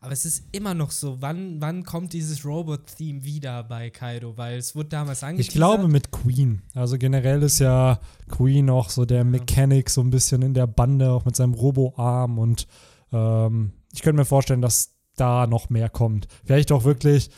Aber 0.00 0.12
es 0.12 0.26
ist 0.26 0.44
immer 0.52 0.74
noch 0.74 0.90
so, 0.90 1.22
wann, 1.22 1.60
wann 1.60 1.82
kommt 1.82 2.12
dieses 2.12 2.44
Robot-Theme 2.44 3.24
wieder 3.24 3.64
bei 3.64 3.88
Kaido? 3.88 4.36
Weil 4.36 4.58
es 4.58 4.76
wurde 4.76 4.90
damals 4.90 5.18
Ich 5.20 5.24
angeteasert. 5.24 5.54
glaube 5.54 5.88
mit 5.88 6.10
Queen. 6.12 6.60
Also 6.74 6.98
generell 6.98 7.42
ist 7.42 7.58
ja 7.60 7.98
Queen 8.28 8.68
auch 8.68 8.90
so 8.90 9.06
der 9.06 9.24
Mechanic 9.24 9.88
so 9.88 10.02
ein 10.02 10.10
bisschen 10.10 10.42
in 10.42 10.52
der 10.54 10.66
Bande, 10.66 11.10
auch 11.10 11.24
mit 11.24 11.34
seinem 11.34 11.54
Robo-Arm 11.54 12.38
und 12.38 12.66
ähm, 13.12 13.72
ich 13.92 14.02
könnte 14.02 14.18
mir 14.20 14.26
vorstellen, 14.26 14.60
dass 14.60 14.94
da 15.16 15.46
noch 15.46 15.70
mehr 15.70 15.88
kommt. 15.88 16.28
Vielleicht 16.44 16.70
auch 16.72 16.84
wirklich 16.84 17.30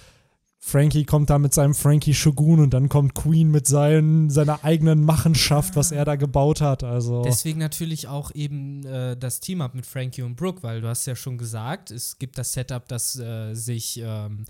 Frankie 0.68 1.04
kommt 1.04 1.30
da 1.30 1.38
mit 1.38 1.54
seinem 1.54 1.74
Frankie 1.74 2.12
Shogun 2.12 2.60
und 2.60 2.74
dann 2.74 2.88
kommt 2.90 3.14
Queen 3.14 3.50
mit 3.50 3.66
seinen, 3.66 4.28
seiner 4.28 4.64
eigenen 4.64 5.02
Machenschaft, 5.02 5.76
was 5.76 5.92
er 5.92 6.04
da 6.04 6.16
gebaut 6.16 6.60
hat. 6.60 6.84
Also 6.84 7.22
Deswegen 7.22 7.58
natürlich 7.58 8.06
auch 8.06 8.34
eben 8.34 8.84
äh, 8.84 9.16
das 9.16 9.40
Team-Up 9.40 9.74
mit 9.74 9.86
Frankie 9.86 10.22
und 10.22 10.36
Brooke, 10.36 10.62
weil 10.62 10.82
du 10.82 10.88
hast 10.88 11.06
ja 11.06 11.16
schon 11.16 11.38
gesagt, 11.38 11.90
es 11.90 12.18
gibt 12.18 12.36
das 12.36 12.52
Setup, 12.52 12.86
dass 12.86 13.18
äh, 13.18 13.54
sich 13.54 13.98
ähm, 14.04 14.44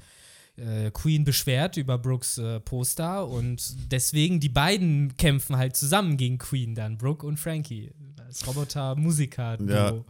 äh, 0.56 0.90
Queen 0.90 1.22
beschwert 1.22 1.76
über 1.76 1.98
Brooks 1.98 2.38
äh, 2.38 2.58
Poster 2.58 3.28
und 3.28 3.76
deswegen 3.92 4.40
die 4.40 4.48
beiden 4.48 5.16
kämpfen 5.16 5.56
halt 5.56 5.76
zusammen 5.76 6.16
gegen 6.16 6.38
Queen 6.38 6.74
dann, 6.74 6.98
Brooke 6.98 7.24
und 7.24 7.38
Frankie. 7.38 7.92
Als 8.26 8.46
Roboter-Musiker. 8.46 9.56
Ja. 9.66 9.92
G- 9.92 10.02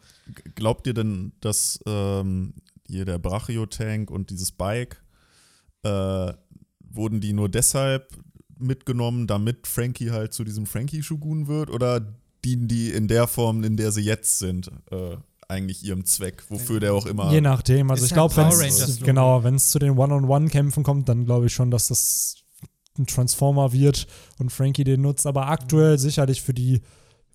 Glaubt 0.55 0.87
ihr 0.87 0.95
denn, 0.95 1.33
dass 1.41 1.79
ähm, 1.87 2.55
hier 2.87 3.05
der 3.05 3.19
Brachio-Tank 3.19 4.11
und 4.11 4.31
dieses 4.31 4.51
Bike, 4.51 5.01
äh, 5.83 6.33
wurden 6.81 7.21
die 7.21 7.33
nur 7.33 7.49
deshalb 7.49 8.17
mitgenommen, 8.59 9.27
damit 9.27 9.67
Frankie 9.67 10.11
halt 10.11 10.33
zu 10.33 10.45
diesem 10.45 10.67
Frankie-Shogun 10.67 11.47
wird? 11.47 11.71
Oder 11.71 12.01
dienen 12.45 12.69
die 12.69 12.91
in 12.91 13.09
der 13.09 13.27
Form, 13.27 13.63
in 13.65 13.77
der 13.77 13.93
sie 13.93 14.03
jetzt 14.03 14.39
sind, 14.39 14.71
äh, 14.91 15.17
eigentlich 15.49 15.83
ihrem 15.83 16.05
Zweck, 16.05 16.45
wofür 16.51 16.79
der 16.79 16.93
auch 16.93 17.07
immer. 17.07 17.33
Je 17.33 17.41
nachdem. 17.41 17.91
Also 17.91 18.05
Ist 18.05 18.11
ich 18.11 18.15
glaube, 18.15 18.37
wenn 18.37 18.49
es 18.49 19.01
genau, 19.01 19.43
wenn 19.45 19.55
es 19.55 19.71
zu 19.71 19.79
den 19.79 19.97
One-on-One-Kämpfen 19.97 20.83
kommt, 20.83 21.09
dann 21.09 21.25
glaube 21.25 21.47
ich 21.47 21.53
schon, 21.53 21.71
dass 21.71 21.89
das 21.89 22.37
ein 22.99 23.07
Transformer 23.07 23.73
wird 23.73 24.07
und 24.39 24.51
Frankie 24.51 24.85
den 24.85 25.01
nutzt. 25.03 25.27
Aber 25.27 25.49
aktuell 25.49 25.95
Mhm. 25.95 25.99
sicherlich 25.99 26.43
für 26.43 26.53
die, 26.53 26.83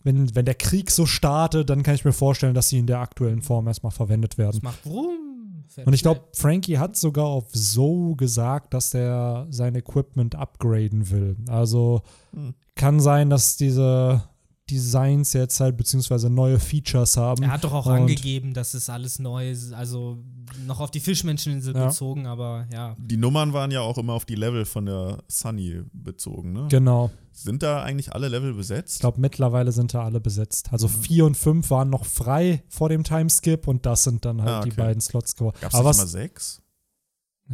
wenn, 0.04 0.36
wenn 0.36 0.46
der 0.46 0.56
Krieg 0.56 0.92
so 0.92 1.06
startet, 1.06 1.70
dann 1.70 1.84
kann 1.84 1.96
ich 1.96 2.06
mir 2.06 2.14
vorstellen, 2.14 2.54
dass 2.54 2.70
sie 2.70 2.80
in 2.80 2.88
der 2.88 3.00
aktuellen 3.00 3.42
Form 3.42 3.68
erstmal 3.68 3.92
verwendet 3.92 4.38
werden. 4.38 4.60
Das 4.62 4.62
macht 4.62 4.84
Brumm. 4.84 5.64
fährt 5.68 5.88
Und 5.88 5.94
ich 5.94 6.02
glaube, 6.02 6.22
Frankie 6.34 6.78
hat 6.78 6.96
sogar 6.98 7.26
auf 7.26 7.46
so 7.52 8.16
gesagt, 8.16 8.74
dass 8.74 8.94
er 8.94 9.48
sein 9.50 9.76
Equipment 9.76 10.36
upgraden 10.36 11.10
will. 11.10 11.38
Also 11.48 12.02
Hm. 12.34 12.54
kann 12.76 13.00
sein, 13.00 13.30
dass 13.30 13.58
diese 13.58 14.24
Designs 14.70 15.34
jetzt 15.34 15.60
halt 15.60 15.76
beziehungsweise 15.76 16.30
neue 16.30 16.58
Features 16.60 17.18
haben. 17.18 17.44
Er 17.44 17.52
hat 17.52 17.64
doch 17.66 17.74
auch 17.74 17.86
Und- 17.86 17.94
angegeben, 17.94 18.54
dass 18.54 18.74
es 18.74 18.90
alles 18.90 19.20
neu 19.20 19.50
ist, 19.52 19.74
also 19.74 20.24
noch 20.66 20.80
auf 20.80 20.90
die 20.90 21.02
Fischmenscheninsel 21.02 21.76
Ja. 21.76 21.88
bezogen, 21.88 22.26
aber 22.28 22.68
ja. 22.72 22.96
Die 22.98 23.18
Nummern 23.18 23.52
waren 23.52 23.72
ja 23.72 23.82
auch 23.82 23.98
immer 23.98 24.14
auf 24.14 24.24
die 24.26 24.36
Level 24.36 24.64
von 24.66 24.86
der 24.86 25.22
Sunny 25.28 25.82
bezogen, 25.92 26.54
ne? 26.54 26.68
Genau. 26.70 27.12
Sind 27.34 27.62
da 27.64 27.84
eigentlich 27.84 28.14
alle 28.14 28.30
Level 28.30 28.54
besetzt? 28.54 28.96
Ich 28.96 29.00
glaube, 29.02 29.20
mittlerweile 29.20 29.72
sind 29.72 29.94
da 29.94 30.04
alle 30.06 30.22
besetzt. 30.22 30.72
Also 30.72 30.88
vier 30.88 31.26
und 31.26 31.36
fünf 31.36 31.70
waren 31.72 31.90
noch 31.90 32.06
frei 32.06 32.64
vor 32.70 32.90
dem 32.90 33.04
Timeskip 33.04 33.68
und 33.68 33.86
das 33.86 34.04
sind 34.04 34.24
dann 34.24 34.42
halt 34.42 34.50
Ah, 34.50 34.62
die 34.62 34.72
okay. 34.72 34.82
beiden 34.82 35.02
Slots 35.02 35.36
geworden. 35.36 35.58
Gab 35.60 35.74
es 35.74 35.80
immer 35.80 35.94
sechs? 35.94 36.62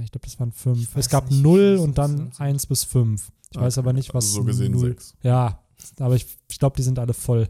Ich 0.01 0.11
glaube, 0.11 0.25
das 0.25 0.39
waren 0.39 0.51
fünf. 0.51 0.95
Weiß 0.95 1.05
Es 1.05 1.09
gab 1.09 1.29
nicht, 1.31 1.41
null 1.41 1.77
und 1.81 1.97
dann 1.97 2.31
eins 2.37 2.67
bis 2.67 2.83
fünf. 2.83 3.31
Ich 3.51 3.59
weiß 3.59 3.77
Okay, 3.79 3.85
aber 3.87 3.93
nicht, 3.93 4.13
was 4.13 4.25
also 4.25 4.35
so 4.41 4.43
gesehen 4.43 4.73
null. 4.73 4.89
sechs. 4.89 5.15
Ja, 5.23 5.63
aber 5.99 6.15
ich, 6.15 6.25
ich 6.49 6.59
glaube, 6.59 6.75
die 6.77 6.83
sind 6.83 6.99
alle 6.99 7.13
voll. 7.13 7.47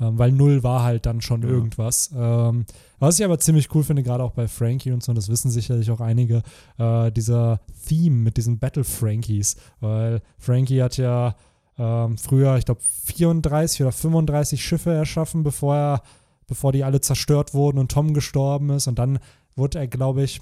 Ähm, 0.00 0.18
weil 0.18 0.32
null 0.32 0.62
war 0.62 0.82
halt 0.82 1.04
dann 1.06 1.20
schon 1.20 1.42
Ja. 1.42 1.48
irgendwas. 1.48 2.10
Ähm, 2.16 2.64
was 2.98 3.18
ich 3.18 3.24
aber 3.24 3.38
ziemlich 3.38 3.74
cool 3.74 3.84
finde, 3.84 4.02
gerade 4.02 4.24
auch 4.24 4.32
bei 4.32 4.48
Frankie 4.48 4.90
und 4.90 5.02
so, 5.02 5.10
und 5.12 5.16
das 5.16 5.28
wissen 5.28 5.50
sicherlich 5.50 5.90
auch 5.90 6.00
einige, 6.00 6.42
äh, 6.78 7.12
dieser 7.12 7.60
Theme 7.86 8.16
mit 8.16 8.36
diesen 8.36 8.58
Battle 8.58 8.84
Frankies. 8.84 9.56
Weil 9.80 10.22
Frankie 10.38 10.82
hat 10.82 10.96
ja 10.96 11.36
ähm, 11.78 12.16
früher, 12.18 12.56
ich 12.56 12.64
glaube, 12.64 12.80
34 13.04 13.82
oder 13.82 13.92
35 13.92 14.64
Schiffe 14.64 14.92
erschaffen, 14.92 15.42
bevor 15.42 15.76
er, 15.76 16.02
bevor 16.46 16.72
die 16.72 16.84
alle 16.84 17.00
zerstört 17.00 17.54
wurden 17.54 17.78
und 17.78 17.92
Tom 17.92 18.14
gestorben 18.14 18.70
ist. 18.70 18.86
Und 18.88 18.98
dann 18.98 19.18
wurde 19.56 19.78
er, 19.78 19.86
glaube 19.88 20.22
ich, 20.22 20.40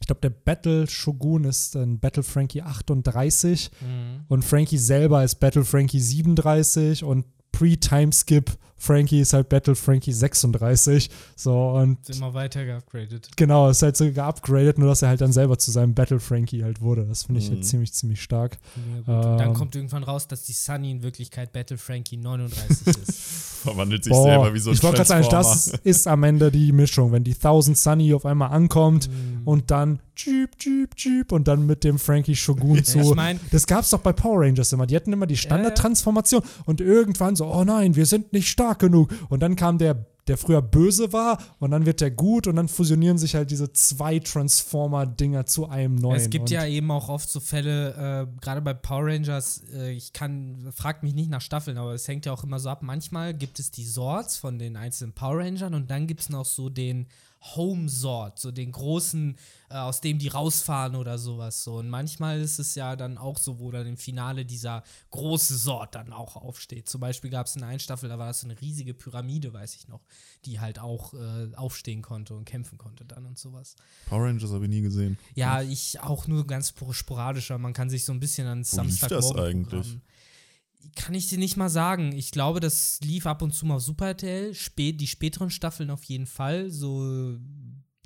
ich 0.00 0.06
glaube, 0.06 0.20
der 0.20 0.30
Battle 0.30 0.86
Shogun 0.88 1.44
ist 1.44 1.74
ein 1.76 1.98
Battle 1.98 2.22
Frankie 2.22 2.62
38 2.62 3.70
Mhm. 3.80 4.24
und 4.28 4.44
Frankie 4.44 4.78
selber 4.78 5.24
ist 5.24 5.36
Battle 5.36 5.64
Frankie 5.64 6.00
37 6.00 7.02
und 7.04 7.24
Pre-Timeskip 7.52 8.50
Frankie 8.78 9.20
ist 9.20 9.32
halt 9.32 9.48
Battle 9.48 9.74
Frankie 9.74 10.12
36. 10.12 11.10
So 11.34 11.70
und 11.70 12.08
Ist 12.08 12.16
immer 12.18 12.34
weiter 12.34 12.64
geupgradet. 12.64 13.28
genau, 13.36 13.68
ist 13.70 13.82
halt 13.82 13.96
so 13.96 14.10
geupgradet, 14.12 14.78
nur 14.78 14.88
dass 14.88 15.02
er 15.02 15.08
halt 15.08 15.20
dann 15.20 15.32
selber 15.32 15.58
zu 15.58 15.70
seinem 15.70 15.94
Battle 15.94 16.20
Frankie 16.20 16.62
halt 16.62 16.80
wurde. 16.80 17.04
Das 17.06 17.24
finde 17.24 17.40
ich 17.40 17.48
Mhm. 17.50 17.54
halt 17.54 17.64
ziemlich, 17.66 17.92
ziemlich 17.92 18.22
stark. 18.22 18.58
Ja, 18.76 18.96
gut. 18.98 19.24
Und 19.32 19.38
dann 19.38 19.48
Ähm. 19.48 19.54
kommt 19.54 19.74
irgendwann 19.76 20.02
raus, 20.04 20.28
dass 20.28 20.44
die 20.44 20.52
Sunny 20.52 20.90
in 20.90 21.02
Wirklichkeit 21.02 21.52
Battle 21.52 21.78
Frankie 21.78 22.16
39 22.18 22.86
ist. 22.86 23.12
Verwandelt 23.66 24.04
sich 24.04 24.12
Boah, 24.12 24.22
selber 24.24 24.54
wie 24.54 24.58
so 24.58 24.70
ein 24.70 24.74
ich 24.76 24.82
wollte 24.82 24.98
gerade 24.98 25.08
sagen, 25.08 25.26
das 25.30 25.68
ist 25.82 26.06
am 26.06 26.22
Ende 26.22 26.50
die 26.52 26.70
Mischung, 26.72 27.12
wenn 27.12 27.24
die 27.24 27.34
1000 27.34 27.76
Sunny 27.76 28.12
auf 28.14 28.24
einmal 28.26 28.50
ankommt 28.50 29.08
Mhm. 29.08 29.42
und 29.46 29.70
dann 29.70 30.00
Jeep, 30.18 30.50
Jeep, 30.60 30.94
Jeep 30.96 31.30
und 31.32 31.46
dann 31.46 31.66
mit 31.66 31.84
dem 31.84 31.98
Frankie 31.98 32.34
Shogun 32.36 32.82
zu. 32.84 33.00
ich 33.00 33.14
meine, 33.14 33.38
Das 33.50 33.66
gab's 33.66 33.90
doch 33.90 33.98
bei 34.00 34.14
Power 34.14 34.40
Rangers 34.40 34.72
immer. 34.72 34.86
Die 34.86 34.96
hatten 34.96 35.12
immer 35.12 35.26
die 35.26 35.36
Standardtransformation 35.36 36.42
und 36.64 36.80
irgendwann 36.80 37.36
so, 37.36 37.46
oh 37.52 37.64
nein, 37.64 37.96
wir 37.96 38.06
sind 38.06 38.32
nicht 38.32 38.48
stark 38.48 38.65
genug. 38.74 39.12
Und 39.28 39.40
dann 39.40 39.56
kam 39.56 39.78
der, 39.78 40.06
der 40.26 40.36
früher 40.36 40.60
böse 40.60 41.12
war 41.12 41.38
und 41.58 41.70
dann 41.70 41.86
wird 41.86 42.00
der 42.00 42.10
gut 42.10 42.46
und 42.46 42.56
dann 42.56 42.68
fusionieren 42.68 43.16
sich 43.16 43.34
halt 43.34 43.50
diese 43.50 43.72
zwei 43.72 44.18
Transformer-Dinger 44.18 45.46
zu 45.46 45.68
einem 45.68 45.94
neuen. 45.94 46.16
es 46.16 46.30
gibt 46.30 46.42
und 46.42 46.50
ja 46.50 46.66
eben 46.66 46.90
auch 46.90 47.08
oft 47.08 47.28
so 47.30 47.40
Fälle, 47.40 48.26
äh, 48.28 48.40
gerade 48.40 48.60
bei 48.60 48.74
Power 48.74 49.06
Rangers, 49.06 49.62
äh, 49.72 49.92
ich 49.92 50.12
kann, 50.12 50.72
frag 50.74 51.02
mich 51.02 51.14
nicht 51.14 51.30
nach 51.30 51.40
Staffeln, 51.40 51.78
aber 51.78 51.94
es 51.94 52.08
hängt 52.08 52.26
ja 52.26 52.32
auch 52.32 52.42
immer 52.42 52.58
so 52.58 52.68
ab. 52.68 52.82
Manchmal 52.82 53.34
gibt 53.34 53.60
es 53.60 53.70
die 53.70 53.84
Sorts 53.84 54.36
von 54.36 54.58
den 54.58 54.76
einzelnen 54.76 55.12
Power 55.12 55.38
Rangern 55.38 55.74
und 55.74 55.90
dann 55.90 56.06
gibt 56.06 56.20
es 56.20 56.28
noch 56.28 56.44
so 56.44 56.68
den 56.68 57.06
Home 57.54 57.88
Sort, 57.88 58.38
so 58.40 58.50
den 58.50 58.72
großen, 58.72 59.36
äh, 59.70 59.74
aus 59.74 60.00
dem 60.00 60.18
die 60.18 60.28
rausfahren 60.28 60.96
oder 60.96 61.16
sowas. 61.18 61.62
So. 61.62 61.76
Und 61.76 61.88
manchmal 61.88 62.40
ist 62.40 62.58
es 62.58 62.74
ja 62.74 62.96
dann 62.96 63.18
auch 63.18 63.38
so, 63.38 63.60
wo 63.60 63.70
dann 63.70 63.86
im 63.86 63.96
Finale 63.96 64.44
dieser 64.44 64.82
große 65.10 65.56
Sort 65.56 65.94
dann 65.94 66.12
auch 66.12 66.36
aufsteht. 66.36 66.88
Zum 66.88 67.00
Beispiel 67.00 67.30
gab 67.30 67.46
es 67.46 67.54
in 67.54 67.62
einer 67.62 67.78
Staffel, 67.78 68.08
da 68.08 68.18
war 68.18 68.26
das 68.26 68.40
so 68.40 68.46
eine 68.48 68.60
riesige 68.60 68.94
Pyramide, 68.94 69.52
weiß 69.52 69.76
ich 69.76 69.86
noch, 69.86 70.00
die 70.44 70.58
halt 70.60 70.78
auch 70.78 71.14
äh, 71.14 71.54
aufstehen 71.54 72.02
konnte 72.02 72.34
und 72.34 72.46
kämpfen 72.46 72.78
konnte 72.78 73.04
dann 73.04 73.26
und 73.26 73.38
sowas. 73.38 73.76
Power 74.08 74.24
Rangers 74.24 74.50
habe 74.50 74.64
ich 74.64 74.70
nie 74.70 74.80
gesehen. 74.82 75.16
Ja, 75.34 75.62
ich 75.62 76.00
auch 76.00 76.26
nur 76.26 76.46
ganz 76.46 76.70
spor- 76.70 76.94
sporadischer. 76.94 77.58
Man 77.58 77.72
kann 77.74 77.90
sich 77.90 78.04
so 78.04 78.12
ein 78.12 78.18
bisschen 78.20 78.46
an 78.48 78.64
Wo 78.68 78.80
lief 78.82 78.98
das 79.00 79.08
Samstagmorgen 79.10 79.40
eigentlich? 79.44 79.70
Programm- 79.70 80.00
Kann 80.94 81.14
ich 81.14 81.28
dir 81.28 81.38
nicht 81.38 81.56
mal 81.56 81.68
sagen. 81.68 82.12
Ich 82.12 82.30
glaube, 82.30 82.60
das 82.60 83.00
lief 83.02 83.26
ab 83.26 83.42
und 83.42 83.52
zu 83.52 83.66
mal 83.66 83.76
auf 83.76 83.82
Super 83.82 84.08
RTL. 84.08 84.54
Spät, 84.54 85.00
die 85.00 85.06
späteren 85.06 85.50
Staffeln 85.50 85.90
auf 85.90 86.04
jeden 86.04 86.26
Fall. 86.26 86.70
So 86.70 87.38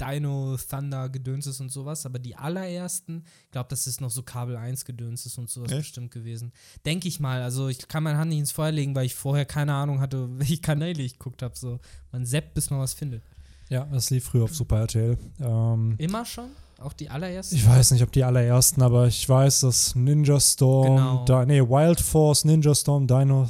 Dino, 0.00 0.56
Thunder, 0.56 1.08
Gedönses 1.08 1.60
und 1.60 1.70
sowas. 1.70 2.06
Aber 2.06 2.18
die 2.18 2.36
allerersten, 2.36 3.24
ich 3.44 3.50
glaube, 3.50 3.68
das 3.68 3.86
ist 3.86 4.00
noch 4.00 4.10
so 4.10 4.22
Kabel 4.22 4.56
1 4.56 4.84
Gedönses 4.84 5.36
und 5.38 5.50
sowas 5.50 5.72
Echt? 5.72 5.80
bestimmt 5.80 6.10
gewesen. 6.10 6.52
Denke 6.86 7.08
ich 7.08 7.20
mal. 7.20 7.42
Also 7.42 7.68
ich 7.68 7.86
kann 7.88 8.02
meine 8.02 8.18
Hand 8.18 8.30
nicht 8.30 8.38
ins 8.38 8.52
Feuer 8.52 8.72
legen, 8.72 8.94
weil 8.94 9.06
ich 9.06 9.14
vorher 9.14 9.44
keine 9.44 9.74
Ahnung 9.74 10.00
hatte, 10.00 10.28
welche 10.38 10.58
Kanäle 10.58 11.02
ich 11.02 11.14
geguckt 11.14 11.42
habe. 11.42 11.56
So, 11.56 11.80
man 12.12 12.24
seppt, 12.24 12.54
bis 12.54 12.70
man 12.70 12.80
was 12.80 12.94
findet. 12.94 13.22
Ja, 13.70 13.86
das 13.90 14.10
lief 14.10 14.24
früher 14.24 14.44
auf 14.44 14.54
Super 14.54 14.80
RTL. 14.80 15.16
Ähm, 15.40 15.94
Immer 15.96 16.24
schon? 16.26 16.46
Auch 16.82 16.92
die 16.92 17.08
allerersten? 17.08 17.54
ich 17.56 17.66
weiß 17.68 17.92
nicht, 17.92 18.02
ob 18.02 18.10
die 18.12 18.24
allerersten, 18.24 18.82
aber 18.82 19.06
ich 19.06 19.26
weiß, 19.28 19.60
dass 19.60 19.94
Ninja 19.94 20.38
Storm, 20.40 20.96
Genau. 20.96 21.24
Di 21.44 21.46
nee, 21.46 21.60
Wild 21.60 22.00
Force, 22.00 22.44
Ninja 22.44 22.74
Storm, 22.74 23.06
Dino 23.06 23.48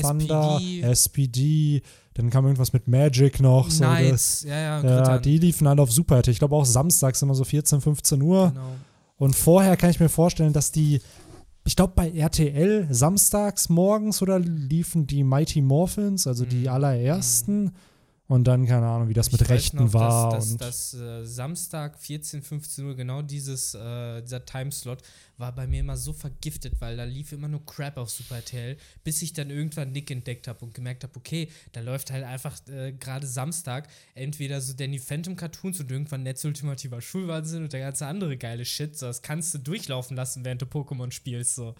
Thunder, 0.00 0.56
SPD. 0.60 0.80
SPD, 0.82 1.82
dann 2.14 2.28
kam 2.30 2.44
irgendwas 2.44 2.72
mit 2.72 2.86
Magic 2.88 3.40
noch. 3.40 3.70
So 3.70 3.84
das, 3.84 4.42
ja, 4.42 4.56
ja, 4.58 4.82
ja, 4.84 5.18
die 5.18 5.38
liefen 5.38 5.66
alle 5.66 5.80
auf 5.82 5.90
Super 5.92 6.16
RTL. 6.16 6.32
Ich 6.32 6.38
glaube 6.38 6.54
auch 6.56 6.64
samstags 6.66 7.22
immer 7.22 7.34
so 7.34 7.44
14, 7.44 7.80
15 7.80 8.20
Uhr. 8.20 8.50
Genau. 8.50 8.72
Und 9.18 9.34
vorher 9.36 9.76
kann 9.76 9.90
ich 9.90 10.00
mir 10.00 10.08
vorstellen, 10.10 10.52
dass 10.52 10.72
die, 10.72 11.00
ich 11.64 11.76
glaube 11.76 11.92
bei 11.96 12.10
RTL 12.10 12.88
samstags 12.90 13.68
morgens 13.70 14.20
oder 14.22 14.38
liefen 14.38 15.06
die 15.06 15.22
Mighty 15.24 15.62
Morphins, 15.62 16.26
also 16.26 16.44
die 16.44 16.62
Mhm. 16.62 16.68
allerersten. 16.68 17.72
Und 18.28 18.44
dann, 18.44 18.66
keine 18.66 18.86
Ahnung, 18.88 19.08
wie 19.08 19.14
das 19.14 19.30
mit 19.30 19.40
Ich 19.40 19.48
Rechten 19.48 19.76
noch, 19.76 19.92
war. 19.92 20.32
Dass, 20.32 20.50
und 20.50 20.60
dass, 20.60 20.90
dass 20.90 21.00
äh, 21.00 21.24
Samstag 21.24 21.96
14, 21.98 22.42
15 22.42 22.84
Uhr, 22.84 22.96
genau 22.96 23.22
dieses, 23.22 23.74
äh, 23.74 24.20
dieser 24.22 24.44
Timeslot, 24.44 25.00
war 25.38 25.54
bei 25.54 25.68
mir 25.68 25.80
immer 25.80 25.96
so 25.96 26.12
vergiftet, 26.12 26.74
weil 26.80 26.96
da 26.96 27.04
lief 27.04 27.30
immer 27.30 27.46
nur 27.46 27.64
Crap 27.64 27.98
auf 27.98 28.10
Super 28.10 28.36
RTL, 28.36 28.76
bis 29.04 29.22
ich 29.22 29.32
dann 29.32 29.50
irgendwann 29.50 29.92
Nick 29.92 30.10
entdeckt 30.10 30.48
habe 30.48 30.64
und 30.64 30.74
gemerkt 30.74 31.04
habe, 31.04 31.12
okay, 31.16 31.48
da 31.72 31.80
läuft 31.80 32.10
halt 32.10 32.24
einfach 32.24 32.56
äh, 32.68 32.92
gerade 32.92 33.26
Samstag 33.28 33.88
entweder 34.14 34.60
so 34.60 34.72
Danny 34.72 34.98
Phantom 34.98 35.36
Cartoons 35.36 35.78
und 35.78 35.90
irgendwann 35.90 36.24
Netz 36.24 36.44
Ultimativer 36.44 37.00
Schulwahnsinn 37.00 37.62
und 37.62 37.72
der 37.72 37.80
ganze 37.80 38.06
andere 38.06 38.36
geile 38.36 38.64
Shit. 38.64 38.98
So, 38.98 39.06
das 39.06 39.22
kannst 39.22 39.54
du 39.54 39.58
durchlaufen 39.58 40.16
lassen, 40.16 40.44
während 40.44 40.62
du 40.62 40.66
Pokémon 40.66 41.12
spielst. 41.12 41.54
So. 41.54 41.76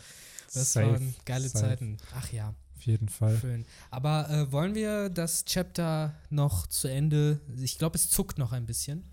Das 0.55 0.73
Safe, 0.73 0.93
waren 0.93 1.15
geile 1.25 1.49
safe. 1.49 1.65
Zeiten. 1.65 1.97
Ach 2.15 2.31
ja. 2.33 2.55
Jeden 2.87 3.09
Fall. 3.09 3.37
Schön. 3.39 3.65
Aber 3.91 4.29
äh, 4.31 4.53
wollen 4.53 4.75
wir 4.75 5.09
das 5.09 5.45
Chapter 5.45 6.15
noch 6.31 6.67
zu 6.67 6.89
Ende? 6.89 7.41
Ich 7.57 7.79
glaube, 7.79 7.97
es 7.97 8.09
zuckt 8.09 8.39
noch 8.39 8.53
ein 8.53 8.67
bisschen. 8.67 9.05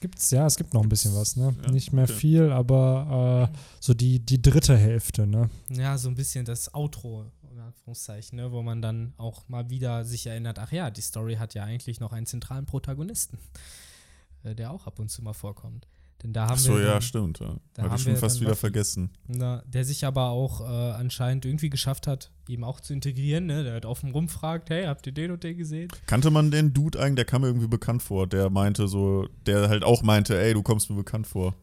Gibt's, 0.00 0.32
ja, 0.32 0.44
es 0.46 0.56
gibt 0.56 0.74
noch 0.74 0.82
ein 0.82 0.88
bisschen 0.88 1.14
was, 1.14 1.36
ne? 1.36 1.54
Ja, 1.64 1.70
Nicht 1.70 1.92
mehr 1.92 2.04
okay. 2.04 2.12
viel, 2.12 2.50
aber 2.50 3.52
äh, 3.54 3.58
so 3.78 3.94
die, 3.94 4.18
die 4.18 4.42
dritte 4.42 4.76
Hälfte, 4.76 5.28
ne? 5.28 5.48
Ja, 5.68 5.96
so 5.96 6.08
ein 6.08 6.16
bisschen 6.16 6.44
das 6.44 6.74
Outro, 6.74 7.30
in 7.52 7.60
Anführungszeichen, 7.60 8.36
ne? 8.36 8.50
wo 8.50 8.62
man 8.62 8.82
dann 8.82 9.14
auch 9.16 9.48
mal 9.48 9.70
wieder 9.70 10.04
sich 10.04 10.26
erinnert, 10.26 10.58
ach 10.58 10.72
ja, 10.72 10.90
die 10.90 11.02
Story 11.02 11.36
hat 11.36 11.54
ja 11.54 11.62
eigentlich 11.62 12.00
noch 12.00 12.12
einen 12.12 12.26
zentralen 12.26 12.66
Protagonisten, 12.66 13.38
äh, 14.42 14.56
der 14.56 14.72
auch 14.72 14.88
ab 14.88 14.98
und 14.98 15.08
zu 15.08 15.22
mal 15.22 15.34
vorkommt. 15.34 15.86
Denn 16.22 16.32
da 16.32 16.42
haben 16.42 16.52
Ach 16.52 16.58
so, 16.58 16.74
wir 16.76 16.82
ja, 16.84 16.92
dann, 16.92 17.02
stimmt. 17.02 17.40
Ja. 17.40 17.56
da 17.74 17.82
haben 17.82 17.96
ich 17.96 18.02
schon 18.02 18.16
fast 18.16 18.40
wieder 18.40 18.50
Ruffy. 18.50 18.60
vergessen. 18.60 19.10
na, 19.26 19.62
der 19.66 19.84
sich 19.84 20.04
aber 20.06 20.28
auch 20.30 20.60
äh, 20.60 20.92
anscheinend 20.92 21.44
irgendwie 21.44 21.70
geschafft 21.70 22.06
hat, 22.06 22.30
eben 22.48 22.62
auch 22.62 22.80
zu 22.80 22.92
integrieren. 22.92 23.46
Ne? 23.46 23.64
Der 23.64 23.74
hat 23.74 23.86
offen 23.86 24.12
rumfragt, 24.12 24.70
hey, 24.70 24.84
habt 24.84 25.06
ihr 25.06 25.12
den 25.12 25.32
und 25.32 25.42
den 25.42 25.56
gesehen? 25.56 25.88
Kannte 26.06 26.30
man 26.30 26.50
den 26.50 26.72
Dude 26.72 27.00
eigentlich? 27.00 27.16
Der 27.16 27.24
kam 27.24 27.42
mir 27.42 27.48
irgendwie 27.48 27.68
bekannt 27.68 28.02
vor. 28.02 28.26
Der 28.26 28.50
meinte 28.50 28.86
so, 28.86 29.26
der 29.46 29.68
halt 29.68 29.82
auch 29.82 30.02
meinte, 30.02 30.40
ey, 30.40 30.54
du 30.54 30.62
kommst 30.62 30.90
mir 30.90 30.96
bekannt 30.96 31.26
vor. 31.26 31.54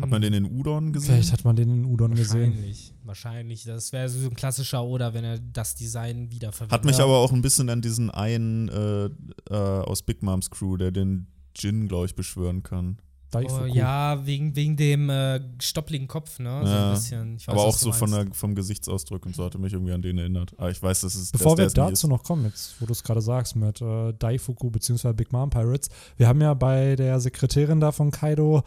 Hat 0.00 0.10
man 0.10 0.20
den 0.20 0.32
in 0.32 0.44
Udon 0.44 0.92
gesehen? 0.92 1.14
Vielleicht 1.14 1.32
hat 1.32 1.44
man 1.44 1.54
den 1.54 1.68
in 1.68 1.84
Udon 1.84 2.12
gesehen. 2.14 2.50
Wahrscheinlich, 2.50 2.94
wahrscheinlich. 3.04 3.64
Das 3.64 3.92
wäre 3.92 4.08
so 4.08 4.28
ein 4.28 4.34
klassischer 4.34 4.82
Oder, 4.84 5.14
wenn 5.14 5.22
er 5.22 5.38
das 5.38 5.76
Design 5.76 6.32
wiederverwendet. 6.32 6.72
Hat 6.72 6.84
mich 6.84 6.98
aber 6.98 7.18
auch 7.18 7.32
ein 7.32 7.40
bisschen 7.40 7.70
an 7.70 7.82
diesen 7.82 8.10
einen 8.10 8.68
äh, 8.68 9.04
äh, 9.48 9.54
aus 9.54 10.02
Big 10.02 10.24
Moms 10.24 10.50
Crew, 10.50 10.76
der 10.76 10.90
den 10.90 11.28
Jin, 11.54 11.86
glaube 11.86 12.06
ich, 12.06 12.16
beschwören 12.16 12.64
kann. 12.64 12.98
Oh, 13.36 13.48
Daifuku. 13.48 13.66
ja, 13.76 14.26
wegen, 14.26 14.54
wegen 14.56 14.76
dem 14.76 15.10
äh, 15.10 15.40
stoppligen 15.60 16.06
Kopf, 16.08 16.38
ne? 16.38 16.60
So 16.64 16.68
Ja. 16.72 16.88
ein 16.88 16.94
bisschen. 16.94 17.34
Weiß, 17.36 17.48
aber 17.48 17.64
auch 17.64 17.76
so 17.76 17.92
von 17.92 18.10
der, 18.10 18.26
vom 18.32 18.54
Gesichtsausdruck 18.54 19.26
und 19.26 19.34
so 19.36 19.44
hatte 19.44 19.58
mich 19.58 19.72
irgendwie 19.72 19.92
an 19.92 20.02
den 20.02 20.18
erinnert. 20.18 20.52
Aber 20.58 20.70
ich 20.70 20.82
weiß, 20.82 21.02
dass 21.02 21.14
es 21.14 21.32
Bevor 21.32 21.56
wir 21.56 21.64
dass 21.64 21.72
es 21.72 21.74
dazu 21.74 22.08
noch 22.08 22.22
kommen, 22.22 22.44
jetzt, 22.46 22.74
wo 22.80 22.86
du 22.86 22.92
es 22.92 23.02
gerade 23.02 23.20
sagst, 23.20 23.56
mit 23.56 23.80
äh, 23.80 24.12
Daifuku 24.18 24.70
bzw. 24.70 25.12
Big 25.12 25.32
Mom 25.32 25.50
Pirates, 25.50 25.88
wir 26.16 26.28
haben 26.28 26.40
ja 26.40 26.54
bei 26.54 26.96
der 26.96 27.20
Sekretärin 27.20 27.80
da 27.80 27.92
von 27.92 28.10
Kaido 28.10 28.62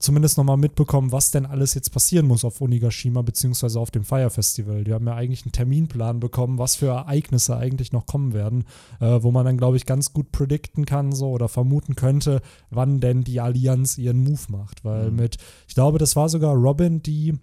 zumindest 0.00 0.38
nochmal 0.38 0.56
mitbekommen, 0.56 1.12
was 1.12 1.30
denn 1.30 1.46
alles 1.46 1.74
jetzt 1.74 1.90
passieren 1.92 2.26
muss 2.26 2.44
auf 2.44 2.60
Onigashima 2.60 3.22
bzw. 3.22 3.78
auf 3.78 3.90
dem 3.90 4.02
Fire 4.02 4.30
Festival. 4.30 4.82
Die 4.82 4.92
haben 4.92 5.06
ja 5.06 5.14
eigentlich 5.14 5.44
einen 5.44 5.52
Terminplan 5.52 6.18
bekommen, 6.18 6.58
was 6.58 6.74
für 6.74 6.86
Ereignisse 6.88 7.56
eigentlich 7.56 7.92
noch 7.92 8.06
kommen 8.06 8.32
werden, 8.32 8.64
äh, 8.98 9.22
wo 9.22 9.30
man 9.30 9.44
dann, 9.44 9.58
glaube 9.58 9.76
ich, 9.76 9.86
ganz 9.86 10.12
gut 10.12 10.32
predikten 10.32 10.86
kann 10.86 11.12
so 11.12 11.30
oder 11.30 11.48
vermuten 11.48 11.94
könnte, 11.94 12.40
wann 12.70 13.00
denn 13.00 13.22
die 13.22 13.40
Allianz 13.40 13.98
ihren 13.98 14.24
Move 14.24 14.40
macht. 14.48 14.84
Weil 14.84 15.10
Mhm. 15.10 15.16
mit, 15.16 15.36
ich 15.68 15.74
glaube, 15.74 15.98
das 15.98 16.16
war 16.16 16.28
sogar 16.28 16.54
Robin, 16.54 17.02
die 17.02 17.38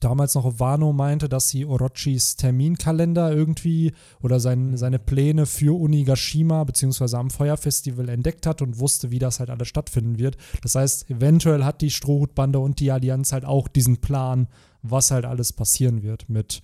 damals 0.00 0.34
noch 0.34 0.58
Wano 0.58 0.92
meinte, 0.92 1.28
dass 1.28 1.48
sie 1.48 1.64
Orochis 1.64 2.36
Terminkalender 2.36 3.32
irgendwie 3.32 3.92
oder 4.20 4.40
sein, 4.40 4.76
seine 4.76 4.98
Pläne 4.98 5.46
für 5.46 5.78
Unigashima 5.78 6.64
bzw. 6.64 7.16
am 7.16 7.30
Feuerfestival 7.30 8.08
entdeckt 8.08 8.46
hat 8.46 8.62
und 8.62 8.78
wusste, 8.78 9.10
wie 9.10 9.18
das 9.18 9.40
halt 9.40 9.50
alles 9.50 9.68
stattfinden 9.68 10.18
wird. 10.18 10.36
Das 10.62 10.74
heißt, 10.74 11.10
eventuell 11.10 11.64
hat 11.64 11.80
die 11.80 11.90
Strohhutbande 11.90 12.58
und 12.58 12.80
die 12.80 12.90
Allianz 12.90 13.32
halt 13.32 13.44
auch 13.44 13.68
diesen 13.68 13.98
Plan, 13.98 14.48
was 14.82 15.10
halt 15.10 15.24
alles 15.24 15.52
passieren 15.52 16.02
wird 16.02 16.28
mit 16.28 16.62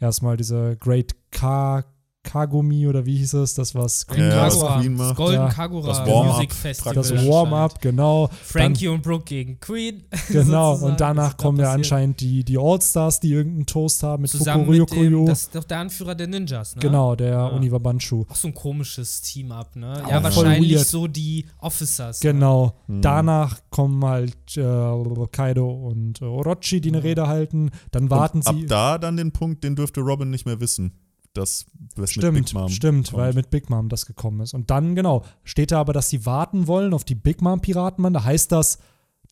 erstmal 0.00 0.36
dieser 0.36 0.76
Great 0.76 1.14
Ka 1.30 1.84
Kagumi 2.24 2.86
oder 2.86 3.04
wie 3.04 3.16
hieß 3.16 3.34
es, 3.34 3.54
das 3.54 3.74
was 3.74 4.06
Golden 4.06 4.28
Ja, 4.30 4.48
Kagura, 4.48 4.80
Queen 4.80 4.96
das 4.96 5.06
macht. 5.08 5.16
Golden. 5.16 5.48
Kagura 5.48 5.88
Das 5.88 5.98
Warm-up 6.06 6.34
Music 6.36 6.52
Festival. 6.54 6.94
das. 6.94 7.12
Warm-up, 7.26 7.80
genau. 7.80 8.28
Frankie 8.44 8.88
und 8.88 9.02
Brooke 9.02 9.24
gegen 9.24 9.58
Queen. 9.60 10.04
Genau, 10.28 10.74
und 10.76 11.00
danach 11.00 11.36
kommen 11.36 11.58
ja 11.58 11.72
anscheinend 11.72 12.20
die, 12.20 12.44
die 12.44 12.56
All-Stars, 12.58 13.20
die 13.20 13.32
irgendeinen 13.32 13.66
Toast 13.66 14.02
haben 14.02 14.22
mit 14.22 14.30
Zusammen 14.30 14.64
Fukurio 14.66 14.84
mit 14.84 14.92
dem, 15.22 15.26
das 15.26 15.40
ist 15.42 15.54
doch 15.54 15.64
der 15.64 15.78
Anführer 15.78 16.14
der 16.14 16.26
Ninjas, 16.28 16.74
ne? 16.76 16.80
Genau, 16.80 17.14
der 17.16 17.28
Ja. 17.28 17.46
Univa 17.48 17.78
Banshu. 17.78 18.24
Auch 18.28 18.36
so 18.36 18.48
ein 18.48 18.54
komisches 18.54 19.20
Team-Up, 19.22 19.74
ne? 19.76 20.02
Auch 20.04 20.08
Ja, 20.10 20.22
wahrscheinlich 20.22 20.74
weird. 20.76 20.86
so 20.86 21.06
die 21.08 21.46
Officers. 21.58 22.22
Ne? 22.22 22.32
Genau. 22.32 22.78
Hm. 22.86 23.02
Danach 23.02 23.58
kommen 23.70 24.04
halt 24.04 24.56
äh, 24.56 25.26
Kaido 25.32 25.70
und 25.70 26.22
äh, 26.22 26.24
Orochi, 26.24 26.80
die 26.80 26.88
eine 26.90 26.98
Ja. 26.98 27.02
Rede 27.04 27.26
halten. 27.26 27.70
Dann 27.90 28.10
warten 28.10 28.38
und 28.38 28.46
ab 28.46 28.54
sie. 28.54 28.66
da 28.66 28.98
dann 28.98 29.16
den 29.16 29.32
Punkt, 29.32 29.64
den 29.64 29.74
dürfte 29.76 30.00
Robin 30.00 30.30
nicht 30.30 30.46
mehr 30.46 30.60
wissen. 30.60 30.92
Das 31.34 31.64
was 31.96 32.10
Stimmt, 32.10 32.34
mit 32.34 32.44
Big 32.46 32.54
Mom 32.54 32.68
stimmt, 32.68 33.06
kommt. 33.10 33.18
weil 33.18 33.32
mit 33.32 33.50
Big 33.50 33.70
Mom 33.70 33.88
das 33.88 34.04
gekommen 34.06 34.40
ist. 34.40 34.52
Und 34.54 34.70
dann, 34.70 34.94
genau, 34.94 35.24
steht 35.44 35.70
da 35.70 35.80
aber, 35.80 35.92
dass 35.92 36.10
sie 36.10 36.26
warten 36.26 36.66
wollen 36.66 36.92
auf 36.92 37.04
die 37.04 37.14
Big 37.14 37.40
Mom-Piratenbande. 37.40 38.24
Heißt 38.24 38.52
das, 38.52 38.78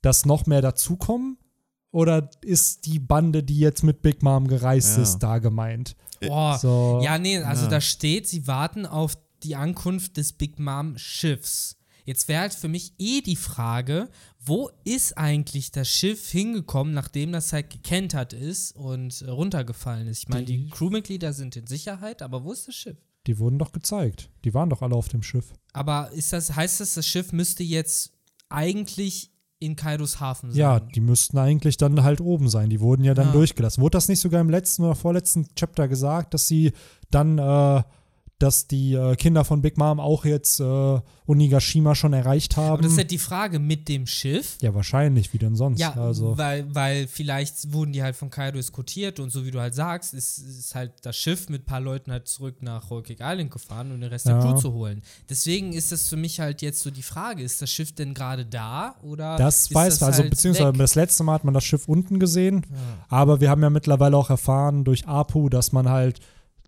dass 0.02 0.24
noch 0.24 0.46
mehr 0.46 0.62
dazukommen? 0.62 1.36
Oder 1.92 2.30
ist 2.42 2.86
die 2.86 2.98
Bande, 3.00 3.42
die 3.42 3.58
jetzt 3.58 3.82
mit 3.82 4.00
Big 4.00 4.22
Mom 4.22 4.46
gereist 4.48 4.96
Ja. 4.96 5.02
ist, 5.02 5.18
da 5.18 5.38
gemeint? 5.38 5.96
Boah. 6.20 6.56
So, 6.58 7.00
Ja, 7.02 7.18
nee, 7.18 7.38
also 7.38 7.64
Ja. 7.64 7.68
da 7.70 7.80
steht, 7.80 8.28
sie 8.28 8.46
warten 8.46 8.86
auf 8.86 9.18
die 9.42 9.56
Ankunft 9.56 10.16
des 10.16 10.32
Big 10.32 10.58
Mom 10.58 10.96
Schiffs. 10.96 11.76
Jetzt 12.04 12.28
wäre 12.28 12.40
halt 12.42 12.54
für 12.54 12.68
mich 12.68 12.94
eh 12.98 13.20
die 13.20 13.36
Frage, 13.36 14.08
wo 14.42 14.70
ist 14.84 15.18
eigentlich 15.18 15.70
das 15.70 15.88
Schiff 15.88 16.30
hingekommen, 16.30 16.94
nachdem 16.94 17.30
das 17.32 17.52
halt 17.52 17.68
gekentert 17.70 18.32
ist 18.32 18.74
und 18.74 19.20
äh, 19.22 19.30
runtergefallen 19.30 20.06
ist? 20.08 20.20
Ich 20.20 20.28
meine, 20.28 20.44
die, 20.46 20.64
Die- 20.64 20.70
Crewmitglieder 20.70 21.32
sind 21.32 21.56
in 21.56 21.66
Sicherheit, 21.66 22.22
aber 22.22 22.42
wo 22.44 22.52
ist 22.52 22.66
das 22.68 22.74
Schiff? 22.74 22.96
die 23.26 23.38
wurden 23.38 23.58
doch 23.58 23.72
gezeigt. 23.72 24.30
Die 24.46 24.54
waren 24.54 24.70
doch 24.70 24.80
alle 24.80 24.94
auf 24.96 25.08
dem 25.08 25.22
Schiff. 25.22 25.52
Aber 25.74 26.10
ist 26.12 26.32
das, 26.32 26.56
heißt 26.56 26.80
das, 26.80 26.94
das 26.94 27.06
Schiff 27.06 27.32
müsste 27.32 27.62
jetzt 27.62 28.12
eigentlich 28.48 29.30
in 29.58 29.76
Kaidos 29.76 30.20
Hafen 30.20 30.50
sein? 30.50 30.58
Ja, 30.58 30.80
die 30.80 31.00
müssten 31.00 31.36
eigentlich 31.36 31.76
dann 31.76 32.02
halt 32.02 32.22
oben 32.22 32.48
sein. 32.48 32.70
Die 32.70 32.80
wurden 32.80 33.04
ja 33.04 33.12
dann 33.12 33.26
Ja. 33.26 33.32
durchgelassen. 33.32 33.82
Wurde 33.82 33.98
das 33.98 34.08
nicht 34.08 34.20
sogar 34.20 34.40
im 34.40 34.48
letzten 34.48 34.84
oder 34.84 34.94
vorletzten 34.94 35.48
Chapter 35.54 35.86
gesagt, 35.86 36.32
dass 36.32 36.48
sie 36.48 36.72
dann, 37.10 37.36
äh, 37.38 37.82
dass 38.42 38.66
die 38.66 38.94
äh, 38.94 39.14
Kinder 39.16 39.44
von 39.44 39.62
Big 39.62 39.76
Mom 39.78 40.00
auch 40.00 40.24
jetzt 40.24 40.60
äh, 40.60 41.00
Onigashima 41.26 41.94
schon 41.94 42.12
erreicht 42.12 42.56
haben? 42.56 42.72
Aber 42.72 42.82
das 42.82 42.92
ist 42.92 42.98
halt 42.98 43.10
die 43.10 43.18
Frage 43.18 43.58
mit 43.58 43.88
dem 43.88 44.06
Schiff. 44.06 44.56
ja, 44.60 44.74
wahrscheinlich, 44.74 45.32
wie 45.32 45.38
denn 45.38 45.54
sonst? 45.56 45.78
Ja, 45.78 45.92
also, 45.94 46.36
weil, 46.36 46.66
weil 46.74 47.06
vielleicht 47.06 47.72
wurden 47.72 47.92
die 47.92 48.02
halt 48.02 48.16
von 48.16 48.30
Kaido 48.30 48.58
eskortiert 48.58 49.20
und 49.20 49.30
so 49.30 49.44
wie 49.46 49.50
du 49.50 49.60
halt 49.60 49.74
sagst, 49.74 50.14
ist, 50.14 50.38
ist 50.38 50.74
halt 50.74 50.92
das 51.02 51.16
Schiff 51.16 51.48
mit 51.48 51.62
ein 51.62 51.66
paar 51.66 51.80
Leuten 51.80 52.10
halt 52.10 52.26
zurück 52.28 52.62
nach 52.62 52.88
Cake 52.88 53.16
Island 53.20 53.50
gefahren, 53.50 53.92
um 53.92 54.00
den 54.00 54.10
Rest 54.10 54.26
Ja. 54.26 54.40
der 54.40 54.42
Crew 54.52 54.58
zu 54.58 54.72
holen. 54.72 55.02
Deswegen 55.28 55.72
ist 55.72 55.92
das 55.92 56.08
für 56.08 56.16
mich 56.16 56.40
halt 56.40 56.62
jetzt 56.62 56.80
so 56.80 56.90
die 56.90 57.02
Frage, 57.02 57.42
ist 57.42 57.62
das 57.62 57.70
Schiff 57.70 57.92
denn 57.94 58.14
gerade 58.14 58.44
da 58.44 58.96
oder 59.02 59.36
das 59.36 59.72
weiß 59.72 59.94
das 59.94 60.00
man, 60.00 60.08
also 60.10 60.22
halt 60.22 60.30
beziehungsweise 60.30 60.72
weg? 60.72 60.78
das 60.78 60.94
letzte 60.94 61.22
Mal 61.24 61.34
hat 61.34 61.44
man 61.44 61.54
das 61.54 61.64
Schiff 61.64 61.86
unten 61.88 62.18
gesehen, 62.18 62.66
Ja. 62.70 62.76
aber 63.08 63.40
wir 63.40 63.50
haben 63.50 63.62
ja 63.62 63.70
mittlerweile 63.70 64.16
auch 64.16 64.30
erfahren 64.30 64.84
durch 64.84 65.06
Apu, 65.06 65.48
dass 65.48 65.72
man 65.72 65.88
halt 65.88 66.20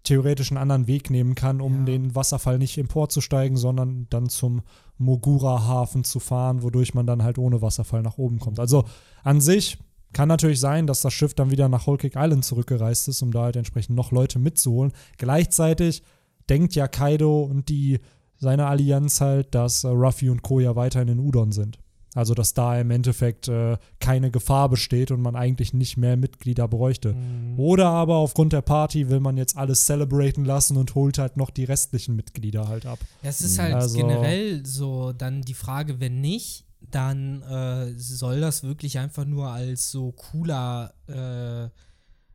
theoretisch 0.05 0.51
einen 0.51 0.59
anderen 0.59 0.87
Weg 0.87 1.11
nehmen 1.11 1.35
kann, 1.35 1.61
um 1.61 1.81
Ja. 1.81 1.85
den 1.85 2.15
Wasserfall 2.15 2.59
nicht 2.59 2.77
emporzusteigen, 2.79 3.57
sondern 3.57 4.07
dann 4.11 4.29
zum 4.29 4.63
Mogura-Hafen 4.99 6.05
zu 6.05 6.21
fahren, 6.21 6.63
wodurch 6.63 6.95
man 6.95 7.07
dann 7.07 7.23
halt 7.23 7.39
ohne 7.39 7.63
Wasserfall 7.63 8.03
nach 8.03 8.19
oben 8.19 8.39
kommt. 8.39 8.59
Also 8.59 8.85
an 9.23 9.41
sich 9.41 9.79
kann 10.13 10.29
natürlich 10.29 10.61
sein, 10.61 10.87
dass 10.87 11.01
das 11.03 11.13
Schiff 11.13 11.35
dann 11.35 11.51
wieder 11.51 11.69
nach 11.69 11.87
Cake 11.87 12.13
Island 12.19 12.45
zurückgereist 12.45 13.09
ist, 13.09 13.23
um 13.23 13.33
da 13.33 13.43
halt 13.43 13.57
entsprechend 13.57 13.97
noch 13.97 14.13
Leute 14.13 14.39
mitzuholen. 14.39 14.93
Gleichzeitig 15.19 16.03
denkt 16.49 16.75
ja 16.75 16.89
Kaido 16.89 17.43
und 17.43 17.69
die 17.69 18.01
seine 18.37 18.67
Allianz 18.67 19.21
halt, 19.21 19.55
dass 19.55 19.85
äh, 19.85 19.89
Ruffy 19.89 20.29
und 20.29 20.43
Co. 20.43 20.59
ja 20.61 20.75
weiterhin 20.77 21.09
in 21.09 21.21
Udon 21.21 21.53
sind. 21.53 21.79
Also, 22.15 22.35
dass 22.35 22.53
da 22.53 22.79
im 22.79 22.91
Endeffekt 22.91 23.49
äh, 23.49 23.79
keine 23.99 24.31
Gefahr 24.31 24.69
besteht 24.69 25.11
und 25.11 25.23
man 25.23 25.35
eigentlich 25.35 25.73
nicht 25.73 25.97
mehr 25.97 26.17
Mitglieder 26.17 26.69
bräuchte. 26.69 27.15
Mhm. 27.15 27.59
Oder 27.59 27.89
aber 27.89 28.17
aufgrund 28.17 28.53
der 28.53 28.61
Party 28.61 29.09
will 29.09 29.21
man 29.21 29.39
jetzt 29.39 29.57
alles 29.57 29.87
celebraten 29.87 30.45
lassen 30.45 30.77
und 30.77 30.95
holt 30.95 31.19
halt 31.19 31.37
noch 31.37 31.51
die 31.51 31.65
restlichen 31.65 32.15
Mitglieder 32.15 32.69
halt 32.69 32.85
ab. 32.85 32.99
Es 33.23 33.41
ist 33.41 33.59
halt 33.59 33.75
also, 33.75 33.97
generell 33.97 34.65
so 34.67 35.13
dann 35.13 35.43
die 35.43 35.55
Frage, 35.55 36.01
wenn 36.01 36.21
nicht, 36.21 36.67
dann 36.91 37.43
äh, 37.43 37.95
soll 37.97 38.41
das 38.41 38.63
wirklich 38.63 38.99
einfach 38.99 39.25
nur 39.25 39.49
als 39.49 39.91
so 39.91 40.13
cooler 40.13 40.93
äh, 41.07 41.71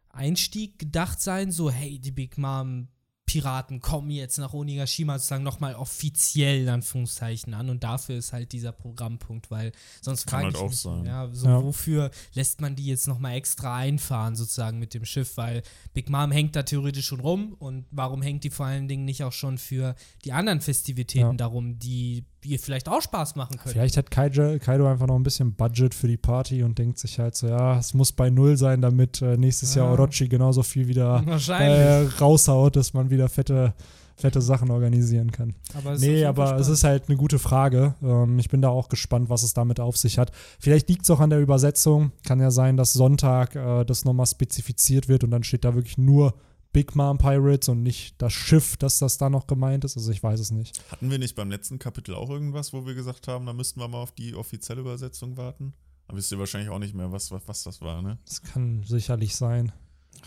Einstieg 0.09 0.79
gedacht 0.79 1.21
sein, 1.21 1.51
so 1.51 1.69
hey, 1.69 1.99
die 1.99 2.11
Big 2.11 2.37
Mom 2.37 2.87
Piraten 3.27 3.81
kommen 3.81 4.09
jetzt 4.09 4.37
nach 4.37 4.53
Onigashima 4.53 5.19
sozusagen 5.19 5.43
nochmal 5.43 5.75
offiziell 5.75 6.61
in 6.61 6.69
Anführungszeichen 6.69 7.53
an 7.53 7.69
und 7.69 7.83
dafür 7.83 8.15
ist 8.15 8.31
halt 8.31 8.53
dieser 8.53 8.71
Programmpunkt, 8.71 9.51
weil 9.51 9.73
sonst 10.01 10.29
frage 10.29 10.45
halt 10.45 10.55
ich 10.55 10.61
auch 10.61 10.69
mich, 10.69 10.79
sein. 10.79 11.05
ja, 11.05 11.29
so 11.33 11.47
ja. 11.47 11.61
wofür 11.61 12.09
lässt 12.33 12.61
man 12.61 12.77
die 12.77 12.85
jetzt 12.85 13.05
nochmal 13.05 13.35
extra 13.35 13.75
einfahren 13.75 14.37
sozusagen 14.37 14.79
mit 14.79 14.93
dem 14.93 15.03
Schiff, 15.03 15.35
weil 15.35 15.61
Big 15.93 16.09
Mom 16.09 16.31
hängt 16.31 16.55
da 16.55 16.63
theoretisch 16.63 17.05
schon 17.05 17.19
rum 17.19 17.53
und 17.59 17.85
warum 17.91 18.21
hängt 18.21 18.45
die 18.45 18.49
vor 18.49 18.65
allen 18.65 18.87
Dingen 18.87 19.03
nicht 19.03 19.25
auch 19.25 19.33
schon 19.33 19.57
für 19.57 19.95
die 20.23 20.31
anderen 20.31 20.61
Festivitäten 20.61 21.31
ja. 21.31 21.33
darum, 21.33 21.79
die 21.79 22.23
ihr 22.43 22.59
vielleicht 22.59 22.87
auch 22.89 23.01
Spaß 23.01 23.35
machen 23.35 23.57
könnt. 23.57 23.73
Vielleicht 23.73 23.97
hat 23.97 24.11
Kaido, 24.11 24.57
Kaido 24.59 24.87
einfach 24.87 25.07
noch 25.07 25.15
ein 25.15 25.23
bisschen 25.23 25.53
Budget 25.53 25.93
für 25.93 26.07
die 26.07 26.17
Party 26.17 26.63
und 26.63 26.77
denkt 26.77 26.99
sich 26.99 27.19
halt 27.19 27.35
so, 27.35 27.47
ja, 27.47 27.77
es 27.77 27.93
muss 27.93 28.11
bei 28.11 28.29
Null 28.29 28.57
sein, 28.57 28.81
damit 28.81 29.21
äh, 29.21 29.37
nächstes 29.37 29.75
ja. 29.75 29.83
Jahr 29.83 29.93
Orochi 29.93 30.27
genauso 30.27 30.63
viel 30.63 30.87
wieder 30.87 31.23
äh, 31.49 32.07
raushaut, 32.19 32.75
dass 32.75 32.93
man 32.93 33.09
wieder 33.09 33.27
fette, 33.27 33.73
fette 34.15 34.41
Sachen 34.41 34.71
organisieren 34.71 35.31
kann. 35.31 35.55
Aber 35.73 35.97
nee, 35.97 36.25
aber 36.25 36.47
spannend. 36.47 36.61
es 36.61 36.67
ist 36.69 36.83
halt 36.83 37.03
eine 37.07 37.17
gute 37.17 37.39
Frage. 37.39 37.95
Ähm, 38.03 38.39
ich 38.39 38.49
bin 38.49 38.61
da 38.61 38.69
auch 38.69 38.89
gespannt, 38.89 39.29
was 39.29 39.43
es 39.43 39.53
damit 39.53 39.79
auf 39.79 39.97
sich 39.97 40.17
hat. 40.17 40.31
Vielleicht 40.59 40.89
liegt 40.89 41.03
es 41.03 41.11
auch 41.11 41.19
an 41.19 41.29
der 41.29 41.39
Übersetzung. 41.39 42.11
Kann 42.25 42.39
ja 42.39 42.51
sein, 42.51 42.77
dass 42.77 42.93
Sonntag 42.93 43.55
äh, 43.55 43.83
das 43.83 44.05
nochmal 44.05 44.27
spezifiziert 44.27 45.07
wird 45.07 45.23
und 45.23 45.31
dann 45.31 45.43
steht 45.43 45.65
da 45.65 45.75
wirklich 45.75 45.97
nur 45.97 46.33
Big 46.77 46.95
Mom 46.95 47.17
Pirates 47.17 47.69
und 47.69 47.81
nicht 47.81 48.21
das 48.21 48.33
Schiff, 48.33 48.77
dass 48.77 48.99
das 48.99 49.17
da 49.17 49.31
noch 49.31 49.47
gemeint 49.47 49.83
ist. 49.83 49.97
Also 49.97 50.11
ich 50.11 50.21
weiß 50.21 50.39
es 50.39 50.51
nicht. 50.51 50.79
Hatten 50.91 51.09
wir 51.09 51.17
nicht 51.17 51.35
beim 51.35 51.49
letzten 51.49 51.79
Kapitel 51.79 52.13
auch 52.13 52.29
irgendwas, 52.29 52.71
wo 52.71 52.85
wir 52.85 52.93
gesagt 52.93 53.27
haben, 53.27 53.47
da 53.47 53.53
müssten 53.53 53.79
wir 53.79 53.87
mal 53.87 53.97
auf 53.97 54.11
die 54.11 54.35
offizielle 54.35 54.81
Übersetzung 54.81 55.37
warten? 55.37 55.73
Aber 56.07 56.19
wisst 56.19 56.31
ihr 56.31 56.37
wahrscheinlich 56.37 56.69
auch 56.69 56.77
nicht 56.77 56.93
mehr, 56.93 57.11
was, 57.11 57.31
was, 57.31 57.41
was 57.47 57.63
das 57.63 57.81
war, 57.81 58.03
ne? 58.03 58.19
Das 58.25 58.43
kann 58.43 58.83
sicherlich 58.83 59.35
sein. 59.35 59.71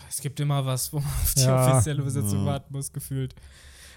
Es 0.09 0.19
gibt 0.19 0.41
immer 0.41 0.65
was, 0.65 0.91
wo 0.91 0.99
man 0.99 1.07
auf 1.07 1.33
die 1.35 1.43
ja. 1.43 1.71
offizielle 1.71 2.01
Übersetzung 2.01 2.39
ja. 2.39 2.45
warten 2.47 2.73
muss, 2.73 2.91
gefühlt. 2.91 3.33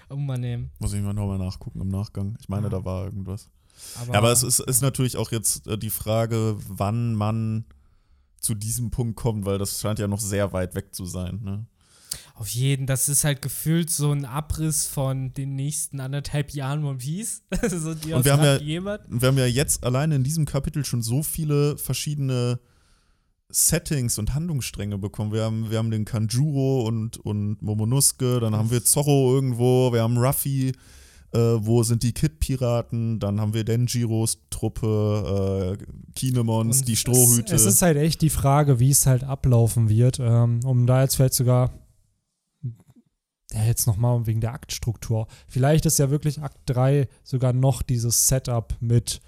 Oh 0.09 0.15
Mann, 0.15 0.39
nehmen. 0.39 0.71
Muss 0.79 0.93
ich 0.93 1.01
mal 1.01 1.13
nochmal 1.13 1.37
nachgucken 1.37 1.81
im 1.81 1.89
Nachgang. 1.89 2.37
Ich 2.39 2.47
meine, 2.47 2.67
ja. 2.67 2.69
da 2.69 2.85
war 2.85 3.03
irgendwas. 3.03 3.49
Aber, 3.99 4.13
ja, 4.13 4.17
aber 4.19 4.31
es 4.31 4.43
ist, 4.43 4.59
ist 4.59 4.81
natürlich 4.81 5.17
auch 5.17 5.33
jetzt 5.33 5.67
äh, 5.67 5.77
die 5.77 5.89
Frage, 5.89 6.55
wann 6.69 7.15
man 7.15 7.65
zu 8.39 8.55
diesem 8.55 8.91
Punkt 8.91 9.17
kommt, 9.17 9.43
weil 9.43 9.57
das 9.57 9.81
scheint 9.81 9.99
ja 9.99 10.07
noch 10.07 10.21
sehr 10.21 10.53
weit 10.53 10.73
weg 10.73 10.95
zu 10.95 11.05
sein, 11.05 11.41
ne? 11.43 11.65
Auf 12.35 12.49
jeden, 12.49 12.85
das 12.85 13.09
ist 13.09 13.23
halt 13.23 13.41
gefühlt 13.41 13.89
so 13.89 14.11
ein 14.11 14.25
Abriss 14.25 14.87
von 14.87 15.33
den 15.33 15.55
nächsten 15.55 15.99
anderthalb 15.99 16.51
Jahren 16.51 16.83
One 16.83 16.97
Piece. 16.97 17.43
so 17.69 17.89
und 17.89 18.25
wir 18.25 18.33
haben, 18.33 18.43
ja, 18.43 18.99
wir 19.07 19.27
haben 19.27 19.37
ja 19.37 19.45
jetzt 19.45 19.83
alleine 19.83 20.15
in 20.15 20.23
diesem 20.23 20.45
Kapitel 20.45 20.83
schon 20.85 21.01
so 21.01 21.23
viele 21.23 21.77
verschiedene 21.77 22.59
Settings 23.49 24.17
und 24.17 24.33
Handlungsstränge 24.33 24.97
bekommen. 24.97 25.31
Wir 25.31 25.43
haben, 25.43 25.69
wir 25.69 25.77
haben 25.77 25.91
den 25.91 26.05
Kanjuro 26.05 26.81
und, 26.81 27.17
und 27.17 27.61
Momonosuke, 27.61 28.39
dann 28.39 28.55
haben 28.55 28.71
wir 28.71 28.83
Zorro 28.83 29.33
irgendwo, 29.33 29.93
wir 29.93 30.01
haben 30.01 30.17
Ruffy, 30.17 30.73
äh, 31.31 31.37
wo 31.37 31.83
sind 31.83 32.03
die 32.03 32.11
Kid-Piraten, 32.11 33.19
dann 33.19 33.39
haben 33.39 33.53
wir 33.53 33.63
Denjiros 33.63 34.39
Truppe, 34.49 35.77
äh, 35.79 35.85
Kinemons, 36.15 36.79
und 36.79 36.87
die 36.87 36.95
Strohhüte. 36.95 37.53
Es, 37.53 37.61
es, 37.61 37.75
ist 37.75 37.81
halt 37.81 37.97
echt 37.97 38.21
die 38.21 38.29
Frage, 38.29 38.79
wie 38.79 38.89
es 38.89 39.05
halt 39.05 39.23
ablaufen 39.23 39.89
wird, 39.89 40.19
ähm, 40.19 40.61
um 40.65 40.87
da 40.87 41.03
jetzt 41.03 41.15
vielleicht 41.15 41.35
sogar 41.35 41.71
ja, 43.53 43.63
jetzt 43.63 43.87
nochmal 43.87 44.25
wegen 44.25 44.41
der 44.41 44.53
Aktstruktur. 44.53 45.27
Vielleicht 45.47 45.85
ist 45.85 45.99
ja 45.99 46.09
wirklich 46.09 46.41
Akt 46.41 46.59
3 46.65 47.07
sogar 47.23 47.53
noch 47.53 47.81
dieses 47.81 48.27
Setup 48.27 48.75
mit 48.79 49.21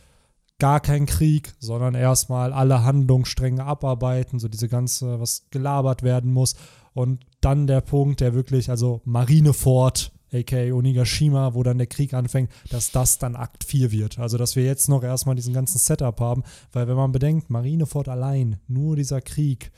gar 0.60 0.80
kein 0.80 1.06
Krieg, 1.06 1.54
sondern 1.60 1.94
erstmal 1.94 2.52
alle 2.52 2.84
Handlungsstränge 2.84 3.64
abarbeiten, 3.64 4.40
so 4.40 4.48
diese 4.48 4.68
ganze, 4.68 5.20
was 5.20 5.48
gelabert 5.52 6.02
werden 6.02 6.34
muss. 6.34 6.56
Und 6.94 7.26
dann 7.42 7.68
der 7.68 7.82
Punkt, 7.82 8.22
der 8.22 8.34
wirklich, 8.34 8.72
also 8.72 9.02
Marinefort, 9.06 10.12
aka 10.34 10.74
Onigashima, 10.74 11.54
wo 11.54 11.62
dann 11.62 11.78
der 11.78 11.88
Krieg 11.88 12.14
anfängt, 12.14 12.52
dass 12.72 12.92
das 12.92 13.20
dann 13.20 13.36
Akt 13.36 13.64
4 13.64 13.92
wird. 13.92 14.18
Also, 14.18 14.38
dass 14.38 14.56
wir 14.56 14.66
jetzt 14.66 14.90
noch 14.90 15.04
erstmal 15.04 15.36
diesen 15.36 15.54
ganzen 15.54 15.78
Setup 15.78 16.20
haben, 16.20 16.44
weil 16.72 16.88
wenn 16.88 16.98
man 16.98 17.12
bedenkt, 17.12 17.50
Marinefort 17.50 18.10
allein, 18.10 18.60
nur 18.68 18.96
dieser 18.96 19.22
Krieg, 19.22 19.72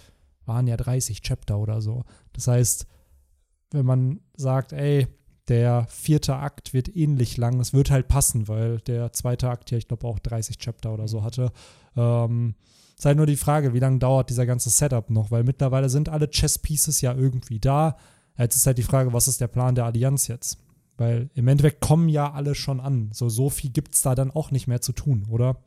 waren 0.46 0.66
ja 0.66 0.78
30 0.78 1.22
Chapter 1.22 1.60
oder 1.60 1.82
so. 1.82 2.06
Das 2.34 2.48
heißt, 2.48 2.88
wenn 3.72 3.86
man 3.86 4.20
sagt, 4.36 4.74
ey, 4.74 5.08
der 5.48 5.88
vierte 5.90 6.36
Akt 6.36 6.74
wird 6.74 6.96
ähnlich 6.96 7.38
lang, 7.38 7.60
es 7.60 7.74
wird 7.74 7.90
halt 7.90 8.08
passen, 8.08 8.48
weil 8.48 8.80
der 8.82 9.12
zweite 9.14 9.50
Akt 9.50 9.72
ja, 9.72 9.78
ich 9.78 9.88
glaube, 9.88 10.08
auch 10.08 10.20
30 10.20 10.58
Chapter 10.58 10.94
oder 10.94 11.08
so 11.08 11.24
hatte. 11.24 11.52
Ähm, 11.96 12.56
ist 12.98 13.06
halt 13.06 13.18
nur 13.18 13.26
die 13.26 13.36
Frage, 13.36 13.74
wie 13.74 13.80
lange 13.80 14.00
dauert 14.00 14.30
dieser 14.30 14.46
ganze 14.46 14.70
Setup 14.70 15.10
noch, 15.10 15.32
weil 15.32 15.44
mittlerweile 15.44 15.90
sind 15.90 16.10
alle 16.10 16.30
Chess-Pieces 16.30 17.02
ja 17.02 17.16
irgendwie 17.16 17.60
da. 17.60 17.98
Jetzt 18.38 18.58
ist 18.58 18.68
halt 18.68 18.78
die 18.78 18.84
Frage, 18.84 19.14
was 19.14 19.28
ist 19.28 19.42
der 19.42 19.48
Plan 19.48 19.76
der 19.76 19.86
Allianz 19.86 20.28
jetzt? 20.28 20.60
Weil 20.98 21.30
im 21.34 21.48
Endeffekt 21.48 21.80
kommen 21.80 22.10
ja 22.10 22.32
alle 22.32 22.56
schon 22.56 22.80
an. 22.80 23.10
So, 23.14 23.30
so 23.30 23.50
viel 23.50 23.70
gibt 23.72 23.96
es 23.96 24.02
da 24.02 24.16
dann 24.16 24.32
auch 24.32 24.52
nicht 24.52 24.68
mehr 24.68 24.82
zu 24.82 24.92
tun, 24.92 25.26
oder? 25.30 25.58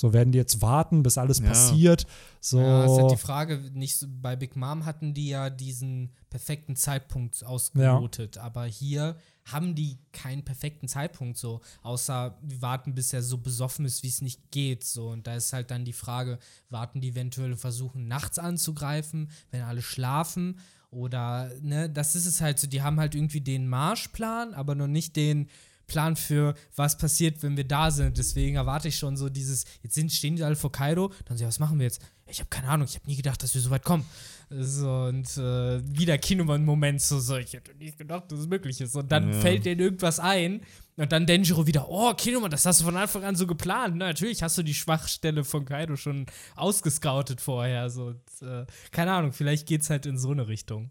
So 0.00 0.14
werden 0.14 0.32
die 0.32 0.38
jetzt 0.38 0.62
warten, 0.62 1.02
bis 1.02 1.18
alles 1.18 1.40
ja. 1.40 1.48
passiert. 1.48 2.06
So. 2.40 2.58
Ja, 2.58 2.82
das 2.82 2.92
ist 2.92 2.98
halt 3.00 3.10
die 3.10 3.16
Frage. 3.16 3.70
Nicht 3.74 3.96
so, 3.98 4.06
bei 4.08 4.34
Big 4.34 4.56
Mom 4.56 4.86
hatten 4.86 5.12
die 5.12 5.28
ja 5.28 5.50
diesen 5.50 6.10
perfekten 6.30 6.74
Zeitpunkt 6.74 7.44
ausgelotet, 7.44 8.36
ja. 8.36 8.42
aber 8.42 8.64
hier 8.64 9.16
haben 9.44 9.74
die 9.74 9.98
keinen 10.12 10.42
perfekten 10.42 10.88
Zeitpunkt 10.88 11.36
so, 11.36 11.60
außer 11.82 12.38
wir 12.40 12.62
warten, 12.62 12.94
bis 12.94 13.12
er 13.12 13.22
so 13.22 13.36
besoffen 13.36 13.84
ist, 13.84 14.02
wie 14.02 14.08
es 14.08 14.22
nicht 14.22 14.50
geht. 14.50 14.84
So 14.84 15.10
und 15.10 15.26
da 15.26 15.34
ist 15.34 15.52
halt 15.52 15.70
dann 15.70 15.84
die 15.84 15.92
Frage, 15.92 16.38
warten 16.70 17.02
die 17.02 17.10
eventuell 17.10 17.54
versuchen 17.56 18.08
nachts 18.08 18.38
anzugreifen, 18.38 19.30
wenn 19.50 19.60
alle 19.60 19.82
schlafen 19.82 20.60
oder 20.90 21.50
ne, 21.60 21.90
das 21.90 22.16
ist 22.16 22.24
es 22.26 22.40
halt 22.40 22.58
so. 22.58 22.66
Die 22.66 22.80
haben 22.80 22.98
halt 22.98 23.14
irgendwie 23.14 23.42
den 23.42 23.68
Marschplan, 23.68 24.54
aber 24.54 24.74
noch 24.74 24.86
nicht 24.86 25.14
den 25.16 25.50
Plan 25.90 26.14
für, 26.14 26.54
was 26.76 26.96
passiert, 26.96 27.42
wenn 27.42 27.56
wir 27.56 27.64
da 27.64 27.90
sind. 27.90 28.16
Deswegen 28.16 28.54
erwarte 28.54 28.86
ich 28.86 28.96
schon 28.96 29.16
so 29.16 29.28
dieses, 29.28 29.64
jetzt 29.82 29.96
sind, 29.96 30.12
stehen 30.12 30.36
die 30.36 30.44
alle 30.44 30.54
vor 30.54 30.70
Kairo, 30.70 31.12
dann 31.24 31.36
so, 31.36 31.42
ja, 31.42 31.48
was 31.48 31.58
machen 31.58 31.78
wir 31.78 31.84
jetzt? 31.84 32.00
Ich 32.28 32.38
habe 32.38 32.48
keine 32.48 32.68
Ahnung, 32.68 32.86
ich 32.88 32.94
habe 32.94 33.06
nie 33.08 33.16
gedacht, 33.16 33.42
dass 33.42 33.52
wir 33.54 33.60
so 33.60 33.70
weit 33.70 33.84
kommen. 33.84 34.04
So, 34.50 34.88
und 34.88 35.36
äh, 35.36 35.80
wieder 35.84 36.16
Kinoman-Moment, 36.16 37.02
so, 37.02 37.18
so, 37.18 37.36
ich 37.36 37.52
hätte 37.52 37.74
nicht 37.74 37.98
gedacht, 37.98 38.30
dass 38.30 38.38
es 38.38 38.46
möglich 38.46 38.80
ist. 38.80 38.94
Und 38.94 39.10
dann 39.10 39.32
ja. 39.32 39.40
fällt 39.40 39.64
denen 39.64 39.80
irgendwas 39.80 40.20
ein 40.20 40.60
und 40.96 41.10
dann 41.10 41.26
Denjiro 41.26 41.66
wieder, 41.66 41.88
oh, 41.88 42.14
Kinoman, 42.14 42.52
das 42.52 42.66
hast 42.66 42.80
du 42.80 42.84
von 42.84 42.96
Anfang 42.96 43.24
an 43.24 43.34
so 43.34 43.48
geplant. 43.48 43.96
Na, 43.96 44.06
natürlich 44.06 44.44
hast 44.44 44.56
du 44.58 44.62
die 44.62 44.74
Schwachstelle 44.74 45.42
von 45.42 45.64
Kaido 45.64 45.96
schon 45.96 46.26
ausgescoutet 46.54 47.40
vorher. 47.40 47.90
So, 47.90 48.06
und, 48.06 48.48
äh, 48.48 48.64
keine 48.92 49.12
Ahnung, 49.12 49.32
vielleicht 49.32 49.66
geht 49.66 49.82
es 49.82 49.90
halt 49.90 50.06
in 50.06 50.18
so 50.18 50.30
eine 50.30 50.46
Richtung. 50.46 50.90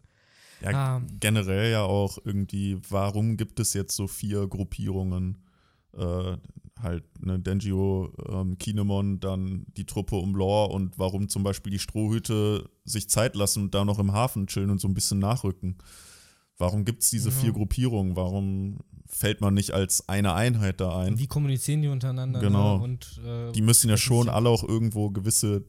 Ja, 0.61 0.97
ähm, 0.97 1.07
generell 1.19 1.71
ja 1.71 1.83
auch 1.83 2.17
irgendwie, 2.23 2.79
warum 2.89 3.37
gibt 3.37 3.59
es 3.59 3.73
jetzt 3.73 3.95
so 3.95 4.07
vier 4.07 4.47
Gruppierungen? 4.47 5.37
Äh, 5.93 6.37
halt, 6.81 7.03
ne, 7.23 7.39
Denjio, 7.39 8.13
ähm, 8.29 8.57
Kinemon, 8.57 9.19
dann 9.19 9.65
die 9.75 9.85
Truppe 9.85 10.15
um 10.15 10.35
Lore 10.35 10.71
und 10.71 10.97
warum 10.97 11.29
zum 11.29 11.43
Beispiel 11.43 11.71
die 11.71 11.79
Strohhüte 11.79 12.69
sich 12.85 13.09
Zeit 13.09 13.35
lassen 13.35 13.63
und 13.63 13.75
da 13.75 13.85
noch 13.85 13.99
im 13.99 14.13
Hafen 14.13 14.47
chillen 14.47 14.69
und 14.69 14.79
so 14.79 14.87
ein 14.87 14.93
bisschen 14.93 15.19
nachrücken. 15.19 15.77
Warum 16.57 16.85
gibt 16.85 17.03
es 17.03 17.09
diese 17.09 17.29
ja. 17.29 17.35
vier 17.35 17.53
Gruppierungen? 17.53 18.15
Warum 18.15 18.79
fällt 19.07 19.41
man 19.41 19.53
nicht 19.53 19.71
als 19.71 20.07
eine 20.09 20.33
Einheit 20.33 20.81
da 20.81 20.99
ein? 20.99 21.17
Wie 21.17 21.27
kommunizieren 21.27 21.81
die 21.81 21.87
untereinander? 21.87 22.39
Genau. 22.39 22.77
Ne? 22.77 22.83
Und, 22.83 23.21
äh, 23.25 23.51
die 23.51 23.61
müssen 23.61 23.89
ja 23.89 23.97
schon 23.97 24.29
alle 24.29 24.49
auch 24.49 24.63
irgendwo 24.63 25.09
gewisse 25.09 25.65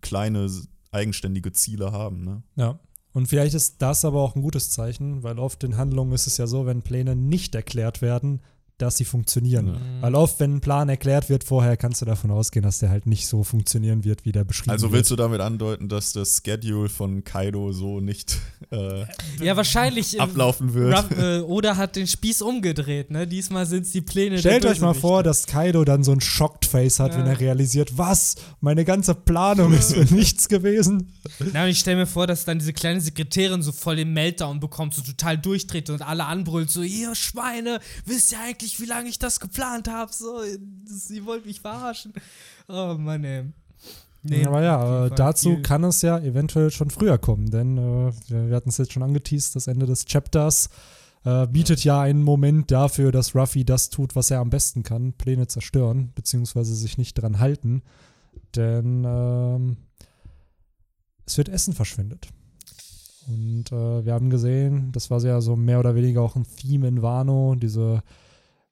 kleine 0.00 0.50
eigenständige 0.90 1.52
Ziele 1.52 1.92
haben. 1.92 2.24
Ne? 2.24 2.42
Ja. 2.56 2.78
Und 3.12 3.26
vielleicht 3.26 3.54
ist 3.54 3.80
das 3.80 4.04
aber 4.04 4.20
auch 4.20 4.36
ein 4.36 4.42
gutes 4.42 4.70
Zeichen, 4.70 5.22
weil 5.22 5.38
oft 5.38 5.64
in 5.64 5.76
Handlungen 5.76 6.12
ist 6.12 6.26
es 6.26 6.36
ja 6.36 6.46
so, 6.46 6.66
wenn 6.66 6.82
Pläne 6.82 7.16
nicht 7.16 7.54
erklärt 7.54 8.02
werden, 8.02 8.40
dass 8.78 8.96
sie 8.96 9.04
funktionieren. 9.04 9.72
Mhm. 9.72 10.02
Weil 10.02 10.14
oft, 10.14 10.38
wenn 10.40 10.56
ein 10.56 10.60
Plan 10.60 10.88
erklärt 10.88 11.28
wird 11.28 11.44
vorher, 11.44 11.76
kannst 11.76 12.00
du 12.00 12.06
davon 12.06 12.30
ausgehen, 12.30 12.62
dass 12.62 12.78
der 12.78 12.90
halt 12.90 13.06
nicht 13.06 13.26
so 13.26 13.42
funktionieren 13.42 14.04
wird, 14.04 14.24
wie 14.24 14.32
der 14.32 14.44
beschrieben 14.44 14.70
wird. 14.70 14.82
Also 14.82 14.92
willst 14.92 15.10
wird. 15.10 15.18
du 15.18 15.22
damit 15.24 15.40
andeuten, 15.40 15.88
dass 15.88 16.12
das 16.12 16.40
Schedule 16.44 16.88
von 16.88 17.24
Kaido 17.24 17.72
so 17.72 18.00
nicht 18.00 18.38
äh, 18.70 19.04
ja, 19.42 19.56
wahrscheinlich, 19.56 20.16
äh, 20.16 20.20
ablaufen 20.20 20.74
wird? 20.74 20.96
Ruff, 20.96 21.18
äh, 21.18 21.40
oder 21.40 21.76
hat 21.76 21.96
den 21.96 22.06
Spieß 22.06 22.42
umgedreht, 22.42 23.10
ne? 23.10 23.26
Diesmal 23.26 23.66
sind 23.66 23.84
es 23.84 23.92
die 23.92 24.00
Pläne 24.00 24.38
Stellt 24.38 24.64
euch 24.64 24.80
mal 24.80 24.94
vor, 24.94 25.22
dass 25.22 25.46
Kaido 25.46 25.84
dann 25.84 26.04
so 26.04 26.12
ein 26.12 26.20
Shocked 26.20 26.64
Face 26.64 27.00
hat, 27.00 27.12
ja. 27.12 27.18
wenn 27.18 27.26
er 27.26 27.40
realisiert, 27.40 27.98
was? 27.98 28.36
Meine 28.60 28.84
ganze 28.84 29.14
Planung 29.14 29.72
ist 29.72 29.94
für 29.94 30.04
nichts 30.14 30.48
gewesen. 30.48 31.12
Na, 31.52 31.64
und 31.64 31.70
ich 31.70 31.80
stelle 31.80 31.96
mir 31.96 32.06
vor, 32.06 32.26
dass 32.26 32.44
dann 32.44 32.58
diese 32.58 32.72
kleine 32.72 33.00
Sekretärin 33.00 33.62
so 33.62 33.72
voll 33.72 33.96
den 33.96 34.12
Meltdown 34.12 34.60
bekommt, 34.60 34.94
so 34.94 35.02
total 35.02 35.36
durchdreht 35.36 35.90
und 35.90 36.02
alle 36.02 36.24
anbrüllt, 36.24 36.70
so, 36.70 36.82
ihr 36.82 37.14
Schweine, 37.14 37.80
wisst 38.04 38.32
ihr 38.32 38.40
eigentlich, 38.40 38.67
nicht, 38.68 38.80
wie 38.80 38.86
lange 38.86 39.08
ich 39.08 39.18
das 39.18 39.40
geplant 39.40 39.88
habe. 39.88 40.12
So, 40.12 40.42
sie 40.84 41.24
wollte 41.24 41.46
mich 41.46 41.60
verarschen. 41.60 42.12
oh 42.68 42.96
Mann, 42.98 43.24
ey. 43.24 43.44
Nee, 44.22 44.44
aber 44.44 44.62
ja, 44.62 45.06
äh, 45.06 45.10
dazu 45.10 45.62
kann 45.62 45.84
es 45.84 46.02
ja 46.02 46.18
eventuell 46.18 46.70
schon 46.70 46.90
früher 46.90 47.18
kommen, 47.18 47.50
denn 47.50 47.78
äh, 47.78 48.12
wir, 48.28 48.48
wir 48.48 48.56
hatten 48.56 48.68
es 48.68 48.76
jetzt 48.76 48.92
schon 48.92 49.02
angeteased, 49.02 49.54
das 49.54 49.68
Ende 49.68 49.86
des 49.86 50.04
Chapters 50.04 50.68
äh, 51.24 51.46
bietet 51.46 51.84
ja. 51.84 51.96
ja 51.96 52.02
einen 52.02 52.22
Moment 52.22 52.70
dafür, 52.70 53.12
dass 53.12 53.34
Ruffy 53.34 53.64
das 53.64 53.90
tut, 53.90 54.16
was 54.16 54.30
er 54.30 54.40
am 54.40 54.50
besten 54.50 54.82
kann, 54.82 55.12
Pläne 55.14 55.46
zerstören, 55.46 56.10
beziehungsweise 56.14 56.74
sich 56.74 56.98
nicht 56.98 57.14
dran 57.14 57.38
halten, 57.38 57.82
denn 58.56 59.04
ähm, 59.06 59.76
es 61.24 61.38
wird 61.38 61.48
Essen 61.48 61.72
verschwendet. 61.72 62.28
Und 63.28 63.70
äh, 63.70 64.04
wir 64.04 64.12
haben 64.12 64.30
gesehen, 64.30 64.90
das 64.92 65.10
war 65.10 65.22
ja 65.22 65.40
so 65.40 65.54
mehr 65.54 65.78
oder 65.78 65.94
weniger 65.94 66.22
auch 66.22 66.34
ein 66.34 66.46
Theme 66.56 66.88
in 66.88 67.02
Wano, 67.02 67.54
diese 67.54 68.02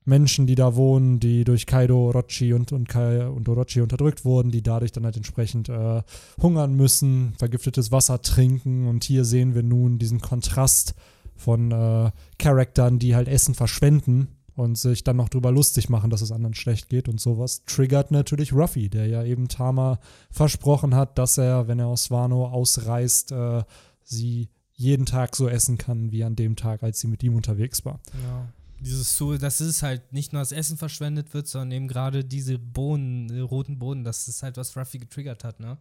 Menschen, 0.07 0.47
die 0.47 0.55
da 0.55 0.77
wohnen, 0.77 1.19
die 1.19 1.45
durch 1.45 1.67
Kaido, 1.67 2.09
Orochi 2.09 2.53
und, 2.53 2.73
und, 2.73 2.89
Kai, 2.89 3.27
und 3.27 3.49
Orochi 3.49 3.81
unterdrückt 3.81 4.25
wurden, 4.25 4.51
die 4.51 4.63
dadurch 4.63 4.93
dann 4.93 5.05
halt 5.05 5.17
entsprechend 5.17 5.69
äh, 5.69 6.03
hungern 6.41 6.75
müssen, 6.75 7.35
vergiftetes 7.39 7.91
Wasser 7.91 8.23
trinken. 8.23 8.87
Und 8.87 9.05
hier 9.05 9.25
sehen 9.25 9.55
wir 9.55 9.65
nun 9.65 9.99
diesen 9.99 10.21
Kontrast 10.21 10.95
von 11.35 11.73
äh, 11.73 12.13
Charaktern, 12.39 13.01
die 13.01 13.17
halt 13.17 13.27
Essen 13.27 13.55
verschwenden 13.55 14.29
und 14.55 14.79
sich 14.79 15.03
dann 15.03 15.17
noch 15.17 15.29
drüber 15.29 15.51
lustig 15.51 15.89
machen, 15.89 16.09
dass 16.09 16.23
es 16.23 16.33
anderen 16.33 16.55
schlecht 16.55 16.89
geht 16.89 17.09
und 17.09 17.21
sowas. 17.21 17.65
Triggert 17.67 18.13
natürlich 18.13 18.53
Ruffy, 18.53 18.89
der 18.89 19.09
ja 19.09 19.25
eben 19.25 19.49
Tama 19.49 19.99
versprochen 20.31 20.95
hat, 20.95 21.19
dass 21.19 21.37
er, 21.37 21.67
wenn 21.67 21.81
er 21.81 21.89
aus 21.89 22.13
Wano 22.13 22.47
ausreist, 22.47 23.33
äh, 23.33 23.65
sie 24.05 24.49
jeden 24.73 25.05
Tag 25.05 25.35
so 25.35 25.49
essen 25.49 25.79
kann 25.79 26.13
wie 26.13 26.23
an 26.23 26.37
dem 26.37 26.55
Tag, 26.55 26.85
als 26.85 27.01
sie 27.01 27.09
mit 27.09 27.23
ihm 27.25 27.35
unterwegs 27.35 27.85
war. 27.85 27.99
Ja 28.23 28.47
dieses 28.81 29.17
so, 29.17 29.37
dass 29.37 29.61
es 29.61 29.83
halt 29.83 30.13
nicht 30.13 30.33
nur 30.33 30.43
das 30.43 30.53
Essen 30.53 30.77
verschwendet 30.77 31.35
wird, 31.35 31.49
sondern 31.49 31.73
eben 31.73 31.89
gerade 31.89 32.25
diese 32.25 32.59
Bohnen, 32.59 33.29
die 33.29 33.41
roten 33.41 33.79
Bohnen, 33.79 34.05
das 34.05 34.29
ist 34.29 34.43
halt, 34.43 34.57
was 34.57 34.77
Ruffy 34.77 34.99
getriggert 34.99 35.45
hat, 35.45 35.61
ne? 35.61 35.79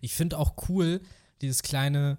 Ich 0.00 0.14
finde 0.14 0.38
auch 0.38 0.54
cool, 0.68 1.00
dieses 1.40 1.62
kleine, 1.62 2.18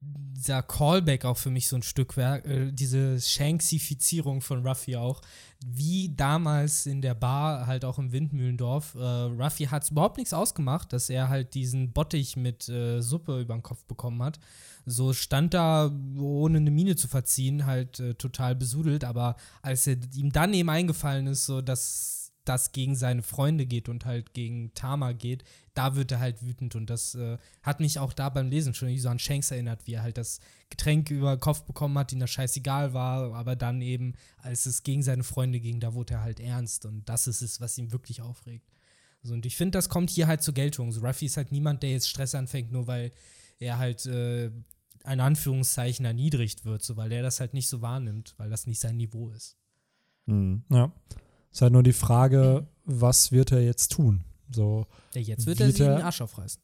dieser 0.00 0.62
Callback 0.62 1.24
auch 1.24 1.36
für 1.36 1.50
mich 1.50 1.68
so 1.68 1.76
ein 1.76 1.82
Stück 1.82 2.16
Werk, 2.16 2.46
äh, 2.46 2.72
diese 2.72 3.20
Shanksifizierung 3.20 4.40
von 4.40 4.66
Ruffy 4.66 4.96
auch, 4.96 5.20
wie 5.64 6.14
damals 6.14 6.86
in 6.86 7.02
der 7.02 7.14
Bar, 7.14 7.66
halt 7.66 7.84
auch 7.84 7.98
im 7.98 8.12
Windmühlendorf. 8.12 8.94
Äh, 8.94 8.98
Ruffy 8.98 9.66
hat 9.66 9.84
es 9.84 9.90
überhaupt 9.90 10.16
nichts 10.16 10.32
ausgemacht, 10.32 10.92
dass 10.92 11.10
er 11.10 11.28
halt 11.28 11.54
diesen 11.54 11.92
Bottich 11.92 12.36
mit 12.36 12.68
äh, 12.68 13.00
Suppe 13.00 13.40
über 13.40 13.54
den 13.54 13.62
Kopf 13.62 13.84
bekommen 13.84 14.22
hat 14.22 14.38
so 14.84 15.12
stand 15.12 15.54
da, 15.54 15.90
ohne 16.18 16.58
eine 16.58 16.70
Miene 16.70 16.96
zu 16.96 17.08
verziehen, 17.08 17.66
halt 17.66 18.00
äh, 18.00 18.14
total 18.14 18.54
besudelt. 18.54 19.04
Aber 19.04 19.36
als 19.62 19.86
er 19.86 19.96
ihm 20.14 20.32
dann 20.32 20.54
eben 20.54 20.70
eingefallen 20.70 21.26
ist, 21.26 21.46
so 21.46 21.60
dass 21.60 22.22
das 22.44 22.72
gegen 22.72 22.96
seine 22.96 23.22
Freunde 23.22 23.66
geht 23.66 23.88
und 23.88 24.04
halt 24.04 24.34
gegen 24.34 24.74
Tama 24.74 25.12
geht, 25.12 25.44
da 25.74 25.94
wird 25.94 26.10
er 26.12 26.20
halt 26.20 26.42
wütend. 26.42 26.74
Und 26.74 26.90
das 26.90 27.14
äh, 27.14 27.38
hat 27.62 27.80
mich 27.80 27.98
auch 27.98 28.12
da 28.12 28.28
beim 28.28 28.50
Lesen 28.50 28.74
schon 28.74 28.96
so 28.98 29.08
an 29.08 29.18
Shanks 29.18 29.50
erinnert, 29.50 29.86
wie 29.86 29.94
er 29.94 30.02
halt 30.02 30.18
das 30.18 30.40
Getränk 30.68 31.10
über 31.10 31.36
den 31.36 31.40
Kopf 31.40 31.62
bekommen 31.62 31.96
hat, 31.98 32.12
ihm 32.12 32.18
das 32.18 32.30
scheißegal 32.30 32.94
war, 32.94 33.34
aber 33.34 33.56
dann 33.56 33.80
eben, 33.80 34.14
als 34.38 34.66
es 34.66 34.82
gegen 34.82 35.02
seine 35.02 35.22
Freunde 35.22 35.60
ging, 35.60 35.80
da 35.80 35.94
wurde 35.94 36.14
er 36.14 36.22
halt 36.22 36.40
ernst. 36.40 36.84
Und 36.84 37.08
das 37.08 37.26
ist 37.26 37.42
es, 37.42 37.60
was 37.60 37.78
ihn 37.78 37.92
wirklich 37.92 38.22
aufregt. 38.22 38.66
So, 39.22 39.34
und 39.34 39.46
ich 39.46 39.56
finde, 39.56 39.78
das 39.78 39.88
kommt 39.88 40.10
hier 40.10 40.26
halt 40.26 40.42
zur 40.42 40.54
Geltung. 40.54 40.90
So, 40.90 41.00
Ruffy 41.00 41.26
ist 41.26 41.36
halt 41.36 41.52
niemand, 41.52 41.82
der 41.82 41.92
jetzt 41.92 42.08
Stress 42.08 42.34
anfängt, 42.34 42.72
nur 42.72 42.88
weil 42.88 43.12
er 43.62 43.78
halt 43.78 44.06
äh, 44.06 44.50
ein 45.04 45.20
Anführungszeichen 45.20 46.04
erniedrigt 46.04 46.64
wird, 46.64 46.82
so, 46.82 46.96
weil 46.96 47.12
er 47.12 47.22
das 47.22 47.40
halt 47.40 47.54
nicht 47.54 47.68
so 47.68 47.80
wahrnimmt, 47.80 48.34
weil 48.36 48.50
das 48.50 48.66
nicht 48.66 48.80
sein 48.80 48.96
Niveau 48.96 49.30
ist. 49.30 49.56
Mhm. 50.26 50.64
Ja. 50.70 50.92
Es 51.50 51.58
ist 51.58 51.62
halt 51.62 51.72
nur 51.72 51.82
die 51.82 51.92
Frage, 51.92 52.66
was 52.84 53.32
wird 53.32 53.52
er 53.52 53.62
jetzt 53.62 53.92
tun? 53.92 54.24
So, 54.50 54.86
ja, 55.14 55.20
jetzt 55.20 55.46
wird, 55.46 55.58
wird 55.58 55.60
er 55.60 55.72
sich 55.72 55.78
den 55.78 56.02
Arsch 56.02 56.20
aufreißen. 56.20 56.62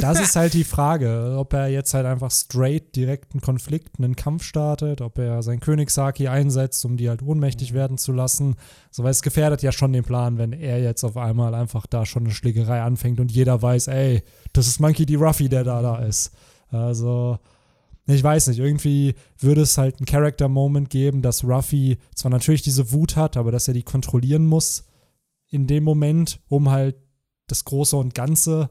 Das 0.00 0.20
ist 0.20 0.36
halt 0.36 0.54
die 0.54 0.62
Frage, 0.62 1.34
ob 1.36 1.52
er 1.52 1.66
jetzt 1.66 1.94
halt 1.94 2.06
einfach 2.06 2.30
straight 2.30 2.94
direkt 2.94 3.32
einen 3.32 3.40
Konflikt, 3.40 3.98
einen 3.98 4.14
Kampf 4.14 4.44
startet, 4.44 5.00
ob 5.00 5.18
er 5.18 5.42
sein 5.42 5.58
Königssaki 5.58 6.28
einsetzt, 6.28 6.84
um 6.84 6.96
die 6.96 7.08
halt 7.08 7.22
ohnmächtig 7.22 7.72
mhm. 7.72 7.76
werden 7.76 7.98
zu 7.98 8.12
lassen. 8.12 8.54
So, 8.92 9.02
weil 9.02 9.10
es 9.10 9.22
gefährdet 9.22 9.62
ja 9.62 9.72
schon 9.72 9.92
den 9.92 10.04
Plan, 10.04 10.38
wenn 10.38 10.52
er 10.52 10.80
jetzt 10.80 11.02
auf 11.02 11.16
einmal 11.16 11.54
einfach 11.54 11.86
da 11.86 12.06
schon 12.06 12.24
eine 12.24 12.32
Schlägerei 12.32 12.82
anfängt 12.82 13.18
und 13.18 13.32
jeder 13.32 13.60
weiß, 13.60 13.88
ey, 13.88 14.22
das 14.52 14.68
ist 14.68 14.80
Monkey 14.80 15.06
D. 15.06 15.16
Ruffy, 15.16 15.48
der 15.48 15.64
da 15.64 15.82
da 15.82 15.98
ist. 15.98 16.30
Also, 16.70 17.38
ich 18.06 18.22
weiß 18.22 18.48
nicht, 18.48 18.60
irgendwie 18.60 19.14
würde 19.38 19.62
es 19.62 19.76
halt 19.76 19.98
einen 19.98 20.06
Character-Moment 20.06 20.88
geben, 20.88 21.20
dass 21.20 21.42
Ruffy 21.42 21.98
zwar 22.14 22.30
natürlich 22.30 22.62
diese 22.62 22.92
Wut 22.92 23.16
hat, 23.16 23.36
aber 23.36 23.50
dass 23.50 23.66
er 23.66 23.74
die 23.74 23.82
kontrollieren 23.82 24.46
muss 24.46 24.84
in 25.48 25.66
dem 25.66 25.82
Moment, 25.82 26.40
um 26.48 26.70
halt 26.70 26.96
das 27.48 27.64
Große 27.64 27.96
und 27.96 28.14
Ganze 28.14 28.70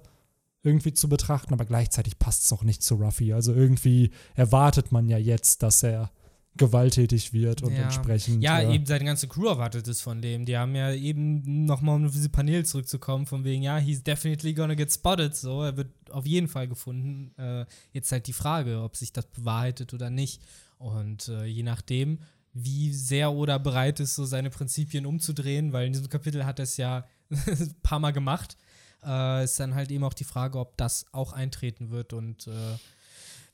irgendwie 0.64 0.94
zu 0.94 1.10
betrachten, 1.10 1.54
aber 1.54 1.66
gleichzeitig 1.66 2.18
passt 2.18 2.46
es 2.46 2.54
auch 2.54 2.64
nicht 2.64 2.82
zu 2.82 2.96
Ruffy. 2.96 3.34
Also 3.34 3.54
irgendwie 3.54 4.12
erwartet 4.36 4.92
man 4.92 5.10
ja 5.10 5.18
jetzt, 5.18 5.62
dass 5.62 5.84
er 5.84 6.12
gewalttätig 6.56 7.34
wird 7.34 7.64
und 7.64 7.74
ja. 7.74 7.84
entsprechend. 7.84 8.44
Ja, 8.44 8.62
ja, 8.62 8.72
eben 8.72 8.86
seine 8.86 9.06
ganze 9.06 9.28
Crew 9.28 9.48
erwartet 9.48 9.88
es 9.88 10.02
von 10.02 10.22
dem. 10.22 10.46
Die 10.46 10.56
haben 10.56 10.76
ja 10.76 10.94
eben 10.94 11.66
nochmal, 11.66 11.96
um 11.96 12.06
auf 12.06 12.12
diese 12.12 12.30
Panel 12.30 12.66
zurückzukommen, 12.66 13.26
von 13.26 13.44
wegen, 13.44 13.64
ja, 13.64 13.78
he's 13.78 14.04
definitely 14.04 14.54
gonna 14.54 14.76
get 14.76 14.92
spotted, 14.92 15.36
so, 15.36 15.64
er 15.64 15.76
wird 15.78 15.90
auf 16.12 16.26
jeden 16.26 16.48
Fall 16.48 16.68
gefunden. 16.68 17.34
Äh, 17.38 17.66
jetzt 17.92 18.12
halt 18.12 18.28
die 18.28 18.34
Frage, 18.34 18.82
ob 18.82 18.96
sich 18.96 19.12
das 19.12 19.26
bewahrheitet 19.26 19.94
oder 19.94 20.10
nicht. 20.10 20.42
Und 20.78 21.28
äh, 21.28 21.46
je 21.46 21.64
nachdem, 21.64 22.20
wie 22.54 22.94
sehr 22.94 23.32
oder 23.32 23.58
bereit 23.58 24.00
ist, 24.00 24.16
so 24.16 24.26
seine 24.26 24.52
Prinzipien 24.52 25.08
umzudrehen, 25.08 25.74
weil 25.74 25.88
in 25.88 25.94
diesem 25.94 26.10
Kapitel 26.10 26.46
hat 26.46 26.60
er 26.60 26.64
es 26.64 26.78
ja 26.78 27.06
ein 27.30 27.76
paar 27.82 28.00
Mal 28.00 28.12
gemacht, 28.12 28.58
äh, 29.06 29.44
ist 29.44 29.60
dann 29.60 29.76
halt 29.76 29.92
eben 29.92 30.04
auch 30.04 30.14
die 30.14 30.24
Frage, 30.24 30.60
ob 30.60 30.78
das 30.78 31.06
auch 31.12 31.34
eintreten 31.34 31.90
wird 31.90 32.14
und 32.14 32.48
äh, 32.48 32.78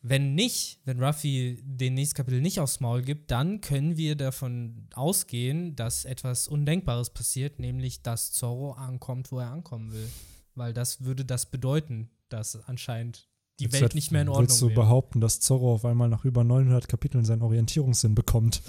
wenn 0.02 0.34
nicht, 0.34 0.80
wenn 0.86 1.04
Ruffy 1.04 1.62
den 1.62 1.94
nächsten 1.94 2.16
Kapitel 2.16 2.42
nicht 2.42 2.60
aufs 2.60 2.80
Maul 2.80 3.02
gibt, 3.02 3.32
dann 3.32 3.60
können 3.60 3.98
wir 3.98 4.16
davon 4.16 4.88
ausgehen, 4.94 5.76
dass 5.76 6.06
etwas 6.06 6.48
Undenkbares 6.48 7.10
passiert, 7.10 7.60
nämlich 7.60 8.02
dass 8.02 8.32
Zorro 8.32 8.72
ankommt, 8.72 9.32
wo 9.32 9.40
er 9.40 9.52
ankommen 9.52 9.92
will. 9.92 10.10
Weil 10.56 10.74
das 10.74 11.04
würde 11.04 11.26
das 11.26 11.48
bedeuten, 11.48 12.10
dass 12.30 12.56
anscheinend 12.68 13.29
die 13.60 13.66
Jetzt 13.66 13.82
Welt 13.82 13.96
nicht 13.96 14.12
mehr 14.12 14.22
in 14.22 14.30
Ordnung 14.30 14.48
Willst 14.48 14.62
du 14.62 14.68
wäre. 14.68 14.82
behaupten, 14.82 15.22
dass 15.22 15.40
Zorro 15.40 15.74
auf 15.74 15.86
einmal 15.86 16.08
nach 16.10 16.26
über 16.26 16.44
900 16.44 16.88
Kapiteln 16.88 17.26
seinen 17.26 17.42
Orientierungssinn 17.42 18.16
bekommt? 18.16 18.62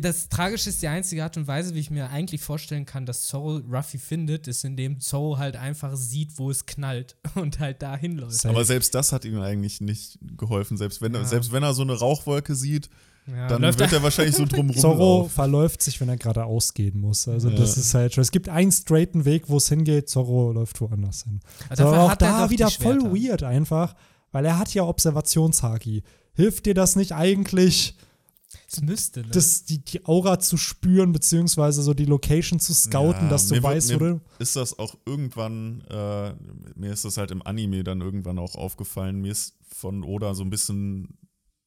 das 0.00 0.28
Tragische 0.28 0.70
ist 0.70 0.82
die 0.82 0.88
einzige 0.88 1.22
Art 1.22 1.36
und 1.36 1.46
Weise, 1.46 1.74
wie 1.74 1.80
ich 1.80 1.90
mir 1.90 2.10
eigentlich 2.10 2.40
vorstellen 2.40 2.86
kann, 2.86 3.06
dass 3.06 3.26
Zorro 3.26 3.58
Ruffy 3.70 3.98
findet, 3.98 4.48
ist, 4.48 4.64
indem 4.64 5.00
Zorro 5.00 5.38
halt 5.38 5.56
einfach 5.56 5.96
sieht, 5.96 6.38
wo 6.38 6.50
es 6.50 6.66
knallt 6.66 7.16
und 7.34 7.60
halt 7.60 7.82
da 7.82 7.96
hinläuft. 7.96 8.44
Aber 8.46 8.64
selbst 8.64 8.94
das 8.94 9.12
hat 9.12 9.24
ihm 9.24 9.40
eigentlich 9.40 9.80
nicht 9.80 10.18
geholfen. 10.36 10.76
Selbst 10.76 11.00
wenn, 11.00 11.14
ja. 11.14 11.24
selbst 11.24 11.52
wenn 11.52 11.62
er 11.62 11.74
so 11.74 11.82
eine 11.82 11.94
Rauchwolke 11.94 12.54
sieht, 12.54 12.90
ja, 13.26 13.48
dann 13.48 13.62
wird 13.62 13.80
er 13.92 14.02
wahrscheinlich 14.02 14.36
so 14.36 14.44
drumrum. 14.44 14.76
Zorro 14.76 15.28
verläuft 15.28 15.82
sich, 15.82 15.98
wenn 16.00 16.10
er 16.10 16.18
gerade 16.18 16.44
ausgehen 16.44 17.00
muss. 17.00 17.26
Also 17.26 17.48
ja. 17.48 17.56
das 17.56 17.78
ist 17.78 17.94
halt 17.94 18.14
schon. 18.14 18.22
Es 18.22 18.30
gibt 18.30 18.50
einen 18.50 18.70
straighten 18.70 19.24
Weg, 19.24 19.48
wo 19.48 19.56
es 19.56 19.68
hingeht. 19.68 20.10
Zorro 20.10 20.52
läuft 20.52 20.80
woanders 20.80 21.24
hin. 21.24 21.40
Also 21.70 21.86
aber 21.86 22.02
auch 22.02 22.16
da 22.16 22.50
wieder 22.50 22.70
voll 22.70 23.00
weird 23.02 23.42
einfach. 23.42 23.94
Weil 24.34 24.46
er 24.46 24.58
hat 24.58 24.74
ja 24.74 24.82
Observationshaki. 24.82 26.02
Hilft 26.32 26.66
dir 26.66 26.74
das 26.74 26.96
nicht 26.96 27.12
eigentlich? 27.12 27.96
Es 28.68 28.80
müsste, 28.80 29.20
ne? 29.20 29.28
Das, 29.28 29.64
die, 29.64 29.78
die 29.78 30.04
Aura 30.06 30.40
zu 30.40 30.56
spüren, 30.56 31.12
beziehungsweise 31.12 31.82
so 31.82 31.94
die 31.94 32.04
Location 32.04 32.58
zu 32.58 32.74
scouten, 32.74 33.26
ja, 33.26 33.28
dass 33.28 33.46
du 33.46 33.62
weißt, 33.62 33.94
wo 33.94 33.98
du. 33.98 34.20
Ist 34.40 34.56
das 34.56 34.76
auch 34.76 34.96
irgendwann, 35.06 35.82
äh, 35.82 36.34
mir 36.74 36.92
ist 36.92 37.04
das 37.04 37.16
halt 37.16 37.30
im 37.30 37.46
Anime 37.46 37.84
dann 37.84 38.00
irgendwann 38.00 38.40
auch 38.40 38.56
aufgefallen, 38.56 39.20
mir 39.20 39.30
ist 39.30 39.54
von 39.68 40.02
Oda 40.02 40.34
so 40.34 40.42
ein 40.42 40.50
bisschen 40.50 41.16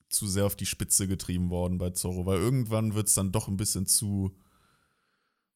zu 0.09 0.27
sehr 0.27 0.45
auf 0.45 0.57
die 0.57 0.65
Spitze 0.65 1.07
getrieben 1.07 1.49
worden 1.49 1.77
bei 1.77 1.91
Zorro, 1.91 2.25
weil 2.25 2.37
irgendwann 2.37 2.95
wird 2.95 3.07
es 3.07 3.13
dann 3.13 3.31
doch 3.31 3.47
ein 3.47 3.55
bisschen 3.55 3.85
zu 3.85 4.35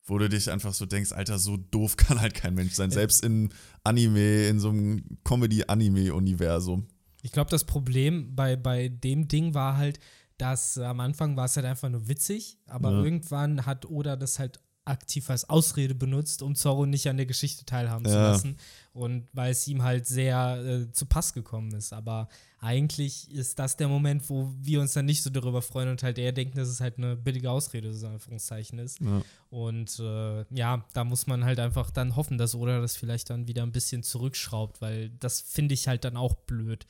wo 0.05 0.17
du 0.17 0.29
dich 0.29 0.49
einfach 0.49 0.73
so 0.73 0.85
denkst, 0.85 1.11
Alter, 1.11 1.39
so 1.39 1.57
doof 1.57 1.97
kann 1.97 2.21
halt 2.21 2.33
kein 2.33 2.55
Mensch 2.55 2.73
sein. 2.73 2.91
Selbst 2.91 3.23
in 3.23 3.49
Anime, 3.83 4.47
in 4.47 4.59
so 4.59 4.69
einem 4.69 5.03
Comedy-Anime-Universum. 5.23 6.87
Ich 7.21 7.31
glaube, 7.31 7.49
das 7.49 7.63
Problem 7.65 8.35
bei, 8.35 8.55
bei 8.55 8.89
dem 8.89 9.27
Ding 9.27 9.53
war 9.53 9.77
halt, 9.77 9.99
dass 10.37 10.77
äh, 10.77 10.83
am 10.83 10.99
Anfang 10.99 11.37
war 11.37 11.45
es 11.45 11.55
halt 11.55 11.65
einfach 11.65 11.89
nur 11.89 12.07
witzig, 12.07 12.57
aber 12.67 12.91
ja. 12.91 13.03
irgendwann 13.03 13.65
hat 13.65 13.85
Oda 13.85 14.15
das 14.15 14.39
halt 14.39 14.59
aktiv 14.85 15.29
als 15.29 15.49
Ausrede 15.49 15.93
benutzt, 15.93 16.41
um 16.41 16.55
Zorro 16.55 16.85
nicht 16.85 17.07
an 17.07 17.17
der 17.17 17.27
Geschichte 17.27 17.65
teilhaben 17.65 18.05
ja. 18.05 18.11
zu 18.11 18.17
lassen. 18.17 18.57
Und 18.93 19.27
weil 19.33 19.51
es 19.51 19.67
ihm 19.67 19.83
halt 19.83 20.07
sehr 20.07 20.57
äh, 20.65 20.91
zu 20.91 21.05
Pass 21.05 21.33
gekommen 21.33 21.71
ist. 21.73 21.93
Aber 21.93 22.27
eigentlich 22.59 23.31
ist 23.31 23.59
das 23.59 23.77
der 23.77 23.87
Moment, 23.87 24.29
wo 24.29 24.51
wir 24.59 24.81
uns 24.81 24.93
dann 24.93 25.05
nicht 25.05 25.21
so 25.21 25.29
darüber 25.29 25.61
freuen 25.61 25.89
und 25.89 26.03
halt 26.03 26.17
eher 26.17 26.31
denken, 26.31 26.57
dass 26.57 26.67
es 26.67 26.81
halt 26.81 26.97
eine 26.97 27.15
billige 27.15 27.51
Ausrede, 27.51 27.93
so 27.93 28.07
Anführungszeichen 28.07 28.79
ist. 28.79 28.99
Ja. 28.99 29.21
Und 29.49 29.99
äh, 29.99 30.45
ja, 30.49 30.83
da 30.93 31.03
muss 31.03 31.27
man 31.27 31.45
halt 31.45 31.59
einfach 31.59 31.91
dann 31.91 32.15
hoffen, 32.15 32.37
dass 32.37 32.55
Oda 32.55 32.81
das 32.81 32.95
vielleicht 32.95 33.29
dann 33.29 33.47
wieder 33.47 33.63
ein 33.63 33.71
bisschen 33.71 34.01
zurückschraubt, 34.03 34.81
weil 34.81 35.09
das 35.09 35.41
finde 35.41 35.75
ich 35.75 35.87
halt 35.87 36.03
dann 36.05 36.17
auch 36.17 36.33
blöd. 36.33 36.87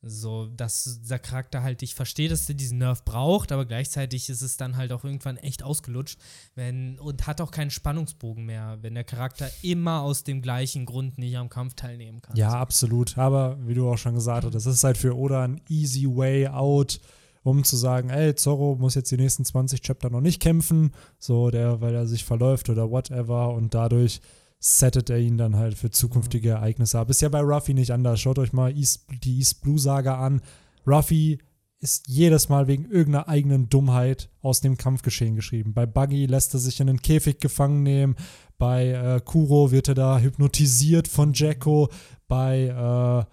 So, 0.00 0.46
dass 0.46 1.00
der 1.08 1.18
Charakter 1.18 1.64
halt, 1.64 1.82
ich 1.82 1.96
verstehe, 1.96 2.28
dass 2.28 2.46
der 2.46 2.54
diesen 2.54 2.78
Nerv 2.78 3.04
braucht, 3.04 3.50
aber 3.50 3.66
gleichzeitig 3.66 4.30
ist 4.30 4.42
es 4.42 4.56
dann 4.56 4.76
halt 4.76 4.92
auch 4.92 5.02
irgendwann 5.02 5.38
echt 5.38 5.64
ausgelutscht 5.64 6.20
wenn, 6.54 7.00
und 7.00 7.26
hat 7.26 7.40
auch 7.40 7.50
keinen 7.50 7.70
Spannungsbogen 7.70 8.46
mehr, 8.46 8.78
wenn 8.80 8.94
der 8.94 9.02
Charakter 9.02 9.50
immer 9.62 10.02
aus 10.02 10.22
dem 10.22 10.40
gleichen 10.40 10.86
Grund 10.86 11.18
nicht 11.18 11.36
am 11.36 11.48
Kampf 11.48 11.74
teilnehmen 11.74 12.22
kann. 12.22 12.36
Ja, 12.36 12.50
absolut. 12.50 13.18
Aber 13.18 13.58
wie 13.66 13.74
du 13.74 13.90
auch 13.90 13.98
schon 13.98 14.14
gesagt 14.14 14.44
hast, 14.44 14.54
das 14.54 14.66
ist 14.66 14.84
halt 14.84 14.98
für 14.98 15.16
Oda 15.16 15.42
ein 15.42 15.60
easy 15.68 16.06
way 16.06 16.46
out, 16.46 17.00
um 17.42 17.64
zu 17.64 17.76
sagen, 17.76 18.10
ey, 18.10 18.36
Zorro 18.36 18.76
muss 18.76 18.94
jetzt 18.94 19.10
die 19.10 19.16
nächsten 19.16 19.44
20 19.44 19.80
Chapter 19.80 20.10
noch 20.10 20.20
nicht 20.20 20.40
kämpfen, 20.40 20.92
so 21.18 21.50
der, 21.50 21.80
weil 21.80 21.94
er 21.96 22.06
sich 22.06 22.24
verläuft 22.24 22.70
oder 22.70 22.88
whatever 22.88 23.52
und 23.52 23.74
dadurch 23.74 24.20
settet 24.60 25.10
er 25.10 25.18
ihn 25.18 25.38
dann 25.38 25.56
halt 25.56 25.74
für 25.74 25.90
zukünftige 25.90 26.50
Ereignisse 26.50 26.98
ab. 26.98 27.10
Ist 27.10 27.22
ja 27.22 27.28
bei 27.28 27.40
Ruffy 27.40 27.74
nicht 27.74 27.92
anders. 27.92 28.20
Schaut 28.20 28.38
euch 28.38 28.52
mal 28.52 28.76
East, 28.76 29.06
die 29.22 29.38
East 29.38 29.62
Blue 29.62 29.78
Saga 29.78 30.18
an. 30.18 30.40
Ruffy 30.86 31.38
ist 31.80 32.08
jedes 32.08 32.48
Mal 32.48 32.66
wegen 32.66 32.86
irgendeiner 32.86 33.28
eigenen 33.28 33.68
Dummheit 33.68 34.30
aus 34.42 34.60
dem 34.60 34.76
Kampfgeschehen 34.76 35.36
geschrieben. 35.36 35.74
Bei 35.74 35.86
Buggy 35.86 36.26
lässt 36.26 36.54
er 36.54 36.60
sich 36.60 36.80
in 36.80 36.88
einen 36.88 37.02
Käfig 37.02 37.38
gefangen 37.38 37.84
nehmen. 37.84 38.16
Bei 38.58 38.88
äh, 38.88 39.20
Kuro 39.24 39.70
wird 39.70 39.88
er 39.88 39.94
da 39.94 40.18
hypnotisiert 40.18 41.06
von 41.06 41.32
Jacko. 41.32 41.88
Bei, 42.26 42.64
äh, 42.64 43.32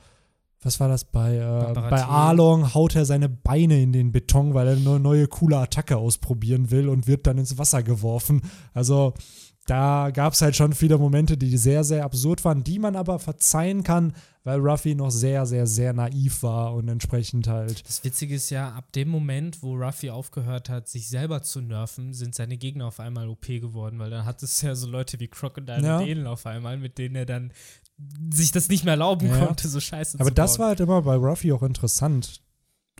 was 0.63 0.79
war 0.79 0.87
das? 0.87 1.05
Bei, 1.05 1.37
äh, 1.37 1.73
bei 1.73 2.03
Arlong 2.03 2.75
haut 2.75 2.95
er 2.95 3.05
seine 3.05 3.29
Beine 3.29 3.81
in 3.81 3.91
den 3.91 4.11
Beton, 4.11 4.53
weil 4.53 4.67
er 4.67 4.75
eine 4.75 4.99
neue 4.99 5.27
coole 5.27 5.57
Attacke 5.57 5.97
ausprobieren 5.97 6.69
will 6.69 6.87
und 6.87 7.07
wird 7.07 7.25
dann 7.25 7.39
ins 7.39 7.57
Wasser 7.57 7.81
geworfen. 7.81 8.43
Also 8.73 9.15
da 9.65 10.11
gab 10.11 10.33
es 10.33 10.41
halt 10.41 10.55
schon 10.55 10.73
viele 10.73 10.97
Momente, 10.97 11.37
die 11.37 11.57
sehr, 11.57 11.83
sehr 11.83 12.03
absurd 12.05 12.45
waren, 12.45 12.63
die 12.63 12.77
man 12.77 12.95
aber 12.95 13.17
verzeihen 13.17 13.83
kann, 13.83 14.13
weil 14.43 14.59
Ruffy 14.59 14.93
noch 14.93 15.09
sehr, 15.09 15.47
sehr, 15.47 15.65
sehr 15.65 15.91
naiv 15.91 16.43
war 16.43 16.75
und 16.75 16.87
entsprechend 16.87 17.47
halt. 17.47 17.87
Das 17.87 18.03
Witzige 18.03 18.35
ist 18.35 18.51
ja, 18.51 18.69
ab 18.69 18.91
dem 18.91 19.09
Moment, 19.09 19.63
wo 19.63 19.73
Ruffy 19.75 20.11
aufgehört 20.11 20.69
hat, 20.69 20.87
sich 20.87 21.07
selber 21.07 21.41
zu 21.41 21.61
nerven, 21.61 22.13
sind 22.13 22.35
seine 22.35 22.57
Gegner 22.57 22.85
auf 22.85 22.99
einmal 22.99 23.27
OP 23.27 23.47
geworden, 23.47 23.97
weil 23.97 24.11
dann 24.11 24.25
hat 24.25 24.43
es 24.43 24.61
ja 24.61 24.75
so 24.75 24.87
Leute 24.87 25.19
wie 25.19 25.27
Crocodile 25.27 25.81
ja. 25.81 25.97
und 25.97 26.03
Alien 26.03 26.27
auf 26.27 26.45
einmal, 26.45 26.77
mit 26.77 26.99
denen 26.99 27.15
er 27.15 27.25
dann 27.25 27.51
sich 28.31 28.51
das 28.51 28.69
nicht 28.69 28.83
mehr 28.83 28.93
erlauben 28.93 29.29
ja. 29.29 29.45
konnte, 29.45 29.67
so 29.67 29.79
scheiße 29.79 30.19
Aber 30.19 30.29
das 30.29 30.59
war 30.59 30.67
halt 30.67 30.79
immer 30.79 31.01
bei 31.01 31.15
Ruffy 31.15 31.51
auch 31.51 31.63
interessant. 31.63 32.41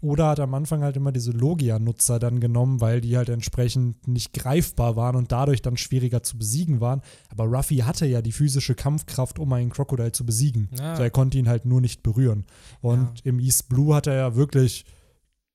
Oder 0.01 0.27
hat 0.27 0.39
am 0.39 0.53
Anfang 0.53 0.83
halt 0.83 0.97
immer 0.97 1.11
diese 1.11 1.31
Logia-Nutzer 1.31 2.19
dann 2.19 2.41
genommen, 2.41 2.81
weil 2.81 2.99
die 2.99 3.15
halt 3.15 3.29
entsprechend 3.29 4.07
nicht 4.07 4.33
greifbar 4.33 4.95
waren 4.97 5.15
und 5.15 5.31
dadurch 5.31 5.61
dann 5.61 5.77
schwieriger 5.77 6.21
zu 6.21 6.37
besiegen 6.37 6.81
waren. 6.81 7.01
Aber 7.29 7.45
Ruffy 7.45 7.77
hatte 7.77 8.05
ja 8.05 8.21
die 8.21 8.33
physische 8.33 8.75
Kampfkraft, 8.75 9.39
um 9.39 9.51
einen 9.53 9.69
Crocodile 9.69 10.11
zu 10.11 10.25
besiegen. 10.25 10.69
Ja. 10.77 10.91
Also 10.91 11.03
er 11.03 11.11
konnte 11.11 11.37
ihn 11.37 11.47
halt 11.47 11.65
nur 11.65 11.79
nicht 11.79 12.03
berühren. 12.03 12.45
Und 12.81 13.19
ja. 13.19 13.25
im 13.25 13.39
East 13.39 13.69
Blue 13.69 13.95
hat 13.95 14.07
er 14.07 14.15
ja 14.15 14.35
wirklich, 14.35 14.85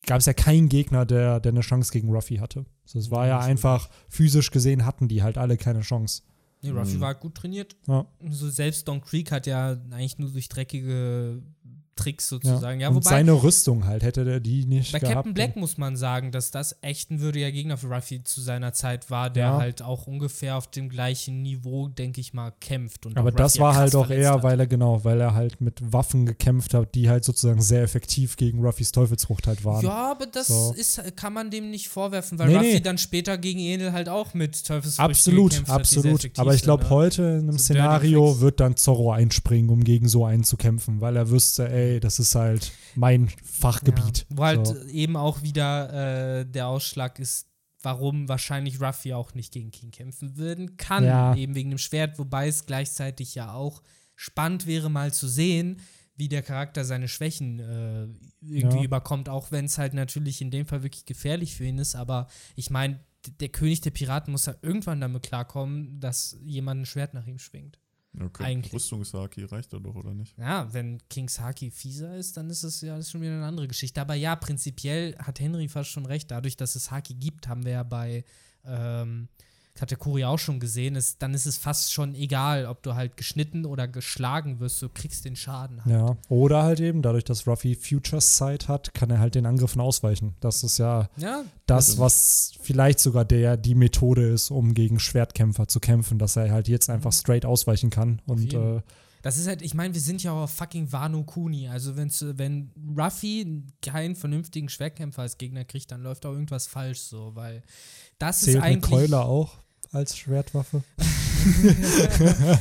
gab 0.06 0.20
es 0.20 0.26
ja 0.26 0.32
keinen 0.32 0.70
Gegner, 0.70 1.04
der, 1.04 1.38
der 1.38 1.52
eine 1.52 1.60
Chance 1.60 1.92
gegen 1.92 2.10
Ruffy 2.10 2.36
hatte. 2.36 2.64
Also 2.84 2.98
es 2.98 3.10
war 3.10 3.26
ja, 3.26 3.38
ja 3.38 3.40
einfach, 3.40 3.90
physisch 4.08 4.50
gesehen 4.50 4.86
hatten 4.86 5.06
die 5.06 5.22
halt 5.22 5.36
alle 5.36 5.58
keine 5.58 5.82
Chance. 5.82 6.22
Nee, 6.62 6.70
Ruffy 6.70 6.96
mhm. 6.96 7.00
war 7.00 7.14
gut 7.14 7.34
trainiert. 7.34 7.76
Ja. 7.86 8.06
So 8.28 8.48
selbst 8.50 8.86
Don 8.86 9.00
Creek 9.00 9.32
hat 9.32 9.46
ja 9.46 9.78
eigentlich 9.90 10.18
nur 10.18 10.30
durch 10.30 10.48
dreckige 10.48 11.42
Tricks 12.00 12.28
sozusagen. 12.28 12.80
Ja, 12.80 12.90
ja 12.90 12.94
und 12.94 13.04
seine 13.04 13.32
Rüstung 13.32 13.86
halt, 13.86 14.02
hätte 14.02 14.24
der 14.24 14.40
die 14.40 14.66
nicht 14.66 14.92
Bei 14.92 14.98
gehabt. 14.98 15.14
Captain 15.14 15.34
Black 15.34 15.56
muss 15.56 15.78
man 15.78 15.96
sagen, 15.96 16.32
dass 16.32 16.50
das 16.50 16.76
echt 16.82 17.10
ein 17.10 17.20
würdiger 17.20 17.52
Gegner 17.52 17.76
für 17.76 17.88
Ruffy 17.88 18.22
zu 18.22 18.40
seiner 18.40 18.72
Zeit 18.72 19.10
war, 19.10 19.30
der 19.30 19.44
ja. 19.44 19.58
halt 19.58 19.82
auch 19.82 20.06
ungefähr 20.06 20.56
auf 20.56 20.68
dem 20.68 20.88
gleichen 20.88 21.42
Niveau, 21.42 21.88
denke 21.88 22.20
ich 22.20 22.32
mal, 22.32 22.52
kämpft. 22.60 23.06
Aber 23.14 23.32
das 23.32 23.58
war 23.58 23.74
halt 23.74 23.94
auch 23.94 24.10
eher, 24.10 24.32
hat. 24.32 24.42
weil 24.42 24.60
er 24.60 24.66
genau, 24.66 25.04
weil 25.04 25.20
er 25.20 25.34
halt 25.34 25.60
mit 25.60 25.80
Waffen 25.92 26.26
gekämpft 26.26 26.74
hat, 26.74 26.94
die 26.94 27.08
halt 27.08 27.24
sozusagen 27.24 27.60
sehr 27.60 27.82
effektiv 27.82 28.36
gegen 28.36 28.64
Ruffys 28.64 28.92
Teufelsfrucht 28.92 29.46
halt 29.46 29.64
waren. 29.64 29.84
Ja, 29.84 30.10
aber 30.10 30.26
das 30.26 30.48
so. 30.48 30.74
ist, 30.76 31.16
kann 31.16 31.32
man 31.32 31.50
dem 31.50 31.70
nicht 31.70 31.88
vorwerfen, 31.88 32.38
weil 32.38 32.48
nee, 32.48 32.56
Ruffy 32.56 32.72
nee. 32.74 32.80
dann 32.80 32.98
später 32.98 33.38
gegen 33.38 33.60
Enel 33.60 33.92
halt 33.92 34.08
auch 34.08 34.34
mit 34.34 34.64
Teufelsfrucht 34.64 35.10
absolut, 35.10 35.50
gekämpft 35.50 35.72
absolut. 35.72 36.24
hat. 36.24 36.38
Aber 36.38 36.54
ich 36.54 36.62
glaube, 36.62 36.84
ne? 36.84 36.90
heute 36.90 37.22
in 37.22 37.48
einem 37.48 37.52
so 37.52 37.58
Szenario 37.58 38.40
wird 38.40 38.60
dann 38.60 38.76
Zorro 38.76 39.12
einspringen, 39.12 39.70
um 39.70 39.84
gegen 39.84 40.08
so 40.08 40.24
einen 40.24 40.44
zu 40.44 40.56
kämpfen, 40.56 41.00
weil 41.00 41.16
er 41.16 41.30
wüsste, 41.30 41.68
ey, 41.68 41.89
das 41.98 42.20
ist 42.20 42.34
halt 42.34 42.70
mein 42.94 43.28
Fachgebiet. 43.42 44.26
Ja, 44.30 44.36
wo 44.36 44.44
halt 44.44 44.66
so. 44.66 44.84
eben 44.84 45.16
auch 45.16 45.42
wieder 45.42 46.40
äh, 46.40 46.46
der 46.46 46.68
Ausschlag 46.68 47.18
ist, 47.18 47.48
warum 47.82 48.28
wahrscheinlich 48.28 48.80
Ruffy 48.80 49.14
auch 49.14 49.34
nicht 49.34 49.52
gegen 49.52 49.70
King 49.70 49.90
kämpfen 49.90 50.36
würden 50.36 50.76
kann, 50.76 51.04
ja. 51.04 51.34
eben 51.34 51.54
wegen 51.54 51.70
dem 51.70 51.78
Schwert, 51.78 52.18
wobei 52.18 52.48
es 52.48 52.66
gleichzeitig 52.66 53.34
ja 53.34 53.52
auch 53.54 53.82
spannend 54.14 54.66
wäre, 54.66 54.90
mal 54.90 55.12
zu 55.12 55.26
sehen, 55.26 55.80
wie 56.14 56.28
der 56.28 56.42
Charakter 56.42 56.84
seine 56.84 57.08
Schwächen 57.08 57.58
äh, 57.58 58.06
irgendwie 58.42 58.78
ja. 58.78 58.84
überkommt, 58.84 59.30
auch 59.30 59.50
wenn 59.50 59.64
es 59.64 59.78
halt 59.78 59.94
natürlich 59.94 60.42
in 60.42 60.50
dem 60.50 60.66
Fall 60.66 60.82
wirklich 60.82 61.06
gefährlich 61.06 61.56
für 61.56 61.64
ihn 61.64 61.78
ist, 61.78 61.96
aber 61.96 62.28
ich 62.54 62.68
meine, 62.68 63.00
der 63.40 63.48
König 63.48 63.80
der 63.80 63.90
Piraten 63.90 64.30
muss 64.30 64.46
ja 64.46 64.54
irgendwann 64.62 65.00
damit 65.00 65.22
klarkommen, 65.22 66.00
dass 66.00 66.38
jemand 66.42 66.82
ein 66.82 66.86
Schwert 66.86 67.14
nach 67.14 67.26
ihm 67.26 67.38
schwingt. 67.38 67.78
Okay. 68.18 68.42
Eigentlich. 68.42 68.72
Rüstungshaki 68.72 69.44
reicht 69.44 69.72
da 69.72 69.78
doch, 69.78 69.94
oder 69.94 70.14
nicht? 70.14 70.36
Ja, 70.36 70.72
wenn 70.72 70.98
Kings 71.08 71.38
Haki 71.38 71.70
fieser 71.70 72.16
ist, 72.16 72.36
dann 72.36 72.50
ist 72.50 72.64
es 72.64 72.80
ja 72.80 72.96
das 72.96 73.10
schon 73.10 73.20
wieder 73.20 73.34
eine 73.34 73.46
andere 73.46 73.68
Geschichte. 73.68 74.00
Aber 74.00 74.14
ja, 74.14 74.34
prinzipiell 74.34 75.16
hat 75.18 75.38
Henry 75.38 75.68
fast 75.68 75.90
schon 75.90 76.06
recht. 76.06 76.30
Dadurch, 76.30 76.56
dass 76.56 76.74
es 76.74 76.90
Haki 76.90 77.14
gibt, 77.14 77.46
haben 77.46 77.64
wir 77.64 77.72
ja 77.72 77.82
bei 77.84 78.24
ähm, 78.64 79.28
Kategorie 79.74 80.24
auch 80.24 80.38
schon 80.38 80.60
gesehen, 80.60 80.96
ist, 80.96 81.22
dann 81.22 81.32
ist 81.32 81.46
es 81.46 81.56
fast 81.56 81.92
schon 81.92 82.14
egal, 82.14 82.66
ob 82.66 82.82
du 82.82 82.94
halt 82.94 83.16
geschnitten 83.16 83.64
oder 83.64 83.88
geschlagen 83.88 84.60
wirst, 84.60 84.82
du 84.82 84.88
kriegst 84.88 85.24
den 85.24 85.36
Schaden 85.36 85.84
halt. 85.84 85.94
Ja, 85.94 86.16
oder 86.28 86.62
halt 86.62 86.80
eben, 86.80 87.02
dadurch, 87.02 87.24
dass 87.24 87.46
Ruffy 87.46 87.74
Futures 87.74 88.36
Sight 88.36 88.68
hat, 88.68 88.94
kann 88.94 89.10
er 89.10 89.20
halt 89.20 89.34
den 89.34 89.46
Angriffen 89.46 89.80
ausweichen. 89.80 90.34
Das 90.40 90.62
ist 90.64 90.78
ja, 90.78 91.08
ja 91.16 91.44
das, 91.66 91.98
was 91.98 92.52
vielleicht 92.60 93.00
sogar 93.00 93.24
der 93.24 93.56
die 93.56 93.74
Methode 93.74 94.28
ist, 94.28 94.50
um 94.50 94.74
gegen 94.74 94.98
Schwertkämpfer 94.98 95.68
zu 95.68 95.80
kämpfen, 95.80 96.18
dass 96.18 96.36
er 96.36 96.50
halt 96.50 96.68
jetzt 96.68 96.90
einfach 96.90 97.12
straight 97.12 97.44
ausweichen 97.44 97.90
kann. 97.90 98.20
Und 98.26 98.52
äh, 98.52 98.82
das 99.22 99.36
ist 99.36 99.46
halt, 99.46 99.60
ich 99.60 99.74
meine, 99.74 99.92
wir 99.92 100.00
sind 100.00 100.22
ja 100.22 100.32
auch 100.32 100.44
auf 100.44 100.50
fucking 100.52 100.92
Wano 100.92 101.24
Kuni. 101.24 101.68
Also 101.68 101.96
wenn's, 101.96 102.24
wenn 102.26 102.70
Ruffy 102.96 103.64
keinen 103.82 104.16
vernünftigen 104.16 104.68
Schwertkämpfer 104.68 105.22
als 105.22 105.36
Gegner 105.36 105.64
kriegt, 105.64 105.90
dann 105.90 106.02
läuft 106.02 106.24
auch 106.24 106.32
irgendwas 106.32 106.66
falsch 106.66 107.00
so, 107.00 107.34
weil 107.34 107.62
das 108.20 108.40
Zählt 108.42 108.58
ist 108.58 108.62
eigentlich. 108.62 108.92
Eine 108.92 109.08
Keule 109.08 109.20
auch 109.20 109.58
als 109.92 110.16
Schwertwaffe. 110.16 110.84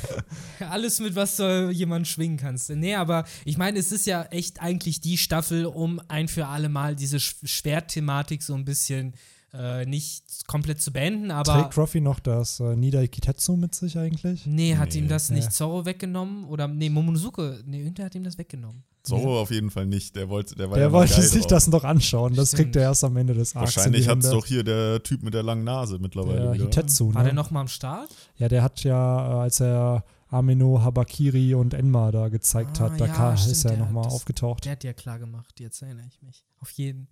Alles 0.59 0.99
mit 0.99 1.15
was 1.15 1.35
du 1.35 1.69
jemand 1.69 2.07
schwingen 2.07 2.37
kannst. 2.37 2.69
Nee, 2.69 2.95
aber 2.95 3.25
ich 3.45 3.57
meine, 3.57 3.77
es 3.77 3.91
ist 3.91 4.05
ja 4.05 4.23
echt 4.23 4.61
eigentlich 4.61 5.01
die 5.01 5.17
Staffel, 5.17 5.65
um 5.65 6.01
ein 6.07 6.27
für 6.27 6.47
alle 6.47 6.69
Mal 6.69 6.95
diese 6.95 7.19
Schwertthematik 7.19 8.41
so 8.41 8.53
ein 8.55 8.65
bisschen 8.65 9.13
äh, 9.53 9.85
nicht 9.85 10.47
komplett 10.47 10.81
zu 10.81 10.91
beenden, 10.93 11.31
aber. 11.31 11.61
Trägt 11.63 11.77
Ruffy 11.77 12.01
noch 12.01 12.19
das 12.19 12.59
äh, 12.59 12.75
Nidai 12.75 13.07
Kitetsu 13.07 13.55
mit 13.55 13.75
sich 13.75 13.97
eigentlich? 13.97 14.45
Nee, 14.45 14.77
hat 14.77 14.93
nee. 14.93 14.99
ihm 14.99 15.07
das 15.07 15.29
nicht 15.29 15.51
Zorro 15.51 15.85
weggenommen? 15.85 16.45
Oder, 16.45 16.67
nee, 16.67 16.89
Momonosuke, 16.89 17.63
nee, 17.65 17.79
irgendwer 17.81 18.05
hat 18.05 18.15
ihm 18.15 18.23
das 18.23 18.37
weggenommen. 18.37 18.83
Ja. 19.07 19.17
auf 19.17 19.51
jeden 19.51 19.71
Fall 19.71 19.85
nicht. 19.85 20.15
Der 20.15 20.29
wollte, 20.29 20.55
der 20.55 20.69
war 20.69 20.77
der 20.77 20.87
ja 20.87 20.91
wollte 20.91 21.21
sich 21.21 21.45
das 21.45 21.67
noch 21.67 21.83
anschauen. 21.83 22.35
Das 22.35 22.49
Stimmt. 22.49 22.63
kriegt 22.63 22.75
er 22.75 22.83
erst 22.83 23.03
am 23.03 23.15
Ende 23.17 23.33
des 23.33 23.55
Arcs. 23.55 23.75
Wahrscheinlich 23.75 24.07
hat 24.07 24.19
es 24.19 24.29
doch 24.29 24.45
hier 24.45 24.63
der 24.63 25.01
Typ 25.03 25.23
mit 25.23 25.33
der 25.33 25.43
langen 25.43 25.63
Nase 25.63 25.99
mittlerweile. 25.99 26.51
Der 26.51 26.53
Hitetsu, 26.53 27.13
War 27.13 27.21
ne? 27.21 27.29
der 27.29 27.33
noch 27.33 27.51
mal 27.51 27.61
am 27.61 27.67
Start? 27.67 28.09
Ja, 28.37 28.47
der 28.49 28.61
hat 28.61 28.83
ja, 28.83 29.37
äh, 29.37 29.41
als 29.41 29.61
er 29.61 30.03
Amino, 30.29 30.81
Habakiri 30.83 31.55
und 31.55 31.73
Enma 31.73 32.11
da 32.11 32.29
gezeigt 32.29 32.79
ah, 32.81 32.85
hat, 32.85 33.01
da 33.01 33.07
ja, 33.07 33.33
ist 33.33 33.65
er 33.65 33.77
nochmal 33.77 34.05
aufgetaucht. 34.05 34.65
Der 34.65 34.73
hat 34.73 34.83
ja 34.83 34.93
klar 34.93 35.17
gemacht, 35.17 35.59
jetzt 35.59 35.81
erinnere 35.81 36.05
ich 36.07 36.21
mich. 36.21 36.45
Auf 36.59 36.69
jeden. 36.71 37.07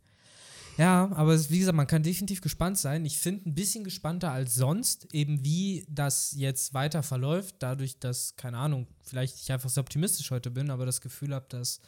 Ja, 0.78 1.10
aber 1.14 1.38
wie 1.50 1.60
gesagt, 1.60 1.76
man 1.76 1.88
kann 1.88 2.04
definitiv 2.04 2.42
gespannt 2.42 2.78
sein. 2.78 3.06
Ich 3.06 3.18
finde 3.18 3.50
ein 3.50 3.56
bisschen 3.56 3.84
gespannter 3.84 4.32
als 4.32 4.56
sonst, 4.56 5.14
eben 5.14 5.44
wie 5.44 5.86
das 5.90 6.34
jetzt 6.36 6.74
weiter 6.74 7.04
verläuft, 7.04 7.56
dadurch, 7.60 8.00
dass, 8.00 8.36
keine 8.36 8.58
Ahnung, 8.58 8.88
vielleicht 9.02 9.40
ich 9.42 9.52
einfach 9.52 9.70
so 9.70 9.82
optimistisch 9.82 10.30
heute 10.32 10.52
bin, 10.52 10.70
aber 10.70 10.86
das 10.86 11.02
Gefühl 11.02 11.34
habe, 11.34 11.46
dass 11.50 11.82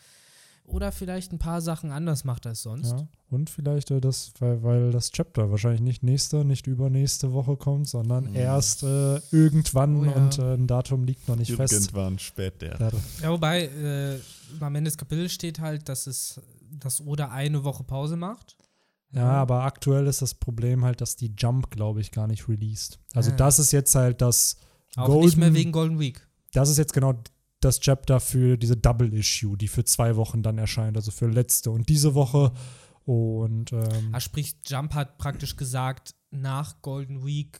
oder 0.65 0.91
vielleicht 0.91 1.33
ein 1.33 1.39
paar 1.39 1.61
Sachen 1.61 1.91
anders 1.91 2.25
macht 2.25 2.45
als 2.45 2.61
sonst. 2.61 2.91
Ja, 2.91 3.07
und 3.31 3.49
vielleicht 3.49 3.89
äh, 3.89 3.99
das, 3.99 4.33
weil, 4.39 4.61
weil 4.61 4.91
das 4.91 5.11
Chapter 5.11 5.49
wahrscheinlich 5.49 5.81
nicht 5.81 6.03
nächste, 6.03 6.45
nicht 6.45 6.67
übernächste 6.67 7.33
Woche 7.33 7.57
kommt, 7.57 7.87
sondern 7.87 8.29
mhm. 8.29 8.35
erst 8.35 8.83
äh, 8.83 9.19
irgendwann 9.31 9.95
oh, 9.97 10.05
ja. 10.05 10.11
und 10.11 10.37
äh, 10.37 10.53
ein 10.53 10.67
Datum 10.67 11.05
liegt 11.05 11.27
noch 11.27 11.37
nicht 11.37 11.49
irgendwann 11.49 11.67
fest. 11.67 11.87
Irgendwann 11.87 12.19
spät 12.19 12.61
der. 12.61 12.91
Ja, 13.21 13.31
wobei 13.31 13.63
äh, 13.63 14.19
am 14.59 14.75
Ende 14.75 14.89
des 14.89 14.97
Kapitels 14.97 15.33
steht 15.33 15.59
halt, 15.59 15.89
dass 15.89 16.05
es 16.05 16.39
dass 16.71 17.01
Oda 17.01 17.29
eine 17.29 17.63
Woche 17.63 17.83
Pause 17.83 18.15
macht. 18.15 18.55
Ja, 19.11 19.23
mhm. 19.23 19.29
aber 19.29 19.63
aktuell 19.63 20.07
ist 20.07 20.21
das 20.21 20.35
Problem 20.35 20.85
halt, 20.85 21.01
dass 21.01 21.15
die 21.15 21.33
Jump, 21.37 21.71
glaube 21.71 22.01
ich, 22.01 22.11
gar 22.11 22.27
nicht 22.27 22.47
released. 22.47 22.99
Also, 23.13 23.31
ja. 23.31 23.37
das 23.37 23.59
ist 23.59 23.71
jetzt 23.71 23.95
halt 23.95 24.21
das. 24.21 24.57
Auch 24.95 25.07
Golden, 25.07 25.25
nicht 25.25 25.37
mehr 25.37 25.53
wegen 25.53 25.71
Golden 25.71 25.99
Week. 25.99 26.27
Das 26.53 26.69
ist 26.69 26.77
jetzt 26.77 26.93
genau 26.93 27.13
das 27.61 27.79
Chapter 27.79 28.19
für 28.19 28.57
diese 28.57 28.77
Double 28.77 29.13
Issue, 29.13 29.57
die 29.57 29.67
für 29.67 29.83
zwei 29.83 30.15
Wochen 30.15 30.41
dann 30.43 30.57
erscheint, 30.57 30.95
also 30.95 31.11
für 31.11 31.27
letzte 31.27 31.71
und 31.71 31.89
diese 31.89 32.13
Woche. 32.13 32.51
Und. 33.05 33.73
Ähm, 33.73 34.09
ah, 34.11 34.19
sprich, 34.19 34.57
Jump 34.65 34.93
hat 34.93 35.17
praktisch 35.17 35.55
gesagt, 35.55 36.15
nach 36.31 36.79
Golden 36.83 37.25
Week 37.25 37.59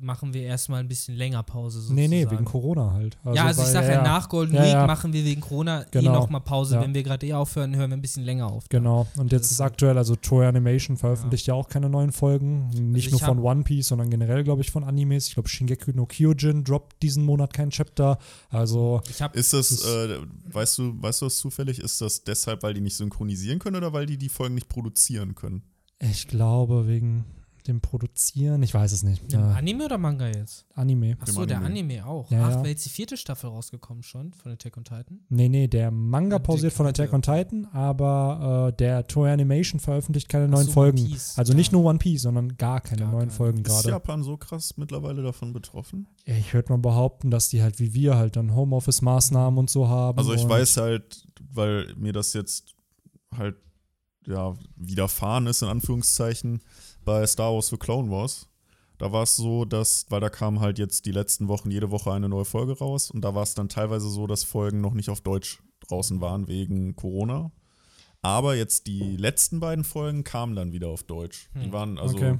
machen 0.00 0.34
wir 0.34 0.42
erstmal 0.42 0.80
ein 0.80 0.88
bisschen 0.88 1.14
länger 1.14 1.42
Pause. 1.44 1.76
Sozusagen. 1.80 1.94
Nee, 1.94 2.08
nee, 2.08 2.28
wegen 2.30 2.44
Corona 2.44 2.92
halt. 2.92 3.16
ja, 3.32 3.44
also 3.44 3.62
ich 3.62 3.68
sage 3.68 3.92
ja, 3.92 4.02
nach 4.02 4.28
Golden 4.28 4.54
Ja, 4.56 4.62
Week 4.62 4.72
ja. 4.72 4.86
machen 4.88 5.12
wir 5.12 5.24
wegen 5.24 5.40
Corona 5.40 5.82
eh 5.82 5.86
Genau. 5.92 6.14
nochmal 6.14 6.40
Pause. 6.40 6.74
Ja. 6.74 6.80
Wenn 6.82 6.94
wir 6.94 7.04
gerade 7.04 7.24
eh 7.26 7.34
aufhören, 7.34 7.76
hören 7.76 7.90
wir 7.90 7.96
ein 7.96 8.02
bisschen 8.02 8.24
länger 8.24 8.48
auf. 8.50 8.68
Genau, 8.68 9.06
und 9.16 9.30
jetzt 9.30 9.46
ist 9.46 9.52
ist 9.52 9.60
halt- 9.60 9.72
aktuell, 9.72 9.96
also 9.98 10.16
Toei 10.16 10.48
Animation 10.48 10.96
veröffentlicht 10.96 11.46
ja. 11.46 11.54
auch 11.54 11.68
keine 11.68 11.88
neuen 11.88 12.10
Folgen. 12.10 12.68
Nicht 12.92 13.06
ich 13.06 13.10
nur 13.12 13.20
von 13.20 13.38
One 13.38 13.62
Piece, 13.62 13.86
sondern 13.88 14.10
generell, 14.10 14.42
glaube 14.42 14.62
ich, 14.62 14.70
von 14.72 14.82
Animes. 14.82 15.28
Ich 15.28 15.34
glaube, 15.34 15.48
Shingeki 15.48 15.92
no 15.94 16.06
Kyojin 16.06 16.64
droppt 16.64 17.00
diesen 17.02 17.24
Monat 17.24 17.52
kein 17.52 17.70
Chapter. 17.70 18.18
Also, 18.50 19.00
Ich 19.08 19.22
habe 19.22 19.38
Ist 19.38 19.52
das, 19.52 19.68
Das 19.68 19.78
ist- 19.80 19.86
äh, 19.86 20.18
weißt 20.52 20.78
du, 20.78 21.00
weißt 21.00 21.20
du 21.22 21.26
das 21.26 21.36
zufällig? 21.36 21.78
Ist 21.78 22.00
das 22.00 22.24
deshalb, 22.24 22.64
weil 22.64 22.74
die 22.74 22.80
nicht 22.80 22.96
synchronisieren 22.96 23.60
können 23.60 23.76
oder 23.76 23.92
weil 23.92 24.06
die 24.06 24.18
die 24.18 24.28
Folgen 24.28 24.54
nicht 24.56 24.68
produzieren 24.68 25.34
können? 25.36 25.62
ich 26.00 26.28
glaube, 26.28 26.86
wegen 26.86 27.24
dem 27.68 27.80
Produzieren, 27.80 28.62
ich 28.62 28.74
weiß 28.74 28.92
es 28.92 29.02
nicht. 29.02 29.32
Ja, 29.32 29.52
Anime 29.52 29.84
oder 29.84 29.98
Manga 29.98 30.26
jetzt? 30.26 30.66
Anime. 30.74 31.16
Achso, 31.20 31.46
der 31.46 31.60
Anime. 31.60 32.04
Auch. 32.04 32.30
Ja, 32.30 32.46
Ach, 32.46 32.50
ja. 32.50 32.56
wäre 32.56 32.68
jetzt 32.68 32.84
die 32.84 32.90
vierte 32.90 33.16
Staffel 33.16 33.50
rausgekommen 33.50 34.02
schon 34.02 34.32
von 34.32 34.52
Attack 34.52 34.76
on 34.76 34.84
Titan? 34.84 35.20
Nee, 35.28 35.48
nee, 35.48 35.68
der 35.68 35.90
Manga 35.90 36.36
Attack- 36.36 36.46
pausiert 36.46 36.72
von 36.72 36.86
Attack 36.86 37.12
on 37.12 37.22
Titan, 37.22 37.66
aber 37.72 38.70
äh, 38.70 38.76
der 38.76 39.06
Toei 39.06 39.32
Animation 39.32 39.80
veröffentlicht 39.80 40.28
keine 40.28 40.48
neuen 40.48 40.66
so, 40.66 40.72
Folgen. 40.72 40.98
One 40.98 41.08
Piece, 41.08 41.38
also 41.38 41.52
ja. 41.52 41.56
nicht 41.56 41.72
nur 41.72 41.84
One 41.84 41.98
Piece, 41.98 42.22
sondern 42.22 42.56
gar 42.56 42.80
keine 42.80 43.02
Gar 43.02 43.12
neuen 43.12 43.20
keine. 43.28 43.32
Folgen 43.32 43.58
Ist 43.58 43.66
gerade. 43.66 43.88
Japan 43.90 44.22
so 44.22 44.36
krass 44.36 44.76
mittlerweile 44.76 45.22
davon 45.22 45.52
betroffen? 45.52 46.06
Ich 46.24 46.52
würde 46.54 46.72
mal 46.72 46.78
behaupten, 46.78 47.30
dass 47.30 47.48
die 47.48 47.62
halt 47.62 47.78
wie 47.78 47.94
wir 47.94 48.16
halt 48.16 48.36
dann 48.36 48.54
Homeoffice-Maßnahmen 48.54 49.58
und 49.58 49.70
so 49.70 49.88
haben. 49.88 50.18
Also 50.18 50.32
ich 50.34 50.48
weiß 50.48 50.78
halt, 50.78 51.26
weil 51.52 51.94
mir 51.96 52.12
das 52.12 52.32
jetzt 52.32 52.74
halt 53.36 53.56
ja 54.26 54.54
widerfahren 54.76 55.46
ist, 55.46 55.62
in 55.62 55.68
Anführungszeichen, 55.68 56.60
bei 57.08 57.26
Star 57.26 57.54
Wars 57.54 57.70
für 57.70 57.78
Clone 57.78 58.10
Wars. 58.10 58.48
Da 58.98 59.12
war 59.12 59.22
es 59.22 59.34
so, 59.34 59.64
dass, 59.64 60.04
weil 60.10 60.20
da 60.20 60.28
kam 60.28 60.60
halt 60.60 60.78
jetzt 60.78 61.06
die 61.06 61.12
letzten 61.12 61.48
Wochen 61.48 61.70
jede 61.70 61.90
Woche 61.90 62.12
eine 62.12 62.28
neue 62.28 62.44
Folge 62.44 62.76
raus 62.76 63.10
und 63.10 63.22
da 63.22 63.34
war 63.34 63.44
es 63.44 63.54
dann 63.54 63.70
teilweise 63.70 64.10
so, 64.10 64.26
dass 64.26 64.44
Folgen 64.44 64.82
noch 64.82 64.92
nicht 64.92 65.08
auf 65.08 65.22
Deutsch 65.22 65.62
draußen 65.88 66.20
waren 66.20 66.48
wegen 66.48 66.96
Corona. 66.96 67.50
Aber 68.20 68.56
jetzt 68.56 68.86
die 68.88 69.16
letzten 69.16 69.58
beiden 69.58 69.84
Folgen 69.84 70.22
kamen 70.22 70.54
dann 70.54 70.72
wieder 70.72 70.88
auf 70.88 71.02
Deutsch. 71.02 71.48
Die 71.54 71.66
Hm. 71.66 71.72
waren 71.72 71.98
also, 71.98 72.16
Okay. 72.16 72.38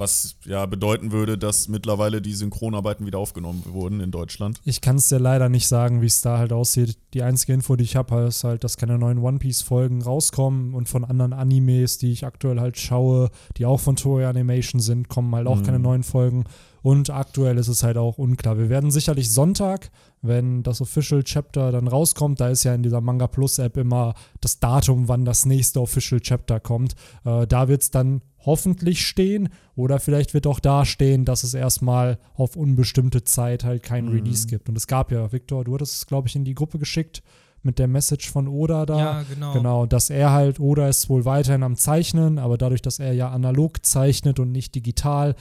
Was 0.00 0.34
ja 0.44 0.66
bedeuten 0.66 1.12
würde, 1.12 1.38
dass 1.38 1.68
mittlerweile 1.68 2.20
die 2.20 2.34
Synchronarbeiten 2.34 3.06
wieder 3.06 3.18
aufgenommen 3.18 3.62
wurden 3.68 4.00
in 4.00 4.10
Deutschland. 4.10 4.60
Ich 4.64 4.80
kann 4.80 4.96
es 4.96 5.08
dir 5.08 5.20
leider 5.20 5.48
nicht 5.48 5.68
sagen, 5.68 6.00
wie 6.02 6.06
es 6.06 6.20
da 6.22 6.38
halt 6.38 6.52
aussieht. 6.52 6.96
Die 7.14 7.22
einzige 7.22 7.52
Info, 7.52 7.76
die 7.76 7.84
ich 7.84 7.94
habe, 7.96 8.22
ist 8.22 8.42
halt, 8.42 8.64
dass 8.64 8.76
keine 8.76 8.98
neuen 8.98 9.18
One 9.18 9.38
Piece-Folgen 9.38 10.02
rauskommen 10.02 10.74
und 10.74 10.88
von 10.88 11.04
anderen 11.04 11.32
Animes, 11.32 11.98
die 11.98 12.10
ich 12.10 12.24
aktuell 12.26 12.58
halt 12.58 12.78
schaue, 12.78 13.30
die 13.58 13.66
auch 13.66 13.78
von 13.78 13.94
Toei 13.96 14.26
Animation 14.26 14.80
sind, 14.80 15.08
kommen 15.08 15.32
halt 15.34 15.46
auch 15.46 15.58
Mhm. 15.58 15.64
keine 15.64 15.78
neuen 15.78 16.02
Folgen. 16.02 16.44
Und 16.82 17.10
aktuell 17.10 17.58
ist 17.58 17.68
es 17.68 17.82
halt 17.82 17.98
auch 17.98 18.16
unklar. 18.16 18.56
Wir 18.56 18.70
werden 18.70 18.90
sicherlich 18.90 19.30
Sonntag, 19.30 19.90
wenn 20.22 20.62
das 20.62 20.80
Official 20.80 21.22
Chapter 21.22 21.72
dann 21.72 21.88
rauskommt, 21.88 22.40
da 22.40 22.48
ist 22.48 22.64
ja 22.64 22.74
in 22.74 22.82
dieser 22.82 23.00
Manga 23.00 23.26
Plus 23.26 23.58
App 23.58 23.76
immer 23.76 24.14
das 24.40 24.58
Datum, 24.60 25.08
wann 25.08 25.24
das 25.24 25.46
nächste 25.46 25.80
Official 25.80 26.20
Chapter 26.20 26.60
kommt. 26.60 26.94
Äh, 27.24 27.46
da 27.46 27.68
wird 27.68 27.82
es 27.82 27.90
dann 27.90 28.20
hoffentlich 28.44 29.06
stehen 29.06 29.48
oder 29.76 29.98
vielleicht 30.00 30.34
wird 30.34 30.46
auch 30.46 30.60
da 30.60 30.84
stehen, 30.84 31.24
dass 31.24 31.44
es 31.44 31.54
erstmal 31.54 32.18
auf 32.34 32.56
unbestimmte 32.56 33.24
Zeit 33.24 33.64
halt 33.64 33.82
kein 33.82 34.06
Mhm. 34.06 34.12
Release 34.12 34.46
gibt. 34.46 34.68
Und 34.68 34.76
es 34.76 34.86
gab 34.86 35.12
ja, 35.12 35.30
Victor, 35.32 35.64
du 35.64 35.74
hattest 35.74 35.94
es, 35.96 36.06
glaube 36.06 36.28
ich, 36.28 36.36
in 36.36 36.44
die 36.44 36.54
Gruppe 36.54 36.78
geschickt 36.78 37.22
mit 37.62 37.78
der 37.78 37.88
Message 37.88 38.30
von 38.30 38.48
Oda 38.48 38.86
da. 38.86 38.98
Ja, 38.98 39.22
genau. 39.22 39.52
Genau, 39.52 39.86
dass 39.86 40.08
er 40.08 40.32
halt, 40.32 40.60
Oda 40.60 40.88
ist 40.88 41.10
wohl 41.10 41.26
weiterhin 41.26 41.62
am 41.62 41.76
Zeichnen, 41.76 42.38
aber 42.38 42.56
dadurch, 42.56 42.80
dass 42.80 42.98
er 42.98 43.12
ja 43.12 43.28
analog 43.30 43.84
zeichnet 43.84 44.40
und 44.40 44.50
nicht 44.52 44.74
digital, 44.74 45.34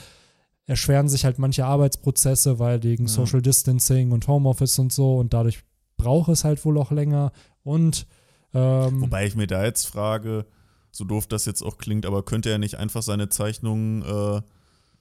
erschweren 0.69 1.09
sich 1.09 1.25
halt 1.25 1.39
manche 1.39 1.65
Arbeitsprozesse, 1.65 2.59
weil 2.59 2.83
wegen 2.83 3.05
Ja. 3.05 3.09
Social 3.09 3.41
Distancing 3.41 4.11
und 4.11 4.27
Homeoffice 4.27 4.79
und 4.79 4.93
so 4.93 5.17
und 5.17 5.33
dadurch 5.33 5.59
braucht 5.97 6.29
es 6.29 6.43
halt 6.43 6.63
wohl 6.63 6.77
auch 6.77 6.91
länger 6.91 7.31
und 7.63 8.07
ähm, 8.53 9.01
Wobei 9.01 9.27
ich 9.27 9.35
mir 9.35 9.45
da 9.47 9.63
jetzt 9.63 9.85
frage, 9.85 10.45
so 10.91 11.03
doof 11.03 11.27
das 11.27 11.45
jetzt 11.45 11.61
auch 11.61 11.77
klingt, 11.77 12.05
aber 12.05 12.23
könnte 12.23 12.49
er 12.49 12.57
nicht 12.57 12.75
einfach 12.75 13.03
seine 13.03 13.29
Zeichnungen 13.29 14.01
äh, 14.01 14.41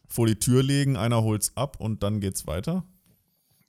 vor 0.06 0.26
die 0.26 0.36
Tür 0.38 0.62
legen, 0.62 0.96
einer 0.96 1.22
holt's 1.22 1.52
ab 1.54 1.76
und 1.80 2.02
dann 2.02 2.20
geht's 2.20 2.46
weiter? 2.46 2.84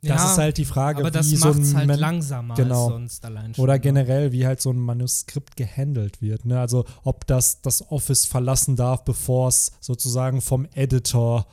das 0.01 0.09
Ja, 0.09 0.31
ist 0.31 0.37
halt 0.37 0.57
die 0.57 0.65
Frage, 0.65 0.99
aber 0.99 1.11
das 1.11 1.29
wie 1.31 1.35
so 1.37 1.47
macht 1.47 1.57
ein 1.57 1.63
es 1.63 1.75
halt 1.75 1.87
Men- 1.87 1.99
langsamer 1.99 2.55
Genau. 2.55 2.85
als 2.85 2.93
sonst 2.93 3.25
allein 3.25 3.53
schon. 3.53 3.63
Oder 3.63 3.73
ne? 3.73 3.79
generell, 3.81 4.31
wie 4.31 4.45
halt 4.45 4.61
so 4.61 4.69
ein 4.71 4.79
Manuskript 4.79 5.55
gehandelt 5.57 6.21
wird. 6.21 6.45
Ne? 6.45 6.59
Also 6.59 6.85
ob 7.03 7.25
das 7.27 7.61
das 7.61 7.89
Office 7.91 8.25
verlassen 8.25 8.75
darf, 8.77 9.03
bevor 9.05 9.47
es 9.49 9.71
sozusagen 9.81 10.41
vom 10.41 10.65
Editor 10.73 11.45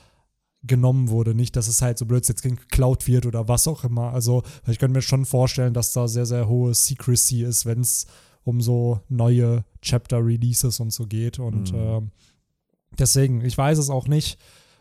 genommen 0.66 1.08
wurde. 1.08 1.34
Nicht, 1.34 1.56
dass 1.56 1.68
es 1.68 1.82
halt 1.82 1.98
so 1.98 2.06
blöd 2.06 2.26
jetzt 2.28 2.42
geklaut 2.42 3.06
wird 3.06 3.26
oder 3.26 3.48
was 3.48 3.66
auch 3.68 3.84
immer. 3.84 4.12
Also 4.12 4.42
ich 4.66 4.78
könnte 4.78 4.94
mir 4.98 5.02
schon 5.02 5.24
vorstellen, 5.24 5.74
dass 5.74 5.92
da 5.92 6.08
sehr, 6.08 6.26
sehr 6.26 6.48
hohe 6.48 6.74
Secrecy 6.74 7.42
ist, 7.42 7.66
wenn 7.66 7.80
es 7.80 8.06
um 8.44 8.60
so 8.60 9.00
neue 9.08 9.64
Chapter-Releases 9.82 10.80
und 10.80 10.92
so 10.92 11.06
geht. 11.06 11.38
Und 11.38 11.72
Mhm. 11.72 11.78
ähm, 11.78 12.10
deswegen, 12.98 13.40
ich 13.44 13.56
weiß 13.58 13.78
es 13.78 13.90
auch 13.90 14.06
nicht. 14.08 14.38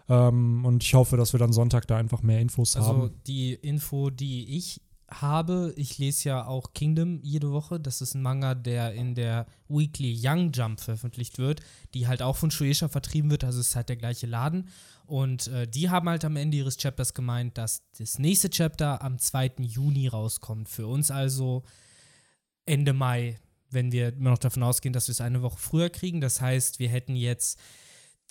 Ähm, 0.07 0.65
und 0.65 0.83
ich 0.83 0.93
hoffe, 0.93 1.17
dass 1.17 1.33
wir 1.33 1.39
dann 1.39 1.51
Sonntag 1.53 1.87
da 1.87 1.97
einfach 1.97 2.21
mehr 2.21 2.39
Infos 2.39 2.75
Also 2.75 2.87
haben. 2.89 3.11
die 3.25 3.53
Info, 3.53 4.09
die 4.11 4.55
ich 4.57 4.81
habe, 5.21 5.73
ich 5.77 5.97
lese 5.97 6.29
ja 6.29 6.45
auch 6.45 6.73
Kingdom 6.73 7.19
jede 7.21 7.51
Woche. 7.51 7.79
Das 7.79 8.01
ist 8.01 8.13
ein 8.15 8.21
Manga, 8.21 8.55
der 8.55 8.93
in 8.93 9.15
der 9.15 9.45
Weekly 9.67 10.19
Young 10.21 10.51
Jump 10.51 10.79
veröffentlicht 10.79 11.37
wird, 11.37 11.61
die 11.93 12.07
halt 12.07 12.21
auch 12.21 12.35
von 12.35 12.51
Shueisha 12.51 12.87
vertrieben 12.87 13.31
wird. 13.31 13.43
Also 13.43 13.59
es 13.59 13.69
ist 13.69 13.75
halt 13.75 13.89
der 13.89 13.95
gleiche 13.95 14.27
Laden. 14.27 14.69
Und 15.05 15.47
äh, 15.47 15.67
die 15.67 15.89
haben 15.89 16.09
halt 16.09 16.25
am 16.25 16.35
Ende 16.35 16.57
ihres 16.57 16.77
Chapters 16.77 17.13
gemeint, 17.13 17.57
dass 17.57 17.83
das 17.97 18.19
nächste 18.19 18.49
Chapter 18.49 19.01
am 19.01 19.19
2. 19.19 19.53
Juni 19.59 20.07
rauskommt. 20.07 20.69
Für 20.69 20.87
uns 20.87 21.11
also 21.11 21.63
Ende 22.65 22.93
Mai, 22.93 23.39
wenn 23.69 23.91
wir 23.91 24.09
immer 24.09 24.31
noch 24.31 24.37
davon 24.37 24.63
ausgehen, 24.63 24.93
dass 24.93 25.07
wir 25.07 25.13
es 25.13 25.21
eine 25.21 25.41
Woche 25.41 25.59
früher 25.59 25.89
kriegen. 25.89 26.21
Das 26.21 26.41
heißt, 26.41 26.79
wir 26.79 26.89
hätten 26.89 27.15
jetzt 27.15 27.59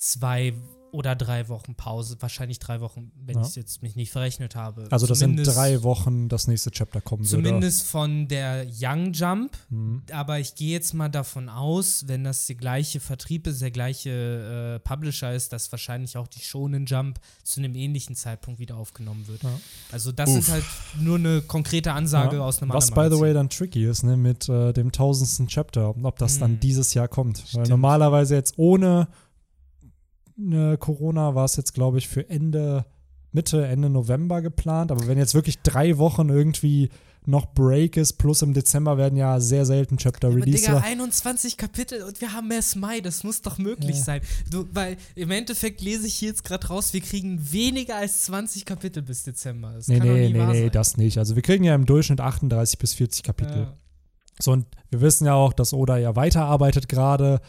zwei 0.05 0.53
oder 0.93 1.17
drei 1.17 1.49
Wochen 1.49 1.75
Pause, 1.75 2.17
wahrscheinlich 2.21 2.61
drei 2.61 2.81
Wochen, 2.81 3.11
wenn 3.27 3.39
Ja. 3.41 3.45
ich 3.45 3.57
jetzt 3.57 3.83
mich 3.83 3.97
nicht 3.97 4.13
verrechnet 4.13 4.55
habe. 4.55 4.87
Also, 4.93 5.09
dass 5.09 5.21
in 5.23 5.31
Zumindest- 5.31 5.57
drei 5.57 5.83
Wochen 5.83 6.29
das 6.29 6.47
nächste 6.47 6.71
Chapter 6.71 7.01
kommen 7.01 7.25
würde. 7.29 7.43
Zumindest 7.49 7.83
von 7.89 8.29
der 8.29 8.65
Young 8.81 9.13
Jump. 9.13 9.57
Mhm. 9.71 10.03
Aber 10.13 10.39
ich 10.39 10.55
gehe 10.55 10.71
jetzt 10.71 10.95
mal 10.95 11.09
davon 11.09 11.49
aus, 11.49 12.05
wenn 12.07 12.23
das 12.23 12.47
der 12.47 12.55
gleiche 12.55 13.01
Vertrieb 13.01 13.49
ist, 13.49 13.61
der 13.61 13.73
gleiche 13.73 14.77
äh, 14.77 14.89
Publisher 14.89 15.35
ist, 15.35 15.53
dass 15.53 15.73
wahrscheinlich 15.73 16.17
auch 16.17 16.29
die 16.29 16.39
Shonen 16.43 16.87
Jump 16.87 17.19
zu 17.43 17.59
einem 17.59 17.75
ähnlichen 17.75 18.15
Zeitpunkt 18.15 18.61
wieder 18.61 18.77
aufgenommen 18.77 19.27
wird. 19.27 19.43
Ja. 19.43 19.51
Also 19.91 20.13
das 20.13 20.31
Uff. 20.31 20.39
ist 20.39 20.51
halt 20.53 20.65
nur 21.01 21.19
eine 21.19 21.43
konkrete 21.43 21.93
Ansage 21.93 22.37
Ja. 22.37 22.43
aus 22.45 22.63
einem 22.63 22.73
Was, 22.73 22.93
by 22.93 23.09
the 23.11 23.19
way, 23.19 23.35
dann 23.35 23.49
tricky 23.51 23.85
ist, 23.85 24.05
ne, 24.05 24.17
mit 24.17 24.49
äh, 24.49 24.73
dem 24.73 24.93
tausendsten 24.93 25.49
Chapter, 25.49 25.93
ob 26.05 26.19
das 26.21 26.39
dann 26.39 26.53
Hm. 26.53 26.61
dieses 26.61 26.95
Jahr 26.95 27.09
kommt. 27.09 27.53
Weil 27.53 27.67
normalerweise 27.67 28.37
jetzt 28.37 28.55
ohne 28.59 29.09
äh, 30.39 30.77
Corona 30.77 31.35
war 31.35 31.45
es 31.45 31.57
jetzt, 31.57 31.75
glaube 31.75 31.99
ich, 31.99 32.09
für 32.09 32.29
Ende, 32.29 32.85
Mitte, 33.33 33.67
Ende 33.67 33.91
November 33.91 34.43
geplant. 34.43 34.91
Aber 34.93 35.07
wenn 35.07 35.19
jetzt 35.19 35.35
wirklich 35.35 35.61
drei 35.63 35.99
Wochen 35.99 36.29
irgendwie 36.29 36.91
noch 37.27 37.55
Break 37.55 37.97
ist, 37.97 38.15
plus 38.15 38.43
im 38.43 38.53
Dezember 38.53 38.99
werden 38.99 39.17
ja 39.17 39.41
sehr 39.41 39.65
selten 39.65 39.97
Chapter 39.97 40.29
Aber 40.29 40.37
released. 40.37 40.67
Digga, 40.67 40.81
21 40.81 41.57
Kapitel 41.57 42.03
und 42.03 42.21
wir 42.21 42.35
haben 42.35 42.51
erst 42.51 42.77
Mai, 42.77 43.01
das 43.01 43.25
muss 43.25 43.41
doch 43.41 43.57
möglich 43.57 43.97
Ja. 43.97 44.03
sein. 44.03 44.21
Du, 44.51 44.67
weil 44.73 44.99
im 45.15 45.31
Endeffekt 45.31 45.81
lese 45.81 46.07
ich 46.07 46.15
hier 46.17 46.29
jetzt 46.29 46.45
gerade 46.45 46.67
raus, 46.67 46.93
wir 46.93 47.01
kriegen 47.01 47.41
weniger 47.51 47.97
als 47.97 48.25
20 48.25 48.67
Kapitel 48.67 49.03
bis 49.03 49.23
Dezember. 49.23 49.73
Das 49.73 49.89
nee, 49.89 50.01
nee, 50.01 50.29
nee, 50.29 50.45
nee, 50.47 50.61
sein. 50.65 50.71
das 50.73 50.99
nicht. 50.99 51.17
Also 51.17 51.35
wir 51.35 51.43
kriegen 51.43 51.65
ja 51.65 51.75
im 51.75 51.87
Durchschnitt 51.87 52.21
38 52.21 52.79
bis 52.79 52.93
40 52.93 53.23
Kapitel. 53.23 53.57
Ja. 53.57 53.77
So, 54.39 54.53
und 54.53 54.67
wir 54.91 55.01
wissen 55.01 55.25
ja 55.25 55.33
auch, 55.33 55.55
dass 55.55 55.73
Oda 55.73 55.97
ja 55.97 56.17
weiterarbeitet 56.17 56.91
gerade. 56.91 57.41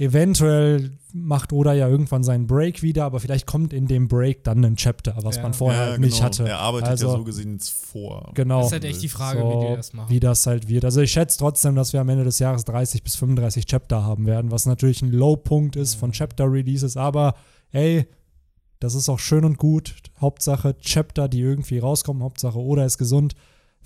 Eventuell 0.00 0.92
macht 1.12 1.52
Oda 1.52 1.72
ja 1.72 1.88
irgendwann 1.88 2.22
seinen 2.22 2.46
Break 2.46 2.82
wieder, 2.82 3.04
aber 3.04 3.18
vielleicht 3.18 3.46
kommt 3.46 3.72
in 3.72 3.88
dem 3.88 4.06
Break 4.06 4.44
dann 4.44 4.64
ein 4.64 4.76
Chapter, 4.76 5.16
was 5.22 5.36
Ja. 5.36 5.42
man 5.42 5.54
vorher 5.54 5.82
Ja, 5.84 5.90
halt 5.90 6.00
nicht 6.00 6.14
genau. 6.18 6.24
hatte. 6.26 6.48
Er 6.48 6.60
arbeitet 6.60 6.88
also, 6.90 7.08
ja 7.08 7.12
so 7.16 7.24
gesehen 7.24 7.54
jetzt 7.54 7.70
vor. 7.70 8.30
Genau. 8.34 8.58
Das 8.58 8.66
ist 8.68 8.72
halt 8.74 8.84
echt 8.84 9.02
die 9.02 9.08
Frage, 9.08 9.40
so, 9.40 9.48
wie 9.60 9.66
die 9.70 9.74
das 9.76 9.92
machen. 9.92 10.10
wie 10.10 10.20
das 10.20 10.46
halt 10.46 10.68
wird. 10.68 10.84
Also 10.84 11.00
ich 11.00 11.10
schätze 11.10 11.38
trotzdem, 11.38 11.74
dass 11.74 11.92
wir 11.92 12.00
am 12.00 12.08
Ende 12.08 12.22
des 12.22 12.38
Jahres 12.38 12.64
30 12.64 13.02
bis 13.02 13.16
35 13.16 13.66
Chapter 13.66 14.04
haben 14.04 14.26
werden, 14.26 14.52
was 14.52 14.66
natürlich 14.66 15.02
ein 15.02 15.10
Low-Punkt 15.10 15.74
ist 15.74 15.96
von 15.96 16.12
Chapter-Releases, 16.12 16.96
aber 16.96 17.34
ey, 17.72 18.06
das 18.78 18.94
ist 18.94 19.08
auch 19.08 19.18
schön 19.18 19.44
und 19.44 19.58
gut. 19.58 19.96
Hauptsache 20.20 20.76
Chapter, 20.78 21.26
die 21.28 21.40
irgendwie 21.40 21.78
rauskommen, 21.80 22.22
Hauptsache 22.22 22.58
Oda 22.60 22.84
ist 22.84 22.98
gesund. 22.98 23.34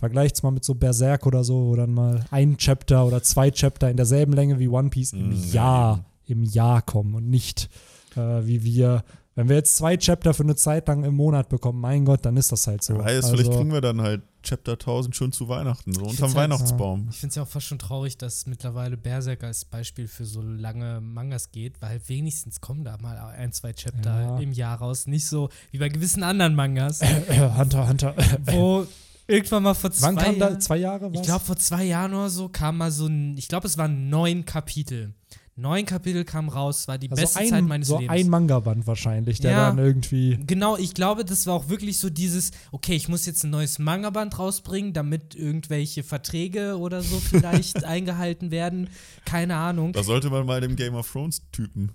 Vergleicht's 0.02 0.42
mal 0.42 0.50
mit 0.50 0.64
so 0.64 0.74
Berserk 0.74 1.26
oder 1.26 1.44
so, 1.44 1.66
wo 1.68 1.76
dann 1.76 1.94
mal 1.94 2.24
ein 2.32 2.56
Chapter 2.56 3.06
oder 3.06 3.22
zwei 3.22 3.52
Chapter 3.52 3.88
in 3.88 3.96
derselben 3.96 4.32
Länge 4.32 4.58
wie 4.58 4.66
One 4.66 4.88
Piece 4.90 5.12
im 5.12 5.28
Mm, 5.28 5.32
ja, 5.32 5.52
Jahr, 5.52 6.04
im 6.26 6.42
Jahr 6.42 6.82
kommen 6.82 7.14
und 7.14 7.30
nicht 7.30 7.70
äh, 8.16 8.44
wie 8.44 8.64
wir 8.64 9.04
Wenn 9.36 9.48
wir 9.48 9.56
jetzt 9.56 9.76
zwei 9.76 9.96
Chapter 9.96 10.34
für 10.34 10.42
eine 10.42 10.56
Zeit 10.56 10.88
lang 10.88 11.04
im 11.04 11.14
Monat 11.14 11.48
bekommen, 11.48 11.80
mein 11.80 12.04
Gott, 12.04 12.26
dann 12.26 12.36
ist 12.36 12.50
das 12.52 12.66
halt 12.66 12.82
so. 12.82 12.98
Weiß, 12.98 13.24
also, 13.24 13.28
vielleicht 13.36 13.52
kriegen 13.52 13.72
wir 13.72 13.80
dann 13.80 14.02
halt 14.02 14.22
Chapter 14.42 14.72
1000 14.72 15.14
schon 15.16 15.30
zu 15.32 15.48
Weihnachten, 15.48 15.92
so 15.94 16.02
unterm 16.02 16.26
halt- 16.30 16.34
Weihnachtsbaum. 16.36 17.06
Ich 17.10 17.16
finde 17.18 17.28
es 17.30 17.36
ja 17.36 17.42
auch 17.44 17.48
fast 17.48 17.66
schon 17.66 17.78
traurig, 17.78 18.18
dass 18.18 18.44
mittlerweile 18.46 18.96
Berserk 18.98 19.44
als 19.44 19.64
Beispiel 19.64 20.08
für 20.08 20.24
so 20.26 20.42
lange 20.42 21.00
Mangas 21.00 21.52
geht, 21.52 21.80
weil 21.80 22.00
wenigstens 22.08 22.60
kommen 22.60 22.82
da 22.84 22.98
mal 23.00 23.16
ein, 23.18 23.52
zwei 23.52 23.72
Chapter 23.72 24.20
Ja. 24.20 24.38
im 24.40 24.52
Jahr 24.52 24.78
raus. 24.78 25.06
Nicht 25.06 25.26
so 25.28 25.48
wie 25.70 25.78
bei 25.78 25.88
gewissen 25.88 26.24
anderen 26.24 26.54
Mangas, 26.56 27.00
Hunter, 27.56 27.88
Hunter. 27.88 28.14
wo 28.52 28.84
irgendwann 29.26 29.62
mal 29.62 29.74
vor 29.74 29.90
zwei 29.90 30.08
Wann 30.08 30.16
kam 30.16 30.38
da? 30.38 30.48
Jahren, 30.48 30.60
Zwei 30.60 30.76
Jahre? 30.76 31.10
ich 31.12 31.18
was? 31.20 31.26
glaube 31.26 31.44
vor 31.44 31.56
zwei 31.56 31.84
Jahren 31.84 32.14
oder 32.14 32.30
so, 32.30 32.48
kam 32.48 32.78
mal 32.78 32.90
so 32.90 33.06
ein, 33.06 33.36
ich 33.36 33.48
glaube 33.48 33.66
es 33.66 33.78
waren 33.78 34.08
neun 34.08 34.44
Kapitel. 34.44 35.14
Neun 35.54 35.84
Kapitel 35.84 36.24
kamen 36.24 36.48
raus, 36.48 36.88
war 36.88 36.96
die 36.96 37.10
also 37.10 37.20
beste 37.20 37.40
ein, 37.40 37.48
Zeit 37.48 37.64
meines 37.64 37.88
so 37.88 37.98
Lebens. 37.98 38.10
ein 38.18 38.28
Manga-Band 38.30 38.86
wahrscheinlich, 38.86 39.38
der 39.38 39.50
Ja. 39.50 39.66
dann 39.68 39.78
irgendwie. 39.78 40.38
Genau, 40.46 40.78
ich 40.78 40.94
glaube, 40.94 41.26
das 41.26 41.46
war 41.46 41.52
auch 41.54 41.68
wirklich 41.68 41.98
so 41.98 42.08
dieses, 42.08 42.52
okay, 42.72 42.94
ich 42.94 43.08
muss 43.08 43.26
jetzt 43.26 43.44
ein 43.44 43.50
neues 43.50 43.78
Manga-Band 43.78 44.38
rausbringen, 44.38 44.94
damit 44.94 45.34
irgendwelche 45.34 46.04
Verträge 46.04 46.78
oder 46.78 47.02
so 47.02 47.20
vielleicht 47.20 47.84
eingehalten 47.84 48.50
werden. 48.50 48.88
Keine 49.26 49.56
Ahnung. 49.56 49.92
Da 49.92 50.02
sollte 50.02 50.30
man 50.30 50.46
mal 50.46 50.62
dem 50.62 50.74
Game 50.74 50.94
of 50.94 51.12
Thrones 51.12 51.42
Typen. 51.52 51.92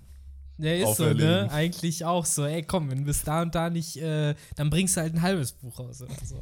Der 0.56 0.78
ist 0.78 0.96
so, 0.96 1.02
ne? 1.04 1.10
auferlegen. 1.10 1.50
Eigentlich 1.50 2.04
auch 2.04 2.26
so, 2.26 2.44
ey, 2.44 2.62
komm, 2.62 2.90
wenn 2.92 2.98
du 2.98 3.04
bis 3.06 3.24
da 3.24 3.42
und 3.42 3.56
da 3.56 3.70
nicht, 3.70 3.96
äh, 3.96 4.36
dann 4.54 4.70
bringst 4.70 4.96
du 4.96 5.00
halt 5.00 5.14
ein 5.14 5.22
halbes 5.22 5.50
Buch 5.52 5.80
raus 5.80 6.00
oder 6.00 6.14
so. 6.24 6.36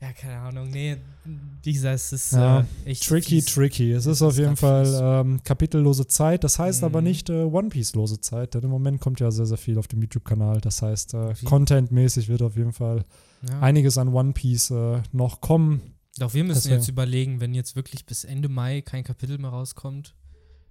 Ja, 0.00 0.12
keine 0.12 0.38
Ahnung, 0.40 0.68
nee, 0.70 0.96
wie 1.62 1.72
gesagt, 1.72 1.94
es 1.96 2.12
ist 2.12 2.32
Ja, 2.32 2.60
äh, 2.84 2.90
echt 2.90 3.04
Tricky, 3.08 3.36
fies. 3.40 3.46
tricky. 3.46 3.92
Es 3.92 4.04
ist 4.06 4.20
auf 4.22 4.36
jeden 4.36 4.56
Fall 4.56 4.86
ähm, 5.02 5.42
kapitellose 5.42 6.06
Zeit. 6.06 6.44
Das 6.44 6.58
heißt 6.58 6.84
aber 6.84 7.00
Mhm. 7.00 7.06
nicht 7.06 7.30
äh, 7.30 7.42
One 7.44 7.68
Piece-lose 7.70 8.20
Zeit, 8.20 8.54
denn 8.54 8.62
im 8.64 8.70
Moment 8.70 9.00
kommt 9.00 9.20
ja 9.20 9.30
sehr, 9.30 9.46
sehr 9.46 9.56
viel 9.56 9.78
auf 9.78 9.88
dem 9.88 10.02
YouTube-Kanal. 10.02 10.60
Das 10.60 10.82
heißt, 10.82 11.14
äh, 11.14 11.34
contentmäßig 11.44 12.28
wird 12.28 12.42
auf 12.42 12.56
jeden 12.56 12.72
Fall 12.72 13.04
Ja. 13.48 13.60
einiges 13.60 13.96
an 13.98 14.08
One 14.08 14.32
Piece 14.32 14.70
äh, 14.70 15.00
noch 15.12 15.40
kommen. 15.40 15.80
Doch 16.18 16.34
wir 16.34 16.44
müssen 16.44 16.58
Deswegen. 16.58 16.74
jetzt 16.76 16.88
überlegen, 16.88 17.40
wenn 17.40 17.54
jetzt 17.54 17.74
wirklich 17.76 18.04
bis 18.06 18.24
Ende 18.24 18.48
Mai 18.48 18.80
kein 18.82 19.02
Kapitel 19.04 19.38
mehr 19.38 19.50
rauskommt, 19.50 20.14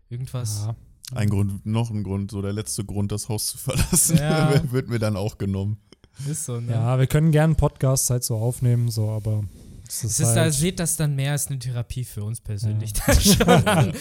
irgendwas. 0.10 0.65
Ja. 0.68 0.76
Ein 1.18 1.30
Grund, 1.30 1.65
noch 1.65 1.91
ein 1.91 2.03
Grund, 2.03 2.31
so 2.31 2.41
der 2.41 2.53
letzte 2.53 2.84
Grund, 2.84 3.11
das 3.11 3.30
Haus 3.30 3.47
zu 3.47 3.57
verlassen, 3.57 4.18
Ja. 4.18 4.61
wird 4.72 4.89
mir 4.89 4.99
dann 4.99 5.15
auch 5.15 5.38
genommen. 5.38 5.77
Ist 6.30 6.46
so, 6.46 6.60
ne? 6.60 6.72
ja, 6.72 6.98
wir 7.00 7.08
können 7.08 7.32
gerne 7.32 7.56
Podcasts 7.56 8.10
halt 8.10 8.24
so 8.24 8.36
aufnehmen, 8.38 8.90
so, 8.90 9.10
aber 9.10 9.44
es 9.88 10.04
ist 10.04 10.12
Es 10.14 10.20
ist 10.22 10.36
da, 10.36 10.42
halt, 10.42 10.54
seht 10.54 10.80
das 10.80 10.98
dann 10.98 11.16
mehr 11.16 11.34
als 11.34 11.48
eine 11.48 11.60
Therapie 11.60 12.04
für 12.06 12.24
uns 12.24 12.42
persönlich. 12.42 12.94
Schon. 13.20 13.46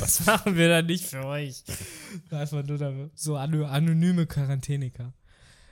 das 0.00 0.26
machen 0.26 0.56
wir 0.56 0.68
dann 0.68 0.86
nicht 0.86 1.04
für 1.04 1.24
euch. 1.24 1.64
Einfach 2.30 2.64
nur 2.64 2.78
da, 2.78 2.92
so 3.14 3.36
ano- 3.36 3.64
anonyme 3.66 4.26
Quarantäniker. 4.26 5.12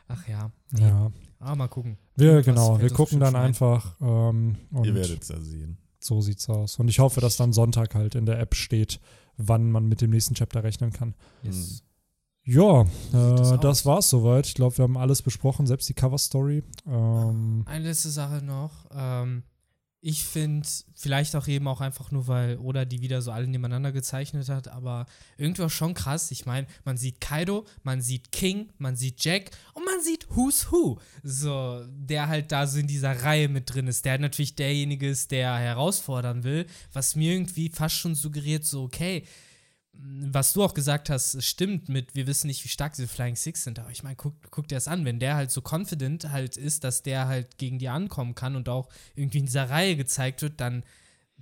Ach 0.09 0.27
ja. 0.29 0.51
ja. 0.79 1.13
Ah, 1.39 1.55
mal 1.55 1.69
gucken. 1.69 1.97
Wir, 2.17 2.33
Irgendwas 2.33 2.55
genau, 2.55 2.81
wir 2.81 2.91
gucken 2.91 3.21
dann 3.21 3.33
schon 3.33 3.41
ein. 3.41 3.47
einfach 3.47 3.95
ähm, 4.01 4.57
und 4.71 4.85
Ihr 4.87 4.95
werdet 4.95 5.23
es 5.23 5.29
ja 5.29 5.41
sehen. 5.41 5.79
so 6.01 6.21
sieht's 6.21 6.49
aus. 6.49 6.79
Und 6.79 6.89
ich 6.89 6.99
hoffe, 6.99 7.21
dass 7.21 7.37
dann 7.37 7.53
Sonntag 7.53 7.95
halt 7.95 8.15
in 8.15 8.27
der 8.27 8.39
App 8.39 8.55
steht, 8.55 9.01
wann 9.37 9.71
man 9.71 9.87
mit 9.87 10.01
dem 10.01 10.11
nächsten 10.11 10.35
Chapter 10.35 10.63
rechnen 10.65 10.93
kann. 10.93 11.15
Yes. 11.43 11.83
Ja, 12.45 12.83
äh, 12.83 13.59
das 13.61 13.87
war's 13.87 14.11
soweit. 14.11 14.47
Ich 14.47 14.55
glaube, 14.55 14.77
wir 14.79 14.83
haben 14.83 14.99
alles 14.99 15.23
besprochen, 15.23 15.67
selbst 15.67 15.89
die 15.89 15.95
Cover-Story. 15.95 16.65
Ähm, 16.87 17.63
Eine 17.67 17.85
letzte 17.85 18.11
Sache 18.11 18.45
noch. 18.45 18.87
Ähm, 18.93 19.45
ich 20.05 20.25
finde, 20.25 20.67
vielleicht 20.97 21.37
auch 21.37 21.47
eben 21.47 21.69
auch 21.69 21.81
einfach 21.81 22.11
nur, 22.11 22.27
weil 22.27 22.59
Oda 22.59 22.85
die 22.85 23.01
wieder 23.03 23.23
so 23.23 23.31
alle 23.31 23.47
nebeneinander 23.47 23.93
gezeichnet 23.93 24.49
hat, 24.49 24.67
aber 24.67 25.07
irgendwie 25.37 25.63
auch 25.63 25.71
schon 25.71 25.95
krass. 25.95 26.33
Ich 26.33 26.45
meine, 26.45 26.67
man 26.85 26.97
sieht 26.97 27.21
Kaido, 27.21 27.65
man 27.85 28.01
sieht 28.01 28.33
King, 28.33 28.71
man 28.79 28.97
sieht 28.97 29.25
Jack 29.25 29.53
und 29.75 29.85
man 29.85 30.03
sieht 30.03 30.27
Who's 30.35 30.73
Who. 30.73 30.99
So, 31.23 31.85
der 31.89 32.27
halt 32.27 32.51
da 32.51 32.67
so 32.67 32.81
in 32.81 32.89
dieser 32.89 33.23
Reihe 33.23 33.49
mit 33.49 33.73
drin 33.73 33.87
ist, 33.87 34.05
der 34.05 34.19
natürlich 34.19 34.57
derjenige 34.57 35.09
ist, 35.09 35.31
der 35.31 35.55
herausfordern 35.55 36.43
will, 36.43 36.67
was 36.93 37.15
mir 37.15 37.35
irgendwie 37.35 37.69
fast 37.69 37.95
schon 37.95 38.17
suggeriert, 38.17 38.65
so, 38.65 38.83
okay, 38.83 39.23
was 39.95 40.53
du 40.53 40.63
auch 40.63 40.75
gesagt 40.75 41.11
hast, 41.11 41.43
stimmt 41.43 41.89
mit, 41.89 42.15
wir 42.15 42.27
wissen 42.27 42.47
nicht, 42.47 42.65
wie 42.65 42.69
stark 42.69 42.95
diese 42.95 43.09
Flying 43.09 43.37
Six 43.37 43.65
sind, 43.65 43.79
aber 43.79 43.91
ich 43.91 44.03
meine, 44.03 44.17
guck, 44.17 44.35
guck 44.51 44.67
dir 44.67 44.77
das 44.77 44.89
an, 44.89 45.05
wenn 45.05 45.19
der 45.19 45.37
halt 45.37 45.51
so 45.51 45.61
confident 45.61 46.31
halt 46.31 46.57
ist, 46.57 46.85
dass 46.85 47.03
der 47.03 47.29
halt 47.29 47.59
gegen 47.59 47.79
die 47.79 47.89
ankommen 47.89 48.35
kann 48.35 48.57
und 48.57 48.69
auch 48.69 48.89
irgendwie 49.15 49.39
in 49.39 49.47
dieser 49.47 49.69
Reihe 49.69 49.97
gezeigt 49.97 50.43
wird, 50.43 50.61
dann 50.61 50.83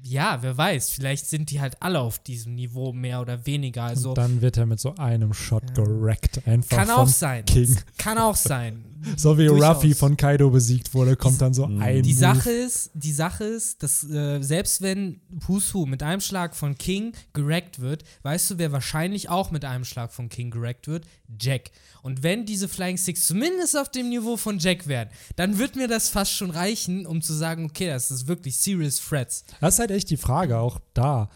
ja, 0.02 0.38
wer 0.42 0.56
weiß, 0.56 0.90
vielleicht 0.90 1.26
sind 1.26 1.50
die 1.50 1.60
halt 1.60 1.76
alle 1.80 2.00
auf 2.00 2.18
diesem 2.18 2.54
Niveau 2.54 2.92
mehr 2.92 3.20
oder 3.20 3.44
weniger. 3.46 3.84
Also 3.84 4.10
und 4.10 4.18
dann 4.18 4.40
wird 4.40 4.56
er 4.56 4.66
mit 4.66 4.80
so 4.80 4.94
einem 4.96 5.32
Shot 5.34 5.62
Ja. 5.76 5.84
gerackt. 5.84 6.46
Einfach 6.46 6.76
kann 6.78 6.90
auch 6.90 7.06
sein. 7.08 7.44
King. 7.44 7.76
Kann 7.98 8.18
auch 8.18 8.36
sein. 8.36 8.84
So 9.16 9.38
wie 9.38 9.46
Durchaus. 9.46 9.76
Ruffy 9.76 9.94
von 9.94 10.14
Kaido 10.14 10.50
besiegt 10.50 10.92
wurde, 10.92 11.16
kommt 11.16 11.36
Die- 11.36 11.38
dann 11.38 11.54
so 11.54 11.66
Mhm. 11.66 11.80
ein 11.80 12.02
Die 12.02 12.10
Move. 12.12 12.18
Sache 12.20 12.50
ist, 12.50 12.90
die 12.92 13.12
Sache 13.12 13.44
ist, 13.44 13.82
dass 13.82 14.04
äh, 14.04 14.42
selbst 14.42 14.82
wenn 14.82 15.22
Who 15.46 15.86
mit 15.86 16.02
einem 16.02 16.20
Schlag 16.20 16.54
von 16.54 16.76
King 16.76 17.14
gerackt 17.32 17.80
wird, 17.80 18.04
weißt 18.24 18.50
du, 18.50 18.58
wer 18.58 18.72
wahrscheinlich 18.72 19.30
auch 19.30 19.52
mit 19.52 19.64
einem 19.64 19.86
Schlag 19.86 20.12
von 20.12 20.28
King 20.28 20.50
gerackt 20.50 20.86
wird? 20.86 21.06
Jack. 21.40 21.70
Und 22.02 22.22
wenn 22.22 22.44
diese 22.44 22.68
Flying 22.68 22.98
Six 22.98 23.26
zumindest 23.26 23.74
auf 23.78 23.90
dem 23.90 24.10
Niveau 24.10 24.36
von 24.36 24.58
Jack 24.58 24.86
wären, 24.86 25.08
dann 25.36 25.56
wird 25.58 25.76
mir 25.76 25.88
das 25.88 26.10
fast 26.10 26.32
schon 26.32 26.50
reichen, 26.50 27.06
um 27.06 27.22
zu 27.22 27.32
sagen, 27.32 27.64
okay, 27.64 27.86
das 27.86 28.10
ist 28.10 28.26
wirklich 28.26 28.58
serious 28.58 29.00
threats. 29.00 29.44
Das 29.62 29.74
ist 29.74 29.80
halt 29.80 29.89
echt 29.90 30.10
die 30.10 30.16
Frage, 30.16 30.58
auch 30.58 30.80
da. 30.94 31.28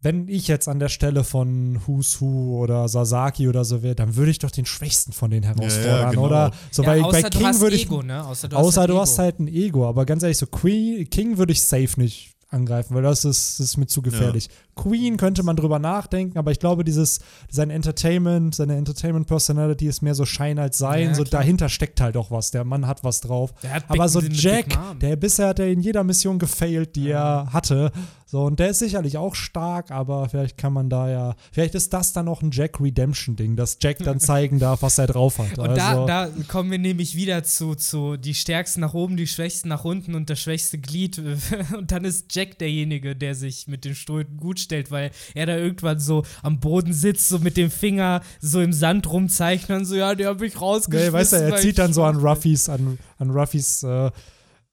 Wenn 0.00 0.26
ich 0.28 0.48
jetzt 0.48 0.66
an 0.66 0.80
der 0.80 0.88
Stelle 0.88 1.22
von 1.22 1.80
Who's 1.86 2.20
Who 2.20 2.58
oder 2.58 2.88
Sasaki 2.88 3.48
oder 3.48 3.64
so 3.64 3.84
wäre, 3.84 3.94
dann 3.94 4.16
würde 4.16 4.32
ich 4.32 4.40
doch 4.40 4.50
den 4.50 4.66
Schwächsten 4.66 5.12
von 5.12 5.30
denen 5.30 5.44
herausfordern, 5.44 6.10
genau. 6.10 6.26
oder? 6.26 6.50
So, 6.72 6.82
ja, 6.82 6.88
bei, 6.88 7.02
außer 7.02 7.22
bei 7.22 7.30
du 7.30 7.38
King 7.38 7.46
hast 7.46 7.60
würde 7.60 7.76
ich. 7.76 7.84
Ego, 7.84 8.02
ne? 8.02 8.24
Außer 8.26 8.48
du 8.48 8.56
außer 8.56 8.66
hast 8.66 8.88
du 8.88 8.94
halt 8.94 9.00
hast 9.00 9.12
Ego. 9.14 9.22
halt 9.22 9.38
ein 9.38 9.48
Ego, 9.48 9.88
aber 9.88 10.04
ganz 10.04 10.24
ehrlich, 10.24 10.38
so 10.38 10.46
Queen, 10.46 11.08
King 11.08 11.38
würde 11.38 11.52
ich 11.52 11.62
safe 11.62 12.00
nicht 12.00 12.34
angreifen, 12.52 12.94
weil 12.94 13.02
das 13.02 13.24
ist, 13.24 13.60
das 13.60 13.66
ist 13.66 13.76
mir 13.76 13.86
zu 13.86 14.02
gefährlich. 14.02 14.48
Queen 14.74 15.16
könnte 15.16 15.42
man 15.42 15.56
drüber 15.56 15.78
nachdenken, 15.78 16.38
aber 16.38 16.50
ich 16.50 16.58
glaube, 16.58 16.84
dieses, 16.84 17.20
sein 17.50 17.70
Entertainment, 17.70 18.54
seine 18.54 18.76
Entertainment-Personality 18.76 19.86
ist 19.86 20.02
mehr 20.02 20.14
so 20.14 20.24
Schein 20.24 20.58
als 20.58 20.78
Sein. 20.78 21.08
Ja, 21.08 21.14
so 21.14 21.24
klar. 21.24 21.42
dahinter 21.42 21.68
steckt 21.68 22.00
halt 22.00 22.16
auch 22.16 22.30
was. 22.30 22.50
Der 22.50 22.64
Mann 22.64 22.86
hat 22.86 23.04
was 23.04 23.20
drauf. 23.20 23.52
Aber 23.88 24.08
so 24.08 24.20
Jack, 24.20 24.66
der 25.00 25.16
bisher 25.16 25.48
hat 25.48 25.58
er 25.58 25.68
in 25.68 25.80
jeder 25.80 26.04
Mission 26.04 26.38
gefailt, 26.38 26.96
die 26.96 27.04
Ja. 27.04 27.42
er 27.42 27.52
hatte. 27.52 27.92
So, 28.26 28.44
und 28.44 28.58
der 28.60 28.70
ist 28.70 28.78
sicherlich 28.78 29.18
auch 29.18 29.34
stark, 29.34 29.90
aber 29.90 30.26
vielleicht 30.30 30.56
kann 30.56 30.72
man 30.72 30.88
da 30.88 31.10
ja, 31.10 31.34
vielleicht 31.52 31.74
ist 31.74 31.92
das 31.92 32.14
dann 32.14 32.28
auch 32.28 32.40
ein 32.40 32.50
Jack 32.50 32.80
Redemption-Ding, 32.80 33.56
dass 33.56 33.76
Jack 33.78 33.98
dann 33.98 34.20
zeigen 34.20 34.58
darf, 34.58 34.80
was 34.80 34.96
er 34.96 35.06
drauf 35.06 35.38
hat. 35.38 35.58
Und 35.58 35.68
also, 35.68 36.06
da, 36.06 36.28
da 36.28 36.30
kommen 36.48 36.70
wir 36.70 36.78
nämlich 36.78 37.14
wieder 37.14 37.44
zu, 37.44 37.74
zu 37.74 38.16
die 38.16 38.32
Stärksten 38.32 38.80
nach 38.80 38.94
oben, 38.94 39.18
die 39.18 39.26
Schwächsten 39.26 39.68
nach 39.68 39.84
unten 39.84 40.14
und 40.14 40.30
das 40.30 40.40
schwächste 40.40 40.78
Glied. 40.78 41.20
Und 41.76 41.90
dann 41.92 42.04
ist 42.04 42.34
Jack 42.34 42.58
derjenige, 42.58 43.14
der 43.14 43.34
sich 43.34 43.66
mit 43.66 43.84
den 43.84 43.94
Stulpen 43.94 44.38
gut 44.38 44.60
stellt, 44.62 44.90
weil 44.90 45.10
er 45.34 45.46
da 45.46 45.56
irgendwann 45.56 45.98
so 46.00 46.24
am 46.42 46.60
Boden 46.60 46.92
sitzt, 46.94 47.28
so 47.28 47.38
mit 47.38 47.56
dem 47.56 47.70
Finger 47.70 48.22
so 48.40 48.60
im 48.60 48.72
Sand 48.72 49.10
rumzeichnet 49.10 49.80
und 49.80 49.84
so, 49.84 49.94
ja, 49.96 50.14
der 50.14 50.28
hab 50.28 50.40
ich 50.42 50.60
rausgeschmissen. 50.60 51.12
nee, 51.12 51.18
weißt 51.18 51.32
du, 51.32 51.36
er 51.36 51.56
zieht 51.56 51.78
dann 51.78 51.92
so 51.92 52.04
an. 52.04 52.16
Ruffys, 52.16 52.68
an, 52.68 52.98
an 53.18 53.30
Ruffys 53.30 53.82
äh, 53.82 54.10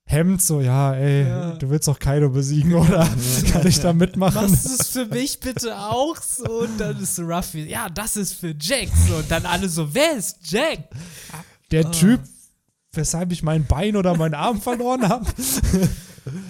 Hemd, 0.06 0.42
so, 0.42 0.60
ja, 0.60 0.94
ey, 0.96 1.28
Ja. 1.28 1.52
du 1.52 1.70
willst 1.70 1.88
doch 1.88 2.00
Kaido 2.00 2.30
besiegen, 2.30 2.74
oder? 2.74 3.08
Kann 3.52 3.68
ich 3.68 3.80
da 3.80 3.94
mitmachen? 3.94 4.48
Du 4.48 4.54
es 4.54 4.90
für 4.90 5.06
mich 5.06 5.40
bitte 5.40 5.78
auch 5.78 6.16
so? 6.22 6.62
Und 6.62 6.80
dann 6.80 7.00
ist 7.00 7.20
Ruffy, 7.20 7.66
ja, 7.70 7.90
das 7.90 8.18
ist 8.18 8.34
für 8.34 8.56
Jack. 8.60 8.88
So, 9.08 9.18
und 9.18 9.30
dann 9.30 9.46
alle 9.46 9.70
so, 9.70 9.94
wer 9.94 10.18
ist 10.18 10.38
Jack? 10.50 10.90
Der 11.72 11.86
Ah. 11.86 11.92
Typ, 11.92 12.22
weshalb 12.94 13.32
ich 13.32 13.44
mein 13.44 13.66
Bein 13.68 13.96
oder 13.96 14.18
meinen 14.18 14.34
Arm 14.34 14.60
verloren 14.62 15.08
habe. 15.08 15.26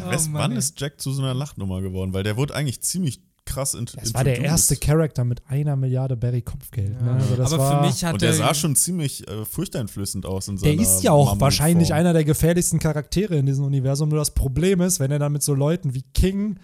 Oh, 0.04 0.10
Mann, 0.10 0.34
wann 0.34 0.52
ist 0.54 0.82
Jack 0.82 1.00
zu 1.00 1.14
so 1.14 1.22
einer 1.22 1.34
Lachnummer 1.34 1.80
geworden? 1.82 2.12
Weil 2.12 2.24
der 2.24 2.36
wurde 2.36 2.54
eigentlich 2.56 2.82
ziemlich 2.82 3.22
krass 3.50 3.74
int 3.74 3.96
Das 4.00 4.14
war 4.14 4.24
der 4.24 4.40
erste 4.40 4.76
Charakter 4.78 5.24
mit 5.26 5.42
einer 5.48 5.76
Milliarde 5.76 6.16
Berry 6.16 6.42
Kopfgeld. 6.42 6.94
Ja. 6.94 7.02
Ne? 7.02 7.12
Also 7.16 7.36
das 7.36 7.54
Aber 7.54 7.64
war, 7.64 7.82
für 7.84 7.88
mich 7.90 8.04
hat 8.06 8.14
Und 8.14 8.22
der 8.22 8.30
er- 8.30 8.36
sah 8.36 8.54
schon 8.54 8.76
ziemlich 8.76 9.28
äh, 9.28 9.44
furchteinflößend 9.46 10.26
aus 10.26 10.48
in 10.48 10.58
seiner 10.58 10.74
Der 10.76 10.82
ist 10.82 11.04
ja 11.04 11.12
auch 11.12 11.18
Mammutform. 11.26 11.42
wahrscheinlich 11.42 11.94
einer 11.94 12.14
der 12.14 12.24
gefährlichsten 12.24 12.80
Charaktere 12.80 13.36
in 13.38 13.46
diesem 13.46 13.66
Universum. 13.66 14.10
Nur 14.10 14.20
das 14.20 14.32
Problem 14.32 14.82
ist, 14.82 15.00
wenn 15.00 15.12
er 15.12 15.20
dann 15.20 15.32
mit 15.34 15.44
so 15.44 15.54
Leuten 15.54 15.94
wie 15.94 16.04
King 16.14 16.60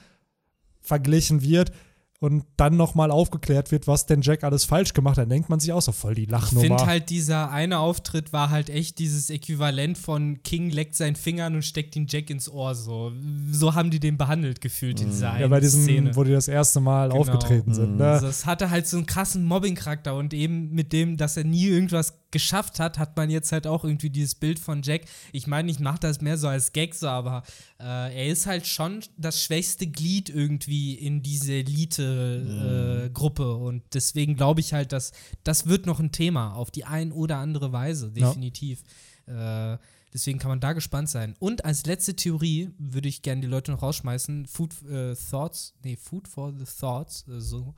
verglichen 0.82 1.41
wird 1.41 1.72
und 2.19 2.45
dann 2.57 2.77
nochmal 2.77 3.11
aufgeklärt 3.11 3.71
wird, 3.71 3.87
was 3.87 4.05
denn 4.05 4.21
Jack 4.21 4.43
alles 4.43 4.63
falsch 4.63 4.93
gemacht 4.93 5.17
hat, 5.17 5.23
dann 5.23 5.29
denkt 5.29 5.49
man 5.49 5.59
sich 5.59 5.73
auch 5.73 5.81
so 5.81 5.91
voll 5.91 6.15
die 6.15 6.23
Ich 6.23 6.29
Lachnummer. 6.29 6.65
finde 6.65 6.85
halt, 6.85 7.09
dieser 7.09 7.51
eine 7.51 7.79
Auftritt 7.79 8.31
war 8.33 8.49
halt 8.49 8.69
echt 8.69 8.99
dieses 8.99 9.29
Äquivalent 9.29 9.97
von 9.97 10.41
King 10.43 10.69
leckt 10.69 10.95
seinen 10.95 11.15
Finger 11.17 11.45
an 11.45 11.55
und 11.55 11.63
steckt 11.63 11.95
ihn 11.95 12.07
Jack 12.09 12.29
ins 12.29 12.49
Ohr. 12.49 12.73
So, 12.73 13.11
so 13.51 13.75
haben 13.75 13.91
die 13.91 13.99
den 13.99 14.17
behandelt 14.17 14.61
gefühlt 14.61 15.01
in 15.01 15.09
dieser 15.09 15.37
ja, 15.39 15.47
bei 15.47 15.59
diesem, 15.59 15.83
Szene. 15.83 16.15
wo 16.15 16.23
die 16.23 16.31
das 16.31 16.47
erste 16.47 16.79
Mal 16.79 17.09
Genau. 17.09 17.19
aufgetreten 17.21 17.73
sind. 17.73 17.91
Mhm. 17.93 17.97
Ne? 17.97 18.05
Also 18.11 18.27
es 18.27 18.45
hatte 18.45 18.69
halt 18.69 18.87
so 18.87 18.97
einen 18.97 19.05
krassen 19.05 19.43
Mobbing-Charakter 19.45 20.15
und 20.15 20.33
eben 20.33 20.71
mit 20.71 20.93
dem, 20.93 21.17
dass 21.17 21.35
er 21.37 21.43
nie 21.43 21.65
irgendwas 21.67 22.13
geschafft 22.36 22.82
hat, 22.82 22.99
hat 22.99 23.16
man 23.16 23.30
jetzt 23.30 23.53
halt 23.53 23.66
auch 23.66 23.86
irgendwie 23.86 24.10
dieses 24.10 24.36
Bild 24.36 24.60
von 24.60 24.82
Jack. 24.82 25.03
Ich 25.32 25.48
meine, 25.48 25.72
ich 25.72 25.80
mache 25.80 25.99
das 26.02 26.20
mehr 26.20 26.38
so 26.38 26.49
als 26.49 26.74
Gag 26.74 26.94
so, 26.94 27.07
aber 27.07 27.44
äh, 27.80 28.14
er 28.14 28.28
ist 28.28 28.45
halt 28.45 28.68
schon 28.68 28.99
das 29.16 29.41
schwächste 29.41 29.88
Glied 29.88 30.28
irgendwie 30.28 30.95
in 30.95 31.24
diese 31.24 31.53
Elite-Gruppe 31.53 33.44
äh, 33.44 33.68
und 33.68 33.84
deswegen 33.94 34.36
glaube 34.36 34.60
ich 34.60 34.74
halt, 34.74 34.91
dass 34.91 35.14
das 35.45 35.68
wird 35.68 35.86
noch 35.86 36.02
ein 36.02 36.12
Thema 36.12 36.56
auf 36.56 36.72
die 36.72 36.84
ein 36.84 37.14
oder 37.14 37.38
andere 37.38 37.72
Weise, 37.72 38.12
definitiv. 38.12 38.84
Ja. 39.28 39.76
Äh, 39.76 39.78
Deswegen 40.14 40.40
kann 40.40 40.48
man 40.48 40.62
da 40.62 40.72
gespannt 40.72 41.10
sein. 41.10 41.36
Und 41.40 41.66
als 41.66 41.86
letzte 41.86 42.16
Theorie 42.16 42.70
würde 42.78 43.10
ich 43.10 43.22
gerne 43.22 43.41
die 43.41 43.48
Leute 43.48 43.74
noch 43.74 43.82
rausschmeißen: 43.82 44.45
Food 44.45 44.82
äh, 44.84 45.14
Thoughts, 45.14 45.74
nee, 45.84 45.98
Food 45.98 46.30
for 46.30 46.53
the 46.57 46.64
Thoughts, 46.64 47.28
äh, 47.28 47.41
so. 47.41 47.76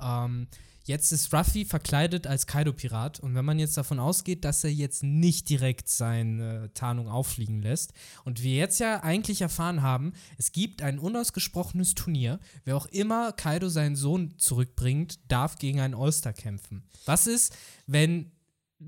Ähm, 0.00 0.48
jetzt 0.84 1.12
ist 1.12 1.32
Ruffy 1.32 1.64
verkleidet 1.64 2.26
als 2.26 2.46
Kaido-Pirat 2.46 3.20
und 3.20 3.34
wenn 3.34 3.44
man 3.44 3.58
jetzt 3.58 3.76
davon 3.76 3.98
ausgeht, 3.98 4.44
dass 4.44 4.64
er 4.64 4.72
jetzt 4.72 5.02
nicht 5.02 5.48
direkt 5.48 5.88
seine 5.88 6.72
Tarnung 6.74 7.08
auffliegen 7.08 7.62
lässt 7.62 7.92
und 8.24 8.42
wir 8.42 8.56
jetzt 8.56 8.80
ja 8.80 9.02
eigentlich 9.02 9.42
erfahren 9.42 9.82
haben, 9.82 10.14
es 10.38 10.50
gibt 10.50 10.82
ein 10.82 10.98
unausgesprochenes 10.98 11.94
Turnier, 11.94 12.40
wer 12.64 12.76
auch 12.76 12.86
immer 12.86 13.32
Kaido 13.32 13.68
seinen 13.68 13.96
Sohn 13.96 14.34
zurückbringt, 14.38 15.20
darf 15.28 15.58
gegen 15.58 15.80
einen 15.80 15.94
All-Star 15.94 16.32
kämpfen. 16.32 16.84
Was 17.04 17.26
ist, 17.26 17.56
wenn 17.86 18.32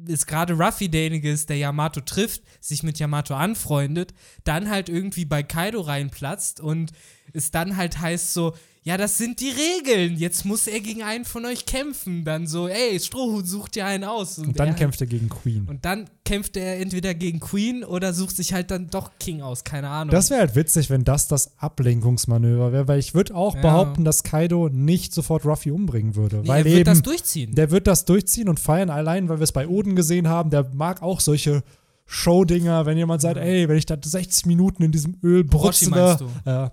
ist 0.06 0.26
gerade 0.26 0.54
Ruffy 0.54 0.88
derjenige 0.88 1.30
ist, 1.30 1.48
der 1.48 1.56
Yamato 1.56 2.00
trifft, 2.00 2.42
sich 2.60 2.82
mit 2.82 2.98
Yamato 2.98 3.34
anfreundet, 3.34 4.14
dann 4.44 4.70
halt 4.70 4.88
irgendwie 4.88 5.24
bei 5.24 5.42
Kaido 5.42 5.80
reinplatzt 5.80 6.60
und 6.60 6.92
es 7.32 7.50
dann 7.50 7.76
halt 7.76 7.98
heißt 7.98 8.32
so, 8.32 8.54
ja, 8.82 8.96
das 8.96 9.18
sind 9.18 9.40
die 9.40 9.50
Regeln. 9.50 10.16
Jetzt 10.16 10.46
muss 10.46 10.66
er 10.66 10.80
gegen 10.80 11.02
einen 11.02 11.26
von 11.26 11.44
euch 11.44 11.66
kämpfen. 11.66 12.24
Dann 12.24 12.46
so, 12.46 12.66
ey, 12.66 12.98
Strohhut 12.98 13.46
sucht 13.46 13.74
dir 13.74 13.84
einen 13.84 14.04
aus. 14.04 14.38
Und, 14.38 14.48
und 14.48 14.58
dann 14.58 14.68
er, 14.68 14.74
kämpft 14.74 15.02
er 15.02 15.06
gegen 15.06 15.28
Queen. 15.28 15.66
Und 15.68 15.84
dann 15.84 16.08
kämpft 16.24 16.56
er 16.56 16.80
entweder 16.80 17.12
gegen 17.12 17.40
Queen 17.40 17.84
oder 17.84 18.14
sucht 18.14 18.36
sich 18.36 18.54
halt 18.54 18.70
dann 18.70 18.88
doch 18.88 19.10
King 19.18 19.42
aus. 19.42 19.64
Keine 19.64 19.90
Ahnung. 19.90 20.12
Das 20.12 20.30
wäre 20.30 20.40
halt 20.40 20.54
witzig, 20.56 20.88
wenn 20.88 21.04
das 21.04 21.28
das 21.28 21.58
Ablenkungsmanöver 21.58 22.72
wäre, 22.72 22.88
weil 22.88 22.98
ich 22.98 23.12
würde 23.12 23.34
auch 23.34 23.54
ja. 23.54 23.60
behaupten, 23.60 24.06
dass 24.06 24.22
Kaido 24.22 24.70
nicht 24.70 25.12
sofort 25.12 25.44
Ruffy 25.44 25.70
umbringen 25.72 26.16
würde. 26.16 26.38
Nee, 26.38 26.48
weil 26.48 26.66
er 26.66 26.76
wird 26.76 26.86
das 26.86 27.02
durchziehen. 27.02 27.54
Der 27.54 27.70
wird 27.70 27.86
das 27.86 28.06
durchziehen 28.06 28.48
und 28.48 28.60
feiern 28.60 28.88
allein, 28.88 29.28
weil 29.28 29.40
wir 29.40 29.44
es 29.44 29.52
bei 29.52 29.68
Oden 29.68 29.94
gesehen 29.94 30.26
haben. 30.26 30.48
Der 30.48 30.70
mag 30.72 31.02
auch 31.02 31.20
solche 31.20 31.62
Showdinger, 32.06 32.86
wenn 32.86 32.96
jemand 32.96 33.20
sagt, 33.20 33.36
ey, 33.36 33.68
wenn 33.68 33.76
ich 33.76 33.84
da 33.84 33.98
60 34.02 34.46
Minuten 34.46 34.82
in 34.82 34.90
diesem 34.90 35.18
Öl 35.22 35.44
brutzle. 35.44 36.18
Äh, 36.46 36.70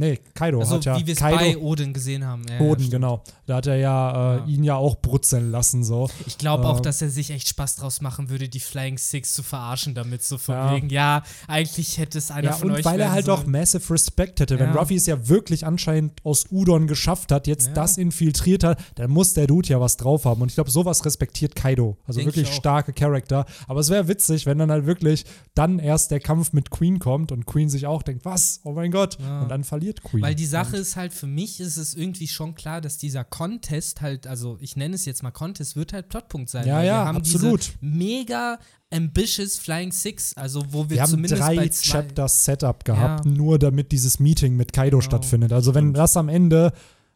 Nee, 0.00 0.18
Kaido 0.32 0.60
also, 0.60 0.76
hat 0.76 0.86
ja. 0.86 0.98
Wie 0.98 1.06
wir 1.06 1.12
es 1.12 1.20
bei 1.20 1.58
Odin 1.58 1.92
gesehen 1.92 2.24
haben. 2.24 2.42
Ja, 2.48 2.58
Odin, 2.60 2.86
ja, 2.86 2.90
genau. 2.90 3.22
Da 3.46 3.56
hat 3.56 3.66
er 3.66 3.76
ja, 3.76 4.36
äh, 4.36 4.38
ja, 4.38 4.44
ihn 4.46 4.64
ja 4.64 4.74
auch 4.76 4.96
brutzeln 4.96 5.50
lassen. 5.50 5.84
So. 5.84 6.08
Ich 6.26 6.38
glaube 6.38 6.64
äh, 6.64 6.68
auch, 6.68 6.80
dass 6.80 7.02
er 7.02 7.10
sich 7.10 7.30
echt 7.30 7.48
Spaß 7.48 7.76
draus 7.76 8.00
machen 8.00 8.30
würde, 8.30 8.48
die 8.48 8.60
Flying 8.60 8.96
Six 8.96 9.34
zu 9.34 9.42
verarschen, 9.42 9.94
damit 9.94 10.22
so 10.22 10.38
von 10.38 10.54
ja. 10.54 10.74
wegen, 10.74 10.88
ja, 10.88 11.22
eigentlich 11.48 11.98
hätte 11.98 12.16
es 12.16 12.30
einer 12.30 12.48
ja, 12.48 12.52
von 12.54 12.70
und 12.70 12.76
euch. 12.76 12.84
Weil 12.86 12.98
er 12.98 13.12
halt 13.12 13.26
sollen. 13.26 13.40
auch 13.40 13.46
massive 13.46 13.92
Respect 13.92 14.40
hätte. 14.40 14.58
Wenn 14.58 14.70
Ruffy 14.70 14.94
es 14.94 15.04
ja 15.04 15.28
wirklich 15.28 15.66
anscheinend 15.66 16.24
aus 16.24 16.46
Udon 16.50 16.86
geschafft 16.86 17.30
hat, 17.30 17.46
jetzt 17.46 17.72
das 17.74 17.98
infiltriert 17.98 18.64
hat, 18.64 18.82
dann 18.94 19.10
muss 19.10 19.34
der 19.34 19.46
Dude 19.48 19.68
ja 19.68 19.82
was 19.82 19.98
drauf 19.98 20.24
haben. 20.24 20.40
Und 20.40 20.48
ich 20.48 20.54
glaube, 20.54 20.70
sowas 20.70 21.04
respektiert 21.04 21.54
Kaido. 21.54 21.98
Also 22.06 22.20
Denk 22.20 22.28
wirklich 22.28 22.50
starke 22.54 22.94
Charakter. 22.94 23.44
Aber 23.68 23.80
es 23.80 23.90
wäre 23.90 24.08
witzig, 24.08 24.46
wenn 24.46 24.56
dann 24.56 24.70
halt 24.70 24.86
wirklich 24.86 25.26
dann 25.54 25.78
erst 25.78 26.10
der 26.10 26.20
Kampf 26.20 26.54
mit 26.54 26.70
Queen 26.70 26.98
kommt 26.98 27.32
und 27.32 27.44
Queen 27.44 27.68
sich 27.68 27.86
auch 27.86 28.02
denkt, 28.02 28.24
was? 28.24 28.60
Oh 28.64 28.72
mein 28.72 28.90
Gott. 28.90 29.18
Und 29.18 29.50
dann 29.50 29.64
verliert 29.64 29.89
Queen. 29.92 30.22
Weil 30.22 30.34
die 30.34 30.46
Sache 30.46 30.70
Sache 30.70 30.76
ist 30.76 30.96
halt, 30.96 31.12
für 31.12 31.26
mich 31.26 31.60
ist 31.60 31.76
es 31.76 31.94
irgendwie 31.94 32.28
schon 32.28 32.54
klar, 32.54 32.80
dass 32.80 32.98
dieser 32.98 33.24
Contest 33.24 34.00
halt, 34.00 34.26
also 34.26 34.58
ich 34.60 34.76
nenne 34.76 34.94
es 34.94 35.04
jetzt 35.04 35.22
mal 35.22 35.30
Contest, 35.30 35.76
wird 35.76 35.92
halt 35.92 36.08
Plotpunkt 36.08 36.50
sein. 36.50 36.66
Ja, 36.66 36.82
ja, 36.82 37.02
wir 37.02 37.06
haben 37.06 37.16
absolut. 37.16 37.60
Diese 37.60 37.78
mega 37.80 38.58
ambitious 38.90 39.58
Flying 39.58 39.92
Six, 39.92 40.34
also 40.36 40.64
wo 40.70 40.88
wir, 40.90 40.98
wir 40.98 41.04
zumindest 41.04 41.42
haben 41.42 41.56
drei 41.56 41.62
bei 41.62 41.68
zwei 41.68 41.92
Chapters 41.92 42.44
Setup 42.44 42.84
gehabt, 42.84 43.24
ja. 43.24 43.30
nur 43.30 43.58
damit 43.58 43.92
dieses 43.92 44.18
Meeting 44.18 44.56
mit 44.56 44.72
Kaido 44.72 44.98
genau. 44.98 45.08
stattfindet. 45.08 45.52
Also 45.52 45.74
wenn 45.74 45.94
das 45.94 46.16
am 46.16 46.28
Ende 46.28 46.72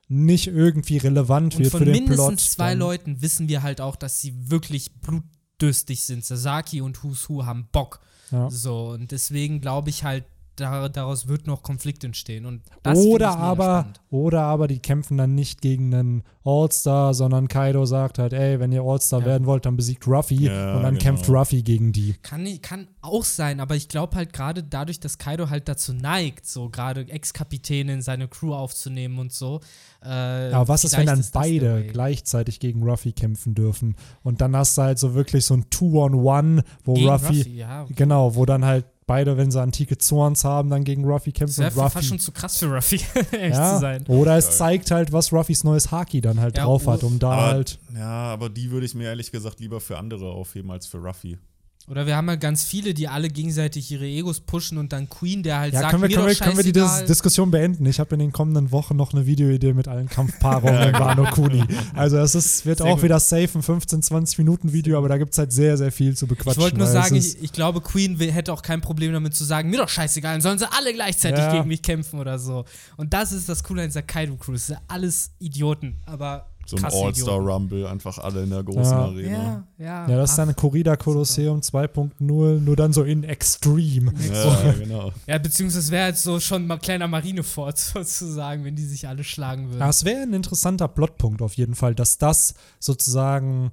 nicht 0.09 0.49
irgendwie 0.49 0.99
relevant 0.99 1.57
Und 1.57 1.65
wird 1.65 1.73
für 1.73 1.85
den 1.85 2.05
Plot. 2.05 2.17
Von 2.17 2.27
mindestens 2.27 2.53
zwei 2.53 2.75
Leuten 2.75 3.23
wissen 3.23 3.49
wir 3.49 3.63
halt 3.63 3.81
auch, 3.81 3.97
dass 3.97 4.21
sie 4.21 4.51
wirklich 4.51 4.93
blutdürstig 5.01 6.05
sind. 6.05 6.25
Sasaki 6.25 6.81
und 6.81 7.03
Who 7.03 7.47
haben 7.47 7.69
Bock. 7.73 8.01
Ja. 8.31 8.51
So, 8.51 8.91
und 8.91 9.11
deswegen 9.11 9.61
glaube 9.61 9.91
ich 9.91 10.05
halt, 10.05 10.25
daraus 10.57 11.29
wird 11.29 11.47
noch 11.47 11.63
Konflikt 11.63 12.05
entstehen. 12.05 12.47
Und 12.47 12.63
oder 12.85 13.37
aber, 13.39 13.87
oder 14.11 14.43
aber 14.43 14.69
die 14.69 14.79
kämpfen 14.79 15.19
dann 15.19 15.35
nicht 15.35 15.61
gegen 15.61 15.95
einen 15.95 16.23
All-Star, 16.45 17.15
sondern 17.15 17.49
Kaido 17.49 17.87
sagt 17.87 18.19
halt, 18.19 18.33
ey, 18.33 18.61
wenn 18.61 18.71
ihr 18.71 18.83
All-Star 18.83 19.21
ja. 19.21 19.27
werden 19.27 19.47
wollt, 19.47 19.65
dann 19.67 19.77
besiegt 19.77 20.07
Ruffy 20.07 20.47
ja, 20.47 20.77
und 20.77 20.83
dann 20.83 20.95
genau. 20.95 21.05
kämpft 21.05 21.29
Ruffy 21.29 21.63
gegen 21.63 21.93
die. 21.93 22.15
Kann, 22.23 22.47
kann 22.61 22.89
auch 23.01 23.25
sein, 23.25 23.61
aber 23.61 23.77
ich 23.77 23.89
glaube 23.89 24.17
halt 24.17 24.33
gerade 24.33 24.63
dadurch, 24.63 25.01
dass 25.01 25.19
Kaido 25.19 25.49
halt 25.49 25.69
dazu 25.69 25.95
neigt, 25.95 26.47
so 26.47 26.69
gerade 26.69 27.09
Ex-Kapitäne 27.09 27.95
in 27.95 28.03
seine 28.03 28.29
Crew 28.29 28.53
aufzunehmen 28.55 29.19
und 29.19 29.33
so. 29.33 29.61
Äh, 30.03 30.09
aber 30.09 30.69
was 30.69 30.85
ist, 30.85 30.97
wenn 30.97 31.07
dann 31.07 31.25
beide 31.33 31.87
gleichzeitig 31.87 32.61
gegen 32.61 32.83
Ruffy 32.83 33.13
kämpfen 33.13 33.55
dürfen? 33.55 33.97
Und 34.23 34.41
dann 34.41 34.55
hast 34.55 34.77
du 34.77 34.83
halt 34.83 34.99
so 34.99 35.15
wirklich 35.15 35.47
so 35.47 35.55
ein 35.55 35.71
Two-on-One, 35.71 36.63
wo 36.85 36.95
gegen 36.95 37.09
Ruffy, 37.09 37.39
Ruffy 37.39 37.57
ja, 37.57 37.83
okay. 37.85 37.95
genau, 37.97 38.35
wo 38.35 38.45
dann 38.45 38.65
halt 38.65 38.85
beide, 39.07 39.37
wenn 39.37 39.51
sie 39.51 39.61
antike 39.61 39.99
Zorns 39.99 40.45
haben, 40.45 40.71
dann 40.71 40.85
gegen 40.85 41.05
Ruffy 41.05 41.33
kämpfen. 41.33 41.63
Das 41.63 41.77
wäre 41.77 41.91
fast 41.91 42.09
schon 42.09 42.19
zu 42.19 42.33
krass 42.33 42.59
für 42.59 42.67
Ruffy, 42.67 42.97
echt 43.33 43.57
ja, 43.57 43.75
zu 43.75 43.81
sein. 43.81 44.05
Oder 44.07 44.37
es 44.37 44.57
zeigt 44.57 44.91
halt, 44.91 45.13
was 45.13 45.33
Ruffys 45.33 45.65
neues 45.65 45.91
Haki 45.91 46.21
dann 46.21 46.41
halt 46.41 46.57
ja, 46.57 46.65
drauf 46.65 46.87
hat, 46.87 47.03
um 47.03 47.19
da 47.19 47.31
aber, 47.31 47.43
halt. 47.47 47.79
Ja, 47.95 48.33
aber 48.33 48.49
die 48.49 48.71
würde 48.71 48.87
ich 48.87 48.95
mir 48.95 49.05
ehrlich 49.05 49.31
gesagt 49.33 49.61
lieber 49.61 49.81
für 49.81 49.99
andere 49.99 50.31
aufheben 50.31 50.71
als 50.71 50.87
für 50.87 50.99
Ruffy. 50.99 51.39
Oder 51.87 52.07
wir 52.07 52.17
haben 52.17 52.29
ja 52.29 52.37
ganz 52.37 52.65
viele, 52.65 52.95
die 52.95 53.09
alle 53.09 53.29
gegenseitig 53.29 53.91
ihre 53.91 54.07
Egos 54.07 54.41
pushen 54.41 54.79
und 54.79 54.95
dann 54.95 55.11
Queen, 55.11 55.43
der 55.43 55.59
halt 55.59 55.75
ja, 55.75 55.81
sagt, 55.81 55.91
können 55.91 56.03
wir, 56.03 56.09
mir 56.09 56.15
können, 56.17 56.29
wir, 56.29 56.35
können 56.37 56.57
wir 56.57 56.65
die 56.65 56.73
Dis 56.73 57.05
Diskussion 57.05 57.51
beenden? 57.51 57.85
Ich 57.85 58.01
habe 58.01 58.15
in 58.15 58.21
den 58.21 58.33
kommenden 58.33 58.73
Wochen 58.73 58.97
noch 58.97 59.13
eine 59.13 59.27
Videoidee 59.27 59.75
mit 59.75 59.87
allen 59.87 60.09
Kampfpaarungen 60.09 60.83
in 60.89 60.95
Wano 60.95 61.25
Kuni. 61.25 61.63
Also 61.95 62.17
es 62.17 62.35
ist, 62.35 62.65
wird 62.65 62.79
sehr 62.79 62.87
auch 62.87 62.95
gut. 62.95 63.03
wieder 63.03 63.21
safe 63.21 63.51
ein 63.59 63.63
15, 63.63 64.03
20 64.03 64.39
Minuten 64.39 64.73
Video, 64.73 64.97
aber 64.97 65.11
da 65.11 65.19
gibt 65.19 65.33
es 65.33 65.39
halt 65.39 65.53
sehr, 65.53 65.77
sehr 65.77 65.93
viel 65.93 66.17
zu 66.17 66.27
bequatschen. 66.27 66.53
Ich 66.53 66.59
wollte 66.59 66.79
nur 66.79 66.87
sagen, 66.87 67.17
ich, 67.17 67.43
ich, 67.43 67.53
glaube, 67.53 67.83
Queen 67.83 68.19
hätte 68.19 68.55
auch 68.55 68.63
kein 68.63 68.81
Problem 68.81 69.13
damit 69.13 69.35
zu 69.35 69.45
sagen, 69.45 69.69
mir 69.69 69.79
doch 69.79 69.91
scheißegal, 69.91 70.33
dann 70.33 70.41
sollen 70.41 70.59
sie 70.59 70.73
alle 70.73 70.95
gleichzeitig 70.95 71.41
ja. 71.41 71.53
gegen 71.53 71.69
mich 71.69 71.83
kämpfen 71.83 72.19
oder 72.19 72.39
so. 72.39 72.65
Und 72.97 73.13
das 73.13 73.33
ist 73.33 73.47
das 73.47 73.63
Coole 73.63 73.83
an 73.83 73.89
dieser 73.89 74.03
Kaido 74.03 74.37
Crew. 74.37 74.53
Das 74.53 74.69
sind 74.69 74.79
alles 74.89 75.33
Idioten, 75.39 75.97
aber 76.07 76.54
so 76.67 76.77
ein 76.77 76.85
All-Star-Rumble, 76.85 77.87
einfach 77.87 78.19
alle 78.19 78.43
in 78.43 78.51
der 78.51 78.63
großen 78.63 78.97
ja. 78.97 79.05
Arena. 79.05 79.67
Ja, 79.79 79.85
ja. 79.85 80.09
ja, 80.09 80.17
das 80.17 80.31
ist 80.31 80.37
dann 80.37 80.55
Corrida 80.57 80.97
Kolosseum 80.97 81.61
2.0, 81.61 82.61
nur 82.61 82.77
dann 82.77 82.93
so 82.93 83.03
in 83.03 83.25
Extreme. 83.25 84.13
Ja, 84.33 84.73
genau. 84.73 85.13
Ja, 85.27 85.39
beziehungsweise 85.39 85.91
wäre 85.91 86.09
jetzt 86.09 86.23
so 86.23 86.41
schon 86.41 86.67
mal 86.67 86.79
kleiner 86.79 87.09
Marinefort 87.09 87.79
sozusagen, 87.79 88.65
wenn 88.65 88.77
die 88.77 88.85
sich 88.85 89.09
alle 89.09 89.25
schlagen 89.25 89.69
würden. 89.69 89.81
Ja, 89.81 89.89
es 89.89 90.05
wäre 90.05 90.23
ein 90.23 90.33
interessanter 90.33 90.89
Plotpunkt 90.89 91.43
auf 91.43 91.55
jeden 91.55 91.75
Fall, 91.75 91.95
dass 91.95 92.19
das 92.19 92.55
sozusagen 92.79 93.73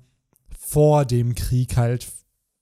vor 0.58 1.06
dem 1.06 1.36
Krieg 1.36 1.78
halt 1.78 2.08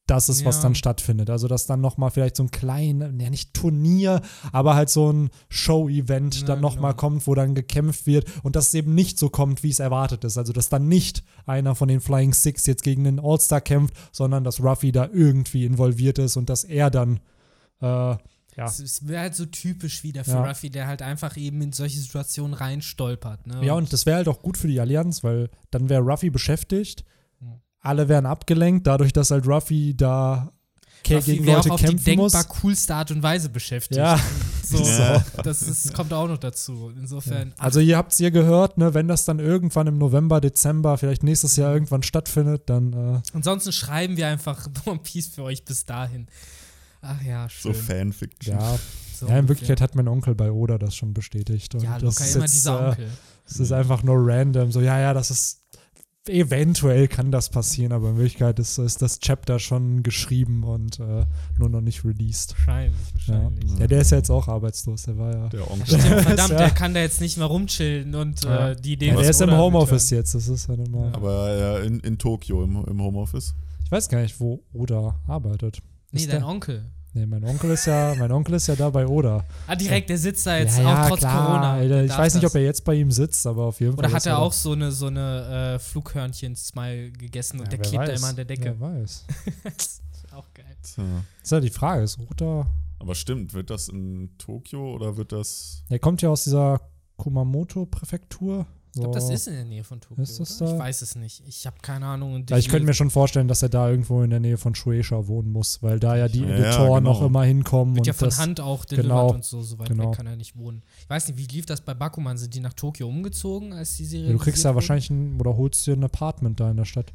das 0.10 0.30
ist, 0.30 0.41
ja. 0.41 0.48
was 0.48 0.61
dann 0.61 0.76
stattfindet. 0.76 1.30
Also, 1.30 1.48
dass 1.48 1.65
dann 1.65 1.81
nochmal 1.81 2.11
vielleicht 2.11 2.36
so 2.36 2.44
ein 2.44 2.52
kleines, 2.52 3.10
ja 3.19 3.30
nicht 3.30 3.53
Turnier, 3.53 4.22
aber 4.52 4.76
halt 4.76 4.90
so 4.90 5.11
ein 5.11 5.30
Show-Event 5.49 6.41
ja, 6.41 6.48
dann 6.48 6.61
nochmal 6.61 6.91
genau. 6.91 7.02
kommt, 7.02 7.27
wo 7.27 7.36
dann 7.36 7.56
gekämpft 7.56 8.07
wird 8.07 8.26
und 8.44 8.56
dass 8.56 8.68
es 8.68 8.73
eben 8.73 8.95
nicht 8.95 9.19
so 9.19 9.30
kommt, 9.30 9.64
wie 9.64 9.69
es 9.69 9.80
erwartet 9.80 10.23
ist. 10.23 10.38
Also, 10.38 10.53
dass 10.53 10.69
dann 10.69 10.88
nicht 10.88 11.23
einer 11.45 11.76
von 11.76 11.88
den 11.88 12.02
Flying 12.02 12.34
Six 12.34 12.65
jetzt 12.65 12.84
gegen 12.84 13.03
den 13.03 13.19
All-Star 13.19 13.61
kämpft, 13.61 13.94
sondern 14.11 14.44
dass 14.44 14.61
Ruffy 14.61 14.91
da 14.91 15.10
irgendwie 15.11 15.65
involviert 15.65 16.19
ist 16.19 16.38
und 16.38 16.49
dass 16.49 16.64
er 16.64 16.90
dann 16.90 17.19
äh, 17.81 18.15
ja. 18.57 18.65
Es 18.65 19.07
wäre 19.07 19.22
halt 19.22 19.36
so 19.36 19.45
typisch 19.45 20.03
wieder 20.03 20.26
für 20.26 20.31
ja. 20.31 20.44
Ruffy, 20.44 20.69
der 20.69 20.88
halt 20.88 21.02
einfach 21.02 21.38
eben 21.38 21.61
in 21.61 21.72
solche 21.72 21.98
Situationen 21.98 22.53
reinstolpert. 22.53 23.48
Ne? 23.48 23.65
Ja, 23.65 23.73
und 23.76 23.94
das 23.94 24.06
wäre 24.06 24.18
halt 24.18 24.27
auch 24.27 24.41
gut 24.41 24.57
für 24.57 24.68
die 24.68 24.81
Allianz, 24.81 25.23
weil 25.23 25.49
dann 25.72 25.88
wäre 25.88 26.02
Ruffy 26.02 26.30
beschäftigt 26.30 27.06
alle 27.81 28.10
werden 28.10 28.26
abgelenkt, 28.26 28.88
dadurch, 28.88 29.14
dass 29.14 29.31
halt 29.31 29.47
Ruffy 29.47 29.95
da 29.95 30.51
Ruffy 31.10 31.34
gegen 31.34 31.45
Leute 31.45 31.72
auch 31.72 31.80
kämpfen 31.80 31.95
auf 31.95 32.03
die 32.03 32.03
denkbar 32.03 32.43
muss. 32.43 32.61
coolste 32.61 32.95
Art 32.95 33.11
und 33.11 33.23
Weise 33.23 33.49
beschäftigt. 33.49 33.97
Ja. 33.97 34.19
So, 34.64 34.77
ja. 34.84 35.23
Das 35.43 35.61
ist, 35.61 35.93
kommt 35.93 36.14
auch 36.14 36.27
noch 36.27 36.38
dazu. 36.38 36.91
Insofern. 36.95 37.49
Ja. 37.49 37.53
Also 37.57 37.80
ihr 37.80 37.97
habt 37.97 38.11
es 38.11 38.18
hier 38.18 38.31
gehört, 38.31 38.77
ne, 38.77 38.93
wenn 38.93 39.07
das 39.07 39.26
dann 39.26 39.39
irgendwann 39.39 39.88
im 39.88 39.97
November, 39.97 40.41
Dezember, 40.41 40.97
vielleicht 40.97 41.23
nächstes 41.23 41.56
Jahr 41.56 41.73
irgendwann 41.73 42.03
stattfindet, 42.03 42.64
dann. 42.69 42.93
Äh 42.93 43.22
Ansonsten 43.34 43.72
schreiben 43.72 44.18
wir 44.18 44.27
einfach 44.27 44.68
One 44.85 44.99
Piece 44.99 45.30
für 45.30 45.43
euch 45.43 45.64
bis 45.65 45.85
dahin. 45.85 46.27
Ach 47.01 47.22
ja, 47.22 47.49
schön. 47.49 47.73
So 47.73 47.80
Fanfiction. 47.80 48.60
Ja. 48.60 48.80
So 49.15 49.27
ja, 49.27 49.38
in 49.38 49.47
Wirklichkeit 49.47 49.81
hat 49.81 49.95
mein 49.95 50.07
Onkel 50.07 50.35
bei 50.35 50.51
Oda 50.51 50.77
das 50.77 50.95
schon 50.95 51.14
bestätigt. 51.14 51.76
Und 51.76 51.84
ja, 51.84 51.97
das 51.97 52.19
immer 52.35 52.43
jetzt, 52.43 52.53
dieser 52.53 52.80
äh, 52.80 52.89
Onkel. 52.89 53.10
Es 53.45 53.60
ist 53.60 53.72
einfach 53.72 54.03
nur 54.03 54.15
random. 54.19 54.72
So, 54.72 54.81
ja, 54.81 54.99
ja, 54.99 55.14
das 55.14 55.31
ist 55.31 55.59
eventuell 56.30 57.07
kann 57.07 57.31
das 57.31 57.49
passieren, 57.49 57.91
aber 57.91 58.10
in 58.11 58.18
Wirklichkeit 58.18 58.60
ist, 58.60 58.77
ist 58.77 59.01
das 59.01 59.19
Chapter 59.19 59.60
schon 59.60 60.03
geschrieben 60.03 60.64
und 60.64 60.99
äh, 60.99 61.26
nur 61.57 61.69
noch 61.69 61.81
nicht 61.81 62.06
released. 62.06 62.56
Wahrscheinlich, 62.56 62.97
wahrscheinlich. 63.14 63.72
Ja. 63.72 63.80
ja. 63.80 63.88
der 63.88 64.01
ist 64.01 64.11
ja 64.11 64.18
jetzt 64.18 64.30
auch 64.30 64.47
arbeitslos, 64.47 65.03
der 65.03 65.18
war 65.18 65.34
ja. 65.34 65.49
Der 65.49 65.69
Onkel. 65.69 65.99
Stimmt, 65.99 66.22
verdammt, 66.22 66.51
der 66.51 66.69
kann 66.72 66.93
da 66.93 67.01
jetzt 67.01 67.22
nicht 67.22 67.38
mehr 67.38 67.47
rumchillen 67.47 68.15
und 68.15 68.43
ja. 68.43 68.69
äh, 68.69 68.76
die 68.76 68.93
Idee. 68.93 69.07
Ja, 69.07 69.15
der 69.18 69.30
ist 69.30 69.41
im 69.41 69.51
Homeoffice 69.51 70.10
jetzt, 70.11 70.35
das 70.35 70.47
ist 70.47 70.69
halt 70.69 70.88
immer. 70.88 71.11
Aber 71.14 71.81
äh, 71.81 71.88
in, 71.88 71.99
in 71.99 72.18
Tokio 72.18 72.64
im, 72.64 72.84
im 72.85 73.01
Homeoffice. 73.01 73.53
Ich 73.84 73.91
weiß 73.91 74.07
gar 74.10 74.22
nicht, 74.22 74.39
wo 74.39 74.64
Oda 74.72 75.19
arbeitet. 75.27 75.81
Nee, 76.11 76.22
Ist 76.22 76.31
dein 76.31 76.39
der- 76.39 76.47
Onkel. 76.47 76.85
Nee, 77.20 77.26
mein 77.26 77.44
Onkel 77.44 77.72
ist 77.72 77.86
ja, 77.86 78.16
mein 78.18 78.32
Onkel 78.32 78.54
ist 78.56 78.68
ja 78.68 78.78
da 78.78 78.90
bei 78.90 79.06
Oda. 79.06 79.44
Ah, 79.68 79.76
direkt, 79.76 80.10
der 80.10 80.18
sitzt 80.18 80.48
da 80.48 80.58
jetzt 80.58 80.78
ja, 80.78 80.84
ja, 80.86 81.04
auch 81.04 81.08
trotz 81.10 81.20
klar, 81.20 81.46
Corona. 81.48 81.74
Alter. 81.74 82.04
Ich 82.06 82.18
weiß 82.18 82.34
nicht, 82.36 82.44
das. 82.46 82.52
ob 82.52 82.56
er 82.56 82.64
jetzt 82.64 82.86
bei 82.86 82.96
ihm 82.96 83.12
sitzt, 83.12 83.46
aber 83.46 83.66
auf 83.66 83.82
jeden 83.82 83.91
Fall. 83.91 84.06
Oder 84.06 84.14
hat 84.14 84.20
ist 84.20 84.26
er 84.28 84.36
da. 84.36 84.38
auch 84.38 84.54
so 84.54 84.72
eine, 84.72 84.94
so 84.94 85.08
eine 85.08 85.74
äh, 85.76 85.80
Flughörnchen-Smile 85.80 87.12
gegessen 87.12 87.60
und 87.60 87.66
Ja, 87.66 87.72
der 87.72 87.80
klebt 87.80 88.04
da 88.08 88.12
weiß. 88.14 88.20
immer 88.20 88.30
an 88.30 88.36
der 88.38 88.46
Decke. 88.46 88.76
Wer 88.80 88.80
weiß. 88.80 89.26
auch 90.32 90.46
geil. 90.54 90.78
Tja. 90.82 91.04
ist 91.44 91.52
ja 91.52 91.60
die 91.60 91.70
Frage, 91.70 92.04
ist 92.04 92.18
Oda. 92.20 92.68
Aber 93.00 93.16
stimmt, 93.16 93.54
wird 93.54 93.70
das 93.70 93.90
in 93.90 94.30
Tokio 94.38 94.94
oder 94.94 95.18
wird 95.18 95.34
das. 95.34 95.84
Er 95.90 96.00
kommt 96.00 96.22
ja 96.22 96.30
aus 96.30 96.46
dieser 96.46 96.80
Kumamoto-Präfektur. 97.18 98.66
Ich 98.91 98.99
glaube, 99.02 99.14
das 99.14 99.28
So. 99.28 99.34
ist 99.34 99.48
in 99.48 99.53
der 99.53 99.66
Nähe 99.66 99.84
von 99.84 100.02
Tokio. 100.02 100.24
Ist 100.24 100.40
das 100.40 100.60
oder? 100.61 100.72
da? 100.72 100.76
Ich 100.78 100.82
weiß 100.82 101.02
es 101.03 101.16
nicht. 101.16 101.44
Ich 101.48 101.66
habe 101.68 101.78
keine 101.82 102.07
Ahnung. 102.07 102.34
Und 102.34 102.49
Ja, 102.49 102.57
ich 102.57 102.70
könnte 102.70 102.86
mir 102.88 102.94
schon 102.95 103.11
vorstellen, 103.11 103.48
dass 103.48 103.61
er 103.61 103.70
da 103.70 103.88
irgendwo 103.90 104.24
in 104.24 104.32
der 104.32 104.40
Nähe 104.40 104.57
von 104.57 104.74
Shueisha 104.74 105.28
wohnen 105.28 105.52
muss, 105.52 105.84
weil 105.84 105.99
da 105.99 106.18
ja 106.18 106.28
die 106.28 106.40
Ja, 106.41 106.48
Editoren 106.49 107.03
genau. 107.03 107.14
noch 107.14 107.22
immer 107.22 107.44
hinkommen. 107.44 107.94
Wird 107.95 108.02
und 108.02 108.07
ja 108.07 108.14
von 108.14 108.30
das, 108.30 108.40
Hand 108.40 108.60
auch 108.60 108.86
delivered 108.86 109.10
genau, 109.10 109.34
und 109.34 109.45
so, 109.45 109.61
so 109.61 109.78
weit 109.78 109.90
genau. 109.90 110.10
weg 110.10 110.18
kann 110.18 110.26
er 110.26 110.36
nicht 110.36 110.56
wohnen. 110.57 110.82
Ich 111.02 111.10
weiß 111.10 111.28
nicht, 111.28 111.38
wie 111.38 111.45
lief 111.56 111.66
das 111.68 111.82
bei 111.82 111.94
Bakuman? 111.94 112.38
Sind 112.38 112.53
die 112.56 112.60
nach 112.61 112.74
Tokio 112.74 113.07
umgezogen, 113.07 113.74
als 113.74 113.95
die 113.95 114.06
Serie 114.06 114.28
Ja, 114.28 114.34
du 114.34 114.40
kriegst 114.40 114.64
ja 114.64 114.74
wahrscheinlich 114.74 115.10
ein, 115.11 115.40
oder 115.40 115.56
holst 115.56 115.86
dir 115.86 115.94
ein 115.94 116.03
Apartment 116.03 116.60
da 116.60 116.72
in 116.72 116.78
der 116.78 116.86
Stadt. 116.86 117.14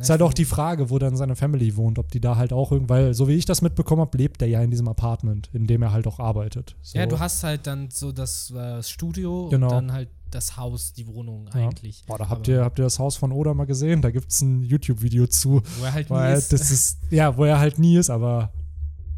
Ist 0.00 0.10
halt 0.10 0.22
auch 0.22 0.34
die 0.34 0.44
Frage, 0.44 0.90
wo 0.90 0.98
dann 0.98 1.16
seine 1.16 1.36
Family 1.36 1.76
wohnt, 1.76 1.98
ob 1.98 2.10
die 2.10 2.20
da 2.20 2.36
halt 2.36 2.52
auch 2.52 2.72
irgendwie, 2.72 2.90
weil 2.90 3.14
so 3.14 3.28
wie 3.28 3.34
ich 3.34 3.44
das 3.44 3.62
mitbekommen 3.62 4.00
habe, 4.00 4.16
lebt 4.18 4.42
er 4.42 4.48
ja 4.48 4.60
in 4.62 4.70
diesem 4.70 4.88
Apartment, 4.88 5.48
in 5.52 5.66
dem 5.66 5.82
er 5.82 5.92
halt 5.92 6.06
auch 6.06 6.18
arbeitet. 6.20 6.76
So. 6.82 6.98
Ja, 6.98 7.06
du 7.06 7.18
hast 7.18 7.42
halt 7.44 7.66
dann 7.66 7.88
so 7.90 8.12
das 8.12 8.50
äh, 8.50 8.82
Studio 8.82 9.48
Genau. 9.50 9.66
und 9.68 9.72
dann 9.72 9.92
halt 9.92 10.08
das 10.30 10.56
Haus, 10.56 10.92
die 10.92 11.06
Wohnung 11.06 11.46
Ja. 11.54 11.66
eigentlich. 11.68 12.04
Boah, 12.06 12.18
da 12.18 12.28
habt 12.28 12.48
Aber 12.48 12.48
ihr, 12.58 12.64
habt 12.64 12.78
ihr 12.78 12.82
das 12.84 12.98
Haus 12.98 13.16
von 13.16 13.32
Oda 13.32 13.54
mal 13.54 13.64
gesehen? 13.64 14.02
Da 14.02 14.10
gibt 14.10 14.30
es 14.30 14.42
ein 14.42 14.62
YouTube-Video 14.62 15.26
zu, 15.28 15.62
Wo 15.78 15.84
er 15.84 15.92
halt 15.92 16.10
nie 16.10 16.32
ist. 16.32 16.52
das 16.52 16.70
ist, 16.70 16.98
ja, 17.10 17.36
wo 17.36 17.44
er 17.44 17.58
halt 17.58 17.78
nie 17.78 17.96
ist, 17.96 18.10
aber 18.10 18.50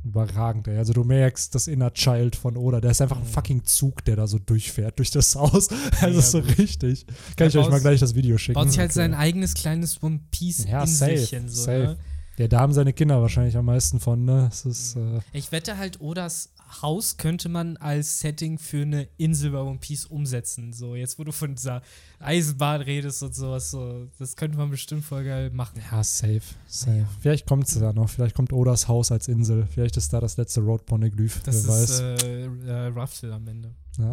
überragend, 0.08 0.66
ey. 0.68 0.76
Also 0.78 0.92
du 0.92 1.04
merkst 1.04 1.54
das 1.54 1.66
Inner 1.68 1.92
Child 1.92 2.36
von 2.36 2.56
Oda. 2.56 2.80
Der 2.80 2.90
ist 2.90 3.00
einfach 3.00 3.16
ein 3.18 3.22
Mhm. 3.24 3.28
fucking 3.28 3.64
Zug, 3.64 4.04
der 4.04 4.16
da 4.16 4.26
so 4.26 4.38
durchfährt 4.38 4.98
durch 4.98 5.10
das 5.10 5.34
Haus. 5.36 5.68
Also 6.00 6.16
Ja, 6.20 6.22
so 6.22 6.42
gut. 6.42 6.58
richtig. 6.58 7.06
Kann 7.36 7.48
ich 7.48 7.54
Er 7.54 7.62
euch 7.62 7.70
mal 7.70 7.80
gleich 7.80 8.00
das 8.00 8.14
Video 8.14 8.36
schicken. 8.38 8.54
Baut 8.54 8.68
sich 8.70 8.78
halt 8.78 8.90
Okay. 8.90 8.96
sein 8.96 9.14
eigenes 9.14 9.54
kleines 9.54 10.02
One 10.02 10.20
Piece 10.30 10.64
Ja, 10.68 10.86
safe, 10.86 11.12
Inselchen 11.12 11.48
so. 11.48 11.62
safe. 11.62 11.78
Ne? 11.78 11.96
Ja, 12.38 12.46
da 12.48 12.60
haben 12.60 12.72
seine 12.72 12.92
Kinder 12.92 13.20
wahrscheinlich 13.20 13.56
am 13.56 13.64
meisten 13.64 13.98
von, 13.98 14.24
ne? 14.24 14.48
Ist, 14.64 14.96
äh, 14.96 15.20
Ich 15.32 15.50
wette 15.50 15.76
halt, 15.76 16.00
Odas 16.00 16.50
Haus 16.82 17.16
könnte 17.16 17.48
man 17.48 17.76
als 17.78 18.20
Setting 18.20 18.58
für 18.58 18.82
eine 18.82 19.08
Insel 19.16 19.50
bei 19.52 19.60
One 19.60 19.78
Piece 19.78 20.04
umsetzen. 20.06 20.72
So, 20.72 20.94
jetzt 20.94 21.18
wo 21.18 21.24
du 21.24 21.32
von 21.32 21.54
dieser 21.54 21.82
Eisenbahn 22.20 22.82
redest 22.82 23.22
und 23.22 23.34
sowas, 23.34 23.70
so, 23.70 24.06
das 24.18 24.36
könnte 24.36 24.58
man 24.58 24.70
bestimmt 24.70 25.04
voll 25.04 25.24
geil 25.24 25.50
machen. 25.50 25.80
ja, 25.90 26.02
safe, 26.04 26.40
safe. 26.66 26.98
Ja. 26.98 27.08
Vielleicht 27.20 27.46
kommt 27.46 27.68
es 27.68 27.74
ja 27.74 27.92
noch. 27.92 28.08
Vielleicht 28.10 28.34
kommt 28.34 28.52
Odas 28.52 28.86
Haus 28.88 29.10
als 29.12 29.28
Insel. 29.28 29.66
Vielleicht 29.72 29.96
ist 29.96 30.12
da 30.12 30.20
das 30.20 30.36
letzte 30.36 30.60
Road 30.60 30.84
Poneglyph. 30.86 31.40
Das 31.44 31.66
Wer 31.66 31.82
ist 31.82 32.02
weiß. 32.02 32.22
äh, 32.24 32.44
äh, 32.66 32.86
Ruffle 32.88 33.32
am 33.32 33.46
Ende. 33.48 33.74
Ja. 33.98 34.12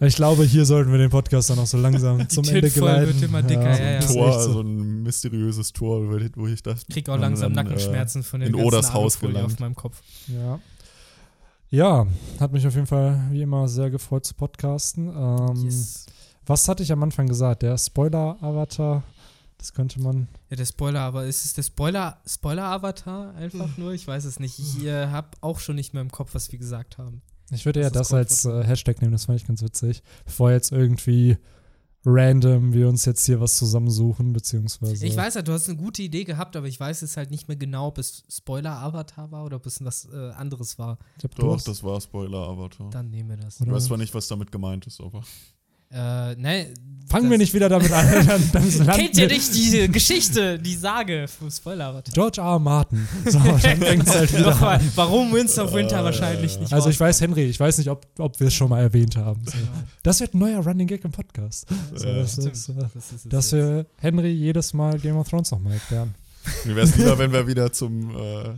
ich 0.00 0.16
glaube, 0.16 0.44
hier 0.44 0.64
sollten 0.64 0.90
wir 0.90 0.98
den 0.98 1.10
Podcast 1.10 1.50
dann 1.50 1.58
auch 1.58 1.66
so 1.66 1.76
langsam 1.78 2.26
zum 2.28 2.44
Ende 2.44 2.70
geleiten. 2.70 3.06
wird 3.14 3.22
immer 3.28 3.42
dicker, 3.42 3.78
ja, 3.78 3.90
ja. 3.92 3.96
das 4.00 4.10
ist 4.10 4.14
Tor, 4.16 4.40
so. 4.42 4.52
so 4.54 4.60
ein 4.62 5.02
mysteriöses 5.02 5.72
Tor, 5.72 6.08
wo 6.36 6.46
ich- 6.46 6.62
dachte. 6.62 6.84
Krieg 6.90 7.08
auch 7.08 7.18
langsam 7.18 7.52
dann, 7.54 7.66
Nackenschmerzen 7.66 8.22
von 8.22 8.40
der 8.40 8.48
in 8.50 8.54
Odas 8.54 8.92
Haus 8.94 9.18
gelangt. 9.18 9.46
auf 9.52 9.58
meinem 9.58 9.74
Kopf. 9.74 10.00
Ja. 10.28 10.60
Ja, 11.76 12.06
hat 12.40 12.52
mich 12.52 12.66
auf 12.66 12.74
jeden 12.74 12.86
Fall 12.86 13.20
wie 13.30 13.42
immer 13.42 13.68
sehr 13.68 13.90
gefreut 13.90 14.24
zu 14.24 14.32
podcasten. 14.32 15.08
Ähm, 15.14 15.62
Yes. 15.62 16.06
Was 16.46 16.66
hatte 16.68 16.82
ich 16.82 16.90
am 16.90 17.02
Anfang 17.02 17.26
gesagt? 17.26 17.60
Der 17.60 17.76
Spoiler-Avatar, 17.76 19.02
das 19.58 19.74
könnte 19.74 20.00
man. 20.00 20.26
Ja, 20.48 20.56
der 20.56 20.64
Spoiler, 20.64 21.00
aber 21.00 21.26
ist 21.26 21.44
es 21.44 21.52
der 21.52 21.64
Spoiler, 21.64 22.16
Spoiler-Avatar 22.26 23.34
einfach 23.34 23.76
nur? 23.76 23.92
Ich 23.92 24.08
weiß 24.08 24.24
es 24.24 24.40
nicht. 24.40 24.58
Ich 24.58 24.86
äh, 24.86 25.08
habe 25.08 25.28
auch 25.42 25.58
schon 25.60 25.76
nicht 25.76 25.92
mehr 25.92 26.00
im 26.00 26.10
Kopf, 26.10 26.34
was 26.34 26.50
wir 26.50 26.58
gesagt 26.58 26.96
haben. 26.96 27.20
Ich 27.50 27.66
würde 27.66 27.80
Das 27.80 27.88
eher 27.92 27.98
das 27.98 28.08
Grund, 28.08 28.18
als 28.20 28.44
äh, 28.46 28.64
Hashtag 28.64 29.02
nehmen, 29.02 29.12
das 29.12 29.26
fand 29.26 29.38
ich 29.38 29.46
ganz 29.46 29.60
witzig. 29.60 30.02
Bevor 30.24 30.52
jetzt 30.52 30.72
irgendwie 30.72 31.36
random 32.06 32.72
wir 32.72 32.88
uns 32.88 33.04
jetzt 33.04 33.26
hier 33.26 33.40
was 33.40 33.56
zusammensuchen, 33.56 34.32
beziehungsweise. 34.32 35.04
Ich 35.04 35.16
weiß 35.16 35.34
ja, 35.34 35.42
du 35.42 35.52
hast 35.52 35.68
eine 35.68 35.76
gute 35.76 36.02
Idee 36.02 36.22
gehabt, 36.24 36.54
aber 36.54 36.68
ich 36.68 36.78
weiß 36.78 37.00
jetzt 37.00 37.16
halt 37.16 37.32
nicht 37.32 37.48
mehr 37.48 37.56
genau, 37.56 37.88
ob 37.88 37.98
es 37.98 38.24
Spoiler-Avatar 38.30 39.32
war 39.32 39.44
oder 39.44 39.56
ob 39.56 39.66
es 39.66 39.84
was 39.84 40.08
äh, 40.12 40.30
anderes 40.30 40.78
war. 40.78 40.98
Doch, 41.36 41.60
das 41.60 41.82
war 41.82 42.00
Spoiler-Avatar. 42.00 42.90
Dann 42.90 43.10
nehmen 43.10 43.30
wir 43.30 43.36
das. 43.36 43.60
Ich 43.60 43.70
weiß 43.70 43.86
zwar 43.86 43.98
nicht, 43.98 44.14
was 44.14 44.28
damit 44.28 44.52
gemeint 44.52 44.86
ist, 44.86 45.00
aber. 45.00 45.22
Äh, 45.90 46.34
ne, 46.36 46.66
Fangen 47.08 47.30
wir 47.30 47.38
nicht 47.38 47.54
wieder 47.54 47.68
damit 47.68 47.92
an. 47.92 48.26
Dann, 48.26 48.50
dann 48.52 48.86
Kennt 48.96 49.16
ihr 49.16 49.28
nicht 49.28 49.54
die 49.54 49.88
Geschichte, 49.88 50.58
die 50.58 50.74
Sage 50.74 51.26
vom 51.28 51.50
Spoiler-Avatar? 51.50 52.12
George 52.12 52.40
R. 52.40 52.46
R. 52.54 52.58
Martin. 52.58 53.06
So, 53.24 53.38
dann 53.38 53.56
halt 54.06 54.32
wieder 54.32 54.50
Nochmal, 54.50 54.78
an. 54.78 54.92
warum 54.96 55.32
Winds 55.32 55.56
of 55.58 55.72
Winter 55.72 56.02
wahrscheinlich 56.02 56.58
nicht 56.58 56.72
Also 56.72 56.90
ich 56.90 56.98
weiß. 56.98 57.20
Henry, 57.20 57.44
ich 57.44 57.60
weiß 57.60 57.78
nicht, 57.78 57.90
ob, 57.90 58.06
ob 58.18 58.40
wir 58.40 58.48
es 58.48 58.54
schon 58.54 58.70
mal 58.70 58.80
erwähnt 58.80 59.16
haben. 59.16 59.40
So. 59.44 59.56
Das 60.02 60.20
wird 60.20 60.34
ein 60.34 60.38
neuer 60.38 60.58
Running 60.66 60.88
Gag 60.88 61.04
im 61.04 61.12
Podcast. 61.12 61.66
So, 61.94 62.06
Ja, 62.08 62.14
das 62.16 62.38
ist, 62.38 62.68
äh, 62.70 62.72
Das 62.92 63.12
ist 63.12 63.32
dass 63.32 63.52
wir 63.52 63.86
Henry 63.98 64.30
jedes 64.30 64.74
Mal 64.74 64.98
Game 64.98 65.16
of 65.16 65.28
Thrones 65.28 65.52
nochmal 65.52 65.74
erklären. 65.74 66.12
Mir 66.64 66.74
wäre 66.74 66.86
es 66.86 66.96
lieber, 66.96 67.16
wenn 67.18 67.32
wir 67.32 67.46
wieder 67.46 67.72
zum 67.72 68.10
äh, 68.10 68.48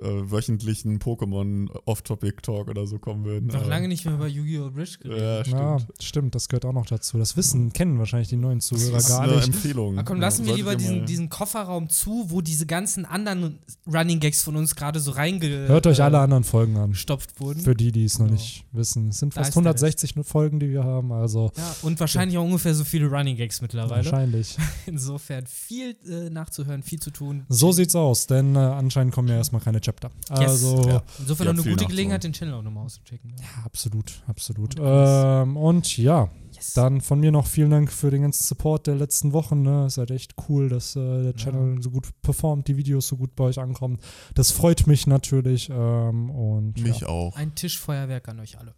äh, 0.00 0.30
wöchentlichen 0.30 0.98
Pokémon 0.98 1.68
Off-Topic-Talk 1.84 2.68
oder 2.68 2.86
so 2.86 2.98
kommen 2.98 3.24
würden. 3.24 3.46
Noch 3.48 3.66
lange 3.66 3.88
nicht 3.88 4.04
mehr 4.04 4.14
über 4.14 4.26
Yu-Gi-Oh! 4.26 4.70
Bridge 4.70 4.98
geredet. 5.00 5.20
Ja, 5.22 5.44
stimmt. 5.44 5.60
Ja, 5.60 5.78
stimmt, 6.00 6.34
das 6.34 6.48
gehört 6.48 6.64
auch 6.64 6.72
noch 6.72 6.86
dazu. 6.86 7.18
Das 7.18 7.36
Wissen 7.36 7.72
kennen 7.72 7.98
wahrscheinlich 7.98 8.28
die 8.28 8.36
neuen 8.36 8.60
Zuhörer 8.60 8.92
das 8.92 9.04
ist 9.04 9.08
gar 9.10 9.22
eine 9.22 9.36
nicht. 9.36 9.46
Empfehlung. 9.48 9.94
Na 9.96 10.02
komm, 10.02 10.18
Ja, 10.18 10.22
lassen 10.22 10.44
wir 10.44 10.50
solltet 10.54 10.58
lieber 10.58 10.76
diesen, 10.76 11.06
diesen 11.06 11.28
Kofferraum 11.28 11.88
zu, 11.88 12.26
wo 12.28 12.40
diese 12.40 12.66
ganzen 12.66 13.04
anderen 13.04 13.58
Running 13.86 14.20
Gags 14.20 14.42
von 14.42 14.56
uns 14.56 14.74
gerade 14.74 15.00
so 15.00 15.10
reinge... 15.12 15.48
Hört 15.68 15.86
euch 15.86 15.98
äh, 15.98 16.02
alle 16.02 16.18
anderen 16.18 16.44
Folgen 16.44 16.76
an. 16.76 16.90
gestopft 16.90 17.40
wurden. 17.40 17.60
Für 17.60 17.74
die, 17.74 17.92
die 17.92 18.04
es 18.04 18.18
noch 18.18 18.26
Genau. 18.26 18.38
nicht 18.38 18.64
wissen. 18.72 19.08
Es 19.08 19.18
sind 19.18 19.34
Da 19.34 19.40
fast 19.40 19.50
ist 19.50 19.54
der 19.56 19.60
160 19.62 20.14
Folgen, 20.24 20.60
die 20.60 20.70
wir 20.70 20.84
haben, 20.84 21.12
also 21.12 21.50
ja, 21.56 21.76
und 21.82 21.98
wahrscheinlich 22.00 22.36
auch 22.38 22.44
ungefähr 22.44 22.74
so 22.74 22.84
viele 22.84 23.06
Running 23.06 23.36
Gags 23.36 23.60
mittlerweile. 23.62 24.04
wahrscheinlich. 24.04 24.56
Insofern 24.86 25.46
viel 25.46 25.96
äh, 26.08 26.28
nachzuhören, 26.30 26.82
viel 26.82 27.00
zu 27.00 27.10
tun. 27.10 27.44
So 27.48 27.72
sieht's 27.72 27.94
aus, 27.94 28.26
denn 28.26 28.54
äh, 28.56 28.58
anscheinend 28.58 29.14
kommen 29.14 29.28
ja 29.28 29.36
erstmal 29.36 29.62
keine 29.62 29.80
Chapter. 29.88 30.10
Also, 30.28 30.82
Ja. 30.82 30.88
ja, 30.94 31.02
Insofern 31.18 31.46
Ja, 31.46 31.52
noch 31.54 31.64
eine 31.64 31.72
gute. 31.72 31.86
Gelegenheit, 31.86 32.22
den 32.24 32.32
Channel 32.34 32.54
auch 32.54 32.62
nochmal 32.62 32.84
auszuchecken. 32.84 33.34
Ja. 33.38 33.64
absolut, 33.64 34.22
absolut. 34.26 34.78
Und. 34.78 34.86
Ähm, 34.86 35.56
und 35.56 35.96
ja, 35.96 36.28
Yes. 36.54 36.74
dann 36.74 37.00
von 37.00 37.20
mir 37.20 37.30
noch 37.32 37.46
vielen 37.46 37.70
Dank 37.70 37.90
für 37.92 38.10
den 38.10 38.22
ganzen 38.22 38.42
Support 38.44 38.86
der 38.86 38.96
letzten 38.96 39.32
Wochen. 39.32 39.62
Ne? 39.62 39.86
Ist 39.86 39.96
halt 39.98 40.10
echt 40.10 40.34
cool, 40.48 40.68
dass 40.68 40.96
äh, 40.96 41.22
der 41.22 41.34
Channel 41.36 41.80
so 41.82 41.90
gut 41.90 42.08
performt, 42.22 42.66
die 42.68 42.76
Videos 42.76 43.08
so 43.08 43.16
gut 43.16 43.34
bei 43.36 43.44
euch 43.44 43.58
ankommen. 43.58 43.98
Das 44.34 44.50
freut 44.50 44.86
mich 44.86 45.06
natürlich. 45.06 45.70
Ähm, 45.72 46.30
und 46.30 46.78
Mich 46.82 47.00
ja, 47.00 47.08
auch. 47.08 47.36
Ein 47.36 47.54
Tischfeuerwerk 47.54 48.28
an 48.28 48.40
euch 48.40 48.58
alle. 48.58 48.74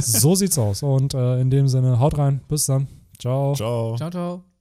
so 0.00 0.34
sieht's 0.34 0.58
aus. 0.58 0.82
Und 0.82 1.14
äh, 1.14 1.40
in 1.40 1.50
dem 1.50 1.68
Sinne, 1.68 1.98
haut 2.00 2.18
rein. 2.18 2.40
Bis 2.48 2.66
dann. 2.66 2.88
Ciao. 3.18 3.54
Ciao. 3.54 3.96
Ciao, 3.96 4.10
ciao. 4.10 4.55